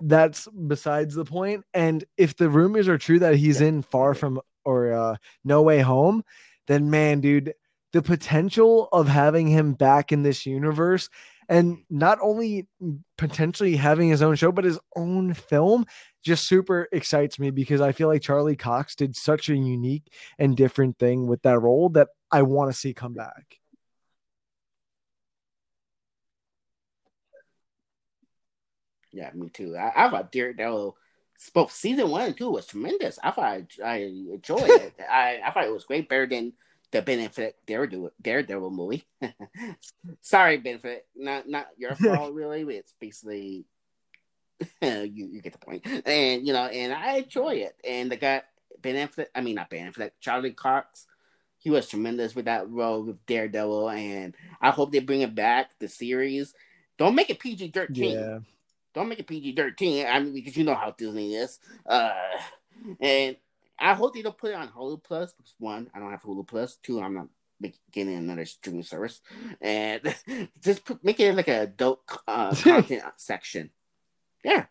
that's 0.01 0.49
besides 0.67 1.15
the 1.15 1.25
point. 1.25 1.65
And 1.75 2.05
if 2.17 2.37
the 2.37 2.49
rumors 2.49 2.89
are 2.89 2.99
true 2.99 3.19
that 3.21 3.37
he's 3.37 3.61
Yeah, 3.61 3.69
in 3.69 3.83
Far. 3.83 4.15
From 4.15 4.41
or 4.65 4.93
uh, 4.93 5.17
No 5.45 5.63
Way 5.63 5.81
Home, 5.81 6.23
then 6.67 6.91
man, 6.91 7.21
dude, 7.21 7.55
the 7.93 8.03
potential 8.03 8.89
of 8.93 9.09
having 9.09 9.47
him 9.47 9.73
back 9.73 10.13
in 10.13 10.23
this 10.23 10.45
universe 10.45 11.09
and 11.49 11.79
not 11.89 12.19
only 12.21 12.67
potentially 13.17 13.77
having 13.77 14.11
his 14.11 14.21
own 14.21 14.37
show, 14.37 14.53
but 14.53 14.65
his 14.65 14.79
own 14.95 15.33
film 15.33 15.87
just 16.23 16.47
super 16.47 16.87
excites 16.93 17.39
me 17.39 17.51
because 17.51 17.81
I 17.81 17.93
feel 17.93 18.09
like 18.09 18.21
Charlie 18.21 18.57
Cox 18.57 18.95
did 18.95 19.17
such 19.17 19.49
a 19.49 19.57
unique 19.57 20.13
and 20.39 20.57
different 20.57 20.99
thing 20.99 21.27
with 21.27 21.41
that 21.43 21.59
role 21.61 21.89
that 21.91 22.09
I 22.31 22.43
want 22.43 22.71
to 22.71 22.79
see 22.79 22.93
come 22.93 23.15
back. 23.15 23.58
Yeah, 29.19 29.31
me 29.35 29.49
too. 29.49 29.77
I, 29.77 30.07
I 30.07 30.11
thought 30.11 30.31
Daredevil, 30.31 30.97
both 31.53 31.73
season 31.73 32.09
one 32.09 32.23
and 32.23 32.37
two 32.37 32.51
was 32.51 32.67
tremendous. 32.67 33.19
I 33.21 33.33
thought 33.33 33.63
I, 33.85 33.97
enjoyed 33.97 34.71
it. 34.71 34.95
I, 35.11 35.41
I 35.45 35.51
thought 35.51 35.65
it 35.65 35.73
was 35.73 35.85
great, 35.85 36.09
better 36.09 36.29
than 36.29 36.53
the 36.93 37.03
Ben 37.03 37.29
Affleck 37.29 37.55
Daredevil, 37.67 38.13
Daredevil 38.23 38.71
movie. 38.71 39.05
Sorry, 40.21 40.59
Ben 40.59 40.79
Affleck, 40.79 41.01
not 41.17 41.49
not 41.49 41.67
your 41.77 41.95
fault 41.97 42.33
really. 42.33 42.63
It's 42.77 42.95
basically 43.01 43.67
you 44.81 45.11
you 45.13 45.43
get 45.43 45.53
the 45.53 45.59
point. 45.59 45.83
point, 45.83 46.07
and 46.07 46.47
you 46.47 46.53
know, 46.53 46.67
and 46.67 46.93
I 46.93 47.19
enjoy 47.19 47.55
it. 47.57 47.75
And 47.83 48.13
the 48.13 48.17
guy 48.17 48.43
Ben 48.81 49.09
Affleck, 49.09 49.27
I 49.35 49.41
mean 49.41 49.57
not 49.57 49.69
Ben 49.69 49.93
Affleck, 49.93 50.13
Charlie 50.21 50.53
Cox. 50.53 51.07
He 51.57 51.71
was 51.71 51.89
tremendous 51.89 52.37
with 52.37 52.45
that 52.45 52.71
role 52.71 53.03
with 53.03 53.27
Daredevil, 53.27 53.91
and 53.91 54.37
I 54.61 54.71
hope 54.71 54.93
they 54.93 55.01
bring 55.01 55.23
it 55.23 55.35
back 55.35 55.77
the 55.81 55.89
series. 55.89 56.55
Don't 56.99 57.17
make 57.17 57.31
it 57.31 57.41
PG 57.41 57.73
thirteen. 57.73 58.17
Yeah. 58.17 58.39
Don't 58.95 59.09
make 59.09 59.19
it 59.21 59.27
PG 59.27 59.55
thirteen. 59.55 60.07
I 60.07 60.19
mean, 60.21 60.33
because 60.33 60.57
you 60.57 60.65
know 60.65 60.75
how 60.75 60.91
Disney 60.91 61.35
is. 61.35 61.59
Uh, 61.87 62.13
and 63.01 63.37
I 63.79 63.95
hope 63.95 64.15
they 64.15 64.23
don't 64.23 64.37
put 64.37 64.51
it 64.51 64.55
on 64.57 64.69
Hulu 64.69 65.03
Plus. 65.03 65.33
because 65.33 65.55
One, 65.59 65.91
I 65.95 65.99
don't 65.99 66.11
have 66.11 66.23
Hulu 66.23 66.47
Plus. 66.47 66.77
Two, 66.83 67.01
I'm 67.01 67.15
not 67.15 67.29
getting 67.93 68.15
another 68.15 68.45
streaming 68.45 68.83
service. 68.83 69.21
And 69.61 70.03
just 70.63 70.85
put, 70.85 71.05
make 71.05 71.21
it 71.21 71.35
like 71.35 71.49
a 71.49 71.63
adult 71.63 72.01
uh, 72.27 72.55
content 72.57 73.03
section. 73.17 73.71
Yeah, 74.45 74.67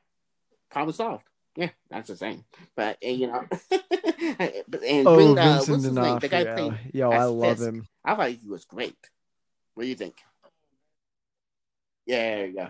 problem 0.70 0.94
solved. 0.94 1.24
Yeah, 1.56 1.70
that's 1.90 2.10
the 2.10 2.18
same. 2.18 2.46
But 2.76 2.98
and, 3.02 3.18
you 3.18 3.28
know, 3.28 3.46
but 3.50 4.84
and 4.84 5.08
Oh, 5.08 5.16
bring, 5.16 5.38
uh, 5.40 5.58
Vincent 5.58 5.70
what's 5.70 5.84
his 5.84 5.92
name? 5.94 6.20
The 6.20 6.28
guy 6.28 6.44
playing. 6.46 6.78
Yo, 6.94 7.12
I 7.12 7.24
love 7.26 7.58
Fisk. 7.58 7.68
him. 7.70 7.88
I 8.06 8.16
thought 8.16 8.30
he 8.30 8.48
was 8.48 8.66
great. 8.66 8.96
What 9.74 9.84
do 9.84 9.90
you 9.90 9.96
think? 9.96 10.16
Yeah, 12.06 12.36
there 12.36 12.48
you 12.48 12.54
go. 12.54 12.68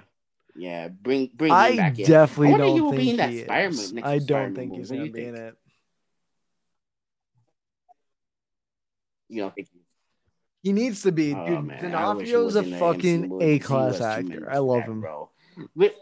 Yeah, 0.57 0.87
bring 0.87 1.29
bring 1.35 1.51
him 1.51 1.57
I 1.57 1.75
back 1.75 1.99
in. 1.99 2.07
definitely 2.07 2.47
I 2.47 2.51
wonder 2.51 2.65
don't 2.65 2.81
will 2.81 2.91
think 2.91 3.01
be 3.01 3.09
in 3.11 3.17
that 3.17 3.29
he 3.29 3.39
is. 3.39 3.93
next 3.93 4.07
I 4.07 4.17
don't 4.19 4.55
think 4.55 4.73
he's 4.73 4.89
gonna 4.89 5.09
be 5.09 5.25
in 5.25 5.35
it. 5.35 5.55
You 9.29 9.41
know, 9.43 9.49
think 9.49 9.67
He 10.63 10.73
needs 10.73 11.01
to 11.03 11.11
be, 11.11 11.33
oh, 11.33 11.45
dude. 11.45 11.71
he 11.71 11.89
D'Onofrio's 11.91 12.55
a 12.55 12.63
in 12.63 12.79
fucking 12.79 13.39
A 13.41 13.59
class 13.59 14.01
actor. 14.01 14.49
I 14.51 14.57
love 14.59 14.79
that 14.81 14.87
him. 14.87 15.01
Bro. 15.01 15.29
Hmm. 15.55 15.63
With- 15.75 15.93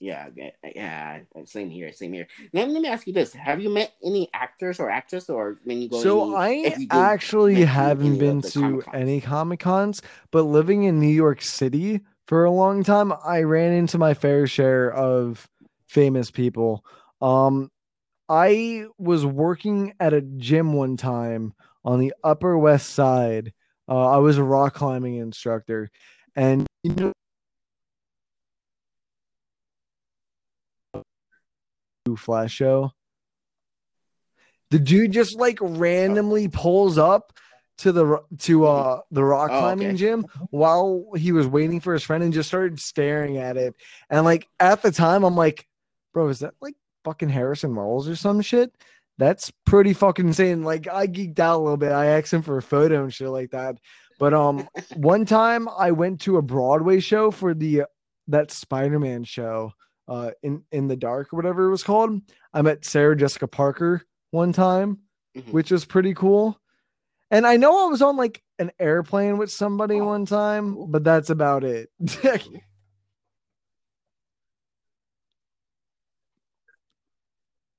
yeah, 0.00 0.28
yeah, 0.74 1.20
same 1.44 1.68
here, 1.68 1.92
same 1.92 2.14
here. 2.14 2.26
Now, 2.54 2.64
let 2.64 2.80
me 2.80 2.88
ask 2.88 3.06
you 3.06 3.12
this: 3.12 3.34
Have 3.34 3.60
you 3.60 3.68
met 3.68 3.92
any 4.02 4.30
actors 4.32 4.80
or 4.80 4.90
actress, 4.90 5.28
or 5.28 5.58
when 5.64 5.82
you 5.82 5.90
go? 5.90 6.02
So 6.02 6.24
any, 6.24 6.34
I 6.34 6.50
if 6.68 6.78
you 6.78 6.88
do 6.88 6.96
actually 6.96 7.62
haven't 7.64 8.18
been 8.18 8.40
to 8.42 8.60
Comic-Cons? 8.60 8.94
any 8.94 9.20
Comic 9.20 9.60
Cons, 9.60 10.00
but 10.30 10.44
living 10.44 10.84
in 10.84 11.00
New 11.00 11.12
York 11.12 11.42
City 11.42 12.00
for 12.26 12.44
a 12.44 12.50
long 12.50 12.82
time, 12.82 13.12
I 13.24 13.42
ran 13.42 13.74
into 13.74 13.98
my 13.98 14.14
fair 14.14 14.46
share 14.46 14.90
of 14.90 15.46
famous 15.86 16.30
people. 16.30 16.82
Um, 17.20 17.70
I 18.30 18.86
was 18.96 19.26
working 19.26 19.92
at 20.00 20.14
a 20.14 20.22
gym 20.22 20.72
one 20.72 20.96
time 20.96 21.52
on 21.84 22.00
the 22.00 22.14
Upper 22.24 22.56
West 22.56 22.90
Side. 22.90 23.52
Uh, 23.86 24.08
I 24.08 24.16
was 24.16 24.38
a 24.38 24.44
rock 24.44 24.74
climbing 24.74 25.16
instructor, 25.16 25.90
and 26.34 26.66
you 26.82 26.94
know 26.94 27.12
Flash 32.16 32.52
show. 32.52 32.92
The 34.70 34.78
dude 34.78 35.12
just 35.12 35.36
like 35.36 35.58
randomly 35.60 36.48
pulls 36.48 36.96
up 36.98 37.32
to 37.78 37.92
the 37.92 38.18
to 38.38 38.66
uh 38.66 39.00
the 39.10 39.24
rock 39.24 39.50
Oh, 39.52 39.58
climbing 39.58 39.88
okay. 39.88 39.96
gym 39.96 40.26
while 40.50 41.06
he 41.16 41.32
was 41.32 41.46
waiting 41.46 41.80
for 41.80 41.92
his 41.92 42.02
friend 42.02 42.22
and 42.22 42.32
just 42.32 42.48
started 42.48 42.78
staring 42.78 43.38
at 43.38 43.56
it. 43.56 43.74
And 44.08 44.24
like 44.24 44.46
at 44.60 44.82
the 44.82 44.92
time, 44.92 45.24
I'm 45.24 45.34
like, 45.36 45.66
bro, 46.12 46.28
is 46.28 46.40
that 46.40 46.54
like 46.60 46.74
fucking 47.04 47.30
Harrison 47.30 47.74
Wells 47.74 48.08
or 48.08 48.16
some 48.16 48.42
shit? 48.42 48.72
That's 49.18 49.50
pretty 49.66 49.92
fucking 49.92 50.28
insane. 50.28 50.62
Like 50.62 50.88
I 50.88 51.06
geeked 51.06 51.38
out 51.40 51.58
a 51.58 51.62
little 51.62 51.76
bit. 51.76 51.92
I 51.92 52.06
asked 52.06 52.32
him 52.32 52.42
for 52.42 52.56
a 52.58 52.62
photo 52.62 53.02
and 53.02 53.12
shit 53.12 53.28
like 53.28 53.50
that. 53.50 53.76
But 54.18 54.34
um, 54.34 54.68
one 54.96 55.24
time 55.24 55.68
I 55.68 55.90
went 55.90 56.20
to 56.22 56.36
a 56.36 56.42
Broadway 56.42 57.00
show 57.00 57.30
for 57.30 57.54
the 57.54 57.84
that 58.28 58.50
Spider-Man 58.50 59.24
show, 59.24 59.72
uh, 60.10 60.32
in 60.44 60.64
in 60.72 60.88
the 60.88 60.96
dark 60.96 61.32
or 61.32 61.38
whatever 61.38 61.66
it 61.66 61.72
was 61.72 61.84
called. 61.84 62.22
I 62.54 62.62
met 62.62 62.84
Sarah 62.86 63.16
Jessica 63.16 63.48
Parker 63.48 64.02
one 64.32 64.52
time, 64.54 65.00
Mhm. 65.36 65.52
which 65.52 65.72
was 65.72 65.86
pretty 65.86 66.14
cool. 66.14 66.60
And 67.30 67.46
I 67.46 67.56
know 67.58 67.86
I 67.86 67.90
was 67.90 68.02
on 68.02 68.16
like 68.16 68.42
an 68.58 68.72
airplane 68.80 69.38
with 69.38 69.50
somebody 69.52 70.00
Oh, 70.00 70.06
one 70.06 70.26
time, 70.26 70.90
but 70.90 71.04
that's 71.04 71.30
about 71.30 71.64
it. 71.64 71.90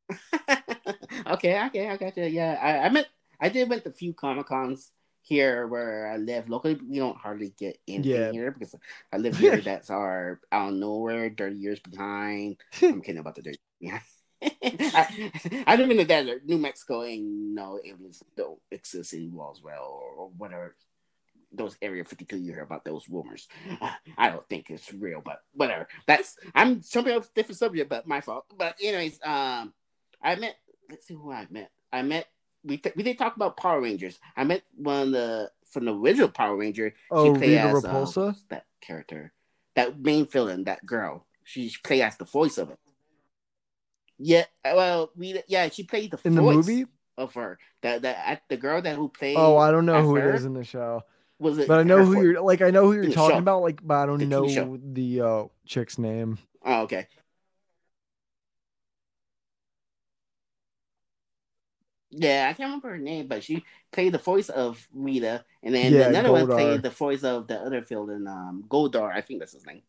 okay, 1.28 1.66
okay, 1.68 1.90
I 1.90 1.98
got 1.98 2.18
you. 2.18 2.26
Yeah, 2.26 2.58
I, 2.62 2.86
I 2.86 2.90
met, 2.90 3.08
I 3.40 3.50
did 3.50 3.70
went 3.70 3.84
to 3.84 3.90
a 3.90 3.94
few 3.94 4.14
comic 4.14 4.48
cons 4.48 4.92
here 5.22 5.68
where 5.68 6.12
I 6.12 6.18
live 6.18 6.50
locally. 6.50 6.76
We 6.88 6.98
don't 7.00 7.18
hardly 7.18 7.54
get 7.58 7.78
anything 7.88 8.12
Yeah. 8.12 8.32
here 8.32 8.52
because 8.52 8.76
I 9.14 9.18
live 9.18 9.38
here. 9.44 9.58
that's 9.62 9.90
our 9.90 10.40
out 10.52 10.70
of 10.70 10.76
nowhere, 10.76 11.34
thirty 11.36 11.58
years 11.58 11.80
behind. 11.80 12.58
I'm 12.82 13.02
kidding 13.02 13.20
about 13.20 13.36
the 13.36 13.42
dirt. 13.44 13.58
Yeah. 13.80 14.00
I, 14.44 15.64
I 15.68 15.76
live 15.76 15.92
in 15.92 15.98
the 15.98 16.06
desert, 16.06 16.46
New 16.46 16.58
Mexico, 16.58 17.02
and 17.02 17.54
no 17.54 17.80
aliens 17.84 18.24
don't 18.36 18.60
exist 18.72 19.14
in 19.14 19.32
Roswell 19.36 19.84
or, 20.02 20.24
or 20.24 20.30
whatever. 20.38 20.76
Those 21.54 21.78
Area 21.82 22.04
52 22.06 22.38
you 22.38 22.54
hear 22.54 22.64
about 22.64 22.86
those 22.86 23.10
rumors. 23.10 23.48
I 24.18 24.30
don't 24.30 24.48
think 24.50 24.70
it's 24.70 24.92
real, 24.94 25.22
but 25.24 25.42
whatever. 25.54 25.88
That's 26.08 26.38
I'm 26.56 26.82
jumping 26.82 27.18
off 27.18 27.26
a 27.26 27.34
different 27.36 27.60
subject, 27.60 27.90
but 27.90 28.08
my 28.08 28.22
fault. 28.22 28.46
But 28.58 28.78
anyways, 28.82 29.20
um, 29.24 29.74
I 30.24 30.36
met. 30.36 30.56
Let's 30.90 31.06
see 31.08 31.14
who 31.14 31.32
I 31.32 31.46
met. 31.52 31.70
I 31.92 32.02
met. 32.04 32.28
We 32.64 32.78
th- 32.78 32.96
we 32.96 33.04
did 33.04 33.18
talk 33.18 33.36
about 33.36 33.58
Power 33.58 33.82
Rangers. 33.82 34.20
I 34.38 34.44
met 34.44 34.64
one 34.76 35.02
of 35.04 35.12
the 35.12 35.52
from 35.72 35.86
the 35.86 35.94
original 35.96 36.30
Power 36.30 36.56
Ranger. 36.56 36.94
Oh, 37.10 37.34
played 37.34 37.50
Rita 37.58 37.62
as, 37.62 37.86
uh, 37.86 37.88
Repulsa? 37.94 38.36
that 38.50 38.66
character, 38.82 39.34
that 39.76 40.00
main 40.00 40.28
villain, 40.28 40.66
that 40.66 40.86
girl. 40.86 41.26
She 41.44 41.74
played 41.84 42.02
as 42.02 42.18
the 42.18 42.26
voice 42.26 42.58
of 42.58 42.70
it. 42.70 42.78
Yeah, 44.20 44.46
well, 44.64 45.12
we 45.16 45.42
yeah, 45.48 45.70
she 45.70 45.84
played 45.84 46.12
the 46.12 46.20
in 46.24 46.36
the 46.36 46.42
movie. 46.42 46.86
of 47.18 47.34
her. 47.34 47.58
That 47.82 48.04
that 48.04 48.44
the 48.50 48.58
girl 48.58 48.82
that 48.82 48.96
who 48.96 49.10
played. 49.10 49.36
Oh, 49.38 49.58
I 49.58 49.72
don't 49.72 49.86
know 49.88 50.02
who 50.04 50.18
it 50.18 50.36
is 50.36 50.46
in 50.46 50.54
the 50.54 50.64
show, 50.64 51.02
Was 51.40 51.58
it? 51.58 51.68
but 51.68 51.80
I 51.80 51.84
know 51.84 52.06
who 52.06 52.22
you're 52.22 52.42
like. 52.42 52.62
I 52.62 52.70
know 52.70 52.84
who 52.86 52.94
you're 52.94 53.12
talking 53.12 53.38
show. 53.38 53.40
about, 53.40 53.64
like, 53.64 53.80
but 53.86 53.96
I 53.96 54.06
don't 54.06 54.20
The 54.20 54.26
know 54.28 54.48
show. 54.48 54.78
the 54.84 55.22
uh, 55.22 55.44
chick's 55.66 55.98
name. 55.98 56.38
Oh, 56.64 56.82
okay. 56.84 57.08
Yeah, 62.12 62.48
I 62.50 62.54
can't 62.54 62.68
remember 62.68 62.90
her 62.90 62.98
name, 62.98 63.28
but 63.28 63.44
she 63.44 63.64
played 63.92 64.14
the 64.14 64.18
voice 64.18 64.50
of 64.50 64.86
Rita, 64.94 65.46
and 65.64 65.74
then 65.74 65.94
Yeah, 65.94 66.10
another 66.10 66.32
one 66.32 66.48
played 66.48 66.84
the 66.84 66.90
voice 66.90 67.24
of 67.24 67.48
the 67.48 67.58
other 67.60 67.82
villain, 67.82 68.28
um, 68.28 68.66
Goldar. 68.68 69.12
I 69.14 69.22
think 69.22 69.40
that's 69.40 69.54
his 69.54 69.66
name. 69.66 69.82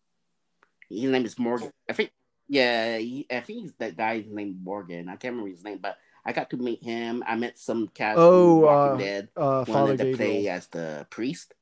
His 0.88 1.10
name 1.10 1.24
is 1.24 1.38
Morgan. 1.38 1.72
I 1.88 1.92
think. 1.92 2.12
Yeah, 2.48 2.98
he, 2.98 3.26
I 3.30 3.40
think 3.40 3.60
he's 3.60 3.72
that 3.78 3.96
guy's 3.96 4.26
name 4.26 4.60
Morgan. 4.62 5.08
I 5.08 5.16
can't 5.16 5.32
remember 5.32 5.50
his 5.50 5.64
name, 5.64 5.78
but 5.78 5.96
I 6.24 6.32
got 6.32 6.50
to 6.50 6.56
meet 6.56 6.82
him. 6.82 7.24
I 7.26 7.34
met 7.36 7.58
some 7.58 7.88
cast 7.88 8.18
Oh, 8.18 8.56
Walking 8.56 8.94
uh, 8.94 8.96
Dead. 8.98 9.28
Uh, 9.36 9.64
Father 9.64 9.80
Wanted 9.90 9.98
to 10.12 10.16
play 10.16 10.48
as 10.48 10.66
the 10.68 11.06
priest. 11.10 11.54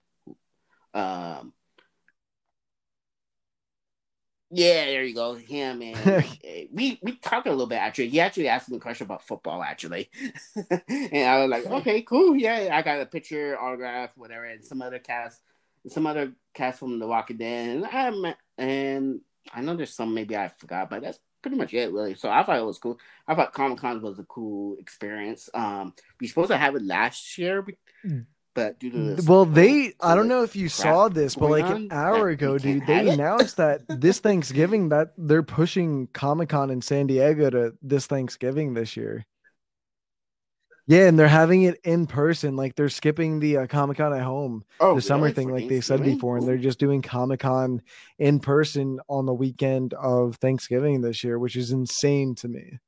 Um. 0.92 1.52
Yeah, 4.52 4.86
there 4.86 5.04
you 5.04 5.14
go. 5.14 5.34
Him 5.34 5.80
and 5.82 5.96
eh, 6.44 6.66
we 6.72 6.98
we 7.02 7.12
talked 7.16 7.46
a 7.46 7.50
little 7.50 7.66
bit 7.66 7.76
actually. 7.76 8.08
He 8.08 8.20
actually 8.20 8.48
asked 8.48 8.68
me 8.68 8.76
a 8.76 8.80
question 8.80 9.04
about 9.06 9.26
football 9.26 9.62
actually, 9.62 10.10
and 10.88 11.28
I 11.28 11.40
was 11.40 11.50
like, 11.50 11.66
okay, 11.66 12.02
cool, 12.02 12.36
yeah. 12.36 12.70
I 12.72 12.82
got 12.82 13.00
a 13.00 13.06
picture, 13.06 13.58
autograph, 13.60 14.10
whatever, 14.16 14.44
and 14.44 14.64
some 14.64 14.82
other 14.82 14.98
cast, 14.98 15.40
some 15.88 16.06
other 16.06 16.32
cast 16.52 16.80
from 16.80 16.98
The 16.98 17.06
Walking 17.06 17.36
Dead, 17.36 17.76
and 17.76 17.86
I 17.86 18.34
and 18.58 19.20
I 19.52 19.60
know 19.62 19.76
there's 19.76 19.94
some 19.94 20.14
maybe 20.14 20.36
I 20.36 20.48
forgot, 20.48 20.90
but 20.90 21.02
that's 21.02 21.20
pretty 21.42 21.56
much 21.56 21.72
it 21.72 21.92
really. 21.92 22.14
So 22.14 22.28
I 22.28 22.42
thought 22.42 22.58
it 22.58 22.66
was 22.66 22.78
cool. 22.78 22.98
I 23.28 23.36
thought 23.36 23.52
Comic 23.52 23.78
Con 23.78 24.02
was 24.02 24.18
a 24.18 24.24
cool 24.24 24.76
experience. 24.78 25.48
Um, 25.54 25.94
we 26.20 26.26
supposed 26.26 26.50
to 26.50 26.58
have 26.58 26.74
it 26.74 26.84
last 26.84 27.38
year, 27.38 27.64
but 28.54 28.78
due 28.78 28.90
to 28.90 28.98
this 28.98 29.26
Well, 29.26 29.44
they, 29.44 29.92
I 30.00 30.14
don't 30.14 30.28
know 30.28 30.42
if 30.42 30.56
you 30.56 30.68
saw 30.68 31.08
this, 31.08 31.34
but 31.34 31.50
like 31.50 31.64
an 31.64 31.88
hour 31.90 32.28
ago, 32.28 32.58
dude, 32.58 32.86
they 32.86 33.08
announced 33.08 33.56
that 33.58 33.82
this 33.88 34.18
Thanksgiving 34.18 34.88
that 34.90 35.12
they're 35.16 35.42
pushing 35.42 36.08
Comic 36.08 36.48
Con 36.50 36.70
in 36.70 36.82
San 36.82 37.06
Diego 37.06 37.50
to 37.50 37.74
this 37.82 38.06
Thanksgiving 38.06 38.74
this 38.74 38.96
year. 38.96 39.26
Yeah, 40.86 41.06
and 41.06 41.16
they're 41.16 41.28
having 41.28 41.62
it 41.62 41.78
in 41.84 42.08
person. 42.08 42.56
Like 42.56 42.74
they're 42.74 42.88
skipping 42.88 43.38
the 43.38 43.58
uh, 43.58 43.66
Comic 43.68 43.98
Con 43.98 44.12
at 44.12 44.22
home, 44.22 44.64
Oh, 44.80 44.96
the 44.96 45.02
summer 45.02 45.24
really? 45.24 45.34
thing, 45.34 45.48
For 45.48 45.54
like 45.60 45.68
they 45.68 45.80
said 45.80 46.02
before, 46.02 46.36
and 46.36 46.48
they're 46.48 46.56
just 46.56 46.80
doing 46.80 47.00
Comic 47.00 47.40
Con 47.40 47.80
in 48.18 48.40
person 48.40 48.98
on 49.08 49.24
the 49.24 49.34
weekend 49.34 49.94
of 49.94 50.34
Thanksgiving 50.36 51.00
this 51.00 51.22
year, 51.22 51.38
which 51.38 51.54
is 51.54 51.70
insane 51.70 52.34
to 52.36 52.48
me. 52.48 52.80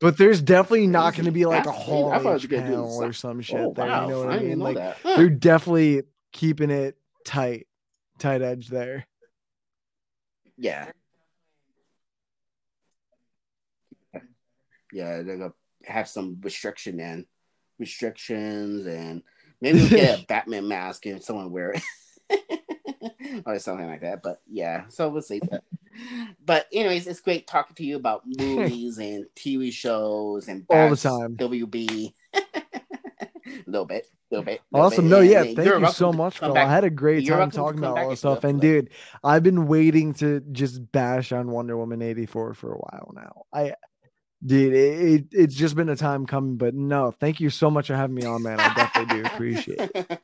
But 0.00 0.18
there's 0.18 0.42
definitely 0.42 0.86
not 0.88 1.14
going 1.14 1.24
to 1.24 1.30
be 1.32 1.46
like 1.46 1.62
a 1.62 1.64
That's 1.66 1.76
crazy. 1.78 1.90
Hall 1.90 2.12
I 2.12 2.18
thought 2.18 2.30
it 2.30 2.32
was 2.34 2.44
H 2.44 2.50
gonna 2.50 2.62
do 2.62 2.68
panel 2.72 3.02
or 3.02 3.12
some- 3.14 3.30
some 3.30 3.40
shit 3.40 3.60
Oh, 3.60 3.72
there. 3.74 3.86
wow. 3.86 4.04
You 4.04 4.10
know 4.12 4.18
what 4.20 4.28
I 4.30 4.36
I 4.36 4.38
mean? 4.40 4.58
Like. 4.58 4.76
Huh. 4.78 5.16
they're 5.16 5.30
definitely 5.30 6.02
keeping 6.32 6.70
it 6.70 6.98
tight, 7.24 7.66
tight 8.18 8.42
edge 8.42 8.68
there. 8.68 9.06
Yeah. 10.58 10.90
Yeah, 14.92 15.22
they're 15.22 15.36
gonna 15.38 15.52
have 15.84 16.08
some 16.08 16.38
restriction 16.42 17.00
and 17.00 17.26
restrictions 17.78 18.86
and 18.86 19.22
maybe 19.60 19.78
we'll 19.80 19.88
get 19.90 20.20
a 20.22 20.24
Batman 20.28 20.68
mask 20.68 21.06
and 21.06 21.22
someone 21.22 21.50
wear 21.50 21.74
it. 22.30 23.42
or 23.46 23.58
something 23.58 23.86
like 23.86 24.00
that. 24.02 24.22
But 24.22 24.40
yeah, 24.50 24.84
so 24.88 25.08
we'll 25.08 25.22
see. 25.22 25.40
But, 26.44 26.66
anyways, 26.72 27.06
it's 27.06 27.20
great 27.20 27.46
talking 27.46 27.74
to 27.76 27.84
you 27.84 27.96
about 27.96 28.22
movies 28.26 28.98
and 28.98 29.26
TV 29.36 29.72
shows 29.72 30.48
and 30.48 30.64
All 30.68 30.90
the 30.90 30.96
time. 30.96 31.36
WB. 31.36 32.12
a 32.34 32.40
little 33.66 33.86
bit, 33.86 34.06
a 34.30 34.34
little 34.34 34.44
bit. 34.44 34.60
little 34.70 34.86
Awesome. 34.86 35.04
bit. 35.04 35.10
No, 35.10 35.20
yeah. 35.20 35.42
and 35.42 35.56
Thank 35.56 35.68
you're 35.68 35.88
so 35.88 36.12
much, 36.12 36.38
Phil. 36.38 36.56
I 36.56 36.64
had 36.66 36.84
a 36.84 36.90
great 36.90 37.24
You're 37.24 37.38
time 37.38 37.50
talking 37.50 37.78
about 37.78 37.98
all 37.98 38.10
this 38.10 38.20
stuff. 38.20 38.44
And 38.44 38.60
dude, 38.60 38.90
I've 39.24 39.42
been 39.42 39.66
waiting 39.66 40.14
to 40.14 40.40
just 40.52 40.92
bash 40.92 41.32
on 41.32 41.50
Wonder 41.50 41.76
Woman 41.76 42.02
84 42.02 42.54
for 42.54 42.72
a 42.72 42.76
while 42.78 43.12
now. 43.14 43.42
I 43.52 43.74
dude, 44.44 44.74
it, 44.74 45.00
it, 45.00 45.24
it's 45.32 45.54
just 45.54 45.74
been 45.74 45.88
a 45.88 45.96
time 45.96 46.26
coming, 46.26 46.56
but 46.56 46.74
no, 46.74 47.10
thank 47.10 47.40
you 47.40 47.50
so 47.50 47.70
much 47.70 47.86
for 47.88 47.96
having 47.96 48.14
me 48.14 48.24
on, 48.24 48.42
man. 48.42 48.60
I 48.60 48.72
definitely 48.74 49.22
do 49.22 49.26
appreciate 49.34 49.90
it. 49.94 50.20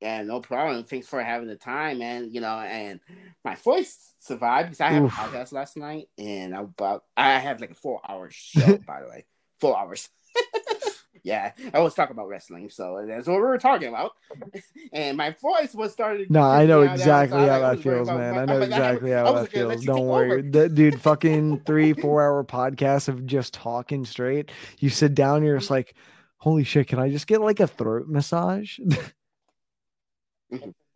Yeah, 0.00 0.22
no 0.22 0.40
problem. 0.40 0.84
Thanks 0.84 1.06
for 1.06 1.22
having 1.22 1.48
the 1.48 1.56
time, 1.56 1.98
man. 1.98 2.30
You 2.30 2.40
know, 2.40 2.58
and 2.58 3.00
my 3.44 3.54
voice 3.54 4.14
survived 4.18 4.68
because 4.68 4.80
I 4.80 4.90
had 4.90 5.02
a 5.04 5.08
podcast 5.08 5.52
last 5.52 5.76
night, 5.76 6.08
and 6.18 6.54
I 6.54 6.60
about 6.60 7.04
I 7.16 7.38
had 7.38 7.60
like 7.60 7.70
a 7.70 7.74
four 7.74 8.00
hour 8.06 8.28
show, 8.30 8.78
by 8.86 9.00
the 9.00 9.08
way, 9.08 9.24
four 9.58 9.78
hours. 9.78 10.08
yeah, 11.22 11.52
I 11.72 11.80
was 11.80 11.94
talking 11.94 12.14
about 12.14 12.28
wrestling, 12.28 12.68
so 12.68 13.04
that's 13.08 13.26
what 13.26 13.36
we 13.36 13.42
were 13.42 13.58
talking 13.58 13.88
about. 13.88 14.12
and 14.92 15.16
my 15.16 15.34
voice 15.40 15.74
was 15.74 15.92
starting. 15.92 16.26
No, 16.28 16.42
I 16.42 16.66
know 16.66 16.82
exactly 16.82 17.40
how 17.40 17.60
that 17.60 17.80
feels, 17.80 18.08
man. 18.08 18.38
I 18.38 18.44
know 18.44 18.60
exactly 18.60 19.12
how 19.12 19.32
that 19.32 19.50
feels. 19.50 19.84
Don't 19.84 20.06
worry. 20.06 20.42
That- 20.42 20.74
dude, 20.74 21.00
fucking 21.00 21.60
three, 21.60 21.94
four 21.94 22.22
hour 22.22 22.44
podcasts 22.44 23.08
of 23.08 23.24
just 23.24 23.54
talking 23.54 24.04
straight. 24.04 24.52
You 24.78 24.90
sit 24.90 25.14
down, 25.14 25.42
you're 25.42 25.56
just 25.56 25.66
mm-hmm. 25.66 25.74
like, 25.74 25.94
holy 26.36 26.64
shit, 26.64 26.88
can 26.88 26.98
I 26.98 27.08
just 27.08 27.26
get 27.26 27.40
like 27.40 27.60
a 27.60 27.66
throat 27.66 28.08
massage? 28.08 28.78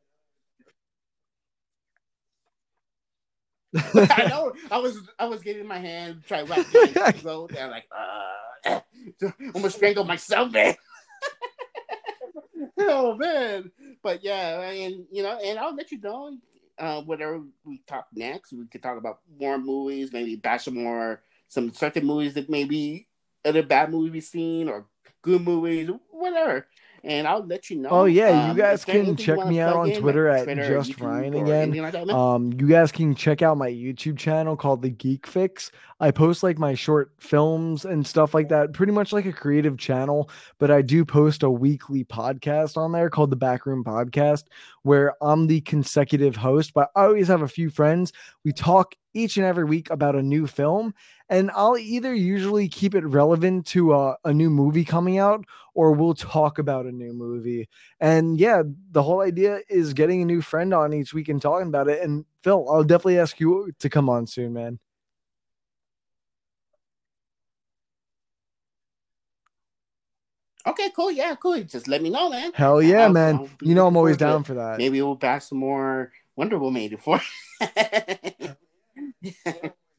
I 3.75 4.27
know. 4.29 4.53
I 4.71 4.79
was 4.79 4.99
I 5.19 5.27
was 5.27 5.43
getting 5.43 5.67
my 5.67 5.79
hand 5.79 6.23
trying 6.27 6.47
to 6.47 6.53
wrap 6.53 7.15
throat, 7.17 7.51
and 7.51 7.59
I'm 7.61 7.71
like, 7.71 7.87
uh, 7.97 8.81
I'm 9.23 9.53
gonna 9.53 9.71
strangle 9.71 10.05
myself, 10.05 10.53
man. 10.53 10.75
oh 12.79 13.15
man, 13.17 13.71
but 14.03 14.23
yeah, 14.25 14.61
and 14.71 15.07
you 15.11 15.23
know, 15.23 15.39
and 15.39 15.59
I'll 15.59 15.75
let 15.75 15.91
you 15.93 16.01
know. 16.01 16.37
Uh, 16.79 17.03
whatever 17.03 17.43
we 17.63 17.83
talk 17.87 18.07
next, 18.15 18.53
we 18.55 18.67
could 18.67 18.83
talk 18.83 18.97
about 18.97 19.21
more 19.39 19.59
movies, 19.59 20.13
maybe 20.15 20.35
bash 20.35 20.65
some 20.65 20.83
more 20.83 21.21
some 21.47 21.73
certain 21.75 22.07
movies 22.07 22.33
that 22.35 22.49
maybe 22.49 23.07
other 23.45 23.63
bad 23.63 23.91
movies 23.91 24.13
we've 24.13 24.25
seen 24.25 24.69
or 24.69 24.87
good 25.21 25.43
movies, 25.43 25.91
whatever. 26.11 26.67
And 27.03 27.27
I'll 27.27 27.45
let 27.45 27.71
you 27.71 27.77
know. 27.77 27.89
Oh 27.91 28.05
yeah, 28.05 28.51
Um, 28.51 28.57
you 28.57 28.63
guys 28.63 28.81
is 28.81 28.85
can 28.85 29.17
check 29.17 29.45
me 29.47 29.61
out 29.61 29.77
on 29.77 29.91
in, 29.91 30.01
Twitter 30.01 30.29
at 30.29 30.45
Twitter 30.45 30.77
just 30.77 30.93
YouTube 30.93 31.07
Ryan 31.07 31.35
again. 31.35 31.71
like 31.83 31.93
that. 31.93 32.09
Um, 32.11 32.53
you 32.59 32.67
guys 32.67 32.93
can 32.93 33.15
check 33.15 33.43
out 33.43 33.57
my 33.57 33.71
YouTube 33.71 34.19
channel 34.19 34.57
called 34.57 34.83
The 34.83 34.91
Geek 34.91 35.27
Fix. 35.27 35.71
I 36.01 36.11
post 36.11 36.43
like 36.43 36.59
my 36.59 36.75
short 36.75 37.13
films 37.19 37.85
and 37.85 38.07
stuff 38.07 38.35
like 38.35 38.49
that, 38.49 38.73
pretty 38.73 38.93
much 38.93 39.13
like 39.13 39.27
a 39.27 39.33
creative 39.33 39.77
channel. 39.79 40.31
But 40.59 40.71
I 40.71 40.83
do 40.83 41.05
post 41.05 41.43
a 41.43 41.51
weekly 41.51 42.05
podcast 42.05 42.77
on 42.77 42.93
there 42.93 43.11
called 43.11 43.31
the 43.31 43.37
Backroom 43.37 43.85
Podcast, 43.85 44.45
where 44.83 45.15
I'm 45.23 45.47
the 45.47 45.61
consecutive 45.61 46.37
host. 46.37 46.73
But 46.75 46.91
I 46.97 47.05
always 47.05 47.29
have 47.29 47.43
a 47.43 47.49
few 47.49 47.71
friends. 47.71 48.13
We 48.45 48.53
talk 48.53 48.95
each 49.13 49.37
and 49.37 49.47
every 49.47 49.65
week 49.65 49.91
about 49.91 50.15
a 50.17 50.23
new 50.23 50.47
film, 50.47 50.95
and 51.31 51.51
I'll 51.55 51.79
either 51.79 52.13
usually 52.13 52.69
keep 52.69 52.95
it 52.97 53.05
relevant 53.07 53.65
to 53.69 53.95
a, 53.95 54.17
a 54.25 54.35
new 54.35 54.51
movie 54.51 54.85
coming 54.85 55.19
out, 55.19 55.45
or 55.75 55.93
we'll 55.93 56.15
talk 56.15 56.59
about 56.59 56.87
a 56.87 56.93
new 56.93 57.13
movie. 57.13 57.69
And 58.01 58.39
yeah, 58.39 58.65
the 58.91 59.03
whole 59.03 59.21
idea 59.21 59.61
is 59.69 59.95
getting 59.95 60.21
a 60.23 60.25
new 60.25 60.43
friend 60.43 60.75
on 60.75 60.93
each 60.93 61.15
week 61.15 61.29
and 61.29 61.41
talking 61.41 61.69
about 61.69 61.89
it. 61.89 62.03
And 62.03 62.25
Phil, 62.43 62.69
I'll 62.69 62.83
definitely 62.83 63.21
ask 63.21 63.39
you 63.39 63.71
to 63.79 63.89
come 63.89 64.09
on 64.11 64.27
soon, 64.27 64.53
man. 64.53 64.81
Okay, 70.67 70.91
cool. 70.95 71.13
Yeah, 71.13 71.37
cool. 71.37 71.63
Just 71.63 71.87
let 71.89 72.03
me 72.03 72.11
know, 72.11 72.29
man. 72.29 72.53
Hell 72.55 72.83
yeah, 72.83 73.05
I'll- 73.05 73.13
man. 73.13 73.35
I'll 73.37 73.49
you 73.63 73.75
know 73.77 73.87
I'm 73.87 73.97
always 73.97 74.17
down 74.17 74.43
for 74.43 74.55
that. 74.55 74.79
Maybe 74.79 75.01
we'll 75.01 75.15
back 75.15 75.43
some 75.43 75.59
more 75.59 76.13
Wonder 76.35 76.59
Woman 76.59 76.89
before. 76.89 77.21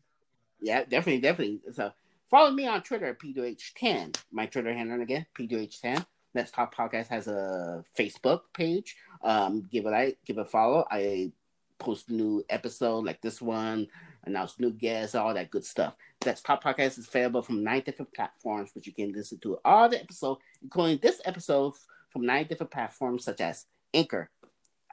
yeah, 0.61 0.83
definitely, 0.83 1.21
definitely. 1.21 1.61
So 1.73 1.91
follow 2.29 2.51
me 2.51 2.67
on 2.67 2.83
Twitter, 2.83 3.17
P2H10. 3.21 4.15
My 4.31 4.45
Twitter 4.45 4.73
handle 4.73 5.01
again, 5.01 5.25
P2H10. 5.37 6.05
Let's 6.33 6.51
Talk 6.51 6.73
Podcast 6.73 7.07
has 7.07 7.27
a 7.27 7.83
Facebook 7.97 8.41
page. 8.53 8.95
Um, 9.23 9.67
give 9.69 9.85
a 9.85 9.89
like, 9.89 10.17
give 10.25 10.37
a 10.37 10.45
follow. 10.45 10.85
I 10.89 11.31
post 11.77 12.09
new 12.09 12.45
episode 12.49 13.03
like 13.05 13.21
this 13.21 13.41
one, 13.41 13.87
announce 14.23 14.59
new 14.59 14.71
guests, 14.71 15.15
all 15.15 15.33
that 15.33 15.49
good 15.49 15.65
stuff. 15.65 15.95
Let's 16.25 16.41
Talk 16.41 16.63
Podcast 16.63 16.99
is 16.99 17.07
available 17.07 17.41
from 17.41 17.63
nine 17.63 17.81
different 17.85 18.13
platforms, 18.13 18.69
which 18.73 18.87
you 18.87 18.93
can 18.93 19.11
listen 19.11 19.39
to 19.39 19.57
all 19.65 19.89
the 19.89 19.99
episodes, 19.99 20.41
including 20.61 20.99
this 21.01 21.19
episode 21.25 21.73
from 22.11 22.25
nine 22.25 22.45
different 22.47 22.71
platforms 22.71 23.25
such 23.25 23.41
as 23.41 23.65
Anchor, 23.93 24.29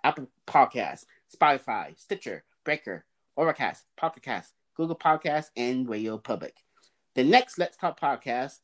Apple 0.02 0.28
Podcasts, 0.46 1.04
Spotify, 1.34 1.98
Stitcher, 1.98 2.42
Breaker, 2.64 3.04
Overcast, 3.36 3.84
Pocket 3.96 4.22
Cast, 4.22 4.54
Google 4.78 4.96
Podcasts, 4.96 5.50
and 5.56 5.88
Radio 5.88 6.16
Public. 6.18 6.56
The 7.16 7.24
next 7.24 7.58
Let's 7.58 7.76
Talk 7.76 8.00
podcast 8.00 8.60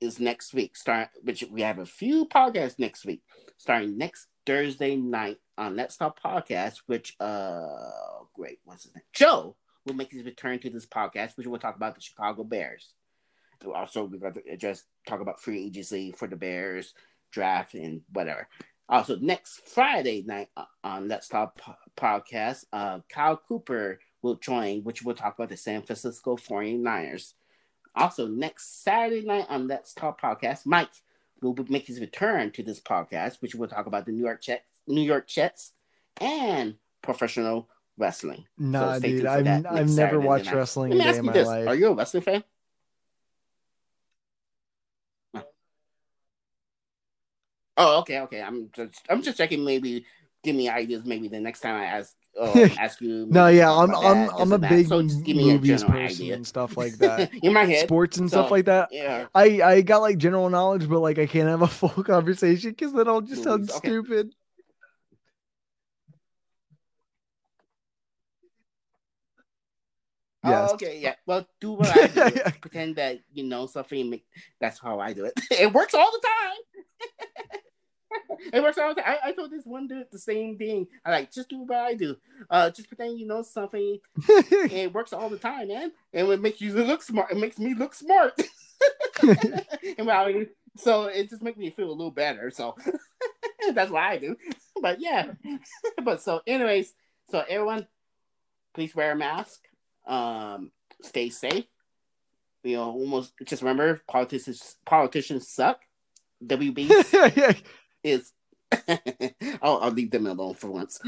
is 0.00 0.18
next 0.18 0.54
week. 0.54 0.74
Start 0.74 1.10
which 1.22 1.44
we 1.50 1.60
have 1.60 1.78
a 1.78 1.84
few 1.86 2.26
podcasts 2.26 2.78
next 2.78 3.04
week, 3.04 3.22
starting 3.58 3.98
next 3.98 4.28
Thursday 4.46 4.96
night 4.96 5.36
on 5.58 5.76
Let's 5.76 5.98
Talk 5.98 6.18
Podcast, 6.20 6.78
which 6.86 7.14
uh 7.20 8.24
great, 8.34 8.60
what's 8.64 8.84
his 8.84 8.94
name? 8.94 9.04
Joe 9.12 9.54
will 9.84 9.94
make 9.94 10.10
his 10.10 10.24
return 10.24 10.58
to 10.60 10.70
this 10.70 10.86
podcast, 10.86 11.36
which 11.36 11.46
will 11.46 11.58
talk 11.58 11.76
about 11.76 11.94
the 11.94 12.00
Chicago 12.00 12.42
Bears. 12.42 12.94
Also, 13.74 14.04
we're 14.04 14.18
going 14.18 14.32
to 14.32 14.56
just 14.56 14.86
talk 15.06 15.20
about 15.20 15.42
free 15.42 15.66
agency 15.66 16.12
for 16.12 16.26
the 16.26 16.36
Bears, 16.36 16.94
draft, 17.30 17.74
and 17.74 18.00
whatever. 18.10 18.48
Also, 18.88 19.16
next 19.16 19.68
Friday 19.68 20.24
night 20.26 20.48
uh, 20.56 20.64
on 20.82 21.06
Let's 21.06 21.28
Talk 21.28 21.60
Podcast, 21.94 22.64
uh, 22.72 23.00
Kyle 23.10 23.36
Cooper 23.36 23.98
will 24.22 24.36
join, 24.36 24.82
which 24.82 25.02
we'll 25.02 25.14
talk 25.14 25.34
about 25.34 25.48
the 25.48 25.56
San 25.56 25.82
Francisco 25.82 26.36
49ers. 26.36 27.34
Also, 27.94 28.28
next 28.28 28.82
Saturday 28.82 29.26
night 29.26 29.46
on 29.48 29.66
Let's 29.66 29.92
Talk 29.92 30.20
Podcast, 30.20 30.66
Mike 30.66 30.90
will 31.42 31.54
be- 31.54 31.64
make 31.68 31.86
his 31.86 32.00
return 32.00 32.50
to 32.52 32.62
this 32.62 32.80
podcast, 32.80 33.40
which 33.40 33.54
we'll 33.54 33.68
talk 33.68 33.86
about 33.86 34.06
the 34.06 34.12
New 34.12 34.22
York 34.24 34.42
Jets, 34.42 34.80
New 34.86 35.02
York 35.02 35.26
Jets, 35.26 35.72
and 36.20 36.76
professional 37.02 37.68
wrestling. 37.96 38.46
Nah, 38.58 38.98
tuned 38.98 39.02
dude, 39.02 39.26
I've, 39.26 39.46
I've 39.46 39.66
never 39.66 39.86
Saturday 39.88 40.26
watched 40.26 40.46
night. 40.46 40.54
wrestling 40.54 40.90
Let 40.92 40.98
me 40.98 41.04
ask 41.04 41.18
in 41.18 41.24
you 41.24 41.30
my 41.30 41.32
this: 41.32 41.46
life. 41.46 41.68
Are 41.68 41.74
you 41.74 41.86
a 41.88 41.94
wrestling 41.94 42.22
fan? 42.22 42.44
Oh, 47.76 48.00
okay, 48.00 48.20
okay. 48.20 48.42
I'm 48.42 48.70
just, 48.74 49.00
I'm 49.08 49.22
just 49.22 49.38
checking. 49.38 49.64
Maybe 49.64 50.04
give 50.42 50.54
me 50.54 50.68
ideas. 50.68 51.04
Maybe 51.04 51.28
the 51.28 51.40
next 51.40 51.60
time 51.60 51.76
I 51.76 51.86
ask, 51.86 52.14
uh, 52.40 52.68
ask 52.78 53.00
you. 53.00 53.26
no, 53.26 53.48
yeah, 53.48 53.70
I'm 53.70 53.94
I'm 53.94 54.26
that, 54.26 54.34
I'm 54.38 54.52
a 54.52 54.58
big 54.58 54.88
So 54.88 55.02
just 55.02 55.24
give 55.24 55.36
me 55.36 55.52
movies 55.52 55.84
person 55.84 56.24
idea. 56.24 56.34
and 56.34 56.46
stuff 56.46 56.76
like 56.76 56.92
that. 56.98 57.32
in 57.34 57.52
my 57.52 57.64
head. 57.64 57.86
Sports 57.86 58.18
and 58.18 58.28
stuff 58.28 58.50
like 58.50 58.64
that. 58.64 58.88
Yeah. 58.90 59.26
I 59.34 59.60
I 59.62 59.80
got 59.82 59.98
like 59.98 60.18
general 60.18 60.48
knowledge, 60.48 60.88
but 60.88 61.00
like 61.00 61.18
I 61.18 61.26
can't 61.26 61.48
have 61.48 61.62
a 61.62 61.66
full 61.68 62.02
conversation 62.02 62.70
because 62.70 62.92
then 62.92 63.08
I'll 63.08 63.20
just 63.20 63.42
sound 63.44 63.70
okay. 63.70 63.78
stupid. 63.78 64.34
Yes. 70.42 70.70
Oh, 70.70 70.74
okay, 70.74 70.98
yeah. 70.98 71.16
Well, 71.26 71.46
do 71.60 71.72
what 71.72 71.90
I 71.90 72.06
do. 72.30 72.40
Pretend 72.62 72.96
that 72.96 73.20
you 73.34 73.44
know 73.44 73.66
something. 73.66 74.20
that's 74.58 74.78
how 74.78 74.98
I 74.98 75.12
do 75.12 75.26
it. 75.26 75.34
It 75.50 75.70
works 75.74 75.92
all 75.92 76.10
the 76.10 76.26
time. 76.26 77.60
It 78.52 78.62
works 78.62 78.78
all 78.78 78.94
the 78.94 79.00
time. 79.00 79.16
I, 79.22 79.28
I 79.28 79.32
told 79.32 79.50
this 79.50 79.64
one 79.64 79.86
dude 79.86 80.06
the 80.10 80.18
same 80.18 80.56
thing. 80.56 80.86
I 81.04 81.10
like 81.10 81.32
just 81.32 81.48
do 81.48 81.60
what 81.60 81.78
I 81.78 81.94
do. 81.94 82.16
Uh, 82.48 82.70
just 82.70 82.88
pretend 82.88 83.18
you 83.18 83.26
know 83.26 83.42
something. 83.42 83.98
and 84.28 84.72
it 84.72 84.92
works 84.92 85.12
all 85.12 85.28
the 85.28 85.38
time, 85.38 85.68
man. 85.68 85.92
And 86.12 86.28
it 86.28 86.40
makes 86.40 86.60
you 86.60 86.72
look 86.72 87.02
smart. 87.02 87.30
It 87.30 87.38
makes 87.38 87.58
me 87.58 87.74
look 87.74 87.94
smart. 87.94 88.40
and 89.22 90.06
well, 90.06 90.44
so 90.76 91.04
it 91.04 91.28
just 91.30 91.42
makes 91.42 91.58
me 91.58 91.70
feel 91.70 91.88
a 91.88 91.92
little 91.92 92.10
better. 92.10 92.50
So 92.50 92.76
that's 93.74 93.90
what 93.90 94.02
I 94.02 94.18
do. 94.18 94.36
But 94.80 95.00
yeah. 95.00 95.32
but 96.02 96.22
so, 96.22 96.40
anyways, 96.46 96.92
so 97.30 97.44
everyone, 97.48 97.86
please 98.74 98.94
wear 98.94 99.12
a 99.12 99.16
mask. 99.16 99.60
Um, 100.06 100.72
stay 101.02 101.30
safe. 101.30 101.64
You 102.62 102.76
know, 102.76 102.90
almost 102.90 103.32
just 103.46 103.62
remember 103.62 104.00
politicians 104.06 104.76
politicians 104.84 105.48
suck. 105.48 105.80
WB 106.44 106.88
is 108.02 108.32
I'll, 109.62 109.78
I'll 109.78 109.90
leave 109.90 110.10
them 110.10 110.26
alone 110.26 110.54
for 110.54 110.70
once. 110.70 111.00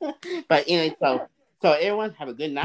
but 0.48 0.64
anyway, 0.68 0.96
so 1.00 1.26
so 1.62 1.72
everyone 1.72 2.12
have 2.14 2.28
a 2.28 2.34
good 2.34 2.52
night. 2.52 2.64